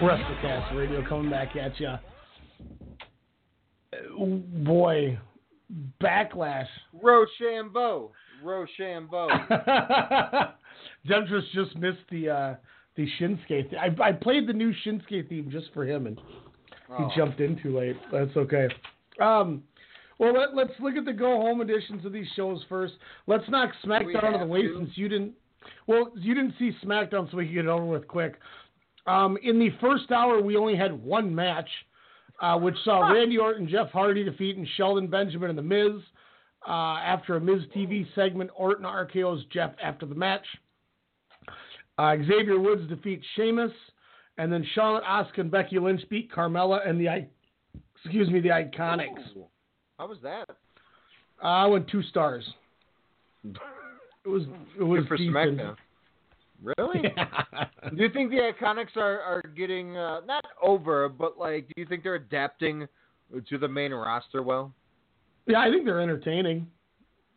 WrestleCast 0.00 0.76
Radio 0.76 1.06
coming 1.08 1.30
back 1.30 1.56
at 1.56 1.78
you. 1.80 1.94
Boy, 4.64 5.18
backlash. 6.02 6.66
Rochambeau. 6.92 8.12
Rochambeau. 8.44 9.28
Demetrius 11.06 11.44
just 11.54 11.76
missed 11.76 11.98
the 12.10 12.28
uh, 12.28 12.54
the 12.96 13.06
Shinsuke. 13.18 13.70
Th- 13.70 13.74
I, 13.74 13.88
I 14.08 14.12
played 14.12 14.46
the 14.46 14.52
new 14.52 14.72
Shinsuke 14.84 15.28
theme 15.28 15.48
just 15.50 15.66
for 15.72 15.84
him, 15.86 16.06
and 16.06 16.20
Oh. 16.88 17.08
he 17.08 17.16
jumped 17.20 17.40
in 17.40 17.60
too 17.60 17.76
late. 17.76 17.96
That's 18.12 18.30
okay. 18.36 18.68
Um, 19.20 19.64
well, 20.20 20.32
let, 20.32 20.54
let's 20.54 20.70
look 20.78 20.94
at 20.96 21.04
the 21.04 21.12
go 21.12 21.40
home 21.40 21.60
editions 21.60 22.04
of 22.04 22.12
these 22.12 22.28
shows 22.36 22.64
first. 22.68 22.94
Let's 23.26 23.42
knock 23.48 23.70
SmackDown 23.84 24.22
out 24.22 24.34
of 24.34 24.40
the 24.40 24.46
way 24.46 24.62
to. 24.62 24.76
since 24.78 24.90
you 24.94 25.08
didn't. 25.08 25.32
Well, 25.88 26.12
you 26.14 26.32
didn't 26.32 26.54
see 26.60 26.70
SmackDown, 26.84 27.28
so 27.28 27.38
we 27.38 27.46
can 27.46 27.54
get 27.54 27.64
it 27.64 27.68
over 27.68 27.84
with 27.86 28.06
quick. 28.06 28.38
Um, 29.06 29.38
in 29.42 29.58
the 29.58 29.70
first 29.80 30.10
hour, 30.10 30.40
we 30.42 30.56
only 30.56 30.76
had 30.76 30.92
one 31.02 31.34
match, 31.34 31.68
uh, 32.40 32.58
which 32.58 32.74
saw 32.84 33.10
Randy 33.12 33.38
Orton, 33.38 33.68
Jeff 33.68 33.90
Hardy 33.90 34.24
defeating 34.24 34.66
Shelton 34.76 35.06
Benjamin 35.06 35.50
and 35.50 35.58
The 35.58 35.62
Miz. 35.62 36.02
Uh, 36.68 36.98
after 36.98 37.36
a 37.36 37.40
Miz 37.40 37.62
TV 37.74 38.04
segment, 38.16 38.50
Orton 38.56 38.84
RKO's 38.84 39.44
Jeff 39.52 39.70
after 39.80 40.04
the 40.06 40.16
match. 40.16 40.44
Uh, 41.98 42.16
Xavier 42.26 42.58
Woods 42.58 42.88
defeats 42.88 43.24
Sheamus, 43.36 43.70
and 44.38 44.52
then 44.52 44.66
Charlotte, 44.74 45.04
Asuka, 45.04 45.38
and 45.38 45.50
Becky 45.50 45.78
Lynch 45.78 46.02
beat 46.10 46.30
Carmella 46.32 46.86
and 46.88 47.00
the 47.00 47.08
I- 47.08 47.28
excuse 48.02 48.28
me 48.28 48.40
the 48.40 48.48
Iconics. 48.48 49.36
Ooh. 49.36 49.46
How 49.98 50.08
was 50.08 50.18
that? 50.22 50.50
Uh, 51.42 51.46
I 51.46 51.66
went 51.66 51.88
two 51.88 52.02
stars. 52.02 52.44
It 54.24 54.28
was 54.30 54.42
it 54.76 54.82
was 54.82 55.02
Good 55.02 55.08
for 55.08 55.16
decent. 55.18 55.36
SmackDown. 55.36 55.76
Really? 56.62 57.02
do 57.96 58.02
you 58.02 58.08
think 58.10 58.30
the 58.30 58.52
Iconics 58.52 58.96
are, 58.96 59.20
are 59.20 59.42
getting 59.56 59.96
uh, 59.96 60.20
not 60.26 60.44
over, 60.62 61.08
but 61.08 61.38
like, 61.38 61.66
do 61.68 61.74
you 61.76 61.86
think 61.86 62.02
they're 62.02 62.14
adapting 62.14 62.86
to 63.48 63.58
the 63.58 63.68
main 63.68 63.92
roster 63.92 64.42
well? 64.42 64.72
Yeah, 65.46 65.60
I 65.60 65.70
think 65.70 65.84
they're 65.84 66.00
entertaining. 66.00 66.66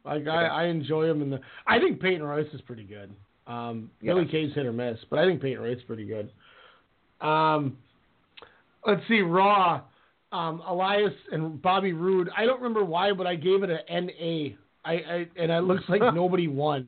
Like 0.05 0.27
I, 0.27 0.45
I 0.45 0.63
enjoy 0.65 1.07
them, 1.07 1.21
and 1.21 1.33
the 1.33 1.39
I 1.67 1.77
think 1.79 1.99
Peyton 1.99 2.23
Royce 2.23 2.47
is 2.53 2.61
pretty 2.61 2.83
good. 2.83 3.13
Um, 3.45 3.91
Billie 4.01 4.23
Yes. 4.23 4.31
Kay's 4.31 4.53
hit 4.55 4.65
or 4.65 4.71
miss, 4.71 4.97
but 5.09 5.19
I 5.19 5.25
think 5.25 5.41
Peyton 5.41 5.61
Royce 5.61 5.77
is 5.77 5.83
pretty 5.83 6.05
good. 6.05 6.31
Um, 7.25 7.77
let's 8.85 9.01
see, 9.07 9.21
Raw, 9.21 9.81
um, 10.31 10.61
Elias 10.67 11.13
and 11.31 11.61
Bobby 11.61 11.93
Roode. 11.93 12.29
I 12.35 12.45
don't 12.45 12.61
remember 12.61 12.85
why, 12.85 13.11
but 13.11 13.27
I 13.27 13.35
gave 13.35 13.63
it 13.63 13.69
an 13.69 14.05
NA. 14.05 14.55
I, 14.85 14.93
I 14.93 15.27
and 15.35 15.51
it 15.51 15.63
looks 15.63 15.83
like 15.89 16.01
nobody 16.13 16.47
won. 16.47 16.87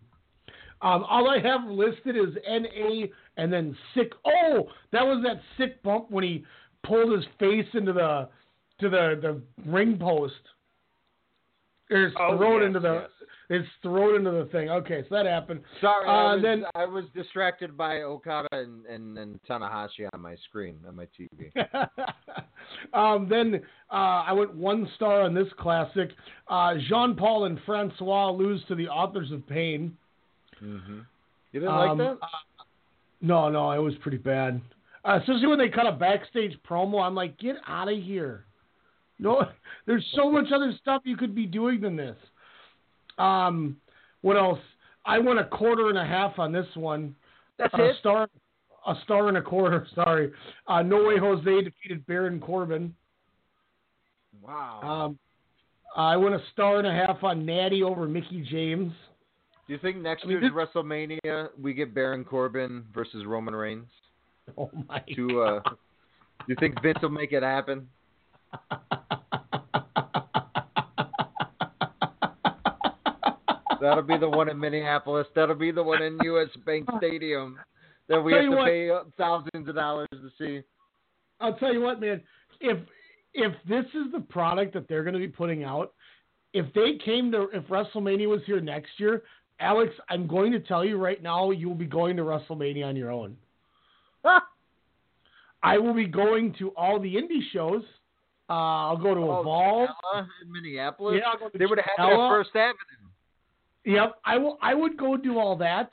Um, 0.81 1.03
all 1.07 1.29
I 1.29 1.39
have 1.39 1.69
listed 1.69 2.15
is 2.15 2.35
NA 2.47 3.07
and 3.37 3.53
then 3.53 3.77
sick. 3.93 4.11
Oh, 4.25 4.67
that 4.91 5.03
was 5.05 5.23
that 5.23 5.41
sick 5.57 5.81
bump 5.83 6.09
when 6.09 6.23
he 6.23 6.43
pulled 6.83 7.15
his 7.15 7.25
face 7.39 7.67
into 7.73 7.93
the 7.93 8.27
to 8.79 8.89
the 8.89 9.19
the 9.21 9.41
ring 9.69 9.97
post. 9.99 10.33
It's 11.89 12.15
Oh, 12.17 12.37
thrown 12.37 12.61
yes, 12.61 12.67
into 12.67 12.79
the 12.79 13.07
it's 13.49 13.67
thrown 13.83 14.15
into 14.15 14.31
the 14.31 14.45
thing. 14.45 14.69
Okay, 14.69 15.03
so 15.09 15.15
that 15.15 15.25
happened. 15.25 15.61
Sorry, 15.81 16.07
Uh, 16.07 16.11
I, 16.11 16.33
was, 16.35 16.41
then 16.41 16.63
I 16.73 16.85
was 16.85 17.03
distracted 17.13 17.75
by 17.75 18.01
Okada 18.03 18.47
and, 18.53 18.85
and, 18.85 19.17
and 19.17 19.39
Tanahashi 19.43 20.07
on 20.13 20.21
my 20.21 20.37
screen, 20.47 20.77
on 20.87 20.95
my 20.95 21.05
TV. 21.19 21.51
um, 22.93 23.27
then 23.27 23.61
uh, 23.91 24.23
I 24.25 24.31
went 24.31 24.55
one 24.55 24.89
star 24.95 25.23
on 25.23 25.33
this 25.33 25.49
classic. 25.59 26.11
Uh, 26.47 26.75
Jean 26.87 27.13
Paul 27.13 27.43
and 27.43 27.59
Francois 27.65 28.31
lose 28.31 28.63
to 28.69 28.75
the 28.75 28.87
authors 28.87 29.33
of 29.33 29.45
pain. 29.47 29.97
Mm-hmm. 30.63 30.99
You 31.51 31.59
didn't 31.59 31.67
Um, 31.73 31.97
like 31.97 32.07
that? 32.19 32.25
uh, 32.25 32.27
no, 33.21 33.49
no, 33.49 33.71
it 33.71 33.79
was 33.79 33.93
pretty 34.01 34.17
bad. 34.17 34.61
Uh, 35.03 35.17
especially 35.19 35.47
when 35.47 35.57
they 35.59 35.69
cut 35.69 35.87
a 35.87 35.91
backstage 35.91 36.57
promo, 36.67 37.01
I'm 37.01 37.15
like, 37.15 37.37
get 37.39 37.55
out 37.67 37.91
of 37.91 37.97
here. 38.01 38.45
No, 39.19 39.43
there's 39.85 40.05
so 40.15 40.31
much 40.31 40.51
other 40.53 40.73
stuff 40.81 41.01
you 41.05 41.17
could 41.17 41.35
be 41.35 41.45
doing 41.45 41.81
than 41.81 41.95
this. 41.95 42.17
Um, 43.17 43.77
what 44.21 44.37
else? 44.37 44.59
I 45.05 45.17
went 45.19 45.39
a 45.39 45.45
quarter 45.45 45.89
and 45.89 45.97
a 45.97 46.05
half 46.05 46.37
on 46.39 46.51
this 46.51 46.67
one. 46.75 47.15
That's 47.57 47.73
a 47.73 47.89
it? 47.89 47.95
star, 47.99 48.29
a 48.87 48.95
star 49.03 49.27
and 49.27 49.37
a 49.37 49.41
quarter. 49.41 49.87
Sorry. 49.95 50.31
Uh, 50.67 50.81
no 50.83 51.03
way, 51.05 51.17
Jose 51.17 51.43
defeated 51.63 52.05
Baron 52.05 52.39
Corbin. 52.39 52.93
Wow. 54.41 54.81
Um, 54.83 55.19
I 55.95 56.15
went 56.17 56.35
a 56.35 56.41
star 56.53 56.77
and 56.77 56.87
a 56.87 56.91
half 56.93 57.23
on 57.23 57.45
Natty 57.45 57.83
over 57.83 58.07
Mickie 58.07 58.45
James. 58.49 58.93
Do 59.71 59.75
you 59.75 59.81
think 59.81 60.03
next 60.03 60.25
I 60.25 60.27
mean, 60.27 60.41
year's 60.41 60.51
WrestleMania 60.51 61.47
we 61.57 61.73
get 61.73 61.93
Baron 61.93 62.25
Corbin 62.25 62.83
versus 62.93 63.25
Roman 63.25 63.55
Reigns? 63.55 63.87
Oh 64.57 64.69
my 64.89 65.01
To 65.15 65.41
uh, 65.43 65.59
do 65.63 66.45
you 66.47 66.57
think 66.59 66.81
Vince 66.81 66.97
will 67.01 67.07
make 67.07 67.31
it 67.31 67.41
happen? 67.41 67.87
That'll 73.79 74.01
be 74.03 74.17
the 74.17 74.27
one 74.27 74.49
in 74.49 74.59
Minneapolis. 74.59 75.27
That'll 75.35 75.55
be 75.55 75.71
the 75.71 75.83
one 75.83 76.01
in 76.01 76.17
U.S. 76.21 76.49
Bank 76.65 76.89
Stadium 76.97 77.57
that 78.09 78.19
we 78.19 78.33
have 78.33 78.41
to 78.41 78.49
what. 78.49 78.65
pay 78.65 78.89
thousands 79.17 79.69
of 79.69 79.75
dollars 79.75 80.09
to 80.11 80.29
see. 80.37 80.65
I'll 81.39 81.55
tell 81.55 81.71
you 81.71 81.79
what, 81.79 82.01
man. 82.01 82.21
If 82.59 82.77
if 83.33 83.53
this 83.69 83.85
is 83.93 84.11
the 84.11 84.19
product 84.19 84.73
that 84.73 84.89
they're 84.89 85.03
going 85.03 85.13
to 85.13 85.19
be 85.19 85.29
putting 85.29 85.63
out, 85.63 85.93
if 86.53 86.65
they 86.73 86.97
came 87.05 87.31
to 87.31 87.47
if 87.53 87.63
WrestleMania 87.65 88.27
was 88.27 88.41
here 88.45 88.59
next 88.59 88.89
year, 88.97 89.23
Alex, 89.61 89.93
I'm 90.09 90.27
going 90.27 90.51
to 90.53 90.59
tell 90.59 90.83
you 90.83 90.97
right 90.97 91.21
now, 91.21 91.51
you 91.51 91.67
will 91.67 91.75
be 91.75 91.85
going 91.85 92.17
to 92.17 92.23
WrestleMania 92.23 92.85
on 92.87 92.95
your 92.95 93.11
own. 93.11 93.37
I 95.63 95.77
will 95.77 95.93
be 95.93 96.07
going 96.07 96.55
to 96.59 96.69
all 96.71 96.99
the 96.99 97.15
indie 97.15 97.41
shows. 97.53 97.83
Uh, 98.49 98.53
I'll 98.53 98.97
go 98.97 99.13
to 99.13 99.21
Oh, 99.21 99.41
Evolve. 99.41 99.89
In 100.43 100.51
Minneapolis. 100.51 101.19
Yeah, 101.21 101.29
I'll 101.31 101.39
go 101.39 101.49
to 101.49 101.57
they 101.57 101.65
would 101.65 101.77
have 101.77 101.85
had 101.85 102.03
it 102.03 102.09
Chella. 102.09 102.25
at 102.27 102.31
First 102.31 102.49
Avenue. 102.55 102.75
Yep, 103.85 104.15
I 104.25 104.37
will. 104.37 104.57
I 104.61 104.73
would 104.73 104.97
go 104.97 105.15
do 105.17 105.39
all 105.39 105.55
that, 105.57 105.91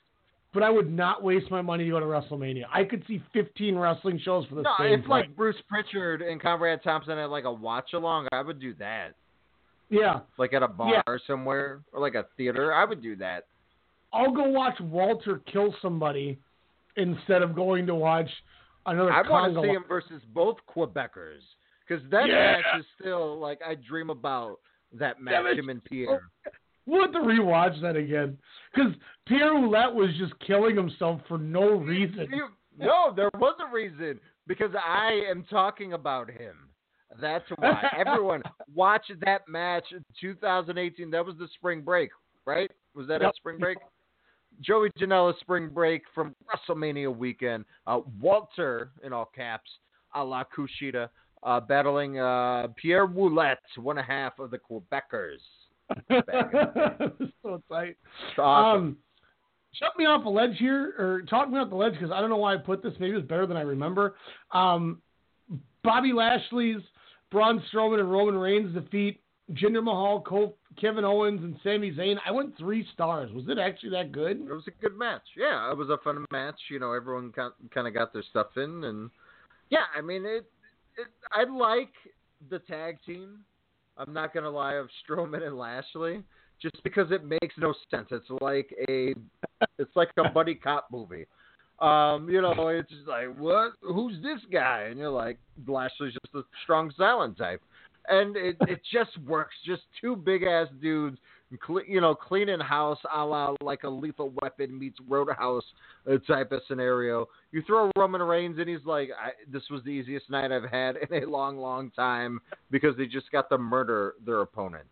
but 0.52 0.62
I 0.62 0.68
would 0.70 0.90
not 0.92 1.22
waste 1.22 1.50
my 1.50 1.62
money 1.62 1.84
to 1.84 1.90
go 1.90 2.00
to 2.00 2.06
WrestleMania. 2.06 2.64
I 2.72 2.84
could 2.84 3.02
see 3.06 3.22
15 3.32 3.76
wrestling 3.78 4.20
shows 4.24 4.46
for 4.46 4.56
the 4.56 4.62
No, 4.62 4.70
same 4.78 5.00
if 5.00 5.04
price. 5.06 5.26
like 5.26 5.36
Bruce 5.36 5.56
Pritchard 5.68 6.20
and 6.22 6.40
Conrad 6.40 6.82
Thompson 6.82 7.16
at 7.18 7.30
like 7.30 7.44
a 7.44 7.52
watch 7.52 7.92
along, 7.94 8.26
I 8.32 8.42
would 8.42 8.60
do 8.60 8.74
that. 8.74 9.14
yeah, 9.90 10.20
Like 10.36 10.52
at 10.52 10.62
a 10.62 10.68
bar 10.68 10.92
Yeah. 11.06 11.16
somewhere 11.26 11.80
or 11.92 12.00
like 12.00 12.14
a 12.14 12.26
theater, 12.36 12.74
I 12.74 12.84
would 12.84 13.02
do 13.02 13.16
that. 13.16 13.46
I'll 14.12 14.32
go 14.32 14.48
watch 14.48 14.78
Walter 14.80 15.40
kill 15.52 15.74
somebody 15.82 16.38
instead 16.96 17.42
of 17.42 17.54
going 17.54 17.86
to 17.86 17.94
watch 17.94 18.28
another. 18.86 19.12
I 19.12 19.28
want 19.28 19.54
to 19.54 19.62
see 19.62 19.68
him 19.68 19.84
versus 19.88 20.22
both 20.32 20.56
Quebecers 20.74 21.40
because 21.86 22.02
that 22.10 22.28
Yeah. 22.28 22.52
match 22.56 22.80
is 22.80 22.86
still 23.00 23.38
like 23.38 23.60
I 23.66 23.74
dream 23.76 24.10
about 24.10 24.56
that 24.92 25.16
That 25.16 25.22
match. 25.22 25.44
match- 25.44 25.58
Him 25.58 25.68
and 25.68 25.80
oh, 25.84 25.88
Pierre. 25.88 26.22
We'll 26.86 27.02
have 27.02 27.12
to 27.12 27.18
rewatch 27.18 27.80
that 27.82 27.96
again 27.96 28.38
because 28.74 28.92
Pierre 29.26 29.52
Ouellet 29.52 29.92
was 29.94 30.08
just 30.18 30.32
killing 30.40 30.74
himself 30.74 31.20
for 31.28 31.36
no 31.36 31.72
reason. 31.74 32.28
No, 32.78 33.12
there 33.14 33.28
was 33.34 33.56
a 33.60 33.70
reason 33.74 34.18
because 34.46 34.70
I 34.74 35.20
am 35.30 35.44
talking 35.50 35.92
about 35.92 36.30
him. 36.30 36.54
That's 37.20 37.44
why 37.56 37.90
everyone 37.98 38.42
watch 38.74 39.04
that 39.20 39.46
match 39.48 39.84
in 39.92 40.02
2018. 40.18 41.10
That 41.10 41.26
was 41.26 41.36
the 41.38 41.48
spring 41.56 41.82
break, 41.82 42.08
right? 42.46 42.70
Was 42.94 43.06
that 43.08 43.20
Yep. 43.20 43.30
a 43.32 43.34
spring 43.36 43.58
break? 43.58 43.76
Joey 44.60 44.90
Janela 44.98 45.38
spring 45.40 45.68
break 45.68 46.02
from 46.14 46.34
WrestleMania 46.46 47.14
weekend. 47.14 47.64
Uh, 47.86 48.00
Walter, 48.20 48.90
in 49.04 49.12
all 49.12 49.30
caps, 49.34 49.70
a 50.14 50.22
la 50.22 50.44
Kushida, 50.44 51.08
uh, 51.42 51.60
battling 51.60 52.18
uh, 52.18 52.68
Pierre 52.76 53.06
Ouellet, 53.06 53.58
one 53.76 53.98
and 53.98 54.04
a 54.04 54.12
half 54.12 54.38
of 54.38 54.50
the 54.50 54.58
Quebecers. 54.58 55.38
so 57.42 57.62
tight. 57.70 57.96
Awesome. 58.38 58.82
Um, 58.82 58.96
jump 59.78 59.96
me 59.96 60.06
off 60.06 60.24
a 60.24 60.28
ledge 60.28 60.56
here, 60.58 60.94
or 60.98 61.22
talk 61.28 61.50
me 61.50 61.58
off 61.58 61.70
the 61.70 61.76
ledge 61.76 61.92
because 61.92 62.10
I 62.10 62.20
don't 62.20 62.30
know 62.30 62.36
why 62.36 62.54
I 62.54 62.56
put 62.56 62.82
this. 62.82 62.94
Maybe 62.98 63.16
it's 63.16 63.28
better 63.28 63.46
than 63.46 63.56
I 63.56 63.62
remember. 63.62 64.16
Um, 64.52 65.00
Bobby 65.84 66.12
Lashley's 66.12 66.82
Braun 67.30 67.62
Strowman 67.72 68.00
and 68.00 68.10
Roman 68.10 68.36
Reigns 68.36 68.74
defeat 68.74 69.20
Jinder 69.52 69.82
Mahal, 69.82 70.20
Cole, 70.20 70.56
Kevin 70.80 71.04
Owens, 71.04 71.42
and 71.42 71.56
Sami 71.62 71.92
Zayn. 71.92 72.16
I 72.26 72.30
went 72.30 72.56
three 72.58 72.86
stars. 72.92 73.32
Was 73.32 73.44
it 73.48 73.58
actually 73.58 73.90
that 73.90 74.12
good? 74.12 74.40
It 74.40 74.52
was 74.52 74.66
a 74.66 74.82
good 74.82 74.96
match. 74.96 75.22
Yeah, 75.36 75.70
it 75.70 75.76
was 75.76 75.88
a 75.88 75.98
fun 76.04 76.24
match. 76.30 76.58
You 76.70 76.78
know, 76.78 76.92
everyone 76.92 77.32
kind 77.32 77.86
of 77.86 77.94
got 77.94 78.12
their 78.12 78.24
stuff 78.30 78.48
in, 78.56 78.84
and 78.84 79.10
yeah, 79.70 79.84
I 79.96 80.00
mean, 80.00 80.24
it. 80.24 80.44
it 80.96 81.08
I 81.32 81.44
like 81.50 81.92
the 82.50 82.58
tag 82.60 82.98
team. 83.04 83.38
I'm 83.96 84.12
not 84.12 84.32
gonna 84.32 84.50
lie 84.50 84.74
of 84.74 84.88
Strowman 85.02 85.42
and 85.42 85.58
Lashley, 85.58 86.22
just 86.60 86.82
because 86.84 87.10
it 87.10 87.24
makes 87.24 87.54
no 87.56 87.74
sense. 87.90 88.08
It's 88.10 88.30
like 88.40 88.72
a, 88.88 89.14
it's 89.78 89.96
like 89.96 90.10
a 90.18 90.28
buddy 90.28 90.54
cop 90.54 90.88
movie. 90.92 91.26
Um, 91.80 92.28
you 92.28 92.42
know, 92.42 92.68
it's 92.68 92.90
just 92.90 93.06
like 93.06 93.36
what? 93.38 93.72
Who's 93.82 94.22
this 94.22 94.40
guy? 94.52 94.88
And 94.90 94.98
you're 94.98 95.10
like, 95.10 95.38
Lashley's 95.66 96.12
just 96.12 96.34
a 96.34 96.42
strong 96.64 96.92
silent 96.96 97.38
type, 97.38 97.62
and 98.08 98.36
it 98.36 98.56
it 98.62 98.80
just 98.92 99.16
works. 99.26 99.54
Just 99.64 99.82
two 100.00 100.16
big 100.16 100.42
ass 100.42 100.68
dudes 100.80 101.18
you 101.86 102.00
know, 102.00 102.14
cleaning 102.14 102.60
house 102.60 102.98
a 103.14 103.24
la 103.24 103.54
like 103.62 103.84
a 103.84 103.88
lethal 103.88 104.32
weapon 104.42 104.78
meets 104.78 104.98
Roadhouse 105.08 105.64
uh, 106.10 106.18
type 106.26 106.52
of 106.52 106.60
scenario. 106.68 107.26
You 107.52 107.62
throw 107.62 107.90
Roman 107.96 108.22
Reigns 108.22 108.58
and 108.58 108.68
he's 108.68 108.84
like, 108.84 109.10
I, 109.18 109.30
this 109.50 109.62
was 109.70 109.82
the 109.84 109.90
easiest 109.90 110.28
night 110.28 110.52
I've 110.52 110.70
had 110.70 110.96
in 111.10 111.22
a 111.22 111.26
long, 111.26 111.56
long 111.56 111.90
time 111.92 112.40
because 112.70 112.96
they 112.96 113.06
just 113.06 113.30
got 113.32 113.48
to 113.50 113.58
murder 113.58 114.14
their 114.24 114.42
opponents. 114.42 114.90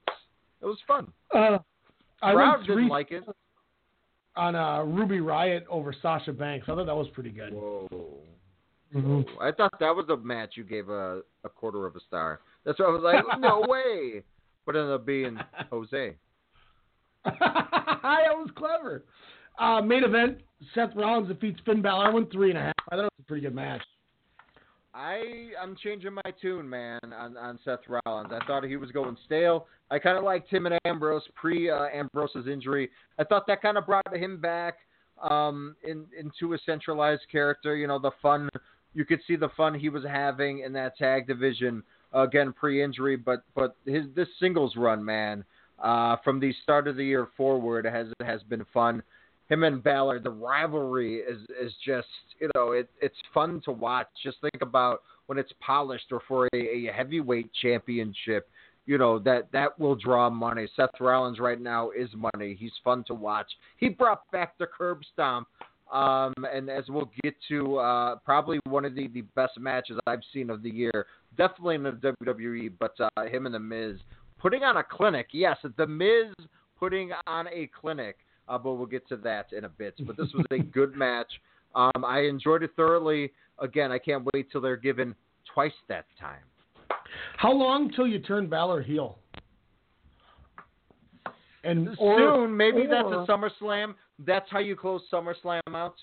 It 0.63 0.67
was 0.67 0.79
fun. 0.87 1.13
Uh, 1.35 1.59
I 2.23 2.33
Crowd 2.33 2.65
three 2.65 2.77
didn't 2.77 2.89
like 2.89 3.13
it. 3.13 3.25
on 4.37 4.55
uh, 4.55 4.83
Ruby 4.83 5.19
Riott 5.19 5.63
over 5.69 5.95
Sasha 6.03 6.33
Banks. 6.33 6.67
I 6.69 6.75
thought 6.75 6.87
that 6.87 6.97
was 6.97 7.09
pretty 7.15 7.31
good. 7.31 7.53
Whoa. 7.53 8.19
Mhm. 8.95 9.27
I 9.41 9.51
thought 9.53 9.79
that 9.81 9.95
was 9.95 10.07
a 10.09 10.17
match 10.17 10.57
you 10.57 10.65
gave 10.65 10.89
a, 10.89 11.21
a 11.45 11.49
quarter 11.49 11.87
of 11.87 11.97
a 11.97 12.01
star. 12.01 12.41
That's 12.67 12.79
why 12.81 12.87
I 12.87 12.91
was 12.91 13.03
like, 13.03 13.25
no 13.41 13.65
way. 13.67 14.23
But 14.67 14.77
it 14.77 14.81
ended 14.81 14.95
up 14.97 15.07
being 15.07 15.39
Jose. 15.71 16.17
that 17.25 17.41
was 18.03 18.51
clever. 18.57 19.05
Uh, 19.59 19.81
main 19.81 20.05
event: 20.05 20.39
Seth 20.75 20.91
Rollins 20.95 21.29
defeats 21.29 21.61
Finn 21.65 21.81
Balor. 21.81 22.07
I 22.07 22.11
went 22.13 22.31
three 22.31 22.51
and 22.51 22.59
a 22.59 22.63
half. 22.63 22.75
I 22.91 22.97
thought 22.97 23.05
it 23.05 23.13
was 23.17 23.21
a 23.21 23.27
pretty 23.27 23.43
good 23.43 23.55
match. 23.55 23.83
I 24.93 25.51
I'm 25.61 25.77
changing 25.83 26.15
my 26.15 26.33
tune, 26.41 26.69
man, 26.69 27.01
on, 27.05 27.37
on 27.37 27.59
Seth 27.65 27.81
Rollins. 27.89 28.33
I 28.33 28.45
thought 28.47 28.65
he 28.65 28.77
was 28.77 28.91
going 28.91 29.17
stale. 29.25 29.67
I 29.91 29.99
kind 29.99 30.19
of 30.19 30.25
liked 30.25 30.51
him 30.51 30.67
and 30.67 30.79
Ambrose 30.85 31.23
pre 31.35 31.71
uh, 31.71 31.87
Ambrose's 31.95 32.47
injury. 32.47 32.91
I 33.19 33.25
thought 33.25 33.47
that 33.47 33.63
kind 33.63 33.79
of 33.79 33.87
brought 33.87 34.17
him 34.17 34.41
back 34.41 34.79
um, 35.23 35.77
in, 35.85 36.07
into 36.19 36.55
a 36.55 36.59
centralized 36.67 37.23
character. 37.31 37.77
You 37.77 37.87
know, 37.87 37.99
the 37.99 38.13
fun 38.21 38.49
you 38.95 39.05
could 39.05 39.21
see 39.27 39.37
the 39.37 39.51
fun 39.57 39.75
he 39.75 39.91
was 39.91 40.05
having 40.05 40.61
in 40.61 40.73
that 40.73 40.97
tag 40.97 41.27
division 41.27 41.83
again 42.17 42.53
pre-injury, 42.53 43.17
but 43.17 43.43
but 43.55 43.77
his 43.85 44.05
this 44.15 44.29
singles 44.41 44.75
run, 44.77 45.05
man, 45.05 45.45
uh, 45.83 46.17
from 46.25 46.41
the 46.41 46.55
start 46.63 46.89
of 46.89 46.97
the 46.97 47.05
year 47.05 47.29
forward 47.37 47.85
has 47.85 48.09
has 48.21 48.43
been 48.45 48.65
fun. 48.73 49.03
Him 49.49 49.63
and 49.63 49.83
Balor, 49.83 50.21
the 50.21 50.31
rivalry 50.31 51.17
is 51.19 51.41
is 51.61 51.73
just 51.85 52.09
you 52.41 52.51
know 52.55 52.73
it 52.73 52.89
it's 53.01 53.17
fun 53.33 53.61
to 53.65 53.73
watch. 53.73 54.09
Just 54.23 54.39
think 54.41 54.63
about 54.63 55.03
when 55.27 55.39
it's 55.39 55.53
polished 55.61 56.07
or 56.11 56.21
for 56.27 56.49
a, 56.55 56.57
a 56.57 56.93
heavyweight 56.93 57.51
championship. 57.63 58.49
You 58.87 58.99
know 58.99 59.19
that 59.21 59.51
that 59.53 59.79
will 59.79 59.97
draw 59.97 60.31
money. 60.31 60.69
Seth 60.77 60.91
Rollins 61.01 61.39
right 61.39 61.61
now 61.61 61.91
is 61.91 62.09
money. 62.17 62.57
He's 62.59 62.73
fun 62.83 63.05
to 63.09 63.15
watch. 63.15 63.51
He 63.79 63.89
brought 63.89 64.31
back 64.31 64.57
the 64.59 64.67
curb 64.67 65.01
stomp, 65.13 65.49
um, 65.93 66.35
and 66.53 66.69
as 66.69 66.85
we'll 66.89 67.11
get 67.23 67.35
to, 67.49 67.79
uh, 67.79 68.17
probably 68.25 68.59
one 68.65 68.85
of 68.85 68.95
the, 68.95 69.07
the 69.09 69.23
best 69.37 69.59
matches 69.59 69.99
I've 70.07 70.23
seen 70.33 70.51
of 70.51 70.63
the 70.63 70.71
year. 70.71 71.07
Definitely 71.37 71.77
in 71.77 71.83
the 71.83 72.15
WWE, 72.23 72.73
but 72.79 72.95
uh, 73.01 73.25
him 73.25 73.47
and 73.47 73.55
the 73.55 73.59
Miz 73.59 73.97
putting 74.39 74.63
on 74.63 74.77
a 74.79 74.83
clinic. 74.83 75.29
Yes, 75.33 75.57
the 75.77 75.87
Miz 75.87 76.33
putting 76.79 77.11
on 77.27 77.47
a 77.49 77.69
clinic. 77.79 78.17
Uh, 78.49 78.57
but 78.59 78.75
we'll 78.75 78.87
get 78.87 79.07
to 79.09 79.17
that 79.17 79.53
in 79.53 79.65
a 79.65 79.69
bit. 79.69 79.95
But 80.07 80.17
this 80.17 80.29
was 80.33 80.47
a 80.53 80.59
good 80.73 80.95
match. 80.95 81.33
Um, 81.75 82.05
I 82.05 82.21
enjoyed 82.21 82.63
it 82.63 82.71
thoroughly. 82.77 83.33
Again, 83.59 83.91
I 83.91 83.99
can't 83.99 84.27
wait 84.35 84.51
till 84.51 84.61
they're 84.61 84.77
given 84.77 85.15
twice 85.53 85.73
that 85.89 86.07
time. 86.19 86.43
How 87.37 87.53
long 87.53 87.91
till 87.95 88.07
you 88.07 88.19
turn 88.19 88.49
Balor 88.49 88.83
heel? 88.83 89.19
And 91.65 91.89
Soon, 91.99 92.23
or, 92.23 92.49
maybe 92.49 92.83
or, 92.83 92.89
that's 92.89 93.09
a 93.09 93.27
SummerSlam. 93.31 93.95
That's 94.21 94.47
how 94.51 94.61
you 94.61 94.77
close 94.77 95.03
SummerSlam 95.13 95.61
out. 95.75 95.97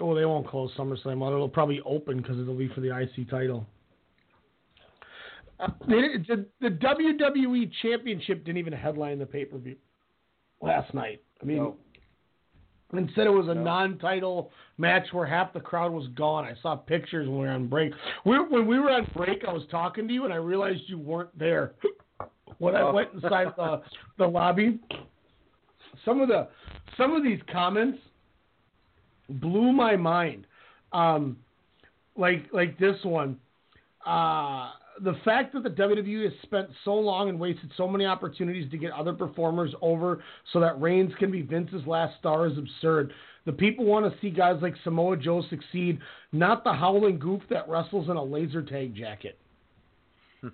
Oh, 0.00 0.14
they 0.14 0.24
won't 0.24 0.46
close 0.46 0.70
SummerSlam 0.76 1.26
out. 1.26 1.32
It'll 1.32 1.48
probably 1.48 1.80
open 1.86 2.18
because 2.18 2.38
it'll 2.38 2.54
be 2.56 2.68
for 2.68 2.80
the 2.80 2.96
IC 2.96 3.30
title. 3.30 3.66
They 5.88 6.18
the, 6.28 6.46
the 6.60 6.68
WWE 6.70 7.70
Championship 7.82 8.44
didn't 8.44 8.58
even 8.58 8.72
headline 8.72 9.18
the 9.18 9.26
pay 9.26 9.44
per 9.44 9.58
view 9.58 9.76
last 10.60 10.92
night. 10.94 11.22
I 11.40 11.44
mean, 11.44 11.56
No. 11.58 11.76
instead 12.92 13.26
it 13.26 13.30
was 13.30 13.48
a 13.48 13.54
non-title 13.54 14.50
match 14.78 15.06
where 15.12 15.26
half 15.26 15.52
the 15.52 15.60
crowd 15.60 15.92
was 15.92 16.06
gone. 16.08 16.44
I 16.44 16.54
saw 16.62 16.76
pictures 16.76 17.28
when 17.28 17.38
we 17.38 17.46
were 17.46 17.52
on 17.52 17.68
break. 17.68 17.92
We, 18.24 18.38
when 18.38 18.66
we 18.66 18.78
were 18.78 18.90
on 18.90 19.06
break, 19.16 19.44
I 19.46 19.52
was 19.52 19.62
talking 19.70 20.06
to 20.08 20.14
you 20.14 20.24
and 20.24 20.32
I 20.32 20.36
realized 20.36 20.80
you 20.86 20.98
weren't 20.98 21.36
there. 21.38 21.74
when 22.58 22.76
I 22.76 22.82
Oh. 22.82 22.92
went 22.92 23.12
inside 23.14 23.48
the 23.56 23.82
the 24.18 24.26
lobby, 24.26 24.78
some 26.04 26.20
of 26.20 26.28
the 26.28 26.48
some 26.96 27.12
of 27.14 27.22
these 27.22 27.40
comments 27.52 27.98
blew 29.28 29.72
my 29.72 29.96
mind. 29.96 30.46
Um, 30.92 31.36
like 32.16 32.46
like 32.52 32.78
this 32.78 32.96
one. 33.04 33.38
Uh, 34.04 34.70
the 35.00 35.14
fact 35.24 35.52
that 35.54 35.62
the 35.62 35.70
WWE 35.70 36.24
has 36.24 36.32
spent 36.42 36.68
so 36.84 36.94
long 36.94 37.28
and 37.28 37.38
wasted 37.38 37.70
so 37.76 37.88
many 37.88 38.04
opportunities 38.04 38.70
to 38.70 38.78
get 38.78 38.92
other 38.92 39.12
performers 39.12 39.74
over 39.80 40.22
so 40.52 40.60
that 40.60 40.80
Reigns 40.80 41.12
can 41.18 41.30
be 41.30 41.42
Vince's 41.42 41.86
last 41.86 42.18
star 42.18 42.46
is 42.46 42.58
absurd. 42.58 43.12
The 43.44 43.52
people 43.52 43.84
want 43.84 44.12
to 44.12 44.20
see 44.20 44.30
guys 44.30 44.60
like 44.62 44.74
Samoa 44.84 45.16
Joe 45.16 45.42
succeed, 45.50 45.98
not 46.32 46.62
the 46.64 46.72
howling 46.72 47.18
goof 47.18 47.42
that 47.50 47.68
wrestles 47.68 48.08
in 48.08 48.16
a 48.16 48.22
laser 48.22 48.62
tag 48.62 48.94
jacket. 48.94 49.38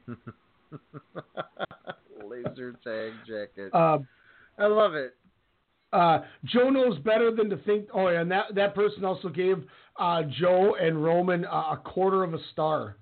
Laser 2.24 2.73
tag 2.85 3.12
jacket. 3.27 3.73
Uh, 3.73 3.98
I 4.59 4.66
love 4.66 4.94
it. 4.94 5.15
Uh, 5.93 6.20
Joe 6.44 6.69
knows 6.69 6.98
better 6.98 7.35
than 7.35 7.48
to 7.51 7.56
think. 7.59 7.89
Oh, 7.94 8.09
yeah, 8.09 8.20
and 8.20 8.31
that 8.31 8.55
that 8.55 8.74
person 8.74 9.05
also 9.05 9.28
gave 9.31 9.65
uh, 9.98 10.23
Joe 10.39 10.77
and 10.78 11.02
Roman 11.02 11.47
uh, 11.47 11.73
a 11.73 11.81
quarter 11.82 12.23
of 12.23 12.35
a 12.35 12.39
star. 12.52 12.97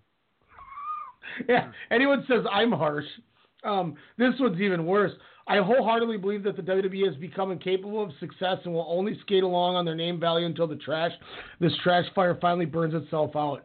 yeah, 1.49 1.71
anyone 1.91 2.25
says 2.29 2.45
I'm 2.51 2.73
harsh. 2.73 3.05
Um, 3.65 3.97
this 4.19 4.35
one's 4.39 4.61
even 4.61 4.87
worse. 4.87 5.13
I 5.49 5.59
wholeheartedly 5.59 6.19
believe 6.19 6.43
that 6.43 6.57
the 6.57 6.63
WWE 6.63 7.07
has 7.07 7.17
become 7.17 7.53
incapable 7.53 8.03
of 8.03 8.11
success 8.19 8.59
and 8.65 8.75
will 8.75 8.87
only 8.89 9.17
skate 9.23 9.45
along 9.45 9.77
on 9.77 9.85
their 9.85 9.95
name 9.95 10.19
value 10.19 10.45
until 10.47 10.67
the 10.67 10.75
trash, 10.77 11.13
this 11.61 11.73
trash 11.85 12.05
fire 12.15 12.37
finally 12.41 12.67
burns 12.67 12.95
itself 12.95 13.31
out. 13.37 13.63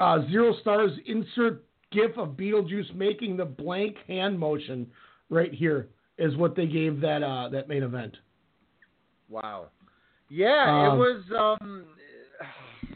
Uh, 0.00 0.20
zero 0.30 0.54
stars. 0.62 0.90
Insert 1.06 1.64
GIF 1.92 2.16
of 2.16 2.30
Beetlejuice 2.30 2.94
making 2.94 3.36
the 3.36 3.44
blank 3.44 3.96
hand 4.06 4.38
motion 4.38 4.86
right 5.28 5.52
here 5.52 5.88
is 6.18 6.34
what 6.36 6.56
they 6.56 6.66
gave 6.66 7.00
that 7.02 7.22
uh, 7.22 7.48
that 7.50 7.68
main 7.68 7.82
event. 7.82 8.16
Wow. 9.28 9.66
Yeah, 10.30 10.88
Um, 10.90 10.94
it 10.94 10.98
was. 10.98 11.56
Um, 11.60 11.84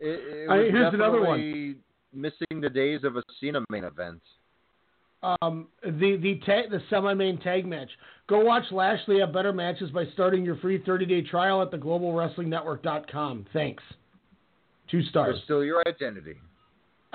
it, 0.00 0.06
it 0.08 0.50
I- 0.50 0.56
was 0.56 0.66
here's 0.70 0.94
another 0.94 1.20
one. 1.22 1.76
Missing 2.14 2.60
the 2.60 2.70
days 2.70 3.00
of 3.04 3.16
a 3.16 3.22
Cena 3.40 3.60
main 3.70 3.84
event. 3.84 4.20
Um, 5.22 5.68
the 5.82 6.16
the 6.16 6.40
ta- 6.44 6.68
the 6.70 6.82
semi 6.90 7.14
main 7.14 7.38
tag 7.38 7.66
match. 7.66 7.88
Go 8.28 8.40
watch 8.40 8.64
Lashley 8.70 9.20
have 9.20 9.32
better 9.32 9.52
matches 9.52 9.90
by 9.90 10.04
starting 10.12 10.44
your 10.44 10.56
free 10.56 10.82
30 10.84 11.06
day 11.06 11.22
trial 11.22 11.62
at 11.62 11.70
theglobalwrestlingnetwork.com. 11.70 13.46
Thanks. 13.52 13.82
Two 14.90 15.02
stars. 15.04 15.36
It's 15.36 15.44
still 15.44 15.64
your 15.64 15.82
identity. 15.86 16.36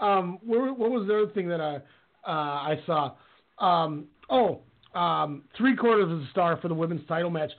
um, 0.00 0.38
what, 0.44 0.78
what 0.78 0.90
was 0.90 1.06
the 1.08 1.22
other 1.22 1.32
thing 1.32 1.48
that 1.48 1.60
I 1.60 1.76
uh, 2.24 2.30
I 2.30 2.80
saw? 2.86 3.14
Um, 3.58 4.06
oh, 4.30 4.60
um, 4.94 5.42
three 5.56 5.76
quarters 5.76 6.10
of 6.10 6.20
a 6.20 6.28
star 6.30 6.56
for 6.58 6.68
the 6.68 6.74
women's 6.74 7.06
title 7.08 7.30
match. 7.30 7.50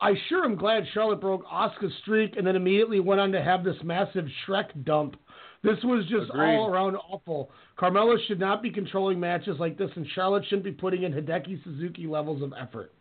I 0.00 0.14
sure 0.28 0.44
am 0.44 0.54
glad 0.54 0.84
Charlotte 0.94 1.20
broke 1.20 1.44
Asuka's 1.46 1.92
streak 2.02 2.36
and 2.36 2.46
then 2.46 2.54
immediately 2.54 3.00
went 3.00 3.20
on 3.20 3.32
to 3.32 3.42
have 3.42 3.64
this 3.64 3.76
massive 3.82 4.26
Shrek 4.46 4.84
dump. 4.84 5.16
This 5.62 5.78
was 5.82 6.04
just 6.06 6.30
Agreed. 6.30 6.56
all 6.56 6.68
around 6.70 6.96
awful. 6.96 7.50
Carmella 7.78 8.16
should 8.26 8.38
not 8.38 8.62
be 8.62 8.70
controlling 8.70 9.18
matches 9.18 9.56
like 9.58 9.76
this, 9.76 9.90
and 9.96 10.06
Charlotte 10.14 10.44
shouldn't 10.44 10.64
be 10.64 10.72
putting 10.72 11.02
in 11.02 11.12
Hideki 11.12 11.62
Suzuki 11.64 12.06
levels 12.06 12.42
of 12.42 12.52
effort. 12.60 12.92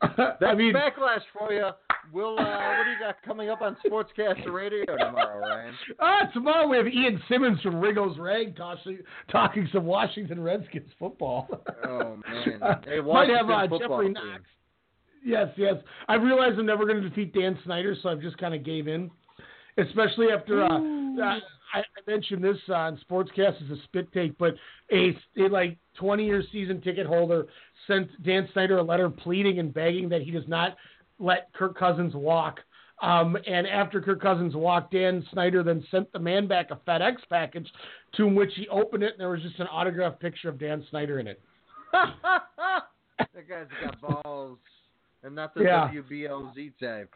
That's 0.16 0.42
I 0.46 0.54
mean, 0.54 0.74
backlash 0.74 1.22
for 1.36 1.52
you. 1.52 1.70
Will 2.12 2.38
uh, 2.38 2.42
what 2.42 2.84
do 2.84 2.90
you 2.90 2.98
got 3.00 3.16
coming 3.24 3.50
up 3.50 3.60
on 3.60 3.76
Sportscaster 3.84 4.52
Radio 4.52 4.84
tomorrow, 4.96 5.40
Ryan? 5.40 5.74
Ah, 6.00 6.20
tomorrow 6.32 6.66
we 6.68 6.76
have 6.76 6.86
Ian 6.86 7.20
Simmons 7.28 7.60
from 7.60 7.80
Rigo's 7.80 8.18
Rag 8.18 8.56
talking, 8.56 8.98
talking 9.30 9.68
some 9.72 9.84
Washington 9.84 10.42
Redskins 10.42 10.88
football. 10.98 11.48
Oh 11.86 12.16
man, 12.16 12.60
hey, 12.84 13.00
Might 13.00 13.28
have 13.28 13.50
uh, 13.50 13.66
Jeffrey 13.78 14.06
team. 14.06 14.12
Knox. 14.14 14.42
Yes, 15.24 15.48
yes. 15.56 15.74
I 16.08 16.14
realize 16.14 16.52
I'm 16.56 16.64
never 16.66 16.86
going 16.86 17.02
to 17.02 17.08
defeat 17.08 17.34
Dan 17.34 17.58
Snyder, 17.64 17.94
so 18.02 18.08
I've 18.08 18.20
just 18.22 18.38
kind 18.38 18.54
of 18.54 18.64
gave 18.64 18.88
in. 18.88 19.10
Especially 19.78 20.28
after 20.30 20.64
uh, 20.64 20.78
I, 21.74 21.78
I 21.78 21.82
mentioned 22.10 22.42
this 22.42 22.56
uh, 22.68 22.74
on 22.74 23.00
Sportscast 23.08 23.62
as 23.62 23.70
a 23.70 23.82
spit 23.84 24.12
take, 24.12 24.36
but 24.38 24.54
a, 24.92 25.16
a 25.36 25.48
like 25.48 25.78
20 25.98 26.24
year 26.24 26.42
season 26.52 26.80
ticket 26.80 27.06
holder 27.06 27.46
sent 27.86 28.08
Dan 28.24 28.48
Snyder 28.52 28.78
a 28.78 28.82
letter 28.82 29.10
pleading 29.10 29.58
and 29.58 29.72
begging 29.72 30.08
that 30.08 30.22
he 30.22 30.30
does 30.30 30.46
not 30.48 30.76
let 31.18 31.52
Kirk 31.52 31.78
Cousins 31.78 32.14
walk. 32.14 32.60
Um, 33.00 33.36
and 33.46 33.66
after 33.66 34.00
Kirk 34.00 34.20
Cousins 34.20 34.56
walked, 34.56 34.92
Dan 34.92 35.24
Snyder 35.32 35.62
then 35.62 35.84
sent 35.90 36.12
the 36.12 36.18
man 36.18 36.48
back 36.48 36.70
a 36.70 36.76
FedEx 36.88 37.16
package 37.30 37.68
to 38.16 38.26
which 38.26 38.50
he 38.56 38.66
opened 38.68 39.04
it, 39.04 39.12
and 39.12 39.20
there 39.20 39.28
was 39.30 39.42
just 39.42 39.60
an 39.60 39.68
autographed 39.68 40.18
picture 40.20 40.48
of 40.48 40.58
Dan 40.58 40.84
Snyder 40.90 41.20
in 41.20 41.28
it. 41.28 41.40
that 41.92 43.48
guy's 43.48 43.66
got 43.84 44.00
balls, 44.24 44.58
and 45.22 45.34
not 45.34 45.54
the 45.54 45.62
Yeah. 45.62 45.90
WBLZ 45.94 46.72
type. 46.80 47.14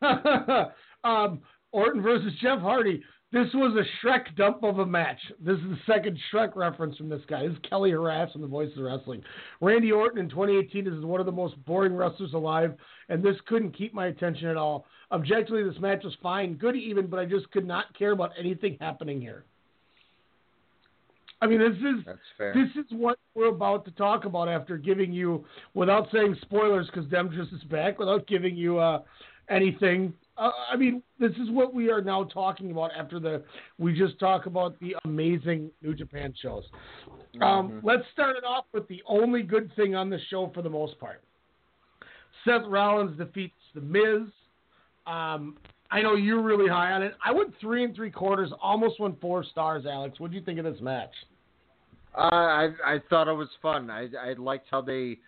um, 1.04 1.40
Orton 1.72 2.02
versus 2.02 2.32
Jeff 2.40 2.60
Hardy. 2.60 3.02
This 3.32 3.48
was 3.54 3.74
a 3.74 4.06
Shrek 4.06 4.36
dump 4.36 4.62
of 4.62 4.78
a 4.78 4.84
match. 4.84 5.18
This 5.40 5.56
is 5.56 5.64
the 5.64 5.78
second 5.86 6.18
Shrek 6.30 6.54
reference 6.54 6.98
from 6.98 7.08
this 7.08 7.22
guy. 7.28 7.44
This 7.44 7.52
is 7.52 7.58
Kelly 7.68 7.90
Harass 7.90 8.30
from 8.30 8.42
the 8.42 8.46
Voice 8.46 8.70
of 8.76 8.84
Wrestling. 8.84 9.22
Randy 9.62 9.90
Orton 9.90 10.18
in 10.18 10.28
2018 10.28 10.86
is 10.86 11.02
one 11.02 11.18
of 11.18 11.24
the 11.24 11.32
most 11.32 11.54
boring 11.64 11.96
wrestlers 11.96 12.34
alive, 12.34 12.74
and 13.08 13.22
this 13.22 13.36
couldn't 13.46 13.72
keep 13.72 13.94
my 13.94 14.08
attention 14.08 14.48
at 14.48 14.58
all. 14.58 14.84
Objectively, 15.12 15.62
this 15.62 15.80
match 15.80 16.04
was 16.04 16.14
fine, 16.22 16.54
good 16.54 16.76
even, 16.76 17.06
but 17.06 17.18
I 17.18 17.24
just 17.24 17.50
could 17.52 17.66
not 17.66 17.96
care 17.98 18.12
about 18.12 18.32
anything 18.38 18.76
happening 18.80 19.18
here. 19.18 19.44
I 21.40 21.46
mean, 21.46 21.58
this 21.58 21.76
is 21.78 22.04
this 22.54 22.84
is 22.84 22.90
what 22.90 23.18
we're 23.34 23.48
about 23.48 23.84
to 23.86 23.90
talk 23.92 24.26
about 24.26 24.48
after 24.48 24.76
giving 24.76 25.10
you, 25.10 25.44
without 25.74 26.06
saying 26.12 26.36
spoilers, 26.42 26.86
because 26.86 27.10
Demetrius 27.10 27.48
is 27.50 27.64
back, 27.64 27.98
without 27.98 28.26
giving 28.28 28.54
you 28.54 28.78
uh, 28.78 29.00
anything. 29.48 30.14
Uh, 30.42 30.50
I 30.72 30.76
mean, 30.76 31.04
this 31.20 31.30
is 31.32 31.50
what 31.50 31.72
we 31.72 31.88
are 31.88 32.02
now 32.02 32.24
talking 32.24 32.72
about 32.72 32.90
after 32.98 33.20
the 33.20 33.44
we 33.78 33.96
just 33.96 34.18
talk 34.18 34.46
about 34.46 34.78
the 34.80 34.96
amazing 35.04 35.70
New 35.82 35.94
Japan 35.94 36.34
shows. 36.42 36.64
Um, 37.40 37.70
Mhm. 37.70 37.80
Let's 37.84 38.08
start 38.08 38.36
it 38.36 38.42
off 38.42 38.66
with 38.72 38.88
the 38.88 39.00
only 39.06 39.44
good 39.44 39.72
thing 39.74 39.94
on 39.94 40.10
the 40.10 40.18
show 40.30 40.48
for 40.48 40.60
the 40.60 40.70
most 40.70 40.98
part. 40.98 41.22
Seth 42.44 42.66
Rollins 42.66 43.16
defeats 43.16 43.54
The 43.74 43.82
Miz. 43.82 44.28
Um, 45.06 45.58
I 45.92 46.02
know 46.02 46.14
you're 46.16 46.42
really 46.42 46.68
high 46.68 46.90
on 46.90 47.04
it. 47.04 47.14
I 47.24 47.30
went 47.30 47.56
three 47.60 47.84
and 47.84 47.94
three 47.94 48.10
quarters, 48.10 48.50
almost 48.60 48.98
went 48.98 49.20
four 49.20 49.44
stars. 49.44 49.86
Alex, 49.86 50.18
what 50.18 50.32
do 50.32 50.36
you 50.36 50.42
think 50.42 50.58
of 50.58 50.64
this 50.64 50.80
match? 50.80 51.14
Uh, 52.16 52.20
I 52.32 52.74
I 52.84 52.98
thought 53.08 53.28
it 53.28 53.32
was 53.32 53.54
fun. 53.62 53.90
I 53.90 54.08
I 54.16 54.32
liked 54.32 54.66
how 54.70 54.80
they 54.80 55.20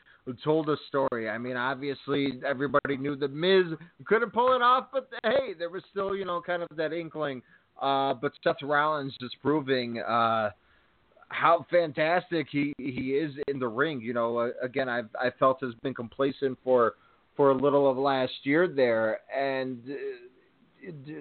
told 0.42 0.68
a 0.68 0.76
story. 0.88 1.28
I 1.28 1.38
mean, 1.38 1.56
obviously 1.56 2.40
everybody 2.46 2.96
knew 2.96 3.16
the 3.16 3.28
Miz 3.28 3.78
couldn't 4.06 4.32
pull 4.32 4.54
it 4.54 4.62
off, 4.62 4.86
but 4.92 5.08
hey, 5.22 5.54
there 5.58 5.70
was 5.70 5.82
still 5.90 6.16
you 6.16 6.24
know 6.24 6.40
kind 6.40 6.62
of 6.62 6.68
that 6.76 6.92
inkling. 6.92 7.42
Uh, 7.80 8.14
but 8.14 8.32
Seth 8.42 8.62
Rollins 8.62 9.14
just 9.20 9.40
proving 9.42 10.00
uh, 10.00 10.50
how 11.28 11.66
fantastic 11.70 12.46
he 12.50 12.72
he 12.78 13.12
is 13.12 13.32
in 13.48 13.58
the 13.58 13.68
ring. 13.68 14.00
You 14.00 14.14
know, 14.14 14.38
uh, 14.38 14.48
again, 14.62 14.88
I've 14.88 15.08
I 15.20 15.30
felt 15.38 15.58
has 15.62 15.74
been 15.82 15.94
complacent 15.94 16.58
for 16.64 16.94
for 17.36 17.50
a 17.50 17.54
little 17.54 17.90
of 17.90 17.96
last 17.96 18.32
year 18.44 18.68
there, 18.68 19.20
and. 19.34 19.80
Uh, 19.88 19.94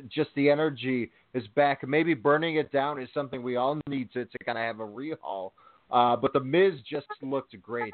just 0.10 0.30
the 0.36 0.50
energy 0.50 1.10
is 1.34 1.48
back. 1.56 1.88
Maybe 1.88 2.14
burning 2.14 2.58
it 2.58 2.70
down 2.72 3.02
is 3.02 3.08
something 3.14 3.42
we 3.42 3.56
all 3.56 3.80
need 3.88 4.12
to, 4.12 4.26
to 4.26 4.38
kind 4.46 4.58
of 4.58 4.64
have 4.64 4.80
a 4.82 4.86
rehaul. 4.86 5.52
Uh, 5.92 6.16
but 6.16 6.34
the 6.34 6.40
Miz 6.40 6.74
just 6.90 7.08
looked 7.22 7.60
great. 7.62 7.94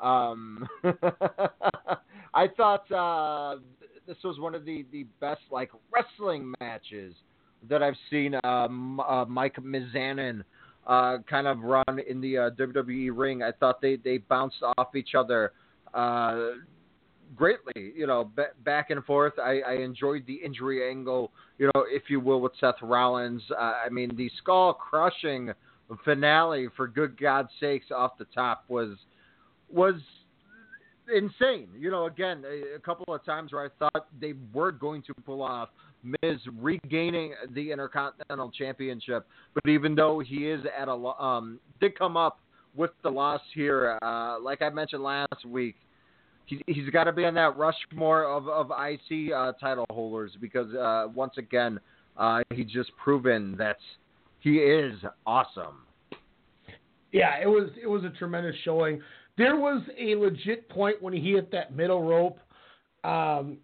Um, 0.00 0.66
I 2.34 2.48
thought 2.56 2.90
uh, 2.92 3.58
this 4.06 4.16
was 4.24 4.38
one 4.38 4.54
of 4.54 4.64
the, 4.64 4.86
the 4.92 5.04
best 5.20 5.40
like 5.50 5.70
wrestling 5.92 6.52
matches 6.60 7.14
that 7.68 7.82
I've 7.82 7.96
seen. 8.10 8.34
Um, 8.44 9.00
uh, 9.00 9.24
Mike 9.26 9.56
Mizanin 9.56 10.42
uh, 10.86 11.18
kind 11.28 11.46
of 11.46 11.60
run 11.60 12.00
in 12.08 12.20
the 12.20 12.38
uh, 12.38 12.50
WWE 12.50 13.10
ring. 13.14 13.42
I 13.42 13.52
thought 13.52 13.80
they 13.80 13.96
they 13.96 14.18
bounced 14.18 14.62
off 14.78 14.94
each 14.94 15.14
other. 15.16 15.52
Uh, 15.92 16.50
greatly, 17.34 17.92
you 17.96 18.06
know, 18.06 18.30
ba- 18.36 18.52
back 18.64 18.90
and 18.90 19.04
forth. 19.04 19.32
I, 19.38 19.60
I 19.66 19.72
enjoyed 19.74 20.24
the 20.26 20.34
injury 20.34 20.88
angle, 20.88 21.32
you 21.58 21.70
know, 21.74 21.84
if 21.88 22.04
you 22.08 22.20
will, 22.20 22.40
with 22.40 22.52
Seth 22.60 22.76
Rollins. 22.82 23.42
Uh, 23.50 23.72
I 23.84 23.88
mean, 23.90 24.14
the 24.16 24.30
skull 24.38 24.74
crushing 24.74 25.52
finale, 26.04 26.68
for 26.76 26.86
good 26.86 27.18
God's 27.18 27.48
sakes, 27.58 27.86
off 27.90 28.18
the 28.18 28.26
top 28.26 28.64
was 28.68 28.96
was 29.70 29.94
insane. 31.14 31.68
You 31.78 31.90
know, 31.90 32.06
again, 32.06 32.44
a, 32.46 32.76
a 32.76 32.78
couple 32.78 33.14
of 33.14 33.24
times 33.24 33.52
where 33.52 33.64
I 33.64 33.68
thought 33.78 34.08
they 34.20 34.34
were 34.52 34.72
going 34.72 35.02
to 35.02 35.14
pull 35.24 35.42
off 35.42 35.68
Miz 36.02 36.38
regaining 36.58 37.34
the 37.54 37.72
Intercontinental 37.72 38.50
Championship, 38.50 39.26
but 39.54 39.68
even 39.68 39.94
though 39.94 40.20
he 40.20 40.48
is 40.48 40.64
at 40.78 40.88
a 40.88 40.92
um 40.92 41.58
did 41.80 41.98
come 41.98 42.16
up 42.16 42.40
with 42.74 42.90
the 43.02 43.10
loss 43.10 43.40
here, 43.54 43.98
uh, 44.02 44.38
like 44.40 44.62
I 44.62 44.68
mentioned 44.68 45.02
last 45.02 45.44
week, 45.46 45.76
he, 46.44 46.62
he's 46.66 46.88
got 46.90 47.04
to 47.04 47.12
be 47.12 47.24
on 47.24 47.34
that 47.34 47.56
Rushmore 47.56 48.24
of, 48.24 48.48
of 48.48 48.70
IC 48.70 49.32
uh, 49.32 49.52
title 49.52 49.86
holders 49.90 50.32
because 50.40 50.72
uh, 50.74 51.08
once 51.14 51.34
again, 51.38 51.80
uh, 52.16 52.40
he 52.54 52.64
just 52.64 52.90
proven 53.02 53.56
that 53.58 53.78
he 54.40 54.56
is 54.58 54.94
awesome. 55.26 55.82
Yeah, 57.12 57.40
it 57.42 57.46
was 57.46 57.70
it 57.82 57.86
was 57.86 58.04
a 58.04 58.10
tremendous 58.10 58.54
showing. 58.64 59.00
There 59.38 59.56
was 59.56 59.82
a 59.98 60.14
legit 60.14 60.68
point 60.68 61.02
when 61.02 61.12
he 61.12 61.32
hit 61.32 61.50
that 61.52 61.74
middle 61.74 62.02
rope, 62.02 62.38
um, 63.04 63.58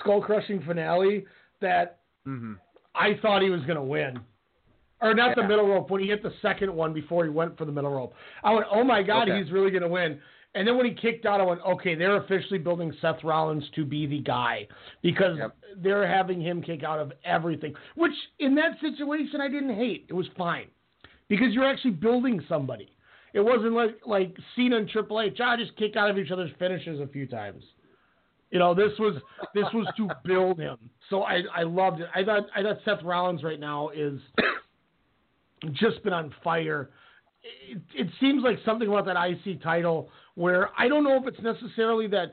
skull 0.00 0.20
crushing 0.20 0.62
finale 0.62 1.24
that 1.60 2.00
Mm-hmm. 2.26 2.54
I 2.92 3.18
thought 3.22 3.40
he 3.40 3.50
was 3.50 3.60
going 3.62 3.76
to 3.76 3.82
win. 3.84 4.18
Or 5.00 5.14
not 5.14 5.36
the 5.36 5.42
middle 5.44 5.68
rope, 5.68 5.90
when 5.90 6.00
he 6.00 6.08
hit 6.08 6.22
the 6.24 6.32
second 6.42 6.74
one 6.74 6.92
before 6.92 7.22
he 7.24 7.30
went 7.30 7.56
for 7.56 7.64
the 7.66 7.70
middle 7.70 7.92
rope. 7.92 8.14
I 8.42 8.52
went, 8.52 8.66
oh 8.68 8.82
my 8.82 9.02
God, 9.02 9.28
Okay. 9.28 9.40
he's 9.40 9.52
really 9.52 9.70
going 9.70 9.82
to 9.82 9.88
win. 9.88 10.18
And 10.56 10.66
then 10.66 10.76
when 10.76 10.86
he 10.86 10.92
kicked 10.92 11.26
out, 11.26 11.40
I 11.40 11.44
went, 11.44 11.60
okay, 11.60 11.94
they're 11.94 12.16
officially 12.16 12.58
building 12.58 12.92
Seth 13.00 13.22
Rollins 13.22 13.62
to 13.76 13.84
be 13.84 14.06
the 14.06 14.20
guy 14.20 14.66
because 15.02 15.38
they're 15.76 16.08
having 16.08 16.40
him 16.40 16.62
kick 16.62 16.82
out 16.82 16.98
of 16.98 17.12
everything. 17.24 17.74
Which, 17.94 18.14
in 18.38 18.54
that 18.56 18.80
situation, 18.80 19.40
I 19.40 19.48
didn't 19.48 19.76
hate. 19.76 20.06
It 20.08 20.14
was 20.14 20.26
fine 20.36 20.66
because 21.28 21.52
you're 21.52 21.64
actually 21.66 21.92
building 21.92 22.42
somebody. 22.48 22.95
It 23.32 23.40
wasn't 23.40 23.72
like 23.72 23.98
like 24.06 24.36
Cena 24.54 24.76
and 24.76 24.88
Triple 24.88 25.20
H. 25.20 25.38
I 25.42 25.56
just 25.56 25.76
kick 25.76 25.96
out 25.96 26.10
of 26.10 26.18
each 26.18 26.30
other's 26.30 26.50
finishes 26.58 27.00
a 27.00 27.06
few 27.06 27.26
times. 27.26 27.62
You 28.50 28.58
know, 28.58 28.74
this 28.74 28.92
was 28.98 29.20
this 29.54 29.66
was 29.74 29.86
to 29.96 30.08
build 30.24 30.58
him. 30.58 30.78
So 31.10 31.22
I 31.22 31.42
I 31.54 31.62
loved 31.62 32.00
it. 32.00 32.08
I 32.14 32.24
thought 32.24 32.44
I 32.54 32.62
thought 32.62 32.78
Seth 32.84 33.02
Rollins 33.04 33.42
right 33.42 33.60
now 33.60 33.90
is 33.90 34.20
just 35.72 36.02
been 36.04 36.12
on 36.12 36.34
fire. 36.44 36.90
It, 37.68 37.80
it 37.94 38.08
seems 38.20 38.42
like 38.42 38.58
something 38.64 38.88
about 38.88 39.06
that 39.06 39.16
IC 39.16 39.62
title 39.62 40.10
where 40.34 40.70
I 40.78 40.88
don't 40.88 41.04
know 41.04 41.16
if 41.16 41.26
it's 41.26 41.42
necessarily 41.42 42.06
that 42.08 42.32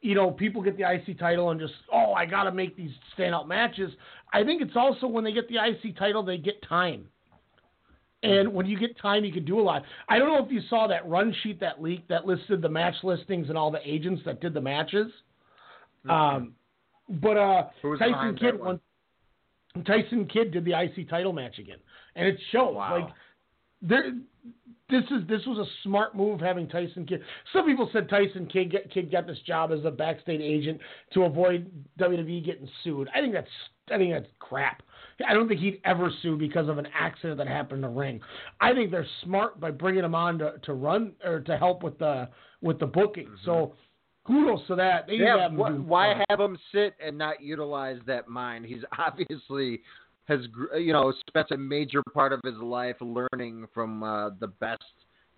you 0.00 0.14
know 0.14 0.30
people 0.30 0.62
get 0.62 0.76
the 0.76 0.84
IC 0.90 1.18
title 1.18 1.50
and 1.50 1.60
just 1.60 1.74
oh 1.92 2.12
I 2.12 2.26
got 2.26 2.44
to 2.44 2.52
make 2.52 2.76
these 2.76 2.92
standout 3.16 3.46
matches. 3.46 3.92
I 4.32 4.42
think 4.42 4.62
it's 4.62 4.76
also 4.76 5.06
when 5.06 5.24
they 5.24 5.32
get 5.32 5.48
the 5.48 5.56
IC 5.56 5.96
title 5.96 6.22
they 6.22 6.38
get 6.38 6.60
time. 6.68 7.06
And 8.22 8.54
when 8.54 8.66
you 8.66 8.78
get 8.78 8.96
time, 8.98 9.24
you 9.24 9.32
can 9.32 9.44
do 9.44 9.58
a 9.58 9.62
lot. 9.62 9.82
I 10.08 10.18
don't 10.18 10.28
know 10.28 10.44
if 10.44 10.52
you 10.52 10.60
saw 10.70 10.86
that 10.86 11.08
run 11.08 11.34
sheet 11.42 11.58
that 11.60 11.82
leaked 11.82 12.08
that 12.08 12.24
listed 12.24 12.62
the 12.62 12.68
match 12.68 12.94
listings 13.02 13.48
and 13.48 13.58
all 13.58 13.70
the 13.70 13.80
agents 13.84 14.22
that 14.26 14.40
did 14.40 14.54
the 14.54 14.60
matches. 14.60 15.08
Mm-hmm. 16.06 16.10
Um, 16.10 16.52
but 17.08 17.36
uh, 17.36 17.64
Tyson 17.98 18.36
Kidd 18.38 18.60
one? 18.60 18.80
Tyson 19.86 20.28
Kidd 20.32 20.52
did 20.52 20.64
the 20.64 20.72
IC 20.72 21.08
title 21.08 21.32
match 21.32 21.58
again, 21.58 21.78
and 22.14 22.26
it 22.28 22.38
shows 22.52 22.74
wow. 22.74 23.00
like 23.00 23.14
there. 23.80 24.12
This 24.88 25.04
is 25.04 25.26
this 25.26 25.40
was 25.46 25.58
a 25.58 25.70
smart 25.82 26.14
move 26.14 26.40
having 26.40 26.68
Tyson 26.68 27.06
Kidd. 27.06 27.22
Some 27.52 27.64
people 27.64 27.88
said 27.94 28.10
Tyson 28.10 28.46
Kidd, 28.46 28.70
get, 28.70 28.92
Kidd 28.92 29.10
got 29.10 29.26
this 29.26 29.38
job 29.46 29.72
as 29.72 29.84
a 29.86 29.90
backstage 29.90 30.42
agent 30.42 30.80
to 31.14 31.22
avoid 31.22 31.70
WWE 31.98 32.44
getting 32.44 32.68
sued. 32.84 33.08
I 33.14 33.20
think 33.20 33.32
that's 33.32 33.48
I 33.90 33.96
think 33.96 34.12
that's 34.12 34.26
crap. 34.38 34.82
I 35.28 35.34
don't 35.34 35.48
think 35.48 35.60
he'd 35.60 35.80
ever 35.84 36.10
sue 36.22 36.36
because 36.36 36.68
of 36.68 36.78
an 36.78 36.86
accident 36.94 37.38
that 37.38 37.48
happened 37.48 37.84
in 37.84 37.90
the 37.90 37.98
ring. 37.98 38.20
I 38.60 38.72
think 38.72 38.90
they're 38.90 39.06
smart 39.22 39.60
by 39.60 39.70
bringing 39.70 40.04
him 40.04 40.14
on 40.14 40.38
to, 40.38 40.54
to 40.64 40.74
run 40.74 41.12
or 41.24 41.40
to 41.40 41.56
help 41.56 41.82
with 41.82 41.98
the 41.98 42.28
with 42.60 42.78
the 42.78 42.86
booking. 42.86 43.26
Mm-hmm. 43.26 43.44
So 43.44 43.74
kudos 44.26 44.66
to 44.68 44.76
that. 44.76 45.06
They 45.06 45.14
yeah, 45.14 45.48
wh- 45.48 45.86
why 45.86 46.22
have 46.28 46.40
him 46.40 46.58
sit 46.72 46.94
and 47.04 47.16
not 47.16 47.42
utilize 47.42 47.98
that 48.06 48.28
mind? 48.28 48.66
He's 48.66 48.82
obviously 48.98 49.80
has 50.26 50.40
you 50.78 50.92
know 50.92 51.12
spent 51.28 51.50
a 51.50 51.56
major 51.56 52.02
part 52.14 52.32
of 52.32 52.40
his 52.44 52.56
life 52.56 52.96
learning 53.00 53.66
from 53.74 54.02
uh, 54.02 54.30
the 54.40 54.48
best 54.48 54.82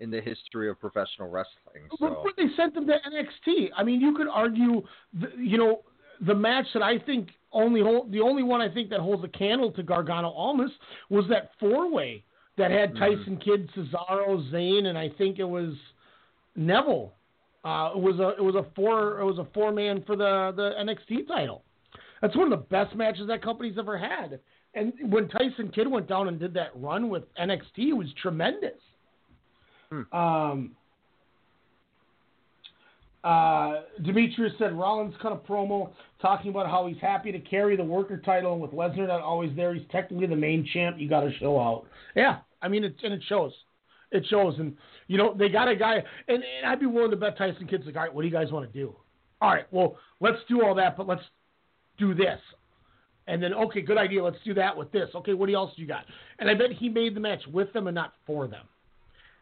in 0.01 0.11
the 0.11 0.21
history 0.21 0.69
of 0.69 0.81
professional 0.81 1.29
wrestling. 1.29 1.89
So. 1.99 2.23
But 2.25 2.33
they 2.37 2.49
sent 2.57 2.77
him 2.77 2.87
to 2.87 2.93
NXT. 2.93 3.69
I 3.77 3.85
mean, 3.85 4.01
you 4.01 4.15
could 4.17 4.27
argue, 4.29 4.83
the, 5.13 5.29
you 5.39 5.57
know, 5.57 5.83
the 6.27 6.35
match 6.35 6.67
that 6.75 6.83
I 6.83 6.99
think 6.99 7.29
only 7.55 7.81
hold, 7.81 8.13
the 8.13 8.21
only 8.21 8.43
one 8.43 8.61
I 8.61 8.69
think 8.69 8.91
that 8.91 9.01
holds 9.01 9.25
a 9.25 9.29
candle 9.29 9.73
to 9.73 9.83
Gargano 9.83 10.31
Almas 10.31 10.71
was 11.09 11.25
that 11.31 11.53
four 11.59 11.91
way 11.91 12.25
that 12.59 12.71
had 12.71 12.95
mm-hmm. 12.95 13.17
Tyson 13.19 13.37
Kidd, 13.39 13.71
Cesaro, 13.77 14.53
Zayn, 14.53 14.87
and 14.87 14.99
I 14.99 15.09
think 15.17 15.39
it 15.39 15.45
was 15.45 15.75
Neville. 16.57 17.15
Uh, 17.65 17.93
it 17.95 18.01
was 18.01 18.19
a 18.21 18.37
it 18.37 18.45
was 18.45 18.55
a 18.57 18.67
four 18.77 19.21
it 19.21 19.25
was 19.25 19.39
a 19.39 19.47
four 19.55 19.73
man 19.73 20.03
for 20.07 20.17
the 20.17 20.53
the 20.55 20.73
NXT 20.79 21.27
title. 21.27 21.63
That's 22.21 22.37
one 22.37 22.53
of 22.53 22.59
the 22.59 22.65
best 22.67 22.95
matches 22.95 23.27
that 23.29 23.43
company's 23.43 23.79
ever 23.79 23.97
had. 23.97 24.41
And 24.75 24.93
when 25.11 25.29
Tyson 25.29 25.71
Kidd 25.75 25.87
went 25.87 26.09
down 26.09 26.29
and 26.29 26.39
did 26.39 26.53
that 26.55 26.71
run 26.75 27.09
with 27.09 27.23
NXT, 27.37 27.63
it 27.77 27.93
was 27.93 28.09
tremendous. 28.21 28.79
Hmm. 29.91 30.17
Um, 30.17 30.77
uh, 33.25 33.81
Demetrius 34.03 34.53
said 34.59 34.75
Rollins 34.75 35.15
cut 35.23 35.33
a 35.33 35.37
promo 35.37 35.91
talking 36.21 36.51
about 36.51 36.67
how 36.67 36.87
he's 36.87 37.01
happy 37.01 37.33
to 37.33 37.39
carry 37.39 37.75
the 37.75 37.85
worker 37.85 38.19
title, 38.19 38.53
and 38.53 38.61
with 38.61 38.73
Lesnar 38.73 39.09
not 39.09 39.23
always 39.23 39.51
there, 39.57 39.75
he's 39.75 39.87
technically 39.91 40.27
the 40.27 40.37
main 40.37 40.69
champ. 40.73 40.97
You 40.99 41.09
got 41.09 41.21
to 41.21 41.33
show 41.39 41.59
out. 41.59 41.87
Yeah, 42.15 42.41
I 42.61 42.69
mean, 42.69 42.85
it, 42.85 42.95
and 43.03 43.15
it 43.15 43.23
shows. 43.27 43.53
It 44.13 44.27
shows, 44.29 44.55
and 44.59 44.77
you 45.09 45.17
know 45.17 45.35
they 45.37 45.49
got 45.49 45.69
a 45.69 45.75
guy, 45.75 45.95
and, 46.29 46.37
and 46.37 46.67
I'd 46.67 46.81
be 46.81 46.87
willing 46.87 47.11
to 47.13 47.17
bet 47.17 47.39
Tyson 47.39 47.67
Kidd's 47.67 47.87
like, 47.87 47.97
all 47.97 48.03
right, 48.03 48.15
what 48.15 48.23
do 48.23 48.29
you 48.29 48.33
guys 48.33 48.53
want 48.53 48.71
to 48.71 48.79
do? 48.79 48.95
All 49.41 49.51
right, 49.51 49.65
well, 49.71 49.97
let's 50.21 50.39
do 50.47 50.63
all 50.63 50.75
that, 50.75 50.97
but 50.97 51.09
let's 51.09 51.25
do 51.99 52.15
this. 52.15 52.39
And 53.27 53.43
then, 53.43 53.55
okay, 53.55 53.81
good 53.81 53.97
idea. 53.97 54.23
Let's 54.23 54.37
do 54.45 54.53
that 54.55 54.77
with 54.77 54.93
this. 54.93 55.09
Okay, 55.15 55.33
what 55.33 55.49
else 55.51 55.73
do 55.75 55.81
you 55.81 55.89
got? 55.89 56.05
And 56.39 56.51
I 56.51 56.55
bet 56.55 56.73
he 56.73 56.91
made 56.91 57.17
the 57.17 57.21
match 57.21 57.41
with 57.51 57.73
them 57.73 57.87
and 57.87 57.95
not 57.95 58.13
for 58.27 58.47
them. 58.47 58.67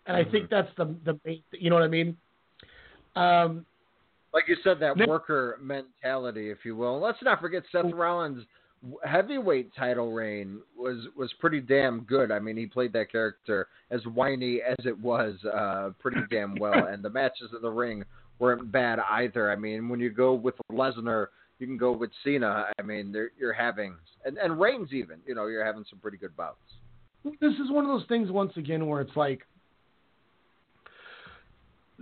And 0.06 0.16
mm-hmm. 0.16 0.28
I 0.28 0.30
think 0.30 0.50
that's 0.50 0.68
the 0.76 0.94
the 1.04 1.18
you 1.50 1.68
know 1.68 1.76
what 1.76 1.84
I 1.84 1.88
mean. 1.88 2.16
Um, 3.16 3.66
like 4.32 4.44
you 4.48 4.56
said, 4.64 4.80
that 4.80 4.96
worker 5.06 5.58
mentality, 5.60 6.50
if 6.50 6.58
you 6.64 6.76
will. 6.76 7.00
Let's 7.00 7.18
not 7.22 7.40
forget 7.40 7.62
Seth 7.70 7.92
Rollins' 7.92 8.44
heavyweight 9.04 9.74
title 9.76 10.12
reign 10.12 10.60
was 10.76 11.06
was 11.16 11.32
pretty 11.38 11.60
damn 11.60 12.00
good. 12.00 12.30
I 12.30 12.38
mean, 12.38 12.56
he 12.56 12.66
played 12.66 12.92
that 12.94 13.12
character 13.12 13.68
as 13.90 14.00
whiny 14.06 14.60
as 14.66 14.84
it 14.84 14.98
was, 14.98 15.34
uh, 15.44 15.90
pretty 15.98 16.20
damn 16.30 16.54
well. 16.56 16.86
and 16.90 17.02
the 17.02 17.10
matches 17.10 17.50
in 17.54 17.62
the 17.62 17.70
ring 17.70 18.04
weren't 18.38 18.72
bad 18.72 18.98
either. 18.98 19.50
I 19.50 19.56
mean, 19.56 19.88
when 19.88 20.00
you 20.00 20.10
go 20.10 20.34
with 20.34 20.54
Lesnar, 20.70 21.26
you 21.58 21.66
can 21.66 21.76
go 21.76 21.92
with 21.92 22.10
Cena. 22.24 22.66
I 22.78 22.82
mean, 22.82 23.14
you're 23.38 23.52
having 23.52 23.94
and 24.24 24.38
and 24.38 24.60
Reigns 24.60 24.92
even. 24.92 25.18
You 25.26 25.34
know, 25.34 25.46
you're 25.46 25.64
having 25.64 25.84
some 25.88 25.98
pretty 25.98 26.16
good 26.16 26.36
bouts. 26.36 26.56
This 27.24 27.52
is 27.52 27.70
one 27.70 27.84
of 27.84 27.90
those 27.90 28.08
things 28.08 28.30
once 28.30 28.52
again 28.56 28.86
where 28.86 29.00
it's 29.00 29.16
like 29.16 29.42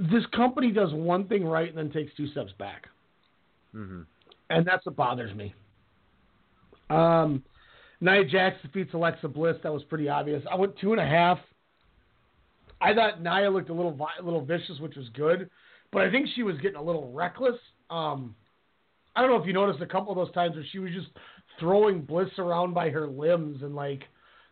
this 0.00 0.24
company 0.34 0.72
does 0.72 0.92
one 0.92 1.28
thing 1.28 1.44
right 1.44 1.68
and 1.68 1.76
then 1.76 1.90
takes 1.90 2.14
two 2.16 2.26
steps 2.28 2.52
back. 2.58 2.86
Mm-hmm. 3.74 4.02
And 4.48 4.66
that's 4.66 4.84
what 4.86 4.96
bothers 4.96 5.34
me. 5.34 5.54
Um, 6.88 7.44
Nia 8.00 8.24
Jax 8.24 8.56
defeats 8.62 8.94
Alexa 8.94 9.28
Bliss. 9.28 9.56
That 9.62 9.72
was 9.72 9.84
pretty 9.84 10.08
obvious. 10.08 10.42
I 10.50 10.56
went 10.56 10.76
two 10.78 10.92
and 10.92 11.00
a 11.00 11.06
half. 11.06 11.38
I 12.80 12.94
thought 12.94 13.22
Nia 13.22 13.50
looked 13.50 13.68
a 13.68 13.74
little 13.74 13.96
a 14.18 14.24
little 14.24 14.44
vicious, 14.44 14.80
which 14.80 14.96
was 14.96 15.08
good, 15.10 15.50
but 15.92 16.02
I 16.02 16.10
think 16.10 16.28
she 16.34 16.42
was 16.42 16.56
getting 16.58 16.78
a 16.78 16.82
little 16.82 17.12
reckless. 17.12 17.56
Um, 17.90 18.34
I 19.14 19.20
don't 19.20 19.30
know 19.30 19.36
if 19.36 19.46
you 19.46 19.52
noticed 19.52 19.82
a 19.82 19.86
couple 19.86 20.10
of 20.10 20.16
those 20.16 20.34
times 20.34 20.54
where 20.56 20.64
she 20.72 20.78
was 20.78 20.90
just 20.92 21.08
throwing 21.58 22.00
Bliss 22.00 22.30
around 22.38 22.72
by 22.72 22.88
her 22.88 23.06
limbs, 23.06 23.62
and 23.62 23.74
like 23.76 24.04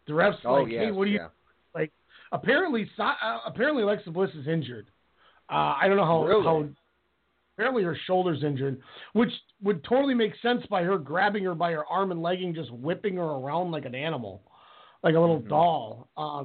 the 0.06 0.12
refs 0.12 0.36
oh, 0.44 0.54
like, 0.54 0.70
yes, 0.70 0.84
"Hey, 0.84 0.90
what 0.90 1.06
do 1.06 1.10
you 1.10 1.20
yeah. 1.20 1.28
like?" 1.74 1.90
Apparently, 2.32 2.88
uh, 2.98 3.38
apparently 3.46 3.82
Alexa 3.82 4.10
Bliss 4.10 4.30
is 4.34 4.46
injured. 4.46 4.88
Uh, 5.50 5.74
I 5.80 5.84
don't 5.86 5.96
know 5.96 6.04
how, 6.04 6.24
really? 6.24 6.44
how 6.44 6.68
apparently 7.58 7.82
her 7.82 7.96
shoulder's 8.06 8.44
injured, 8.44 8.80
which 9.14 9.30
would 9.62 9.82
totally 9.84 10.14
make 10.14 10.32
sense 10.42 10.64
by 10.70 10.82
her 10.82 10.96
grabbing 10.96 11.44
her 11.44 11.54
by 11.54 11.72
her 11.72 11.84
arm 11.86 12.12
and 12.12 12.22
legging, 12.22 12.54
just 12.54 12.70
whipping 12.72 13.16
her 13.16 13.22
around 13.22 13.70
like 13.70 13.84
an 13.84 13.94
animal, 13.94 14.42
like 15.02 15.14
a 15.14 15.20
little 15.20 15.40
mm-hmm. 15.40 15.48
doll. 15.48 16.08
Uh, 16.16 16.44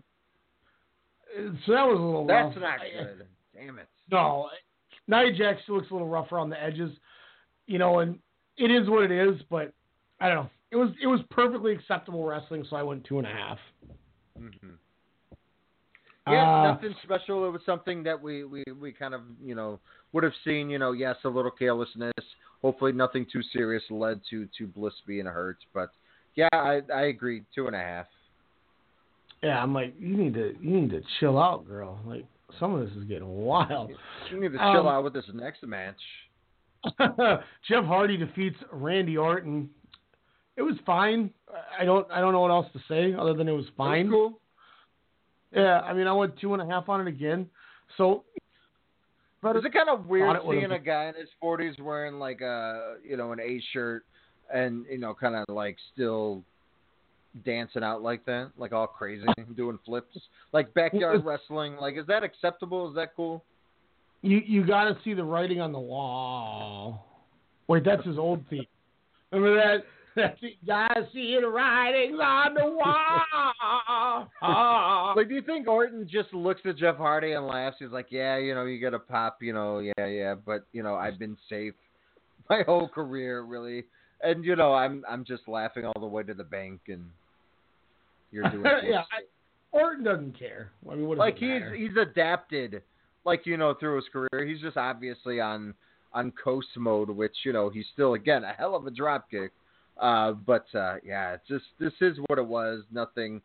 so 1.66 1.72
that 1.74 1.86
was 1.86 2.00
a 2.00 2.04
little. 2.04 2.26
That's 2.26 2.56
rough. 2.56 2.62
not 2.62 2.80
good. 2.80 3.28
Damn 3.54 3.78
it. 3.78 3.88
No, 4.12 4.50
Nia 5.08 5.34
Jax 5.34 5.62
looks 5.68 5.90
a 5.92 5.94
little 5.94 6.08
rough 6.08 6.32
around 6.32 6.50
the 6.50 6.62
edges, 6.62 6.92
you 7.68 7.78
know, 7.78 8.00
and 8.00 8.20
it 8.58 8.72
is 8.72 8.90
what 8.90 9.04
it 9.04 9.12
is. 9.12 9.42
But 9.50 9.74
I 10.20 10.30
don't 10.30 10.44
know. 10.44 10.50
It 10.72 10.76
was 10.78 10.90
it 11.02 11.08
was 11.08 11.20
perfectly 11.30 11.74
acceptable 11.74 12.26
wrestling, 12.26 12.66
so 12.70 12.76
I 12.76 12.84
went 12.84 13.04
two 13.04 13.20
and 13.20 13.28
a 13.28 13.32
half. 13.32 13.58
Mm-hmm. 14.40 14.70
Yeah, 16.28 16.62
uh, 16.62 16.74
nothing 16.74 16.96
special. 17.04 17.46
It 17.48 17.52
was 17.52 17.62
something 17.66 18.04
that 18.04 18.22
we, 18.22 18.44
we, 18.46 18.64
we 18.80 18.92
kind 18.94 19.14
of, 19.14 19.22
you 19.44 19.56
know, 19.56 19.80
would 20.14 20.24
have 20.24 20.34
seen, 20.46 20.70
you 20.70 20.80
know, 20.80 20.94
yes, 20.94 21.16
a 21.26 21.30
little 21.30 21.52
carelessness. 21.52 22.14
Hopefully 22.62 22.94
nothing 22.94 23.26
too 23.32 23.42
serious 23.52 23.84
led 23.90 24.22
to, 24.30 24.48
to 24.58 24.68
Bliss 24.68 24.94
being 25.06 25.26
hurt. 25.26 25.58
But 25.74 25.90
yeah, 26.36 26.48
I, 26.54 26.82
I 26.94 27.02
agree. 27.08 27.44
Two 27.54 27.68
and 27.68 27.76
a 27.76 27.80
half. 27.80 28.06
Yeah, 29.42 29.62
I'm 29.62 29.74
like, 29.74 29.94
you 30.00 30.16
need 30.16 30.34
to 30.36 30.54
you 30.62 30.70
need 30.80 30.90
to 30.92 31.02
chill 31.20 31.38
out, 31.38 31.68
girl. 31.68 32.00
Like 32.06 32.26
some 32.62 32.74
of 32.74 32.88
this 32.88 32.96
is 32.98 33.04
getting 33.04 33.28
wild. 33.28 33.92
You 34.32 34.40
need 34.40 34.54
to 34.54 34.58
Um, 34.64 34.74
chill 34.76 34.88
out 34.88 35.04
with 35.04 35.12
this 35.12 35.26
next 35.34 35.64
match. 35.64 35.98
Jeff 37.68 37.84
Hardy 37.84 38.16
defeats 38.16 38.56
Randy 38.72 39.18
Orton. 39.18 39.70
It 40.56 40.62
was 40.62 40.76
fine. 40.86 41.30
I 41.78 41.84
don't 41.84 42.10
I 42.10 42.22
don't 42.22 42.32
know 42.32 42.40
what 42.40 42.52
else 42.52 42.68
to 42.72 42.80
say 42.88 43.14
other 43.14 43.34
than 43.34 43.50
it 43.50 43.54
was 43.54 43.66
fine. 43.78 44.10
cool. 44.10 44.40
Yeah, 45.56 45.80
I 45.82 45.94
mean 45.94 46.08
I 46.08 46.14
went 46.14 46.38
two 46.40 46.54
and 46.54 46.62
a 46.62 46.66
half 46.66 46.90
on 46.90 47.02
it 47.02 47.08
again. 47.08 47.48
So 47.98 48.24
But 49.42 49.58
is 49.58 49.66
it 49.66 49.74
kind 49.74 49.90
of 49.90 50.08
weird 50.08 50.28
Thought 50.28 50.36
it 50.38 50.46
would've 50.46 50.62
seeing 50.62 50.72
a 50.72 50.80
guy 50.80 51.06
in 51.06 51.16
his 51.16 51.30
forties 51.40 51.76
wearing 51.80 52.20
like 52.20 52.42
a 52.42 52.96
you 53.08 53.18
know 53.18 53.32
an 53.32 53.40
A 53.40 53.62
shirt 53.72 54.04
and 54.54 54.86
you 54.90 54.98
know 54.98 55.14
kind 55.14 55.36
of 55.36 55.46
like 55.54 55.78
still 55.94 56.44
dancing 57.46 57.84
out 57.84 58.04
like 58.04 58.26
that, 58.26 58.52
like 58.58 58.74
all 58.74 58.86
crazy, 58.86 59.26
doing 59.56 59.80
flips, 59.86 60.16
like 60.52 60.72
backyard 60.76 61.26
wrestling? 61.26 61.76
Like, 61.78 61.98
is 61.98 62.06
that 62.06 62.22
acceptable? 62.22 62.88
Is 62.90 62.96
that 62.96 63.16
cool? 63.16 63.44
you 64.24 64.42
you 64.46 64.66
got 64.66 64.86
to 64.86 64.98
see 65.04 65.14
the 65.14 65.24
writing 65.24 65.62
on 65.62 65.72
the 65.72 65.80
wall. 65.80 67.06
Wait, 67.68 67.84
that's 67.86 68.06
his 68.06 68.18
old 68.18 68.44
theme. 68.50 68.66
Remember 69.32 69.56
that? 69.56 69.84
That's 70.16 70.38
it. 70.44 70.58
Gotta 70.66 71.08
see 71.12 71.38
the 71.42 71.48
writings 71.48 72.20
on 72.22 72.54
the 72.54 72.66
wall. 72.66 74.28
like, 75.16 75.28
do 75.28 75.34
you 75.34 75.42
think 75.42 75.68
Orton 75.68 76.08
just 76.12 76.32
looks 76.34 76.62
at 76.66 76.78
Jeff 76.78 76.98
Hardy 76.98 77.32
and 77.32 77.48
laughs? 77.48 77.78
He's 77.80 77.90
like, 77.90 78.08
"Yeah, 78.12 78.38
you 78.38 78.54
know, 78.54 78.66
you 78.66 78.80
got 78.80 78.92
to 78.92 79.00
pop, 79.00 79.40
you 79.42 79.54
know, 79.54 79.80
yeah, 79.80 80.06
yeah, 80.06 80.36
but 80.36 80.68
you 80.72 80.84
know, 80.84 80.94
I've 80.94 81.18
been 81.18 81.36
safe 81.50 81.74
my 82.50 82.62
whole 82.66 82.88
career, 82.88 83.42
really, 83.42 83.86
and 84.22 84.46
you 84.46 84.56
know, 84.56 84.74
I'm 84.74 85.04
I'm 85.10 85.26
just 85.26 85.48
laughing 85.48 85.86
all 85.86 86.00
the 86.00 86.06
way 86.06 86.22
to 86.24 86.36
the 86.36 86.44
bank, 86.44 86.82
and 86.90 87.06
you're 88.32 88.50
doing 88.50 88.66
yeah, 88.84 89.02
I, 89.12 89.24
Orton 89.72 90.04
doesn't 90.04 90.38
care. 90.38 90.72
I 90.90 90.96
mean, 90.96 91.18
like 91.18 91.38
he's 91.38 91.50
matter? 91.50 91.74
he's 91.76 91.98
adapted, 92.00 92.84
like 93.26 93.48
you 93.48 93.58
know, 93.58 93.74
through 93.80 93.96
his 93.96 94.06
career. 94.14 94.46
He's 94.46 94.62
just 94.62 94.78
obviously 94.78 95.40
on 95.40 95.74
on 96.14 96.32
coast 96.44 96.68
mode, 96.78 97.10
which 97.10 97.36
you 97.44 97.54
know, 97.54 97.70
he's 97.70 97.86
still 97.94 98.14
again 98.14 98.44
a 98.44 98.54
hell 98.54 98.76
of 98.76 98.86
a 98.86 98.92
drop 98.92 99.32
kick. 99.32 99.52
Uh, 99.98 100.34
but 100.34 100.66
uh, 100.76 100.96
yeah, 101.04 101.38
just 101.48 101.66
this 101.80 101.94
is 102.02 102.18
what 102.28 102.40
it 102.40 102.46
was. 102.46 102.84
Nothing, 102.92 103.42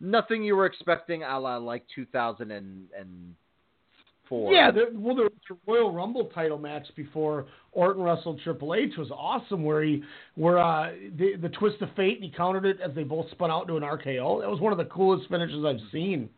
nothing 0.00 0.42
you 0.42 0.56
were 0.56 0.66
expecting, 0.66 1.22
a 1.22 1.38
la 1.38 1.56
like 1.56 1.84
2004. 1.94 4.52
Yeah, 4.52 4.70
the, 4.70 4.90
well, 4.94 5.16
the 5.16 5.30
Royal 5.66 5.92
Rumble 5.92 6.26
title 6.34 6.58
match 6.58 6.86
before 6.94 7.46
Orton 7.72 8.02
wrestled 8.02 8.40
Triple 8.42 8.74
H 8.74 8.96
was 8.96 9.10
awesome. 9.10 9.64
Where 9.64 9.82
he, 9.82 10.02
where 10.34 10.58
uh, 10.58 10.92
the 11.16 11.36
the 11.40 11.48
twist 11.48 11.82
of 11.82 11.88
fate, 11.96 12.16
and 12.16 12.24
he 12.24 12.30
countered 12.30 12.64
it 12.64 12.80
as 12.80 12.94
they 12.94 13.04
both 13.04 13.30
spun 13.30 13.50
out 13.50 13.62
into 13.62 13.76
an 13.76 13.82
RKO. 13.82 14.40
That 14.40 14.50
was 14.50 14.60
one 14.60 14.72
of 14.72 14.78
the 14.78 14.84
coolest 14.84 15.28
finishes 15.28 15.64
I've 15.64 15.80
seen. 15.90 16.28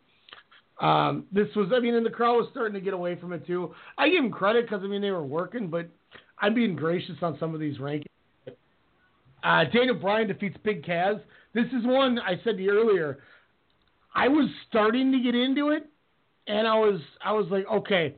Um, 0.81 1.27
this 1.31 1.49
was, 1.55 1.71
I 1.75 1.81
mean, 1.81 1.95
and 1.95 2.07
the 2.07 2.11
crowd 2.11 2.37
was 2.37 2.49
starting 2.51 2.73
to 2.73 2.81
get 2.81 2.95
away 2.95 3.15
from 3.17 3.35
it 3.35 3.47
too. 3.47 3.75
I 3.99 4.09
give 4.09 4.23
them 4.23 4.33
credit 4.33 4.65
because 4.65 4.83
I 4.83 4.87
mean 4.87 5.03
they 5.03 5.11
were 5.11 5.23
working, 5.23 5.69
but 5.69 5.87
I'm 6.39 6.55
being 6.55 6.75
gracious 6.75 7.17
on 7.21 7.37
some 7.39 7.55
of 7.55 7.61
these 7.61 7.77
rankings. 7.79 8.07
Uh, 9.43 9.65
Daniel 9.65 9.95
Bryan 9.97 10.29
defeats 10.29 10.57
Big 10.63 10.85
Cass. 10.85 11.17
This 11.55 11.67
is 11.67 11.85
one 11.85 12.19
I 12.19 12.41
said 12.45 12.57
to 12.57 12.63
you 12.63 12.71
earlier. 12.71 13.19
I 14.15 14.29
was 14.29 14.49
starting 14.69 15.13
to 15.13 15.21
get 15.21 15.35
into 15.35 15.71
it, 15.71 15.89
and 16.47 16.67
I 16.67 16.75
was 16.75 17.01
I 17.25 17.33
was 17.33 17.47
like, 17.51 17.65
okay, 17.71 18.17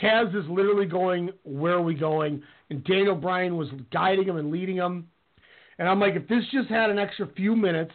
Cass 0.00 0.26
is 0.34 0.44
literally 0.48 0.86
going, 0.86 1.30
where 1.44 1.74
are 1.74 1.82
we 1.82 1.94
going? 1.94 2.42
And 2.70 2.84
Daniel 2.84 3.14
Bryan 3.14 3.56
was 3.56 3.68
guiding 3.92 4.26
him 4.28 4.36
and 4.36 4.50
leading 4.50 4.76
him. 4.76 5.08
And 5.78 5.88
I'm 5.88 6.00
like, 6.00 6.14
if 6.14 6.28
this 6.28 6.44
just 6.52 6.68
had 6.68 6.90
an 6.90 6.98
extra 6.98 7.26
few 7.36 7.56
minutes, 7.56 7.92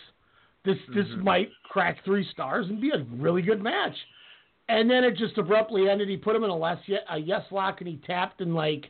this 0.66 0.78
this 0.94 1.06
Mm-hmm. 1.06 1.24
might 1.24 1.50
crack 1.64 2.04
three 2.06 2.28
stars 2.32 2.68
and 2.70 2.82
be 2.82 2.92
a 2.92 3.06
really 3.16 3.42
good 3.42 3.62
match. 3.62 3.96
And 4.68 4.90
then 4.90 5.04
it 5.04 5.18
just 5.18 5.38
abruptly 5.38 5.90
ended. 5.90 6.10
He 6.10 6.18
put 6.18 6.36
him 6.36 6.44
in 6.44 6.50
a 6.50 6.56
less 6.56 6.78
a 7.10 7.18
yes 7.18 7.44
lock 7.52 7.82
and 7.82 7.88
he 7.88 7.98
tapped 8.06 8.42
in 8.42 8.54
like 8.54 8.90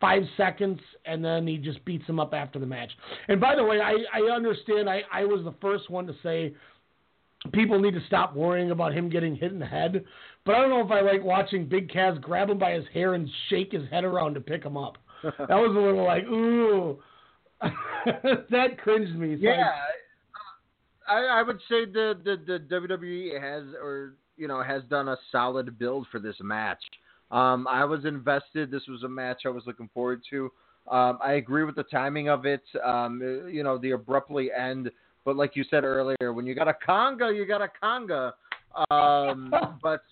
five 0.00 0.22
seconds, 0.36 0.80
and 1.04 1.24
then 1.24 1.46
he 1.46 1.56
just 1.56 1.84
beats 1.84 2.06
him 2.06 2.20
up 2.20 2.32
after 2.34 2.58
the 2.58 2.66
match. 2.66 2.90
And 3.28 3.40
by 3.40 3.54
the 3.54 3.64
way, 3.64 3.80
I 3.80 3.94
I 4.12 4.34
understand. 4.34 4.88
I 4.88 5.02
I 5.12 5.24
was 5.24 5.44
the 5.44 5.54
first 5.60 5.90
one 5.90 6.06
to 6.06 6.14
say 6.22 6.54
people 7.52 7.80
need 7.80 7.94
to 7.94 8.04
stop 8.06 8.34
worrying 8.34 8.70
about 8.70 8.92
him 8.92 9.08
getting 9.08 9.36
hit 9.36 9.52
in 9.52 9.58
the 9.58 9.66
head. 9.66 10.04
But 10.44 10.54
I 10.54 10.60
don't 10.60 10.70
know 10.70 10.84
if 10.84 10.90
I 10.90 11.00
like 11.00 11.22
watching 11.22 11.66
Big 11.66 11.90
Cass 11.90 12.16
grab 12.20 12.50
him 12.50 12.58
by 12.58 12.72
his 12.72 12.84
hair 12.92 13.14
and 13.14 13.28
shake 13.48 13.72
his 13.72 13.88
head 13.90 14.04
around 14.04 14.34
to 14.34 14.40
pick 14.40 14.64
him 14.64 14.76
up. 14.76 14.98
That 15.22 15.56
was 15.56 15.74
a 15.76 15.80
little 15.80 16.04
like 16.04 16.24
ooh. 16.24 16.98
that 18.50 18.78
cringed 18.78 19.18
me. 19.18 19.34
So 19.34 19.42
Yeah, 19.42 19.72
I, 21.08 21.40
I 21.40 21.42
would 21.42 21.58
say 21.68 21.86
the, 21.86 22.14
the 22.24 22.36
the 22.46 22.74
WWE 22.74 23.40
has 23.40 23.74
or 23.74 24.14
you 24.36 24.46
know 24.46 24.62
has 24.62 24.82
done 24.84 25.08
a 25.08 25.16
solid 25.32 25.76
build 25.76 26.06
for 26.12 26.20
this 26.20 26.36
match. 26.40 26.82
Um, 27.30 27.66
I 27.68 27.84
was 27.84 28.04
invested. 28.04 28.70
This 28.70 28.86
was 28.88 29.02
a 29.02 29.08
match 29.08 29.42
I 29.44 29.50
was 29.50 29.64
looking 29.66 29.90
forward 29.92 30.22
to. 30.30 30.50
Um, 30.90 31.18
I 31.22 31.34
agree 31.34 31.64
with 31.64 31.76
the 31.76 31.82
timing 31.84 32.28
of 32.28 32.46
it. 32.46 32.62
Um, 32.84 33.48
you 33.50 33.62
know, 33.62 33.78
the 33.78 33.90
abruptly 33.90 34.50
end. 34.56 34.90
But 35.24 35.36
like 35.36 35.54
you 35.54 35.64
said 35.70 35.84
earlier, 35.84 36.32
when 36.32 36.46
you 36.46 36.54
got 36.54 36.68
a 36.68 36.74
conga, 36.86 37.36
you 37.36 37.44
got 37.46 37.60
a 37.60 37.68
conga. 37.82 38.32
Um, 38.90 39.52
but 39.82 40.02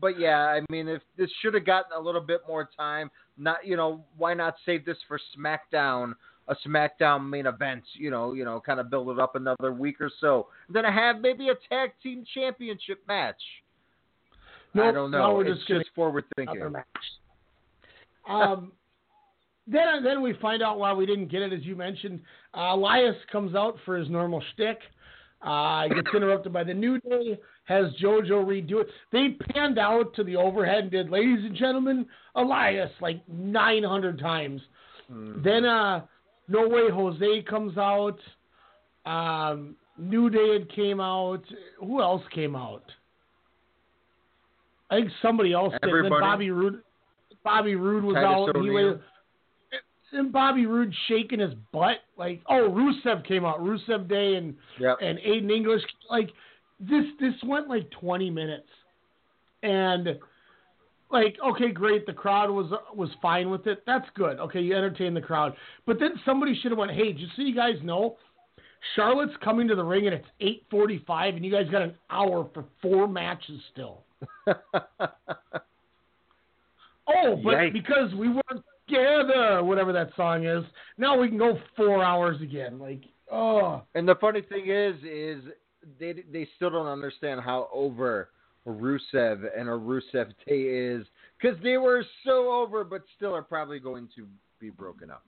but 0.00 0.18
yeah, 0.18 0.46
I 0.46 0.62
mean, 0.70 0.88
if 0.88 1.02
this 1.16 1.30
should 1.40 1.54
have 1.54 1.66
gotten 1.66 1.92
a 1.96 2.00
little 2.00 2.20
bit 2.20 2.40
more 2.46 2.68
time, 2.76 3.10
not 3.38 3.64
you 3.64 3.76
know, 3.76 4.04
why 4.16 4.34
not 4.34 4.56
save 4.66 4.84
this 4.84 4.96
for 5.06 5.20
SmackDown, 5.36 6.14
a 6.48 6.56
SmackDown 6.66 7.28
main 7.28 7.46
event? 7.46 7.84
You 7.94 8.10
know, 8.10 8.32
you 8.32 8.44
know, 8.44 8.60
kind 8.60 8.80
of 8.80 8.90
build 8.90 9.10
it 9.10 9.20
up 9.20 9.36
another 9.36 9.72
week 9.72 10.00
or 10.00 10.10
so. 10.20 10.48
Then 10.68 10.84
have 10.84 11.20
maybe 11.20 11.48
a 11.48 11.54
tag 11.68 11.90
team 12.02 12.24
championship 12.34 13.00
match. 13.06 13.40
I 14.74 14.78
Nope, 14.78 14.94
don't 14.94 15.10
now 15.10 15.28
know. 15.28 15.34
we're 15.34 15.46
it's 15.46 15.58
just 15.66 15.68
just 15.84 15.94
forward 15.94 16.24
thinking. 16.36 16.60
Um, 18.28 18.72
then 19.66 20.02
then 20.04 20.22
we 20.22 20.34
find 20.34 20.62
out 20.62 20.78
why 20.78 20.92
we 20.92 21.06
didn't 21.06 21.28
get 21.28 21.42
it, 21.42 21.52
as 21.52 21.64
you 21.64 21.76
mentioned. 21.76 22.20
Uh, 22.56 22.74
Elias 22.74 23.16
comes 23.32 23.54
out 23.54 23.76
for 23.84 23.96
his 23.96 24.08
normal 24.08 24.42
shtick. 24.54 24.78
Uh, 25.42 25.88
gets 25.88 26.08
interrupted 26.14 26.52
by 26.52 26.62
the 26.62 26.74
New 26.74 27.00
Day. 27.00 27.38
Has 27.64 27.86
JoJo 28.02 28.44
redo 28.44 28.80
it. 28.82 28.88
They 29.10 29.30
panned 29.52 29.78
out 29.78 30.12
to 30.14 30.24
the 30.24 30.36
overhead 30.36 30.78
and 30.80 30.90
did, 30.90 31.08
"Ladies 31.10 31.44
and 31.44 31.54
gentlemen, 31.56 32.06
Elias" 32.34 32.90
like 33.00 33.26
900 33.28 34.18
times. 34.18 34.60
Then 35.42 35.64
uh, 35.64 36.02
No 36.48 36.68
Way 36.68 36.90
Jose 36.90 37.42
comes 37.48 37.76
out. 37.78 38.18
Um, 39.06 39.76
New 39.98 40.30
Day 40.30 40.52
had 40.58 40.70
came 40.72 41.00
out. 41.00 41.42
Who 41.80 42.00
else 42.00 42.22
came 42.34 42.54
out? 42.54 42.84
I 44.90 44.96
think 44.96 45.10
somebody 45.22 45.52
else 45.52 45.72
did. 45.82 45.92
Then 46.04 46.10
Bobby 46.10 46.50
Roode. 46.50 46.82
Bobby 47.44 47.74
Roode 47.76 48.04
was 48.04 48.14
Titus 48.14 48.28
out. 48.28 48.56
And 48.56 48.64
he 48.64 48.70
was, 48.70 48.98
and 50.12 50.32
Bobby 50.32 50.66
Roode 50.66 50.92
shaking 51.08 51.40
his 51.40 51.54
butt. 51.72 51.98
Like, 52.16 52.42
oh, 52.48 52.68
Rusev 52.68 53.26
came 53.26 53.44
out. 53.44 53.60
Rusev 53.60 54.08
Day 54.08 54.34
and 54.34 54.54
Yep. 54.78 54.98
and 55.00 55.18
Aiden 55.18 55.50
English. 55.50 55.82
Like 56.10 56.30
this 56.80 57.04
this 57.20 57.34
went 57.44 57.68
like 57.68 57.90
20 57.90 58.30
minutes, 58.30 58.68
and 59.62 60.18
like 61.10 61.36
okay, 61.46 61.70
great. 61.70 62.06
The 62.06 62.12
crowd 62.12 62.50
was 62.50 62.72
was 62.94 63.10
fine 63.22 63.50
with 63.50 63.66
it. 63.66 63.82
That's 63.86 64.06
good. 64.14 64.38
Okay, 64.38 64.60
you 64.60 64.74
entertain 64.74 65.14
the 65.14 65.20
crowd. 65.20 65.54
But 65.86 65.98
then 65.98 66.12
somebody 66.24 66.58
should 66.60 66.72
have 66.72 66.78
went, 66.78 66.92
hey, 66.92 67.12
just 67.12 67.36
so 67.36 67.42
you 67.42 67.54
guys 67.54 67.76
know, 67.82 68.16
Charlotte's 68.96 69.36
coming 69.42 69.68
to 69.68 69.74
the 69.74 69.84
ring 69.84 70.06
and 70.06 70.14
it's 70.14 70.62
8:45, 70.72 71.36
and 71.36 71.44
you 71.44 71.50
guys 71.50 71.68
got 71.70 71.82
an 71.82 71.94
hour 72.10 72.48
for 72.54 72.64
four 72.82 73.06
matches 73.06 73.60
still. 73.72 74.04
Oh, 77.12 77.36
but 77.42 77.54
Yikes. 77.54 77.72
because 77.72 78.14
we 78.14 78.28
weren't 78.28 78.64
together, 78.86 79.62
whatever 79.64 79.92
that 79.92 80.10
song 80.16 80.44
is, 80.44 80.64
now 80.98 81.18
we 81.18 81.28
can 81.28 81.38
go 81.38 81.58
four 81.76 82.02
hours 82.04 82.40
again. 82.40 82.78
Like, 82.78 83.02
oh. 83.30 83.82
And 83.94 84.08
the 84.08 84.14
funny 84.16 84.42
thing 84.42 84.68
is, 84.68 84.94
is 85.02 85.44
they 85.98 86.22
they 86.32 86.48
still 86.56 86.70
don't 86.70 86.86
understand 86.86 87.40
how 87.40 87.68
over 87.72 88.28
Rusev 88.66 89.44
and 89.56 89.68
a 89.68 89.72
Rusev 89.72 90.32
Day 90.46 90.60
is 90.60 91.06
because 91.40 91.58
they 91.62 91.78
were 91.78 92.04
so 92.24 92.52
over, 92.52 92.84
but 92.84 93.02
still 93.16 93.34
are 93.34 93.42
probably 93.42 93.78
going 93.78 94.08
to 94.16 94.26
be 94.60 94.70
broken 94.70 95.10
up. 95.10 95.24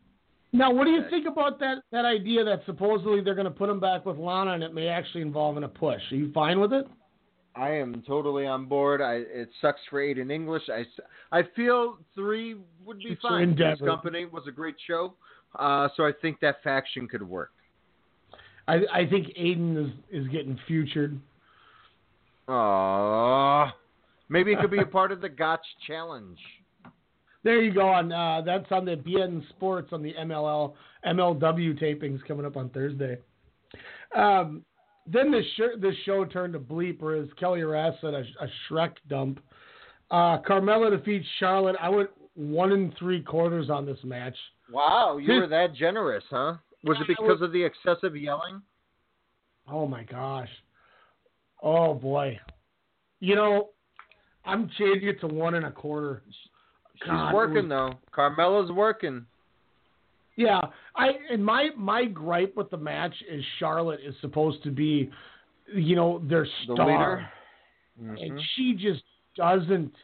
Now, 0.53 0.71
what 0.71 0.85
do 0.85 0.91
you 0.91 1.05
think 1.09 1.27
about 1.27 1.59
that 1.61 1.79
that 1.93 2.05
idea 2.05 2.45
that 2.45 2.63
supposedly 2.67 3.23
they're 3.23 3.35
going 3.35 3.47
to 3.47 3.51
put 3.51 3.71
him 3.71 3.81
back 3.81 4.05
with 4.05 4.19
Lana 4.19 4.53
and 4.53 4.63
it 4.63 4.75
may 4.75 4.89
actually 4.89 5.23
involve 5.23 5.57
in 5.57 5.65
a 5.65 5.69
push? 5.69 6.01
Are 6.11 6.17
you 6.17 6.31
fine 6.33 6.61
with 6.61 6.73
it? 6.73 6.87
I 7.55 7.71
am 7.71 8.03
totally 8.07 8.47
on 8.47 8.67
board. 8.67 9.01
I 9.01 9.23
it 9.27 9.51
sucks 9.61 9.81
for 9.89 10.01
Aiden 10.01 10.31
English. 10.31 10.63
I, 10.71 10.85
I 11.37 11.43
feel 11.55 11.99
three 12.15 12.57
would 12.85 12.99
be 12.99 13.11
It's 13.11 13.23
fine. 13.23 13.57
This 13.57 13.79
company 13.81 14.27
was 14.27 14.45
a 14.47 14.51
great 14.51 14.77
show, 14.87 15.15
uh, 15.59 15.89
so 15.97 16.05
I 16.05 16.13
think 16.21 16.41
that 16.41 16.63
faction 16.63 17.09
could 17.09 17.23
work. 17.23 17.53
I 18.69 18.81
I 18.93 19.07
think 19.09 19.29
Aiden 19.39 19.87
is 19.87 19.93
is 20.11 20.29
getting 20.29 20.59
futured. 20.67 21.19
Aww. 22.49 23.73
Maybe 24.29 24.53
it 24.53 24.61
could 24.61 24.71
be 24.71 24.81
a 24.81 24.87
part 25.01 25.13
of 25.13 25.21
the 25.21 25.29
Gotch 25.29 25.65
challenge. 25.87 26.39
There 27.45 27.61
you 27.61 27.73
go. 27.73 27.89
On 27.89 28.13
uh, 28.13 28.43
that's 28.45 28.71
on 28.71 28.85
the 28.85 28.97
beIN 28.97 29.47
Sports 29.51 29.89
on 29.93 30.03
the 30.03 30.15
MLL 30.15 30.75
MLW 31.07 31.81
tapings 31.83 32.21
coming 32.27 32.47
up 32.47 32.57
on 32.57 32.69
Thursday. 32.71 33.19
Um, 34.15 34.65
then 35.07 35.31
the 35.33 35.43
sh- 35.57 35.81
the 35.81 35.93
show 36.05 36.25
turned 36.25 36.53
to 36.53 36.61
bleeper 36.61 37.21
as 37.21 37.29
Kelly 37.41 37.63
Rass 37.63 37.95
said 38.01 38.15
a, 38.15 38.25
a 38.41 38.49
Shrek 38.71 38.93
dump. 39.09 39.41
Uh, 40.11 40.39
Carmella 40.43 40.91
defeats 40.97 41.27
Charlotte. 41.41 41.77
I 41.81 41.89
went 41.89 42.11
one 42.35 42.73
and 42.73 42.95
three 42.99 43.23
quarters 43.23 43.71
on 43.71 43.87
this 43.87 43.99
match. 44.05 44.37
Wow, 44.71 45.17
you 45.19 45.27
This- 45.27 45.41
were 45.41 45.47
that 45.49 45.75
generous, 45.75 46.25
huh? 46.31 46.55
Was 46.85 46.99
it 47.01 47.07
because 47.07 47.41
of 47.41 47.53
the 47.53 47.63
excessive 47.63 48.17
yelling? 48.17 48.61
Oh 49.71 49.87
my 49.87 50.03
gosh. 50.03 50.49
Oh 51.63 51.95
boy. 51.95 52.39
You 53.21 53.37
know, 53.37 53.69
I'm 54.45 54.69
changing 54.77 55.09
it 55.09 55.21
to 55.21 55.29
one 55.29 55.55
and 55.55 55.65
a 55.67 55.71
quarter. 55.71 56.23
She's 57.03 57.11
God, 57.11 57.31
it 57.31 57.35
working 57.35 57.69
was- 57.69 57.69
though. 57.69 57.93
Carmella's 58.13 58.71
working. 58.71 59.27
Yeah, 60.37 60.61
I 60.97 61.09
and 61.31 61.45
my 61.45 61.71
my 61.77 62.07
gripe 62.07 62.57
with 62.57 62.71
the 62.71 62.77
match 62.79 63.15
is 63.29 63.45
Charlotte 63.59 64.01
is 64.01 64.15
supposed 64.21 64.63
to 64.65 64.71
be, 64.71 65.11
you 65.75 65.95
know, 65.95 66.21
their 66.21 66.45
The 66.45 66.75
star, 66.75 66.87
leader. 67.99 68.19
and 68.19 68.33
Mhm. 68.39 68.43
she 68.55 68.73
just 68.75 69.03
doesn't 69.37 69.95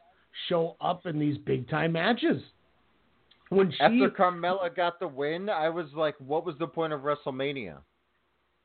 show 0.48 0.76
up 0.80 1.06
in 1.06 1.18
these 1.18 1.38
big 1.38 1.68
time 1.68 1.92
matches. 1.92 2.42
When 3.48 3.70
she, 3.72 3.80
After 3.80 4.10
Carmella 4.10 4.74
got 4.74 4.98
the 5.00 5.08
win, 5.08 5.48
I 5.48 5.70
was 5.70 5.92
like, 5.94 6.14
what 6.18 6.44
was 6.44 6.58
the 6.58 6.68
point 6.68 6.92
of 6.92 7.00
WrestleMania? 7.00 7.78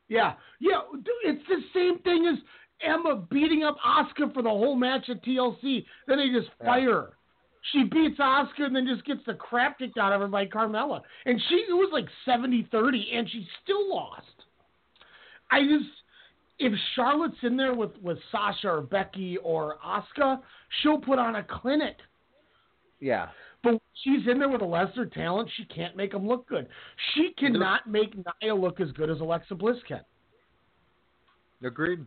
yeah, 0.09 0.33
yeah, 0.59 0.81
it's 1.23 1.47
the 1.47 1.61
same 1.73 1.99
thing 1.99 2.27
as 2.27 2.37
Emma 2.81 3.15
beating 3.15 3.63
up 3.63 3.77
Asuka 3.79 4.33
for 4.33 4.41
the 4.41 4.49
whole 4.49 4.75
match 4.75 5.07
at 5.07 5.23
TLC. 5.23 5.85
Then 6.07 6.17
they 6.17 6.29
just 6.29 6.49
Yeah. 6.59 6.65
fire 6.65 6.91
her. 6.93 7.17
She 7.71 7.83
beats 7.83 8.19
Asuka 8.19 8.65
and 8.65 8.75
then 8.75 8.85
just 8.87 9.05
gets 9.05 9.21
the 9.25 9.33
crap 9.33 9.79
kicked 9.79 9.97
out 9.97 10.11
of 10.11 10.21
her 10.21 10.27
by 10.27 10.45
Carmella. 10.45 11.01
And 11.25 11.41
she 11.49 11.55
it 11.55 11.73
was 11.73 11.89
like 11.93 12.05
70-30 12.27 13.15
and 13.15 13.29
she 13.29 13.47
still 13.63 13.89
lost. 13.89 14.27
I 15.51 15.61
just 15.61 15.89
if 16.59 16.73
Charlotte's 16.95 17.37
in 17.41 17.57
there 17.57 17.73
with, 17.73 17.91
with 18.01 18.17
Sasha 18.31 18.69
or 18.69 18.81
Becky 18.81 19.37
or 19.37 19.77
Asuka, 19.85 20.39
she'll 20.81 20.99
put 20.99 21.19
on 21.19 21.35
a 21.35 21.43
clinic. 21.43 21.97
Yeah. 22.99 23.29
But 23.63 23.81
she's 24.03 24.27
in 24.29 24.39
there 24.39 24.49
with 24.49 24.61
a 24.61 24.65
lesser 24.65 25.05
talent, 25.05 25.49
she 25.55 25.65
can't 25.65 25.95
make 25.95 26.11
them 26.11 26.27
look 26.27 26.47
good. 26.47 26.67
She 27.13 27.33
cannot 27.37 27.89
make 27.89 28.13
Nia 28.15 28.53
look 28.53 28.79
as 28.79 28.91
good 28.91 29.09
as 29.09 29.19
Alexa 29.19 29.55
Bliss 29.55 29.77
can. 29.87 30.01
Agreed. 31.63 32.05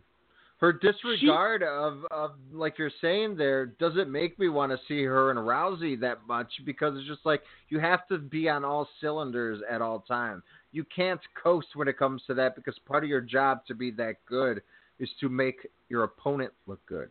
Her 0.57 0.73
disregard 0.73 1.61
she, 1.61 1.67
of, 1.67 2.03
of 2.09 2.31
like 2.51 2.79
you're 2.79 2.91
saying 2.99 3.37
there 3.37 3.67
doesn't 3.67 4.11
make 4.11 4.39
me 4.39 4.49
want 4.49 4.71
to 4.71 4.79
see 4.87 5.03
her 5.03 5.29
and 5.29 5.39
Rousey 5.39 5.99
that 6.01 6.19
much 6.27 6.51
because 6.65 6.97
it's 6.97 7.07
just 7.07 7.25
like 7.25 7.43
you 7.69 7.79
have 7.79 8.07
to 8.07 8.17
be 8.17 8.49
on 8.49 8.65
all 8.65 8.87
cylinders 8.99 9.61
at 9.69 9.81
all 9.81 9.99
time. 9.99 10.41
You 10.71 10.83
can't 10.93 11.21
coast 11.41 11.67
when 11.75 11.87
it 11.87 11.97
comes 11.97 12.23
to 12.27 12.33
that 12.35 12.55
because 12.55 12.75
part 12.87 13.03
of 13.03 13.09
your 13.09 13.21
job 13.21 13.65
to 13.67 13.75
be 13.75 13.91
that 13.91 14.15
good 14.27 14.61
is 14.99 15.09
to 15.19 15.29
make 15.29 15.67
your 15.89 16.03
opponent 16.03 16.51
look 16.65 16.83
good. 16.87 17.09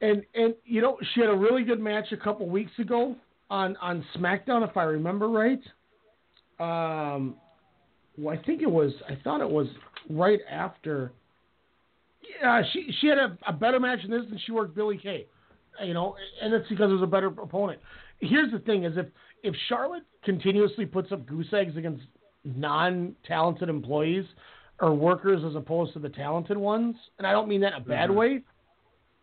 And 0.00 0.22
and 0.36 0.54
you 0.64 0.80
know 0.80 0.98
she 1.14 1.20
had 1.20 1.30
a 1.30 1.36
really 1.36 1.64
good 1.64 1.80
match 1.80 2.12
a 2.12 2.16
couple 2.16 2.48
weeks 2.48 2.72
ago 2.78 3.16
on 3.50 3.76
on 3.78 4.04
SmackDown 4.16 4.68
if 4.68 4.76
I 4.76 4.84
remember 4.84 5.28
right. 5.28 5.60
Um, 6.60 7.34
well, 8.16 8.36
I 8.36 8.42
think 8.44 8.62
it 8.62 8.70
was. 8.70 8.92
I 9.08 9.18
thought 9.24 9.40
it 9.40 9.50
was 9.50 9.66
right 10.08 10.40
after 10.48 11.12
uh, 12.44 12.62
she 12.72 12.92
she 13.00 13.06
had 13.08 13.18
a, 13.18 13.38
a 13.46 13.52
better 13.52 13.80
match 13.80 14.00
in 14.04 14.10
this 14.10 14.22
than 14.28 14.38
she 14.44 14.52
worked 14.52 14.74
Billie 14.74 14.98
Kay. 14.98 15.26
You 15.84 15.94
know, 15.94 16.16
and 16.42 16.52
it's 16.52 16.68
because 16.68 16.90
it 16.90 16.94
was 16.94 17.02
a 17.02 17.06
better 17.06 17.28
opponent. 17.28 17.80
Here's 18.18 18.50
the 18.50 18.58
thing: 18.58 18.84
is 18.84 18.96
if 18.96 19.06
if 19.42 19.54
Charlotte 19.68 20.04
continuously 20.24 20.86
puts 20.86 21.12
up 21.12 21.26
goose 21.26 21.52
eggs 21.52 21.76
against 21.76 22.02
non-talented 22.44 23.68
employees 23.68 24.24
or 24.80 24.94
workers 24.94 25.42
as 25.44 25.54
opposed 25.54 25.92
to 25.92 25.98
the 25.98 26.08
talented 26.08 26.56
ones, 26.56 26.96
and 27.18 27.26
I 27.26 27.32
don't 27.32 27.48
mean 27.48 27.60
that 27.60 27.74
in 27.74 27.82
a 27.82 27.84
bad 27.84 28.10
mm-hmm. 28.10 28.18
way. 28.18 28.42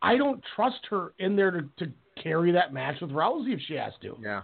I 0.02 0.18
don't 0.18 0.41
trust 0.56 0.80
her 0.90 1.14
in 1.19 1.36
there 1.36 1.52
to, 1.52 1.61
to 1.80 1.91
carry 2.22 2.52
that 2.52 2.73
match 2.73 3.02
with 3.02 3.11
Rousey 3.11 3.53
if 3.53 3.60
she 3.68 3.73
has 3.76 3.94
to. 4.02 4.18
Yeah. 4.22 4.41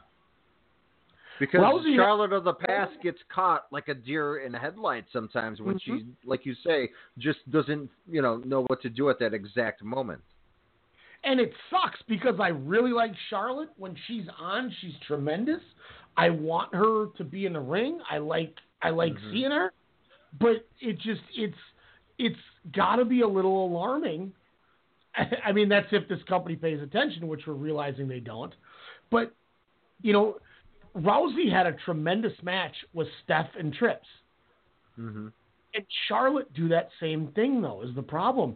Because 1.41 1.61
Rousey, 1.61 1.95
Charlotte 1.95 2.33
of 2.33 2.43
the 2.43 2.53
past 2.53 2.91
gets 3.01 3.17
caught 3.33 3.65
like 3.71 3.87
a 3.87 3.95
deer 3.95 4.45
in 4.45 4.53
a 4.53 4.59
headlight 4.59 5.05
sometimes 5.11 5.59
when 5.59 5.73
mm-hmm. 5.73 5.97
she, 5.97 6.05
like 6.23 6.45
you 6.45 6.53
say, 6.63 6.87
just 7.17 7.39
doesn't 7.49 7.89
you 8.07 8.21
know 8.21 8.37
know 8.45 8.61
what 8.67 8.79
to 8.83 8.89
do 8.89 9.09
at 9.09 9.17
that 9.17 9.33
exact 9.33 9.83
moment. 9.83 10.21
And 11.23 11.39
it 11.39 11.51
sucks 11.71 11.99
because 12.07 12.35
I 12.39 12.49
really 12.49 12.91
like 12.91 13.09
Charlotte 13.31 13.69
when 13.77 13.95
she's 14.07 14.25
on. 14.39 14.71
She's 14.81 14.93
tremendous. 15.07 15.61
I 16.15 16.29
want 16.29 16.75
her 16.75 17.07
to 17.17 17.23
be 17.23 17.47
in 17.47 17.53
the 17.53 17.59
ring. 17.59 17.97
I 18.07 18.19
like 18.19 18.53
I 18.83 18.91
like 18.91 19.13
mm-hmm. 19.13 19.31
seeing 19.31 19.49
her, 19.49 19.73
but 20.39 20.67
it 20.79 20.99
just 20.99 21.21
it's 21.35 21.57
it's 22.19 22.35
got 22.75 22.97
to 22.97 23.05
be 23.05 23.21
a 23.21 23.27
little 23.27 23.65
alarming. 23.65 24.31
I 25.43 25.51
mean, 25.53 25.69
that's 25.69 25.87
if 25.91 26.07
this 26.07 26.21
company 26.29 26.55
pays 26.55 26.83
attention, 26.83 27.27
which 27.27 27.47
we're 27.47 27.53
realizing 27.53 28.07
they 28.07 28.19
don't. 28.19 28.53
But 29.09 29.33
you 30.03 30.13
know, 30.13 30.37
Rousey 30.95 31.51
had 31.51 31.67
a 31.67 31.73
tremendous 31.85 32.33
match 32.43 32.75
with 32.93 33.07
Steph 33.23 33.49
and 33.57 33.73
Trips. 33.73 34.07
Mm-hmm. 34.99 35.27
And 35.73 35.85
Charlotte 36.07 36.53
do 36.53 36.67
that 36.69 36.89
same 36.99 37.27
thing 37.33 37.61
though 37.61 37.81
is 37.81 37.95
the 37.95 38.01
problem. 38.01 38.55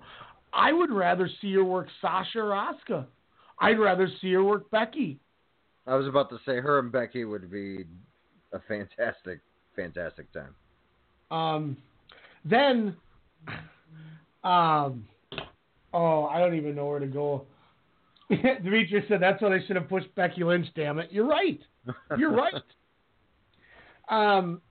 I 0.53 0.72
would 0.74 0.91
rather 0.91 1.30
see 1.41 1.53
her 1.53 1.64
work 1.64 1.88
Sasha 2.02 2.40
or 2.40 2.52
Asuka. 2.52 3.06
I'd 3.60 3.80
rather 3.80 4.10
see 4.22 4.34
her 4.34 4.44
work 4.44 4.70
Becky. 4.70 5.20
I 5.88 5.95
was 5.95 6.07
about 6.07 6.30
to 6.30 6.38
say 6.45 6.56
her 6.56 6.80
and 6.80 6.91
Becky 6.91 7.26
would 7.26 7.52
be 7.52 7.86
a 8.53 8.60
fantastic, 8.68 9.40
fantastic 9.76 10.28
time. 10.34 10.56
Um, 11.32 11.78
then, 12.44 12.95
um, 14.44 15.07
oh, 15.94 16.26
I 16.26 16.40
don't 16.40 16.56
even 16.56 16.76
know 16.76 16.88
where 16.88 16.99
to 16.99 17.07
go. 17.07 17.45
Demetrius 18.30 19.06
said 19.07 19.22
that's 19.22 19.41
what 19.41 19.49
they 19.49 19.64
should 19.66 19.76
have 19.76 19.88
pushed 19.88 20.14
Becky 20.16 20.44
Lynch. 20.44 20.68
Damn 20.76 20.99
it, 20.99 21.12
you're 21.12 21.28
right. 21.28 21.60
You're 22.18 22.34
right. 22.34 22.53
Um, 24.10 24.62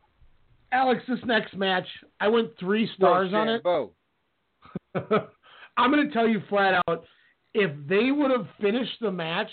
Alex, 0.73 1.03
this 1.09 1.19
next 1.25 1.55
match, 1.55 1.87
I 2.21 2.29
went 2.29 2.51
three 2.59 2.91
stars 2.97 3.33
on 3.33 3.49
it. 3.49 3.63
I'm 5.77 5.91
going 5.91 6.07
to 6.07 6.13
tell 6.13 6.29
you 6.29 6.43
flat 6.49 6.83
out, 6.89 7.05
if 7.53 7.71
they 7.89 8.11
would 8.11 8.31
have 8.31 8.47
finished 8.61 8.97
the 9.01 9.11
match, 9.11 9.51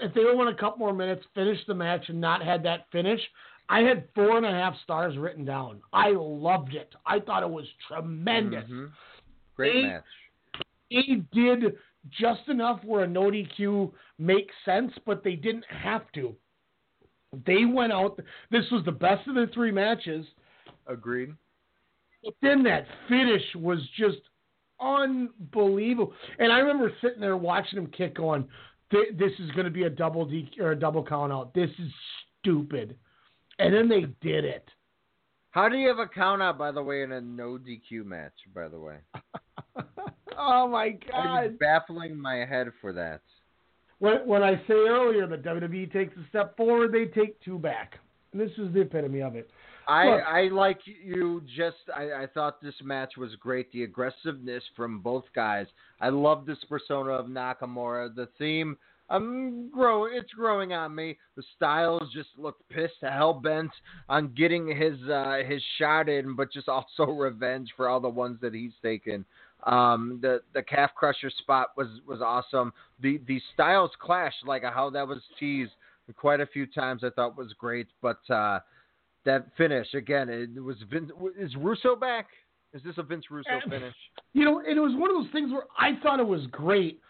if 0.00 0.14
they 0.14 0.20
would 0.20 0.30
have 0.30 0.38
won 0.38 0.48
a 0.48 0.56
couple 0.56 0.78
more 0.78 0.94
minutes, 0.94 1.24
finished 1.34 1.66
the 1.66 1.74
match, 1.74 2.08
and 2.08 2.20
not 2.20 2.42
had 2.42 2.62
that 2.64 2.86
finish, 2.90 3.20
I 3.68 3.80
had 3.80 4.08
four 4.14 4.36
and 4.36 4.46
a 4.46 4.50
half 4.50 4.74
stars 4.82 5.16
written 5.16 5.44
down. 5.44 5.80
I 5.92 6.10
loved 6.14 6.74
it. 6.74 6.94
I 7.06 7.20
thought 7.20 7.42
it 7.42 7.50
was 7.50 7.66
tremendous. 7.88 8.64
Mm-hmm. 8.64 8.86
Great 9.56 9.72
they, 9.74 9.88
match. 9.88 10.04
They 10.90 11.22
did 11.32 11.76
just 12.10 12.48
enough 12.48 12.80
where 12.84 13.04
a 13.04 13.08
no 13.08 13.30
DQ 13.30 13.92
makes 14.18 14.54
sense, 14.64 14.92
but 15.06 15.24
they 15.24 15.36
didn't 15.36 15.64
have 15.68 16.10
to. 16.12 16.34
They 17.46 17.64
went 17.64 17.92
out. 17.92 18.20
This 18.50 18.64
was 18.70 18.84
the 18.84 18.92
best 18.92 19.26
of 19.28 19.34
the 19.34 19.48
three 19.52 19.70
matches. 19.70 20.26
Agreed. 20.86 21.34
But 22.22 22.34
then 22.42 22.62
that 22.64 22.86
finish 23.08 23.42
was 23.56 23.78
just 23.98 24.18
unbelievable. 24.80 26.12
And 26.38 26.52
I 26.52 26.58
remember 26.58 26.92
sitting 27.00 27.20
there 27.20 27.36
watching 27.36 27.78
him 27.78 27.86
kick, 27.88 28.16
going, 28.16 28.48
"This 28.90 29.32
is 29.38 29.50
going 29.52 29.66
to 29.66 29.70
be 29.70 29.84
a 29.84 29.90
double 29.90 30.24
D 30.24 30.50
or 30.58 30.72
a 30.72 30.78
double 30.78 31.04
count 31.04 31.32
out. 31.32 31.54
This 31.54 31.70
is 31.78 31.92
stupid." 32.40 32.96
And 33.58 33.72
then 33.72 33.88
they 33.88 34.06
did 34.20 34.44
it. 34.44 34.68
How 35.50 35.68
do 35.68 35.76
you 35.76 35.86
have 35.88 36.00
a 36.00 36.08
count 36.08 36.42
out, 36.42 36.58
by 36.58 36.72
the 36.72 36.82
way, 36.82 37.02
in 37.02 37.12
a 37.12 37.20
no 37.20 37.58
DQ 37.58 38.04
match? 38.04 38.32
By 38.52 38.68
the 38.68 38.80
way. 38.80 38.96
oh 40.36 40.66
my 40.68 40.90
god! 40.90 41.14
I'm 41.14 41.56
baffling 41.56 42.18
my 42.18 42.44
head 42.44 42.72
for 42.80 42.92
that 42.94 43.20
when, 43.98 44.26
when 44.26 44.42
I 44.42 44.56
say 44.66 44.74
earlier 44.74 45.26
that 45.26 45.42
WWE 45.42 45.92
takes 45.92 46.16
a 46.16 46.28
step 46.28 46.56
forward, 46.56 46.92
they 46.92 47.06
take 47.06 47.40
two 47.42 47.58
back. 47.58 47.94
And 48.32 48.40
this 48.40 48.50
is 48.58 48.72
the 48.74 48.80
epitome 48.80 49.22
of 49.22 49.36
it. 49.36 49.48
I, 49.86 50.06
I 50.06 50.48
like 50.48 50.80
you 50.86 51.42
just 51.56 51.76
I, 51.94 52.22
I 52.22 52.26
thought 52.32 52.62
this 52.62 52.74
match 52.82 53.12
was 53.18 53.34
great. 53.36 53.70
The 53.72 53.84
aggressiveness 53.84 54.62
from 54.76 55.00
both 55.00 55.24
guys. 55.34 55.66
I 56.00 56.08
love 56.08 56.46
this 56.46 56.58
persona 56.68 57.10
of 57.10 57.26
Nakamura. 57.26 58.14
The 58.14 58.28
theme 58.38 58.78
I'm 59.10 59.68
grow 59.70 60.06
it's 60.06 60.32
growing 60.32 60.72
on 60.72 60.94
me. 60.94 61.18
The 61.36 61.42
styles 61.56 62.02
just 62.14 62.30
look 62.38 62.56
pissed 62.70 62.94
hell 63.02 63.34
bent 63.34 63.70
on 64.08 64.32
getting 64.34 64.66
his 64.66 64.98
uh 65.08 65.42
his 65.46 65.62
shot 65.78 66.08
in, 66.08 66.34
but 66.34 66.52
just 66.52 66.68
also 66.70 67.04
revenge 67.04 67.70
for 67.76 67.88
all 67.88 68.00
the 68.00 68.08
ones 68.08 68.38
that 68.40 68.54
he's 68.54 68.72
taken. 68.82 69.24
Um, 69.64 70.18
the 70.20 70.42
the 70.52 70.62
calf 70.62 70.90
crusher 70.94 71.30
spot 71.30 71.68
was 71.76 71.88
was 72.06 72.20
awesome. 72.20 72.72
The 73.00 73.20
the 73.26 73.40
styles 73.54 73.90
clash 73.98 74.34
like 74.46 74.62
how 74.62 74.90
that 74.90 75.06
was 75.08 75.20
teased 75.38 75.72
quite 76.16 76.40
a 76.40 76.46
few 76.46 76.66
times. 76.66 77.02
I 77.02 77.10
thought 77.10 77.36
was 77.36 77.54
great, 77.58 77.88
but 78.02 78.18
uh, 78.28 78.60
that 79.24 79.46
finish 79.56 79.94
again. 79.94 80.28
It 80.28 80.62
was 80.62 80.76
Vince. 80.90 81.10
Is 81.38 81.54
Russo 81.56 81.96
back? 81.96 82.28
Is 82.74 82.82
this 82.82 82.94
a 82.98 83.02
Vince 83.02 83.24
Russo 83.30 83.50
finish? 83.70 83.94
You 84.32 84.44
know, 84.44 84.58
and 84.58 84.76
it 84.76 84.80
was 84.80 84.92
one 84.96 85.10
of 85.10 85.16
those 85.16 85.32
things 85.32 85.50
where 85.52 85.64
I 85.78 85.92
thought 86.02 86.20
it 86.20 86.26
was 86.26 86.46
great 86.50 87.00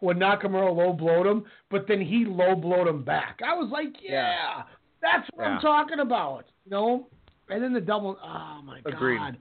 when 0.00 0.18
Nakamura 0.18 0.76
low 0.76 0.92
blowed 0.92 1.26
him, 1.26 1.44
but 1.70 1.86
then 1.86 2.00
he 2.00 2.24
low 2.26 2.54
blowed 2.54 2.88
him 2.88 3.04
back. 3.04 3.38
I 3.46 3.54
was 3.54 3.70
like, 3.72 3.94
yeah, 4.02 4.10
yeah. 4.10 4.62
that's 5.00 5.28
what 5.34 5.44
yeah. 5.44 5.50
I'm 5.50 5.60
talking 5.60 6.00
about. 6.00 6.46
You 6.64 6.72
know, 6.72 7.06
and 7.48 7.62
then 7.62 7.72
the 7.72 7.80
double. 7.80 8.18
Oh 8.22 8.60
my 8.64 8.80
Agreed. 8.84 9.18
god. 9.18 9.36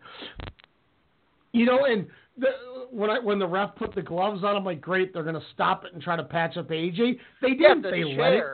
You 1.53 1.65
know, 1.65 1.85
and 1.85 2.07
the, 2.37 2.47
when 2.89 3.09
I 3.09 3.19
when 3.19 3.39
the 3.39 3.47
ref 3.47 3.75
put 3.75 3.93
the 3.95 4.01
gloves 4.01 4.43
on, 4.43 4.55
I'm 4.55 4.65
like, 4.65 4.81
great, 4.81 5.13
they're 5.13 5.23
gonna 5.23 5.41
stop 5.53 5.85
it 5.85 5.93
and 5.93 6.01
try 6.01 6.15
to 6.15 6.23
patch 6.23 6.57
up 6.57 6.69
AJ. 6.69 7.19
They 7.41 7.51
didn't. 7.51 7.61
Yeah, 7.61 7.73
the 7.75 7.91
they 7.91 8.03
let 8.03 8.33
it 8.33 8.45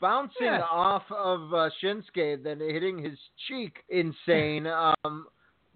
bouncing 0.00 0.36
yeah. 0.42 0.60
off 0.70 1.02
of 1.10 1.52
uh, 1.52 1.70
Shinsuke, 1.82 2.42
then 2.42 2.60
hitting 2.60 3.02
his 3.02 3.18
cheek, 3.48 3.78
insane. 3.88 4.66
um, 5.04 5.26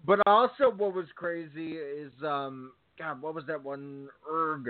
but 0.05 0.19
also, 0.25 0.71
what 0.75 0.93
was 0.93 1.07
crazy 1.15 1.73
is, 1.73 2.11
um, 2.25 2.71
God, 2.97 3.21
what 3.21 3.35
was 3.35 3.45
that 3.47 3.61
one 3.63 4.07
erg? 4.31 4.69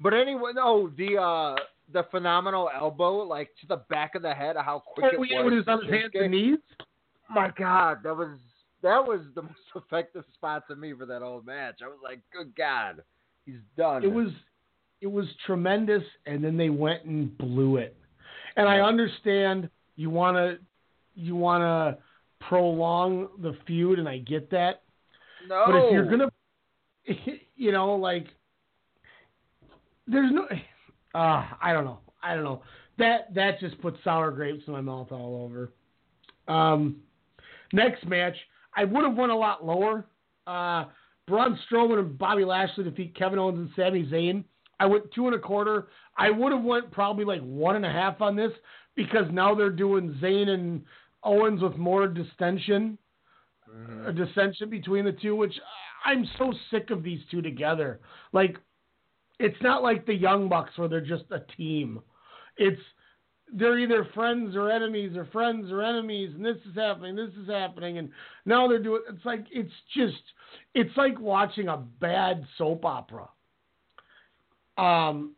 But 0.00 0.14
anyway, 0.14 0.52
no, 0.54 0.90
the 0.96 1.16
uh, 1.16 1.54
the 1.92 2.04
phenomenal 2.10 2.68
elbow, 2.74 3.18
like 3.18 3.50
to 3.60 3.66
the 3.66 3.82
back 3.88 4.14
of 4.14 4.22
the 4.22 4.34
head, 4.34 4.56
how 4.56 4.82
quick 4.84 5.06
oh, 5.06 5.14
it 5.14 5.20
was. 5.20 5.28
When 5.30 5.52
on 5.68 5.82
his 5.82 5.90
hands 5.90 6.12
and 6.14 6.30
knees. 6.32 6.58
My 7.30 7.50
God, 7.56 7.98
that 8.02 8.14
was 8.14 8.36
that 8.82 9.06
was 9.06 9.20
the 9.34 9.42
most 9.42 9.58
effective 9.74 10.24
spot 10.34 10.64
to 10.68 10.76
me 10.76 10.92
for 10.92 11.06
that 11.06 11.22
whole 11.22 11.42
match. 11.42 11.80
I 11.82 11.88
was 11.88 11.98
like, 12.02 12.20
good 12.32 12.54
God, 12.56 13.02
he's 13.44 13.56
done. 13.76 14.04
It 14.04 14.12
was 14.12 14.28
it 15.00 15.10
was 15.10 15.26
tremendous, 15.46 16.02
and 16.26 16.42
then 16.44 16.56
they 16.56 16.70
went 16.70 17.04
and 17.04 17.36
blew 17.36 17.76
it. 17.76 17.96
And 18.56 18.68
I 18.68 18.80
understand 18.80 19.68
you 19.96 20.10
want 20.10 20.36
to 20.36 20.58
you 21.14 21.36
want 21.36 21.62
to 21.62 22.02
prolong 22.48 23.28
the 23.40 23.56
feud, 23.66 23.98
and 23.98 24.08
I 24.08 24.18
get 24.18 24.50
that. 24.50 24.82
No, 25.48 25.64
but 25.66 25.76
if 25.76 25.92
you're 25.92 26.08
gonna, 26.08 26.30
you 27.56 27.72
know, 27.72 27.94
like 27.96 28.26
there's 30.06 30.32
no, 30.32 30.42
uh, 31.14 31.44
I 31.60 31.72
don't 31.72 31.84
know, 31.84 31.98
I 32.22 32.34
don't 32.34 32.44
know. 32.44 32.62
That 32.98 33.34
that 33.34 33.58
just 33.60 33.80
puts 33.80 33.98
sour 34.04 34.30
grapes 34.30 34.64
in 34.66 34.72
my 34.72 34.80
mouth 34.80 35.10
all 35.10 35.42
over. 35.44 35.72
Um, 36.52 36.96
next 37.72 38.06
match, 38.06 38.36
I 38.76 38.84
would 38.84 39.04
have 39.04 39.16
won 39.16 39.30
a 39.30 39.36
lot 39.36 39.64
lower. 39.64 40.06
Uh, 40.46 40.84
Braun 41.28 41.58
Strowman 41.70 41.98
and 41.98 42.18
Bobby 42.18 42.44
Lashley 42.44 42.84
defeat 42.84 43.14
Kevin 43.16 43.38
Owens 43.38 43.58
and 43.58 43.70
Sami 43.76 44.06
Zayn. 44.06 44.44
I 44.80 44.86
went 44.86 45.12
two 45.14 45.26
and 45.26 45.34
a 45.34 45.38
quarter. 45.38 45.88
I 46.16 46.30
would 46.30 46.52
have 46.52 46.62
went 46.62 46.90
probably 46.90 47.24
like 47.24 47.40
one 47.42 47.76
and 47.76 47.86
a 47.86 47.92
half 47.92 48.20
on 48.20 48.34
this 48.34 48.52
because 48.96 49.26
now 49.30 49.54
they're 49.54 49.70
doing 49.70 50.18
Zayn 50.22 50.48
and 50.48 50.82
Owens 51.22 51.62
with 51.62 51.76
more 51.76 52.08
distension. 52.08 52.98
Mm-hmm. 53.74 54.06
a 54.06 54.12
dissension 54.12 54.68
between 54.68 55.04
the 55.04 55.12
two, 55.12 55.34
which 55.34 55.54
I'm 56.04 56.28
so 56.36 56.52
sick 56.70 56.90
of 56.90 57.02
these 57.02 57.20
two 57.30 57.40
together. 57.40 58.00
Like, 58.32 58.58
it's 59.38 59.60
not 59.62 59.82
like 59.82 60.04
the 60.04 60.14
Young 60.14 60.48
Bucks 60.48 60.76
where 60.76 60.88
they're 60.88 61.00
just 61.00 61.24
a 61.30 61.40
team. 61.56 62.00
It's 62.58 62.80
they're 63.52 63.78
either 63.78 64.08
friends 64.14 64.56
or 64.56 64.70
enemies 64.70 65.16
or 65.16 65.26
friends 65.26 65.70
or 65.70 65.82
enemies 65.82 66.30
and 66.34 66.44
this 66.44 66.56
is 66.68 66.74
happening 66.74 67.14
this 67.14 67.30
is 67.40 67.48
happening 67.48 67.98
and 67.98 68.08
now 68.46 68.66
they're 68.66 68.82
doing 68.82 69.02
it's 69.08 69.24
like 69.24 69.44
it's 69.50 69.72
just 69.94 70.22
it's 70.74 70.96
like 70.96 71.18
watching 71.20 71.68
a 71.68 71.76
bad 71.76 72.44
soap 72.56 72.84
opera 72.84 73.28
um 74.78 75.34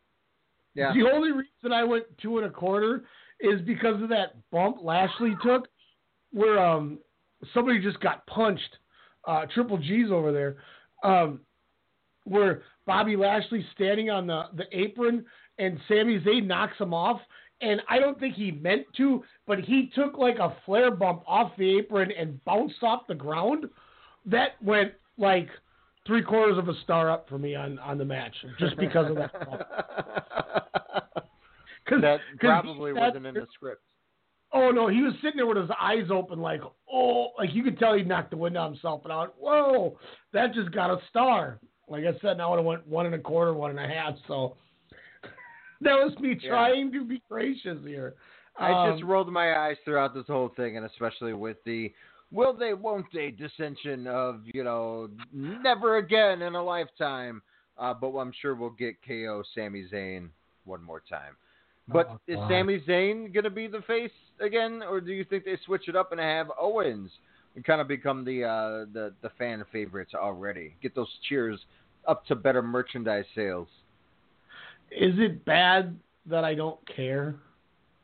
yeah. 0.74 0.92
the 0.94 1.08
only 1.12 1.30
reason 1.30 1.72
i 1.72 1.82
went 1.82 2.04
two 2.22 2.38
and 2.38 2.46
a 2.46 2.50
quarter 2.50 3.04
is 3.40 3.60
because 3.62 4.00
of 4.00 4.08
that 4.08 4.36
bump 4.50 4.76
lashley 4.80 5.34
took 5.42 5.66
where 6.32 6.58
um 6.58 6.98
somebody 7.52 7.80
just 7.80 8.00
got 8.00 8.26
punched 8.26 8.78
uh 9.26 9.44
triple 9.52 9.78
g's 9.78 10.10
over 10.10 10.32
there 10.32 10.56
um 11.02 11.40
where 12.24 12.62
bobby 12.86 13.16
lashley's 13.16 13.64
standing 13.74 14.08
on 14.08 14.26
the 14.26 14.44
the 14.54 14.64
apron 14.72 15.24
and 15.58 15.78
Sami 15.88 16.18
Zayn 16.20 16.46
knocks 16.46 16.76
him 16.78 16.92
off 16.92 17.20
and 17.60 17.80
I 17.88 17.98
don't 17.98 18.18
think 18.18 18.34
he 18.34 18.50
meant 18.50 18.86
to, 18.96 19.22
but 19.46 19.60
he 19.60 19.90
took 19.94 20.18
like 20.18 20.38
a 20.38 20.56
flare 20.66 20.90
bump 20.90 21.22
off 21.26 21.52
the 21.56 21.78
apron 21.78 22.10
and 22.12 22.42
bounced 22.44 22.82
off 22.82 23.06
the 23.08 23.14
ground. 23.14 23.66
That 24.26 24.62
went 24.62 24.92
like 25.18 25.48
three 26.06 26.22
quarters 26.22 26.58
of 26.58 26.68
a 26.68 26.74
star 26.82 27.10
up 27.10 27.28
for 27.28 27.38
me 27.38 27.54
on 27.54 27.78
on 27.78 27.98
the 27.98 28.04
match 28.04 28.34
just 28.58 28.76
because 28.76 29.10
of 29.10 29.16
that. 29.16 29.30
Cause, 31.88 32.00
that 32.00 32.20
probably 32.40 32.92
cause 32.92 33.00
wasn't 33.00 33.26
in 33.26 33.34
the 33.34 33.46
script. 33.52 33.82
Oh 34.52 34.70
no, 34.70 34.88
he 34.88 35.02
was 35.02 35.12
sitting 35.16 35.36
there 35.36 35.46
with 35.46 35.58
his 35.58 35.70
eyes 35.80 36.06
open, 36.10 36.40
like 36.40 36.60
oh, 36.90 37.32
like 37.38 37.52
you 37.52 37.62
could 37.62 37.78
tell 37.78 37.94
he 37.94 38.02
knocked 38.04 38.30
the 38.30 38.36
wind 38.36 38.56
out 38.56 38.70
himself. 38.70 39.02
And 39.04 39.12
I 39.12 39.20
went, 39.20 39.32
whoa, 39.38 39.98
that 40.32 40.54
just 40.54 40.72
got 40.72 40.90
a 40.90 40.98
star. 41.10 41.58
Like 41.88 42.04
I 42.04 42.18
said, 42.22 42.38
now 42.38 42.54
I 42.54 42.60
went 42.60 42.86
one 42.86 43.04
and 43.06 43.14
a 43.14 43.18
quarter, 43.18 43.52
one 43.52 43.70
and 43.70 43.80
a 43.80 43.86
half. 43.86 44.14
So 44.26 44.56
that 45.84 45.94
was 45.94 46.12
me 46.20 46.34
trying 46.34 46.90
yeah. 46.92 47.00
to 47.00 47.04
be 47.04 47.22
gracious 47.28 47.78
here. 47.84 48.14
I 48.58 48.72
um, 48.72 48.92
just 48.92 49.04
rolled 49.04 49.32
my 49.32 49.56
eyes 49.56 49.76
throughout 49.84 50.14
this 50.14 50.26
whole 50.26 50.50
thing, 50.56 50.76
and 50.76 50.86
especially 50.86 51.32
with 51.32 51.56
the 51.64 51.92
will 52.30 52.52
they, 52.52 52.74
won't 52.74 53.06
they 53.12 53.30
dissension 53.30 54.06
of 54.06 54.42
you 54.52 54.64
know 54.64 55.08
never 55.32 55.98
again 55.98 56.42
in 56.42 56.54
a 56.54 56.62
lifetime. 56.62 57.42
Uh, 57.76 57.92
but 57.92 58.16
I'm 58.16 58.32
sure 58.40 58.54
we'll 58.54 58.70
get 58.70 58.96
KO 59.06 59.42
Sami 59.54 59.86
Zayn 59.92 60.28
one 60.64 60.82
more 60.82 61.02
time. 61.08 61.34
But 61.88 62.08
oh, 62.10 62.20
is. 62.28 62.38
Sami 62.48 62.80
Zayn 62.86 63.34
gonna 63.34 63.50
be 63.50 63.66
the 63.66 63.82
face 63.86 64.12
again, 64.40 64.82
or 64.88 65.00
do 65.00 65.12
you 65.12 65.24
think 65.24 65.44
they 65.44 65.58
switch 65.66 65.88
it 65.88 65.96
up 65.96 66.12
and 66.12 66.20
have 66.20 66.50
Owens 66.58 67.10
and 67.56 67.64
kind 67.64 67.80
of 67.80 67.88
become 67.88 68.24
the 68.24 68.44
uh, 68.44 68.86
the 68.92 69.12
the 69.22 69.30
fan 69.36 69.64
favorites 69.72 70.12
already? 70.14 70.76
Get 70.82 70.94
those 70.94 71.10
cheers 71.28 71.58
up 72.06 72.24
to 72.26 72.36
better 72.36 72.62
merchandise 72.62 73.24
sales. 73.34 73.68
Is 74.90 75.14
it 75.18 75.44
bad 75.44 75.98
that 76.26 76.44
I 76.44 76.54
don't 76.54 76.78
care? 76.94 77.36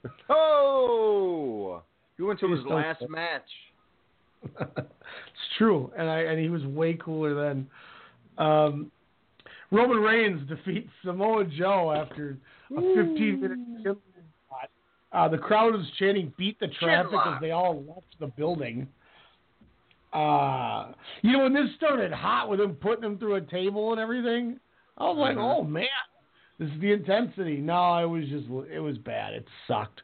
Oh, 0.31 1.82
he 2.16 2.23
went 2.23 2.40
to 2.40 2.51
his 2.51 2.65
last 2.65 3.01
don't. 3.01 3.11
match. 3.11 3.43
it's 4.61 4.89
true, 5.59 5.93
and 5.97 6.09
I 6.09 6.20
and 6.20 6.40
he 6.40 6.48
was 6.48 6.65
way 6.65 6.94
cooler 6.94 7.35
then. 7.35 7.66
Um, 8.39 8.90
Roman 9.70 9.98
Reigns 9.98 10.48
defeats 10.48 10.89
Samoa 11.05 11.44
Joe 11.44 11.93
after 11.93 12.39
a 12.77 12.81
15 12.81 13.40
minute. 13.40 13.98
Uh, 15.12 15.28
the 15.28 15.39
crowd 15.39 15.74
was 15.74 15.86
chanting 15.98 16.32
"Beat 16.39 16.59
the 16.61 16.69
traffic" 16.69 17.19
as 17.27 17.40
they 17.40 17.51
all 17.51 17.82
left 17.86 18.07
the 18.19 18.28
building. 18.28 18.89
Uh, 20.12 20.93
you 21.23 21.32
know 21.32 21.44
when 21.44 21.52
this 21.52 21.69
started 21.77 22.12
hot 22.12 22.48
with 22.48 22.61
him 22.61 22.74
putting 22.77 23.05
him 23.05 23.19
through 23.19 23.36
a 23.36 23.40
table 23.43 23.93
and 23.93 24.01
everything, 24.01 24.59
I 24.98 25.05
was 25.05 25.19
like, 25.19 25.36
Mhm. 25.36 25.43
"Oh 25.43 25.62
man, 25.62 25.86
this 26.61 26.69
is 26.69 26.81
the 26.81 26.93
intensity." 26.93 27.57
No, 27.57 27.99
it 27.99 28.07
was 28.07 28.28
just 28.28 28.47
it 28.70 28.78
was 28.78 28.97
bad. 28.99 29.35
It 29.35 29.47
sucked. 29.66 30.03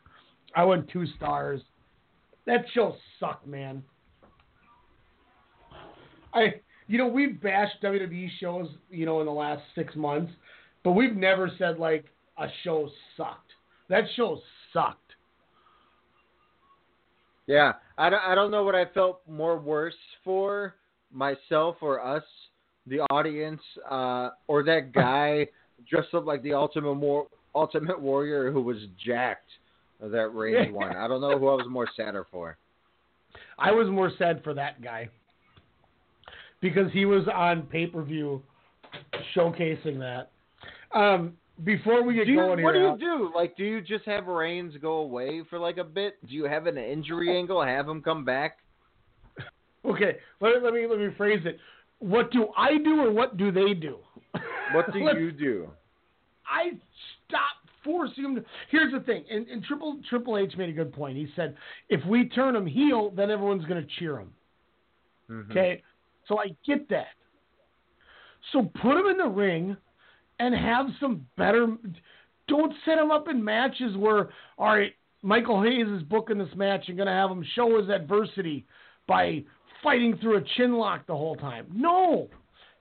I 0.56 0.64
went 0.64 0.88
two 0.88 1.06
stars. 1.16 1.60
That 2.46 2.64
show 2.74 2.96
sucked, 3.20 3.46
man. 3.46 3.84
I 6.34 6.54
you 6.88 6.98
know 6.98 7.06
we've 7.06 7.40
bashed 7.40 7.80
WWE 7.82 8.28
shows 8.40 8.68
you 8.90 9.06
know 9.06 9.20
in 9.20 9.26
the 9.26 9.32
last 9.32 9.62
six 9.74 9.94
months, 9.94 10.32
but 10.82 10.92
we've 10.92 11.14
never 11.14 11.50
said 11.58 11.78
like 11.78 12.06
a 12.38 12.46
show 12.64 12.88
sucked. 13.16 13.52
That 13.88 14.04
show 14.16 14.40
sucked. 14.72 15.00
Yeah, 17.46 17.74
I 17.96 18.10
don't, 18.10 18.22
I 18.22 18.34
don't 18.34 18.50
know 18.50 18.64
what 18.64 18.74
I 18.74 18.86
felt 18.86 19.20
more 19.28 19.56
worse 19.58 19.94
for 20.24 20.74
myself 21.12 21.76
or 21.80 22.04
us, 22.04 22.24
the 22.86 23.00
audience, 23.10 23.60
uh, 23.88 24.30
or 24.48 24.64
that 24.64 24.92
guy 24.94 25.46
dressed 25.88 26.14
up 26.14 26.26
like 26.26 26.42
the 26.42 26.54
ultimate 26.54 26.94
war, 26.94 27.26
ultimate 27.54 28.00
warrior 28.00 28.50
who 28.50 28.60
was 28.60 28.78
jacked 29.04 29.50
that 30.00 30.28
Reigns 30.28 30.72
won. 30.72 30.94
I 30.96 31.08
don't 31.08 31.20
know 31.20 31.38
who 31.38 31.48
I 31.48 31.54
was 31.54 31.66
more 31.68 31.88
sadder 31.96 32.26
for. 32.30 32.56
I 33.58 33.70
was 33.72 33.88
more 33.88 34.10
sad 34.18 34.42
for 34.44 34.54
that 34.54 34.82
guy 34.82 35.08
because 36.60 36.92
he 36.92 37.04
was 37.04 37.26
on 37.34 37.62
pay 37.62 37.86
per 37.86 38.02
view 38.02 38.42
showcasing 39.34 39.98
that. 39.98 40.30
Um, 40.96 41.34
before 41.64 42.02
we 42.02 42.14
get 42.14 42.26
Do 42.26 42.32
you, 42.32 42.38
going 42.38 42.62
what 42.62 42.72
do 42.72 42.80
you 42.80 42.96
do? 42.98 43.30
Like, 43.34 43.56
do 43.56 43.64
you 43.64 43.80
just 43.80 44.04
have 44.04 44.26
Reigns 44.26 44.74
go 44.80 44.98
away 44.98 45.42
for 45.48 45.58
like 45.58 45.78
a 45.78 45.84
bit? 45.84 46.14
Do 46.26 46.34
you 46.34 46.44
have 46.44 46.66
an 46.66 46.76
injury 46.76 47.36
angle? 47.36 47.62
Have 47.62 47.88
him 47.88 48.02
come 48.02 48.24
back? 48.24 48.58
okay, 49.84 50.16
let, 50.40 50.62
let 50.62 50.74
me 50.74 50.86
let 50.86 50.98
me 50.98 51.08
phrase 51.16 51.40
it. 51.44 51.58
What 51.98 52.30
do 52.30 52.48
I 52.56 52.76
do, 52.76 53.00
or 53.00 53.10
what 53.10 53.38
do 53.38 53.50
they 53.50 53.72
do? 53.72 53.96
What 54.72 54.92
do 54.92 54.98
you 54.98 55.32
do? 55.32 55.68
I 56.46 56.72
stop 57.26 57.40
forcing 57.84 58.24
him 58.24 58.34
to. 58.36 58.44
Here's 58.70 58.92
the 58.92 59.00
thing, 59.00 59.24
and, 59.30 59.46
and 59.48 59.62
Triple 59.64 60.00
Triple 60.08 60.38
H 60.38 60.54
made 60.56 60.68
a 60.68 60.72
good 60.72 60.92
point. 60.92 61.16
He 61.16 61.28
said, 61.36 61.56
if 61.88 62.04
we 62.06 62.28
turn 62.28 62.54
him 62.54 62.66
heel, 62.66 63.10
then 63.10 63.30
everyone's 63.30 63.64
going 63.64 63.82
to 63.82 63.88
cheer 63.98 64.18
him. 64.18 64.32
Mhm. 65.30 65.50
Okay, 65.50 65.82
so 66.28 66.38
I 66.38 66.54
get 66.66 66.88
that. 66.90 67.08
So 68.52 68.70
put 68.80 68.96
him 68.96 69.06
in 69.06 69.18
the 69.18 69.28
ring 69.28 69.76
and 70.38 70.54
have 70.54 70.86
some 71.00 71.26
better. 71.36 71.66
Don't 72.48 72.72
set 72.84 72.98
him 72.98 73.10
up 73.10 73.28
in 73.28 73.42
matches 73.42 73.96
where, 73.96 74.28
all 74.56 74.68
right, 74.68 74.92
Michael 75.22 75.60
Hayes 75.62 75.88
is 75.88 76.02
booking 76.04 76.38
this 76.38 76.54
match 76.54 76.84
and 76.86 76.96
going 76.96 77.08
to 77.08 77.12
have 77.12 77.30
him 77.30 77.44
show 77.54 77.80
his 77.80 77.88
adversity 77.90 78.64
by 79.08 79.42
fighting 79.82 80.16
through 80.18 80.36
a 80.36 80.42
chin 80.56 80.74
lock 80.74 81.06
the 81.06 81.16
whole 81.16 81.34
time. 81.34 81.66
No, 81.74 82.28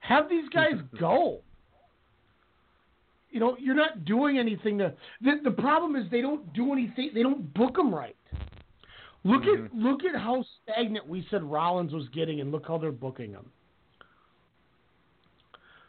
have 0.00 0.28
these 0.28 0.48
guys 0.50 0.74
go. 1.00 1.40
You 3.30 3.40
know, 3.40 3.56
you're 3.58 3.74
not 3.74 4.04
doing 4.04 4.38
anything 4.38 4.78
to. 4.78 4.94
The, 5.20 5.32
the 5.44 5.50
problem 5.50 5.96
is 5.96 6.10
they 6.10 6.20
don't 6.20 6.52
do 6.54 6.72
anything. 6.72 7.10
They 7.14 7.22
don't 7.22 7.52
book 7.54 7.76
them 7.76 7.94
right. 7.94 8.16
Look 9.24 9.42
at 9.42 9.58
mm-hmm. 9.58 9.84
look 9.84 10.04
at 10.04 10.20
how 10.20 10.44
stagnant 10.62 11.08
we 11.08 11.26
said 11.30 11.42
Rollins 11.42 11.92
was 11.92 12.08
getting, 12.14 12.40
and 12.40 12.52
look 12.52 12.66
how 12.68 12.78
they're 12.78 12.92
booking 12.92 13.32
him. 13.32 13.50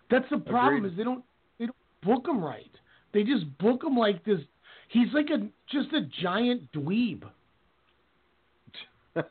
That's 0.09 0.26
the 0.31 0.38
problem 0.38 0.77
Agreed. 0.77 0.91
is 0.91 0.97
they 0.97 1.03
don't 1.03 1.23
they 1.59 1.65
don't 1.65 1.76
book 2.01 2.27
him 2.27 2.43
right. 2.43 2.72
They 3.14 3.23
just 3.23 3.45
book 3.59 3.84
him 3.84 3.95
like 3.95 4.26
this. 4.26 4.39
He's 4.89 5.14
like 5.14 5.30
a 5.30 5.47
just 5.72 5.93
a 5.93 6.01
giant 6.22 6.72
dweeb. 6.72 7.23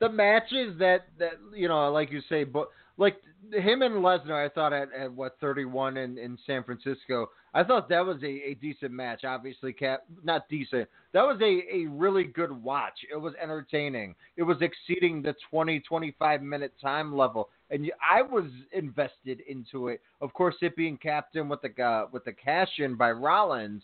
the 0.00 0.08
matches 0.08 0.78
that 0.78 1.06
that 1.18 1.32
you 1.54 1.68
know, 1.68 1.90
like 1.90 2.12
you 2.12 2.20
say, 2.28 2.44
but 2.44 2.68
like 2.96 3.16
him 3.52 3.82
and 3.82 3.96
Lesnar, 3.96 4.44
I 4.44 4.48
thought 4.48 4.72
at, 4.72 4.88
at 4.92 5.12
what 5.12 5.36
31 5.40 5.96
in, 5.96 6.18
in 6.18 6.38
San 6.46 6.62
Francisco, 6.64 7.30
I 7.52 7.62
thought 7.62 7.88
that 7.88 8.04
was 8.04 8.22
a, 8.22 8.26
a 8.50 8.54
decent 8.60 8.92
match. 8.92 9.24
Obviously, 9.24 9.72
cap 9.72 10.04
not 10.22 10.48
decent. 10.48 10.88
That 11.12 11.22
was 11.22 11.38
a, 11.40 11.76
a 11.76 11.86
really 11.86 12.24
good 12.24 12.50
watch. 12.50 12.98
It 13.12 13.16
was 13.16 13.34
entertaining. 13.40 14.14
It 14.36 14.42
was 14.42 14.56
exceeding 14.60 15.22
the 15.22 15.34
20 15.50 15.80
25 15.80 16.42
minute 16.42 16.72
time 16.80 17.16
level, 17.16 17.48
and 17.70 17.90
I 18.00 18.22
was 18.22 18.46
invested 18.72 19.40
into 19.48 19.88
it. 19.88 20.00
Of 20.20 20.32
course, 20.32 20.56
it 20.62 20.76
being 20.76 20.96
captain 20.96 21.48
with 21.48 21.60
the 21.62 21.82
uh, 21.82 22.06
with 22.12 22.24
the 22.24 22.32
cash 22.32 22.70
in 22.78 22.96
by 22.96 23.12
Rollins. 23.12 23.82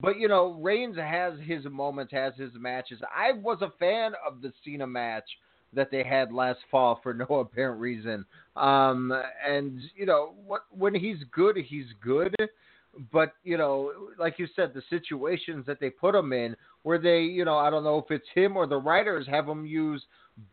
But 0.00 0.18
you 0.18 0.26
know, 0.26 0.54
Reigns 0.60 0.96
has 0.96 1.34
his 1.44 1.64
moments, 1.66 2.12
has 2.12 2.34
his 2.36 2.52
matches. 2.58 3.00
I 3.14 3.32
was 3.32 3.58
a 3.60 3.72
fan 3.78 4.12
of 4.26 4.40
the 4.40 4.52
Cena 4.64 4.86
match 4.86 5.24
that 5.74 5.90
they 5.90 6.02
had 6.02 6.32
last 6.32 6.60
fall 6.70 7.00
for 7.02 7.14
no 7.14 7.24
apparent 7.40 7.80
reason. 7.80 8.24
Um, 8.56 9.12
and 9.48 9.80
you 9.94 10.06
know, 10.06 10.34
what 10.46 10.62
when 10.70 10.94
he's 10.94 11.18
good, 11.32 11.56
he's 11.56 11.86
good. 12.02 12.34
But 13.10 13.32
you 13.42 13.56
know, 13.56 13.92
like 14.18 14.38
you 14.38 14.46
said, 14.54 14.72
the 14.74 14.82
situations 14.90 15.64
that 15.66 15.80
they 15.80 15.88
put 15.88 16.14
him 16.14 16.32
in, 16.32 16.54
where 16.82 16.98
they, 16.98 17.20
you 17.20 17.44
know, 17.44 17.56
I 17.56 17.70
don't 17.70 17.84
know 17.84 17.98
if 17.98 18.10
it's 18.10 18.26
him 18.34 18.56
or 18.56 18.66
the 18.66 18.76
writers 18.76 19.26
have 19.28 19.48
him 19.48 19.64
use 19.64 20.04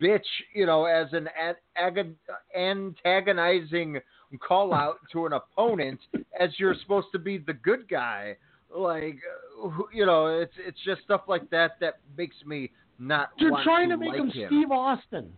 bitch, 0.02 0.22
you 0.54 0.66
know, 0.66 0.86
as 0.86 1.08
an 1.14 1.28
ag- 1.38 1.56
ag- 1.76 2.16
antagonizing 2.56 4.00
call 4.38 4.74
out 4.74 4.98
to 5.12 5.26
an 5.26 5.34
opponent, 5.34 6.00
as 6.40 6.52
you're 6.58 6.76
supposed 6.82 7.08
to 7.12 7.20
be 7.20 7.38
the 7.40 7.54
good 7.54 7.90
guy. 7.90 8.36
Like, 8.76 9.18
you 9.94 10.06
know, 10.06 10.28
it's 10.28 10.54
it's 10.60 10.78
just 10.86 11.02
stuff 11.02 11.22
like 11.28 11.50
that 11.50 11.78
that 11.80 11.96
makes 12.16 12.36
me 12.46 12.72
not. 13.00 13.32
You're 13.38 13.64
trying 13.64 13.90
to 13.90 13.96
to 13.96 14.00
make 14.00 14.10
like 14.20 14.34
him. 14.34 14.48
Steve 14.48 14.72
Austin. 14.72 15.32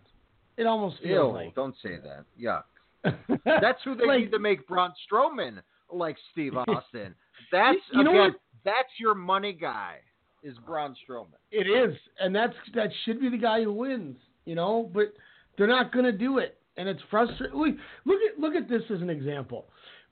It 0.58 0.66
almost 0.68 0.98
feels 1.02 1.32
Ew, 1.32 1.34
like. 1.46 1.56
don't 1.56 1.76
say 1.82 1.98
that. 2.04 2.26
Yuck. 2.40 2.64
That's 3.46 3.80
who 3.84 3.96
they 3.96 4.06
Like- 4.06 4.20
need 4.22 4.32
to 4.32 4.40
make 4.40 4.68
Braun 4.68 4.92
Strowman 5.12 5.60
like 5.92 6.18
Steve 6.32 6.56
Austin. 6.68 7.16
That's 7.52 7.78
You 7.94 8.04
know 8.04 8.12
again, 8.12 8.22
what? 8.32 8.36
that's 8.64 8.90
your 9.00 9.16
money 9.16 9.54
guy. 9.54 9.98
Is 10.44 10.56
Braun 10.66 10.96
Strowman? 11.08 11.38
It 11.52 11.68
is, 11.68 11.96
and 12.20 12.36
that's 12.36 12.54
that 12.74 12.90
should 13.06 13.20
be 13.22 13.30
the 13.30 13.38
guy 13.38 13.64
who 13.64 13.72
wins, 13.74 14.18
you 14.46 14.56
know. 14.56 14.90
But 14.94 15.14
they're 15.58 15.68
not 15.68 15.92
going 15.92 16.06
to 16.06 16.12
do 16.12 16.40
it, 16.40 16.58
and 16.78 16.90
it's 16.90 17.02
frustrating. 17.12 17.56
Look, 17.58 17.76
look 18.06 18.20
at 18.28 18.40
look 18.40 18.56
at 18.56 18.68
this 18.70 18.82
as 18.94 19.02
an 19.02 19.10
example. 19.10 19.68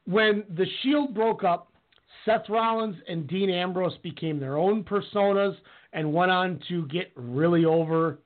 When 0.06 0.44
the 0.56 0.66
Shield 0.82 1.16
broke 1.16 1.44
up, 1.44 1.72
Seth 2.26 2.48
Rollins 2.50 2.96
and 3.08 3.28
Dean 3.28 3.50
Ambrose 3.50 3.98
became 4.04 4.40
their 4.40 4.58
own 4.58 4.84
personas 4.84 5.56
and 5.94 6.14
went 6.14 6.30
on 6.32 6.60
to 6.70 6.86
get 6.88 7.12
really 7.16 7.66
over. 7.66 8.20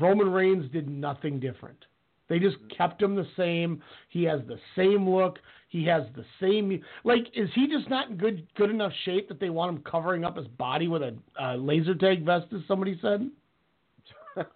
Roman 0.00 0.30
Reigns 0.30 0.70
did 0.72 0.88
nothing 0.88 1.38
different. 1.40 1.84
They 2.28 2.38
just 2.38 2.56
kept 2.76 3.02
him 3.02 3.14
the 3.14 3.26
same. 3.36 3.82
He 4.08 4.24
has 4.24 4.40
the 4.48 4.58
same 4.74 5.08
look. 5.08 5.38
He 5.68 5.84
has 5.86 6.04
the 6.16 6.24
same 6.40 6.82
like. 7.04 7.26
Is 7.34 7.50
he 7.54 7.66
just 7.66 7.90
not 7.90 8.10
in 8.10 8.16
good 8.16 8.46
good 8.56 8.70
enough 8.70 8.92
shape 9.04 9.28
that 9.28 9.38
they 9.38 9.50
want 9.50 9.76
him 9.76 9.82
covering 9.84 10.24
up 10.24 10.36
his 10.36 10.46
body 10.46 10.88
with 10.88 11.02
a 11.02 11.14
uh, 11.40 11.56
laser 11.56 11.94
tag 11.94 12.24
vest? 12.24 12.46
As 12.54 12.60
somebody 12.66 12.98
said. 13.02 13.30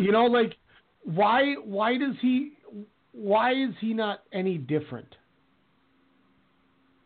you 0.00 0.10
know, 0.10 0.24
like 0.26 0.56
why 1.04 1.54
why 1.64 1.96
does 1.96 2.16
he 2.20 2.54
why 3.12 3.52
is 3.52 3.70
he 3.80 3.94
not 3.94 4.22
any 4.32 4.58
different? 4.58 5.14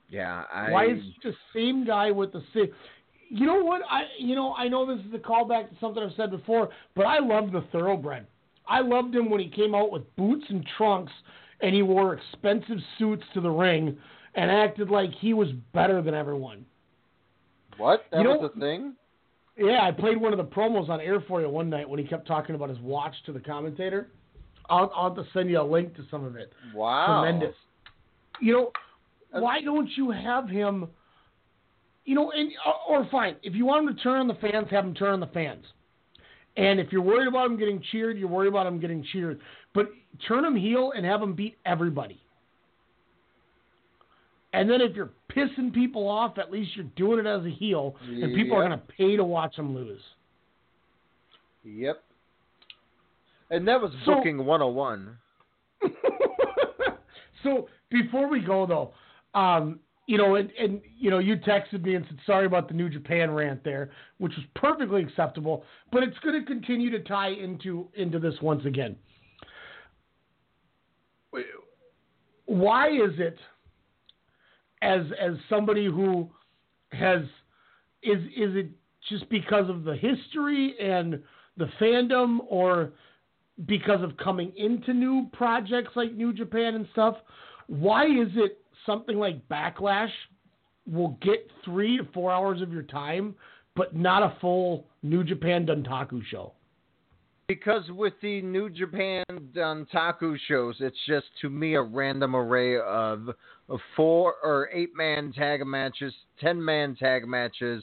Yeah, 0.08 0.44
I. 0.52 0.70
Why 0.70 0.86
is 0.86 0.98
he 1.02 1.14
the 1.22 1.34
same 1.54 1.86
guy 1.86 2.10
with 2.10 2.32
the 2.32 2.42
same? 2.54 2.68
You 3.32 3.46
know 3.46 3.62
what? 3.62 3.82
I 3.88 4.02
you 4.18 4.34
know 4.34 4.54
I 4.54 4.68
know 4.68 4.84
this 4.84 5.04
is 5.06 5.14
a 5.14 5.18
callback 5.18 5.70
to 5.70 5.76
something 5.80 6.02
I've 6.02 6.14
said 6.16 6.30
before, 6.30 6.68
but 6.96 7.06
I 7.06 7.20
love 7.20 7.52
the 7.52 7.62
thoroughbred. 7.72 8.26
I 8.68 8.80
loved 8.80 9.14
him 9.14 9.30
when 9.30 9.40
he 9.40 9.48
came 9.48 9.74
out 9.74 9.90
with 9.92 10.02
boots 10.16 10.44
and 10.48 10.66
trunks, 10.76 11.12
and 11.60 11.74
he 11.74 11.82
wore 11.82 12.14
expensive 12.14 12.78
suits 12.98 13.22
to 13.34 13.40
the 13.40 13.48
ring, 13.50 13.96
and 14.34 14.50
acted 14.50 14.90
like 14.90 15.10
he 15.20 15.32
was 15.32 15.48
better 15.72 16.02
than 16.02 16.12
everyone. 16.12 16.66
What? 17.78 18.04
That 18.10 18.18
You 18.18 18.24
know- 18.24 18.38
was 18.38 18.50
the 18.54 18.60
thing. 18.60 18.94
Yeah, 19.56 19.80
I 19.82 19.90
played 19.92 20.18
one 20.20 20.32
of 20.32 20.38
the 20.38 20.44
promos 20.44 20.88
on 20.88 21.00
air 21.00 21.20
for 21.20 21.40
you 21.40 21.48
one 21.48 21.68
night 21.68 21.88
when 21.88 21.98
he 21.98 22.06
kept 22.06 22.26
talking 22.26 22.54
about 22.54 22.70
his 22.70 22.78
watch 22.78 23.14
to 23.26 23.32
the 23.32 23.40
commentator. 23.40 24.08
I'll, 24.70 24.90
I'll 24.94 25.14
have 25.14 25.24
to 25.24 25.30
send 25.32 25.50
you 25.50 25.60
a 25.60 25.62
link 25.62 25.94
to 25.96 26.02
some 26.10 26.24
of 26.24 26.36
it. 26.36 26.52
Wow. 26.74 27.22
Tremendous. 27.22 27.54
You 28.40 28.52
know, 28.52 28.72
why 29.32 29.60
don't 29.60 29.90
you 29.96 30.10
have 30.10 30.48
him? 30.48 30.88
You 32.04 32.14
know, 32.14 32.30
and 32.32 32.50
or, 32.88 33.00
or 33.00 33.08
fine 33.10 33.36
if 33.42 33.54
you 33.54 33.66
want 33.66 33.88
him 33.88 33.94
to 33.96 34.02
turn 34.02 34.20
on 34.20 34.28
the 34.28 34.34
fans, 34.34 34.66
have 34.70 34.84
him 34.84 34.94
turn 34.94 35.12
on 35.12 35.20
the 35.20 35.26
fans. 35.28 35.64
And 36.56 36.80
if 36.80 36.90
you're 36.90 37.02
worried 37.02 37.28
about 37.28 37.46
him 37.46 37.56
getting 37.58 37.82
cheered, 37.92 38.18
you're 38.18 38.28
worried 38.28 38.48
about 38.48 38.66
him 38.66 38.80
getting 38.80 39.04
cheered. 39.12 39.40
But 39.74 39.86
turn 40.26 40.44
him 40.44 40.56
heel 40.56 40.92
and 40.96 41.06
have 41.06 41.22
him 41.22 41.34
beat 41.34 41.56
everybody. 41.64 42.20
And 44.52 44.68
then 44.68 44.80
if 44.80 44.96
you're 44.96 45.10
pissing 45.34 45.72
people 45.72 46.08
off, 46.08 46.36
at 46.38 46.50
least 46.50 46.72
you're 46.74 46.86
doing 46.96 47.20
it 47.20 47.26
as 47.26 47.46
a 47.46 47.50
heel, 47.50 47.94
and 48.02 48.34
people 48.34 48.56
are 48.56 48.66
going 48.66 48.78
to 48.78 48.84
pay 48.96 49.16
to 49.16 49.22
watch 49.22 49.54
him 49.56 49.74
lose. 49.74 50.00
Yep. 51.62 52.02
And 53.50 53.68
that 53.68 53.80
was 53.80 53.92
So- 54.04 54.16
booking 54.16 54.44
101. 54.44 55.16
So 57.42 57.68
before 57.90 58.28
we 58.28 58.40
go 58.40 58.66
though, 58.66 59.38
um, 59.38 59.80
you 60.10 60.18
know, 60.18 60.34
and, 60.34 60.50
and 60.58 60.80
you 60.98 61.08
know, 61.08 61.20
you 61.20 61.36
texted 61.36 61.84
me 61.84 61.94
and 61.94 62.04
said 62.08 62.18
sorry 62.26 62.44
about 62.44 62.66
the 62.66 62.74
New 62.74 62.88
Japan 62.88 63.30
rant 63.30 63.62
there, 63.62 63.92
which 64.18 64.32
was 64.36 64.44
perfectly 64.56 65.04
acceptable, 65.04 65.62
but 65.92 66.02
it's 66.02 66.18
going 66.18 66.34
to 66.34 66.44
continue 66.44 66.90
to 66.90 66.98
tie 66.98 67.28
into 67.28 67.86
into 67.94 68.18
this 68.18 68.34
once 68.42 68.64
again. 68.66 68.96
Why 72.46 72.88
is 72.88 73.12
it, 73.18 73.38
as 74.82 75.02
as 75.20 75.34
somebody 75.48 75.86
who 75.86 76.28
has, 76.90 77.20
is 78.02 78.18
is 78.36 78.56
it 78.56 78.70
just 79.08 79.30
because 79.30 79.70
of 79.70 79.84
the 79.84 79.94
history 79.94 80.74
and 80.80 81.22
the 81.56 81.68
fandom, 81.80 82.38
or 82.48 82.94
because 83.64 84.02
of 84.02 84.16
coming 84.16 84.52
into 84.56 84.92
new 84.92 85.28
projects 85.32 85.92
like 85.94 86.12
New 86.14 86.32
Japan 86.32 86.74
and 86.74 86.88
stuff, 86.90 87.14
why 87.68 88.06
is 88.06 88.30
it 88.34 88.60
something 88.86 89.18
like 89.18 89.46
Backlash 89.48 90.10
will 90.86 91.18
get 91.22 91.48
three 91.64 91.98
to 91.98 92.04
four 92.12 92.30
hours 92.30 92.62
of 92.62 92.72
your 92.72 92.82
time, 92.82 93.34
but 93.76 93.94
not 93.94 94.22
a 94.22 94.36
full 94.40 94.86
New 95.02 95.24
Japan 95.24 95.66
Dontaku 95.66 96.22
show? 96.30 96.52
Because 97.48 97.82
with 97.90 98.12
the 98.22 98.40
New 98.42 98.70
Japan 98.70 99.24
Dontaku 99.52 100.36
shows, 100.46 100.76
it's 100.78 100.96
just 101.06 101.26
to 101.40 101.50
me 101.50 101.74
a 101.74 101.82
random 101.82 102.36
array 102.36 102.78
of 102.78 103.28
four 103.96 104.34
or 104.42 104.68
eight 104.72 104.90
man 104.94 105.32
tag 105.32 105.66
matches, 105.66 106.14
ten 106.40 106.64
man 106.64 106.94
tag 106.94 107.26
matches, 107.26 107.82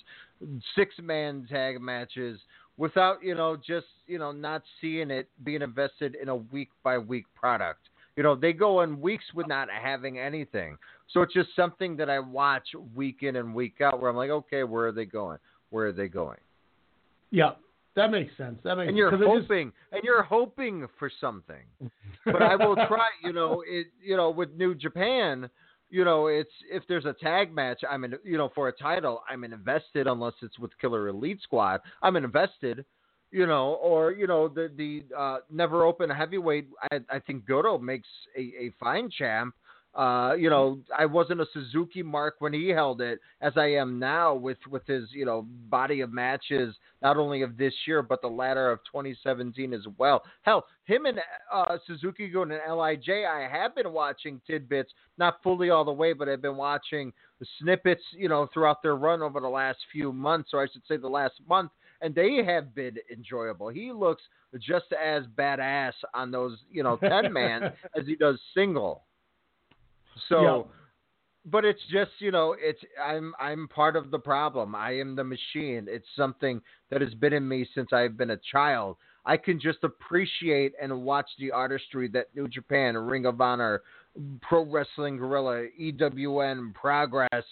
six 0.74 0.96
man 1.02 1.46
tag 1.50 1.82
matches, 1.82 2.40
without 2.78 3.22
you 3.22 3.36
know 3.36 3.58
just 3.58 3.88
you 4.06 4.18
know 4.18 4.32
not 4.32 4.64
seeing 4.80 5.12
it 5.12 5.28
being 5.44 5.62
invested 5.62 6.16
in 6.16 6.30
a 6.30 6.36
week 6.36 6.70
by 6.82 6.98
week 6.98 7.26
product. 7.36 7.90
You 8.18 8.24
know 8.24 8.36
they 8.36 8.52
go 8.52 8.82
in 8.82 9.00
weeks 9.00 9.24
with 9.34 9.48
not 9.48 9.70
having 9.70 10.18
anything, 10.20 10.78
so 11.08 11.22
it's 11.22 11.34
just 11.34 11.50
something 11.56 11.96
that 11.98 12.10
I 12.10 12.20
watch 12.20 12.68
week 12.96 13.20
in 13.22 13.38
and 13.38 13.54
week 13.54 13.80
out 13.80 14.02
where 14.02 14.10
I'm 14.10 14.18
like, 14.18 14.32
okay, 14.32 14.64
where 14.64 14.88
are 14.88 14.92
they 14.92 15.06
going? 15.06 15.38
Where 15.70 15.86
are 15.88 15.92
they 15.94 16.08
going? 16.08 16.40
Yeah, 17.32 17.52
that 17.96 18.10
makes 18.10 18.36
sense. 18.36 18.58
That 18.64 18.76
makes 18.76 18.90
and 18.90 18.98
you're 18.98 19.14
it 19.14 19.20
just- 19.20 19.30
hoping 19.30 19.72
and 19.92 20.02
you're 20.04 20.24
hoping 20.24 20.88
for 21.00 21.10
something 21.22 21.64
but 22.26 22.42
i 22.42 22.56
will 22.56 22.76
try 22.76 23.08
you 23.24 23.34
know 23.34 23.64
it 23.68 23.88
you 24.04 24.18
know 24.18 24.30
with 24.30 24.52
new 24.56 24.74
japan 24.76 25.50
you 25.90 26.04
know 26.04 26.28
it's 26.28 26.52
if 26.72 26.84
there's 26.90 27.06
a 27.06 27.14
tag 27.14 27.54
match 27.54 27.82
i'm 27.90 28.04
in 28.04 28.14
you 28.24 28.38
know 28.38 28.52
for 28.54 28.68
a 28.68 28.72
title 28.72 29.24
i'm 29.30 29.44
invested 29.44 30.08
unless 30.08 30.34
it's 30.42 30.60
with 30.60 30.72
killer 30.80 31.08
elite 31.08 31.40
squad 31.42 31.80
i'm 32.02 32.16
invested 32.18 32.84
you 33.32 33.46
know 33.46 33.74
or 33.82 34.12
you 34.12 34.28
know 34.28 34.48
the 34.48 34.72
the 34.78 35.04
uh 35.16 35.38
never 35.52 35.84
open 35.86 36.10
heavyweight 36.10 36.68
i 36.92 37.00
i 37.10 37.20
think 37.20 37.46
goto 37.46 37.78
makes 37.78 38.08
a 38.38 38.42
a 38.42 38.74
fine 38.80 39.10
champ 39.10 39.54
uh, 39.98 40.34
you 40.38 40.48
know, 40.48 40.78
I 40.96 41.08
wasn't 41.08 41.42
a 41.42 41.48
Suzuki 41.52 42.04
mark 42.04 42.36
when 42.38 42.54
he 42.54 42.70
held 42.70 43.02
it, 43.02 43.20
as 43.42 43.54
I 43.56 43.66
am 43.66 43.98
now 43.98 44.36
with 44.36 44.60
with 44.70 44.86
his 44.86 45.10
you 45.12 45.26
know 45.26 45.48
body 45.70 46.02
of 46.02 46.14
matches, 46.14 46.76
not 47.02 47.18
only 47.18 47.42
of 47.42 47.58
this 47.58 47.74
year 47.88 48.04
but 48.04 48.22
the 48.22 48.28
latter 48.28 48.70
of 48.70 48.78
2017 48.86 49.74
as 49.74 49.82
well. 49.98 50.22
Hell, 50.44 50.66
him 50.86 51.08
and 51.08 51.20
uh, 51.52 51.78
Suzuki 51.88 52.28
going 52.28 52.50
to 52.50 52.60
Lij, 52.76 53.10
I 53.10 53.48
have 53.52 53.74
been 53.74 53.92
watching 53.92 54.40
tidbits, 54.46 54.92
not 55.18 55.42
fully 55.42 55.72
all 55.72 55.84
the 55.84 55.92
way, 55.92 56.14
but 56.14 56.30
I've 56.30 56.44
been 56.44 56.58
watching 56.58 57.12
the 57.40 57.48
snippets, 57.60 58.04
you 58.12 58.30
know, 58.30 58.48
throughout 58.54 58.84
their 58.84 58.96
run 58.96 59.24
over 59.24 59.40
the 59.40 59.50
last 59.50 59.80
few 59.92 60.14
months, 60.14 60.52
or 60.54 60.62
I 60.62 60.68
should 60.72 60.84
say 60.88 60.98
the 60.98 61.08
last 61.08 61.36
month, 61.50 61.72
and 62.02 62.14
they 62.14 62.44
have 62.46 62.74
been 62.76 62.98
enjoyable. 63.12 63.70
He 63.70 63.92
looks 63.92 64.24
just 64.60 64.86
as 64.94 65.24
badass 65.38 65.94
on 66.14 66.32
those 66.32 66.58
you 66.72 66.84
know 66.84 66.98
10 66.98 67.32
man 67.34 67.64
as 67.98 68.06
he 68.06 68.16
does 68.16 68.40
single. 68.54 69.04
So, 70.30 70.68
but 71.46 71.66
it's 71.66 71.82
just 71.92 72.12
you 72.20 72.32
know, 72.32 72.56
it's 72.60 72.80
I'm 73.04 73.34
I'm 73.40 73.68
part 73.68 73.96
of 73.96 74.12
the 74.12 74.20
problem. 74.20 74.76
I 74.76 74.98
am 75.00 75.16
the 75.16 75.24
machine. 75.24 75.88
It's 75.90 76.08
something 76.16 76.62
that 76.90 77.02
has 77.02 77.14
been 77.14 77.34
in 77.34 77.48
me 77.48 77.68
since 77.74 77.94
I've 77.94 78.18
been 78.18 78.32
a 78.32 78.40
child. 78.52 78.98
I 79.26 79.36
can 79.36 79.60
just 79.60 79.80
appreciate 79.84 80.74
and 80.82 81.04
watch 81.04 81.30
the 81.38 81.52
artistry 81.52 82.08
that 82.10 82.28
New 82.34 82.48
Japan, 82.48 82.98
Ring 82.98 83.26
of 83.26 83.42
Honor, 83.42 83.82
Pro 84.42 84.64
Wrestling 84.64 85.18
Guerrilla, 85.18 85.68
EWN, 85.80 86.74
Progress, 86.74 87.44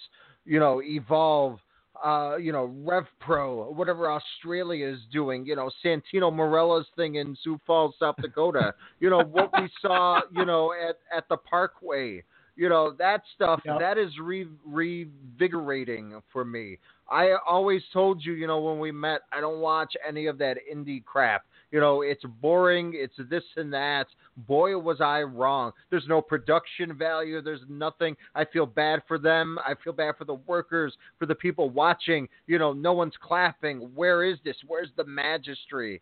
you 0.46 0.58
know, 0.58 0.82
Evolve, 0.82 1.60
uh, 2.04 2.38
you 2.38 2.52
know, 2.52 2.74
Rev 2.84 3.06
Pro, 3.20 3.72
whatever 3.72 4.12
Australia 4.12 4.88
is 4.88 5.00
doing, 5.12 5.46
you 5.46 5.56
know, 5.56 5.70
Santino 5.84 6.34
Marella's 6.34 6.88
thing 6.96 7.16
in 7.16 7.38
Sioux 7.44 7.60
Falls, 7.66 7.96
South 8.00 8.16
Dakota, 8.22 8.74
you 9.00 9.10
know, 9.10 9.22
what 9.24 9.52
we 9.60 9.70
saw, 9.82 10.22
you 10.32 10.46
know, 10.46 10.74
at, 10.74 10.98
at 11.16 11.28
the 11.30 11.38
Parkway, 11.38 12.24
you 12.56 12.70
know, 12.70 12.94
that 12.98 13.22
stuff, 13.36 13.62
that 13.66 13.98
is 13.98 14.12
re- 14.22 14.48
revigorating 14.70 16.22
for 16.32 16.46
me. 16.46 16.78
I 17.10 17.32
always 17.48 17.82
told 17.94 18.24
you, 18.24 18.34
you 18.34 18.48
know, 18.48 18.60
when 18.60 18.80
we 18.80 18.92
met, 18.92 19.22
I 19.32 19.42
don't 19.42 19.60
watch 19.60 19.94
any 20.08 20.26
of 20.28 20.38
that 20.40 20.58
indie 20.74 21.04
crap. 21.04 21.46
You 21.72 21.80
know, 21.80 22.02
it's 22.02 22.24
boring, 22.42 22.94
it's 22.96 23.16
this 23.30 23.44
and 23.56 23.74
that. 23.74 24.08
Boy, 24.48 24.78
was 24.78 25.02
I 25.02 25.22
wrong. 25.22 25.72
There's 25.90 26.08
no 26.08 26.22
production 26.22 26.98
value, 26.98 27.42
there's 27.42 27.62
nothing. 27.70 28.16
I 28.34 28.46
feel 28.46 28.66
bad 28.66 29.02
for 29.08 29.18
them. 29.18 29.58
I 29.66 29.74
feel 29.84 29.94
bad 29.94 30.16
for 30.18 30.26
the 30.26 30.36
workers, 30.36 30.96
for 31.20 31.26
the 31.26 31.36
people 31.36 31.70
watching. 31.70 32.28
You 32.48 32.60
know, 32.60 32.74
no 32.74 32.94
one's 32.94 33.16
clapping. 33.22 33.80
Where 33.96 34.24
is 34.24 34.38
this? 34.44 34.56
Where's 34.68 34.90
the 34.96 35.04
magistry? 35.04 36.02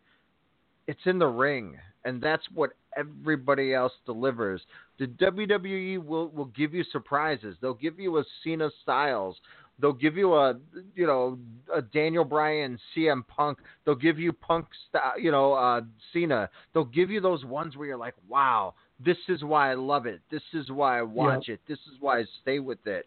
It's 0.86 1.00
in 1.06 1.18
the 1.18 1.26
ring, 1.26 1.78
and 2.04 2.20
that's 2.20 2.44
what 2.54 2.70
everybody 2.96 3.72
else 3.74 3.92
delivers. 4.04 4.60
The 4.98 5.06
WWE 5.06 6.04
will 6.04 6.28
will 6.28 6.44
give 6.46 6.74
you 6.74 6.84
surprises. 6.92 7.56
They'll 7.60 7.74
give 7.74 7.98
you 7.98 8.18
a 8.18 8.24
Cena 8.42 8.70
Styles. 8.82 9.36
They'll 9.80 9.92
give 9.92 10.16
you 10.16 10.34
a 10.34 10.54
you 10.94 11.06
know 11.06 11.38
a 11.74 11.82
Daniel 11.82 12.24
Bryan, 12.24 12.78
CM 12.96 13.26
Punk. 13.26 13.58
They'll 13.84 13.94
give 13.94 14.18
you 14.18 14.32
Punk, 14.32 14.66
style, 14.88 15.18
you 15.18 15.30
know, 15.30 15.54
uh, 15.54 15.82
Cena. 16.12 16.48
They'll 16.72 16.84
give 16.84 17.10
you 17.10 17.20
those 17.20 17.44
ones 17.44 17.76
where 17.76 17.86
you're 17.86 17.96
like, 17.96 18.14
wow, 18.28 18.74
this 19.04 19.16
is 19.28 19.42
why 19.42 19.70
I 19.70 19.74
love 19.74 20.06
it. 20.06 20.20
This 20.30 20.42
is 20.52 20.70
why 20.70 20.98
I 20.98 21.02
watch 21.02 21.48
it. 21.48 21.60
This 21.66 21.78
is 21.92 22.00
why 22.00 22.20
I 22.20 22.24
stay 22.42 22.58
with 22.60 22.86
it. 22.86 23.06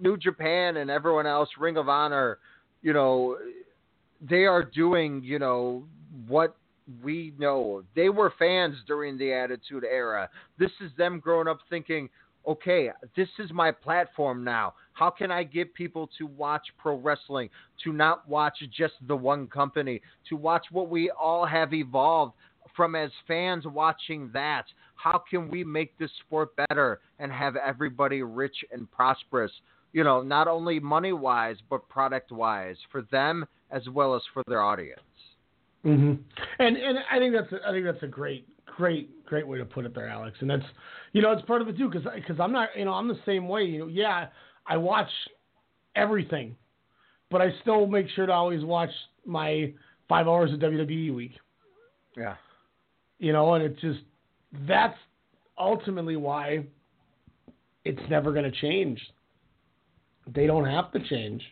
New 0.00 0.16
Japan 0.16 0.78
and 0.78 0.90
everyone 0.90 1.26
else, 1.26 1.48
Ring 1.58 1.76
of 1.76 1.88
Honor, 1.88 2.38
you 2.82 2.92
know, 2.92 3.36
they 4.28 4.44
are 4.44 4.62
doing, 4.62 5.22
you 5.24 5.38
know, 5.38 5.84
what 6.26 6.56
we 7.02 7.32
know. 7.38 7.82
They 7.94 8.08
were 8.08 8.32
fans 8.38 8.76
during 8.86 9.18
the 9.18 9.32
Attitude 9.32 9.84
Era. 9.84 10.28
This 10.58 10.70
is 10.80 10.90
them 10.96 11.20
growing 11.20 11.48
up 11.48 11.58
thinking, 11.70 12.08
okay, 12.46 12.90
this 13.16 13.28
is 13.38 13.50
my 13.52 13.70
platform 13.70 14.44
now. 14.44 14.74
How 14.92 15.10
can 15.10 15.30
I 15.30 15.42
get 15.42 15.74
people 15.74 16.08
to 16.18 16.26
watch 16.26 16.62
pro 16.78 16.96
wrestling, 16.96 17.48
to 17.84 17.92
not 17.92 18.28
watch 18.28 18.58
just 18.76 18.94
the 19.06 19.16
one 19.16 19.46
company, 19.46 20.00
to 20.28 20.36
watch 20.36 20.66
what 20.70 20.88
we 20.88 21.10
all 21.10 21.46
have 21.46 21.72
evolved 21.72 22.34
from 22.76 22.94
as 22.94 23.10
fans 23.26 23.64
watching 23.66 24.30
that? 24.32 24.64
How 24.96 25.22
can 25.28 25.50
we 25.50 25.64
make 25.64 25.96
this 25.98 26.10
sport 26.24 26.50
better 26.68 27.00
and 27.18 27.32
have 27.32 27.56
everybody 27.56 28.22
rich 28.22 28.56
and 28.70 28.90
prosperous? 28.90 29.52
You 29.92 30.04
know, 30.04 30.22
not 30.22 30.48
only 30.48 30.80
money 30.80 31.12
wise, 31.12 31.56
but 31.68 31.88
product 31.88 32.30
wise 32.32 32.76
for 32.90 33.02
them 33.10 33.46
as 33.70 33.82
well 33.88 34.14
as 34.14 34.22
for 34.32 34.42
their 34.46 34.62
audience. 34.62 35.00
hmm 35.82 36.14
And 36.58 36.76
and 36.76 36.98
I 37.10 37.18
think 37.18 37.34
that's 37.34 37.52
a, 37.52 37.68
I 37.68 37.72
think 37.72 37.84
that's 37.84 38.02
a 38.02 38.06
great 38.06 38.46
great 38.64 39.24
great 39.26 39.46
way 39.46 39.58
to 39.58 39.64
put 39.64 39.84
it 39.84 39.94
there, 39.94 40.08
Alex. 40.08 40.36
And 40.40 40.48
that's 40.48 40.64
you 41.12 41.22
know 41.22 41.32
it's 41.32 41.44
part 41.46 41.62
of 41.62 41.68
it 41.68 41.76
too 41.76 41.90
because 41.90 42.06
because 42.14 42.38
I'm 42.38 42.52
not 42.52 42.70
you 42.76 42.84
know 42.84 42.92
I'm 42.92 43.08
the 43.08 43.18
same 43.26 43.48
way. 43.48 43.64
You 43.64 43.80
know, 43.80 43.86
yeah, 43.88 44.28
I 44.66 44.76
watch 44.76 45.08
everything, 45.96 46.56
but 47.30 47.40
I 47.40 47.50
still 47.62 47.86
make 47.86 48.06
sure 48.14 48.26
to 48.26 48.32
always 48.32 48.64
watch 48.64 48.90
my 49.26 49.72
five 50.08 50.28
hours 50.28 50.52
of 50.52 50.60
WWE 50.60 51.14
week. 51.14 51.32
Yeah. 52.16 52.34
You 53.18 53.32
know, 53.32 53.54
and 53.54 53.64
it's 53.64 53.80
just 53.80 54.00
that's 54.66 54.98
ultimately 55.58 56.16
why 56.16 56.64
it's 57.84 58.02
never 58.10 58.32
going 58.32 58.44
to 58.44 58.60
change. 58.60 59.00
They 60.34 60.46
don't 60.46 60.64
have 60.64 60.92
to 60.92 61.00
change. 61.08 61.42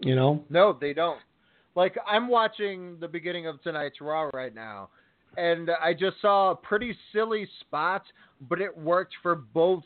You 0.00 0.14
know? 0.14 0.44
No, 0.50 0.76
they 0.78 0.92
don't. 0.92 1.20
Like 1.74 1.96
I'm 2.06 2.28
watching 2.28 2.98
the 3.00 3.08
beginning 3.08 3.46
of 3.46 3.60
tonight's 3.62 4.00
Raw 4.00 4.30
right 4.32 4.54
now, 4.54 4.90
and 5.36 5.70
I 5.82 5.92
just 5.92 6.20
saw 6.20 6.52
a 6.52 6.56
pretty 6.56 6.96
silly 7.12 7.48
spot, 7.60 8.02
but 8.48 8.60
it 8.60 8.76
worked 8.76 9.14
for 9.22 9.34
both 9.34 9.82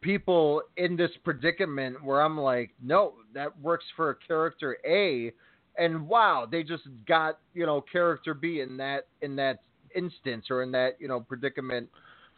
people 0.00 0.62
in 0.76 0.96
this 0.96 1.10
predicament 1.24 2.02
where 2.02 2.20
I'm 2.20 2.38
like, 2.38 2.70
no, 2.82 3.14
that 3.34 3.58
works 3.60 3.84
for 3.96 4.14
character 4.26 4.78
A, 4.86 5.32
and 5.76 6.08
wow, 6.08 6.46
they 6.50 6.62
just 6.62 6.84
got 7.06 7.38
you 7.52 7.66
know 7.66 7.80
character 7.80 8.34
B 8.34 8.60
in 8.60 8.76
that 8.78 9.08
in 9.22 9.36
that 9.36 9.60
instance 9.94 10.46
or 10.50 10.62
in 10.62 10.72
that 10.72 10.96
you 10.98 11.08
know 11.08 11.20
predicament 11.20 11.88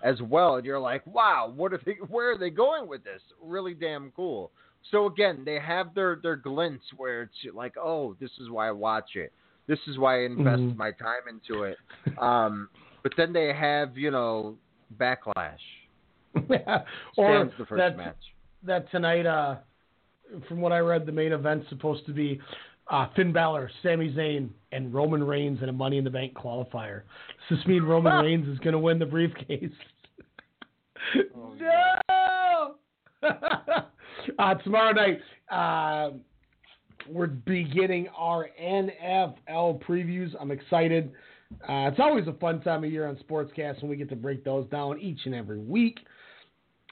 as 0.03 0.21
well, 0.23 0.57
and 0.57 0.67
you're 0.67 0.81
like, 0.81 1.07
wow, 1.07 1.53
what 1.55 1.73
are 1.73 1.81
they? 1.85 1.93
Where 2.09 2.33
are 2.33 2.39
they 2.39 2.51
going 2.51 2.89
with 2.89 3.05
this? 3.05 3.23
Really 3.43 3.75
damn 3.75 4.13
cool. 4.15 4.51
So 4.91 5.07
again, 5.07 5.43
they 5.45 5.59
have 5.59 5.95
their 5.95 6.19
their 6.23 6.37
glints 6.37 6.85
where 6.97 7.23
it's 7.23 7.55
like, 7.55 7.75
oh, 7.77 8.17
this 8.21 8.31
is 8.41 8.51
why 8.51 8.69
I 8.69 8.73
watch 8.73 9.11
it. 9.15 9.33
This 9.67 9.81
is 9.89 9.99
why 9.99 10.21
I 10.21 10.25
invest 10.27 10.63
Mhm. 10.63 10.77
my 10.77 10.93
time 10.93 11.27
into 11.29 11.65
it. 11.65 11.77
Um, 12.19 12.69
but 13.03 13.13
then 13.17 13.33
they 13.33 13.53
have 13.53 13.97
you 13.97 14.11
know 14.11 14.57
backlash. 14.97 15.59
or 17.17 17.51
the 17.59 17.67
first 17.67 17.79
that, 17.79 17.97
match. 17.97 18.17
that 18.65 18.91
tonight, 18.91 19.27
uh, 19.27 19.57
from 20.49 20.61
what 20.61 20.73
I 20.73 20.79
read, 20.79 21.07
the 21.07 21.13
main 21.13 21.33
event's 21.33 21.69
supposed 21.69 22.07
to 22.07 22.13
be 22.13 22.41
uh, 22.91 23.09
Finn 23.17 23.33
Balor, 23.33 23.71
Sami 23.83 24.13
Zayn, 24.13 24.49
and 24.73 24.93
Roman 24.93 25.25
Reigns 25.25 25.63
in 25.63 25.69
a 25.69 25.73
Money 25.73 25.99
in 25.99 26.05
the 26.05 26.11
Bank 26.11 26.35
qualifier. 26.35 27.03
Does 27.49 27.59
this 27.59 27.67
mean 27.67 27.83
Roman 27.83 28.13
Reigns 28.25 28.49
is 28.49 28.59
going 28.59 28.73
to 28.73 28.79
win 28.79 28.99
the 28.99 29.07
briefcase? 29.07 29.71
no! 31.35 32.75
uh, 34.39 34.55
tomorrow 34.55 34.93
night, 34.93 35.21
uh, 35.51 36.11
we're 37.09 37.27
beginning 37.27 38.09
our 38.17 38.49
NFL 38.61 39.83
previews. 39.85 40.35
I'm 40.41 40.51
excited. 40.51 41.13
Uh, 41.63 41.89
it's 41.91 42.01
always 42.01 42.27
a 42.27 42.33
fun 42.35 42.61
time 42.61 42.85
of 42.85 42.91
year 42.91 43.07
on 43.07 43.17
Sportscast 43.17 43.81
when 43.81 43.91
we 43.91 43.97
get 43.97 44.09
to 44.11 44.17
break 44.17 44.45
those 44.45 44.69
down 44.69 45.01
each 45.01 45.21
and 45.27 45.35
every 45.35 45.59
week. 45.59 45.99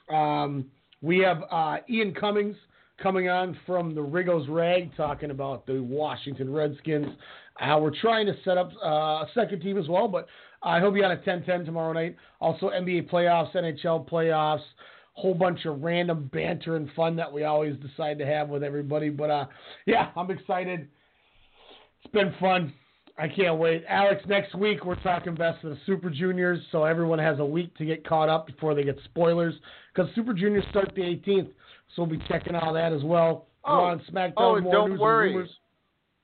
Um, 0.09 0.65
we 1.01 1.19
have 1.19 1.43
uh, 1.51 1.77
Ian 1.89 2.13
Cummings 2.13 2.55
coming 3.01 3.29
on 3.29 3.57
from 3.65 3.93
the 3.93 4.01
Riggo's 4.01 4.47
Rag 4.47 4.95
talking 4.95 5.31
about 5.31 5.65
the 5.65 5.81
Washington 5.81 6.51
Redskins. 6.51 7.07
Uh, 7.59 7.77
we're 7.79 7.97
trying 8.01 8.25
to 8.25 8.33
set 8.43 8.57
up 8.57 8.71
uh, 8.83 8.87
a 8.87 9.27
second 9.33 9.61
team 9.61 9.77
as 9.77 9.87
well, 9.87 10.07
but 10.07 10.27
uh, 10.63 10.79
he'll 10.79 10.91
be 10.91 11.03
on 11.03 11.11
at 11.11 11.25
10-10 11.25 11.65
tomorrow 11.65 11.93
night. 11.93 12.15
Also 12.39 12.69
NBA 12.69 13.09
playoffs, 13.09 13.53
NHL 13.53 14.09
playoffs, 14.09 14.63
whole 15.13 15.33
bunch 15.33 15.65
of 15.65 15.81
random 15.81 16.29
banter 16.33 16.75
and 16.75 16.89
fun 16.95 17.15
that 17.15 17.31
we 17.31 17.43
always 17.43 17.75
decide 17.77 18.17
to 18.19 18.25
have 18.25 18.49
with 18.49 18.63
everybody. 18.63 19.09
But 19.09 19.29
uh, 19.29 19.45
yeah, 19.85 20.11
I'm 20.15 20.29
excited. 20.31 20.87
It's 22.03 22.11
been 22.11 22.33
fun. 22.39 22.73
I 23.17 23.29
can't 23.29 23.57
wait. 23.57 23.85
Alex, 23.87 24.21
next 24.27 24.55
week 24.55 24.83
we're 24.83 25.01
talking 25.01 25.35
best 25.35 25.63
of 25.63 25.69
the 25.69 25.77
Super 25.85 26.09
Juniors, 26.09 26.59
so 26.71 26.83
everyone 26.83 27.19
has 27.19 27.39
a 27.39 27.45
week 27.45 27.75
to 27.77 27.85
get 27.85 28.05
caught 28.05 28.27
up 28.27 28.45
before 28.45 28.75
they 28.75 28.83
get 28.83 28.99
spoilers. 29.05 29.53
Because 29.95 30.13
Super 30.13 30.33
Juniors 30.33 30.65
start 30.69 30.91
the 30.95 31.01
18th, 31.01 31.47
so 31.95 32.03
we'll 32.03 32.07
be 32.07 32.21
checking 32.27 32.55
all 32.55 32.73
that 32.73 32.91
as 32.91 33.03
well. 33.03 33.47
Oh, 33.63 33.77
Raw 33.77 33.91
and 33.93 34.01
SmackDown, 34.01 34.33
oh, 34.37 34.59
more 34.59 34.71
don't 34.73 34.89
news 34.91 34.99
worry. 34.99 35.27
and 35.29 35.35
rumors. 35.37 35.51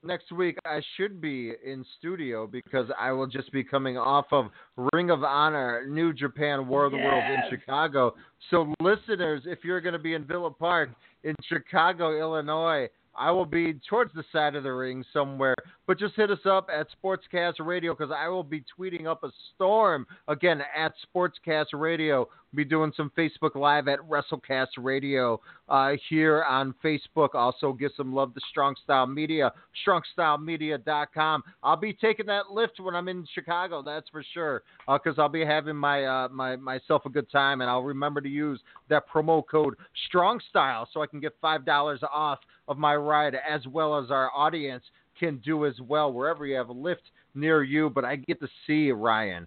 Next 0.04 0.32
week 0.32 0.58
I 0.64 0.80
should 0.96 1.20
be 1.20 1.52
in 1.64 1.84
studio 1.98 2.46
because 2.46 2.86
I 2.98 3.12
will 3.12 3.28
just 3.28 3.52
be 3.52 3.62
coming 3.62 3.96
off 3.96 4.26
of 4.32 4.46
Ring 4.92 5.10
of 5.10 5.22
Honor, 5.22 5.86
New 5.88 6.12
Japan 6.12 6.66
War 6.66 6.86
of 6.86 6.92
the 6.92 6.98
Worlds 6.98 7.26
in 7.28 7.58
Chicago. 7.58 8.14
So 8.50 8.74
listeners, 8.80 9.42
if 9.46 9.60
you're 9.62 9.80
going 9.80 9.92
to 9.92 10.00
be 10.00 10.14
in 10.14 10.24
Villa 10.24 10.50
Park 10.50 10.90
in 11.22 11.36
Chicago, 11.48 12.18
Illinois, 12.18 12.88
I 13.14 13.30
will 13.30 13.46
be 13.46 13.74
towards 13.88 14.12
the 14.14 14.24
side 14.32 14.56
of 14.56 14.64
the 14.64 14.72
ring 14.72 15.04
somewhere. 15.12 15.54
But 15.86 15.98
just 15.98 16.14
hit 16.14 16.30
us 16.30 16.38
up 16.44 16.68
at 16.72 16.86
Sportscast 17.02 17.54
Radio 17.60 17.94
because 17.94 18.14
I 18.16 18.28
will 18.28 18.44
be 18.44 18.64
tweeting 18.78 19.06
up 19.06 19.24
a 19.24 19.30
storm 19.54 20.06
again 20.28 20.62
at 20.76 20.92
Sportscast 21.14 21.66
Radio. 21.74 22.28
We'll 22.52 22.64
Be 22.64 22.64
doing 22.64 22.92
some 22.96 23.10
Facebook 23.16 23.56
Live 23.56 23.88
at 23.88 23.98
WrestleCast 24.00 24.68
Radio 24.78 25.40
uh, 25.68 25.92
here 26.08 26.44
on 26.44 26.74
Facebook. 26.84 27.34
Also, 27.34 27.72
give 27.72 27.92
some 27.96 28.14
love 28.14 28.34
to 28.34 28.40
Strong 28.50 28.76
Style 28.84 29.06
Media, 29.06 29.52
StrongStyleMedia.com. 29.86 31.42
I'll 31.62 31.76
be 31.76 31.94
taking 31.94 32.26
that 32.26 32.44
Lyft 32.52 32.78
when 32.78 32.94
I'm 32.94 33.08
in 33.08 33.26
Chicago, 33.34 33.82
that's 33.82 34.08
for 34.10 34.22
sure, 34.34 34.62
because 34.86 35.18
I'll 35.18 35.28
be 35.30 35.44
having 35.44 35.76
my 35.76 36.04
uh, 36.04 36.28
my 36.28 36.56
myself 36.56 37.06
a 37.06 37.10
good 37.10 37.30
time, 37.30 37.60
and 37.60 37.70
I'll 37.70 37.82
remember 37.82 38.20
to 38.20 38.28
use 38.28 38.60
that 38.88 39.04
promo 39.08 39.42
code 39.50 39.74
Strong 40.08 40.40
Style 40.50 40.86
so 40.92 41.02
I 41.02 41.06
can 41.06 41.20
get 41.20 41.34
five 41.40 41.64
dollars 41.64 42.00
off 42.12 42.38
of 42.68 42.78
my 42.78 42.94
ride, 42.94 43.34
as 43.48 43.66
well 43.66 43.98
as 43.98 44.10
our 44.10 44.30
audience 44.36 44.84
can 45.22 45.38
do 45.38 45.66
as 45.66 45.74
well 45.80 46.12
wherever 46.12 46.44
you 46.46 46.56
have 46.56 46.70
a 46.70 46.74
Lyft 46.74 46.96
near 47.34 47.62
you. 47.62 47.88
But 47.90 48.04
I 48.04 48.16
get 48.16 48.40
to 48.40 48.48
see 48.66 48.90
Ryan. 48.90 49.46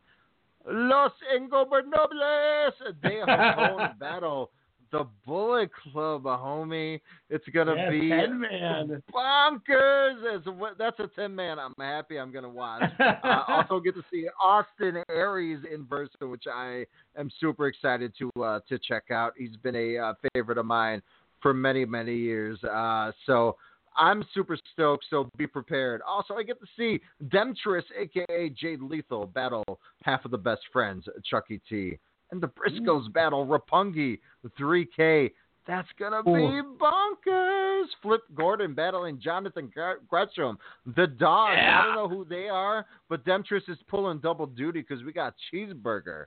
Los 0.67 1.11
Ingobernables 1.35 2.73
de 3.01 3.09
Japón 3.27 3.99
battle. 3.99 4.49
The 4.91 5.05
Bullet 5.25 5.69
Club, 5.91 6.23
homie. 6.23 7.01
It's 7.29 7.43
gonna 7.53 7.75
Yeah, 7.75 7.89
be 7.89 8.09
10 8.09 8.39
man. 8.39 9.03
bonkers. 9.13 10.43
That's 10.77 10.99
a 10.99 11.07
ten 11.15 11.35
man. 11.35 11.59
I'm 11.59 11.73
happy. 11.77 12.17
I'm 12.17 12.31
gonna 12.31 12.47
watch. 12.49 12.83
uh, 12.99 13.43
also 13.47 13.79
get 13.81 13.95
to 13.95 14.03
see 14.09 14.27
Austin 14.41 15.03
Aries 15.09 15.59
in 15.73 15.85
person, 15.85 16.29
which 16.29 16.45
I 16.47 16.85
am 17.17 17.29
super 17.41 17.67
excited 17.67 18.13
to 18.19 18.31
uh, 18.41 18.59
to 18.69 18.79
check 18.79 19.11
out. 19.11 19.33
He's 19.37 19.57
been 19.57 19.75
a 19.75 19.97
uh, 19.97 20.13
favorite 20.33 20.59
of 20.59 20.65
mine 20.65 21.01
for 21.41 21.53
many 21.53 21.83
many 21.83 22.15
years. 22.15 22.63
Uh, 22.63 23.11
so 23.25 23.57
I'm 23.97 24.25
super 24.33 24.57
stoked. 24.73 25.05
So 25.09 25.29
be 25.37 25.47
prepared. 25.47 26.01
Also, 26.07 26.35
I 26.35 26.43
get 26.43 26.59
to 26.59 26.67
see 26.77 27.01
Demtress, 27.29 27.83
aka 27.97 28.49
Jay 28.49 28.77
Lethal, 28.79 29.25
battle 29.27 29.63
half 30.03 30.25
of 30.25 30.31
the 30.31 30.37
best 30.37 30.61
friends, 30.71 31.07
Chuckie 31.29 31.61
T, 31.69 31.97
and 32.31 32.41
the 32.41 32.47
Briscoes 32.47 33.11
battle 33.13 33.45
Roppongi 33.45 34.19
3K. 34.59 35.31
That's 35.67 35.87
gonna 35.97 36.21
be 36.21 36.61
bonkers. 36.79 37.85
Flip 38.03 38.21
Gordon 38.35 38.75
battling 38.75 39.19
Jonathan 39.19 39.71
Gr- 39.73 40.03
Gresham, 40.07 40.59
the 40.95 41.07
dog. 41.07 41.57
I 41.57 41.83
don't 41.83 41.95
know 41.95 42.07
who 42.07 42.23
they 42.23 42.47
are, 42.49 42.85
but 43.09 43.25
Demtress 43.25 43.67
is 43.67 43.77
pulling 43.87 44.19
double 44.19 44.45
duty 44.45 44.81
because 44.81 45.03
we 45.03 45.11
got 45.11 45.33
Cheeseburger 45.51 46.25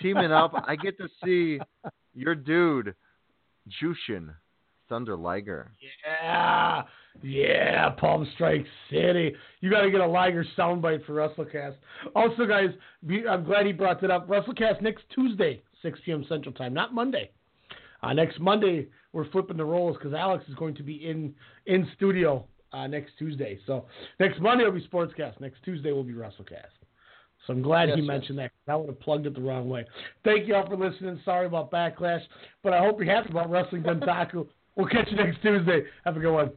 teaming 0.00 0.30
up. 0.30 0.52
I 0.66 0.76
get 0.76 0.96
to 0.98 1.08
see 1.24 1.58
your 2.14 2.36
dude, 2.36 2.94
Jushin 3.82 4.32
Thunder 4.92 5.16
Liger. 5.16 5.70
Yeah, 5.80 6.82
yeah, 7.22 7.88
Palm 7.92 8.28
Strike 8.34 8.66
City. 8.90 9.34
You 9.62 9.70
got 9.70 9.80
to 9.80 9.90
get 9.90 10.02
a 10.02 10.06
Liger 10.06 10.44
soundbite 10.56 11.06
for 11.06 11.14
WrestleCast. 11.14 11.76
Also, 12.14 12.44
guys, 12.44 12.68
I'm 13.26 13.42
glad 13.44 13.64
he 13.64 13.72
brought 13.72 14.02
that 14.02 14.10
up. 14.10 14.28
WrestleCast 14.28 14.82
next 14.82 15.04
Tuesday, 15.14 15.62
6 15.80 15.98
p.m. 16.04 16.26
Central 16.28 16.52
Time, 16.54 16.74
not 16.74 16.92
Monday. 16.92 17.30
Uh, 18.02 18.12
next 18.12 18.38
Monday, 18.38 18.86
we're 19.14 19.30
flipping 19.30 19.56
the 19.56 19.64
roles 19.64 19.96
because 19.96 20.12
Alex 20.12 20.44
is 20.50 20.54
going 20.56 20.74
to 20.74 20.82
be 20.82 21.08
in 21.08 21.34
in 21.64 21.88
studio 21.96 22.44
uh, 22.74 22.86
next 22.86 23.12
Tuesday. 23.18 23.58
So 23.66 23.86
next 24.20 24.40
Monday 24.42 24.64
will 24.64 24.72
be 24.72 24.86
Sportscast. 24.88 25.40
Next 25.40 25.62
Tuesday 25.64 25.92
will 25.92 26.04
be 26.04 26.12
WrestleCast. 26.12 26.74
So 27.46 27.54
I'm 27.54 27.62
glad 27.62 27.88
Yes, 27.88 27.96
he 27.96 28.02
yes. 28.02 28.08
mentioned 28.08 28.38
that. 28.40 28.50
'cause 28.50 28.72
I 28.74 28.76
would 28.76 28.88
have 28.90 29.00
plugged 29.00 29.26
it 29.26 29.34
the 29.34 29.40
wrong 29.40 29.70
way. 29.70 29.86
Thank 30.22 30.46
you 30.48 30.54
all 30.54 30.66
for 30.66 30.76
listening. 30.76 31.18
Sorry 31.24 31.46
about 31.46 31.70
Backlash, 31.70 32.20
but 32.62 32.74
I 32.74 32.78
hope 32.80 33.00
you're 33.02 33.14
happy 33.14 33.30
about 33.30 33.48
Wrestling 33.50 33.82
Dontaku. 33.84 34.46
We'll 34.76 34.88
catch 34.88 35.08
you 35.10 35.16
next 35.16 35.42
Tuesday. 35.42 35.82
Have 36.04 36.16
a 36.16 36.20
good 36.20 36.32
one. 36.32 36.50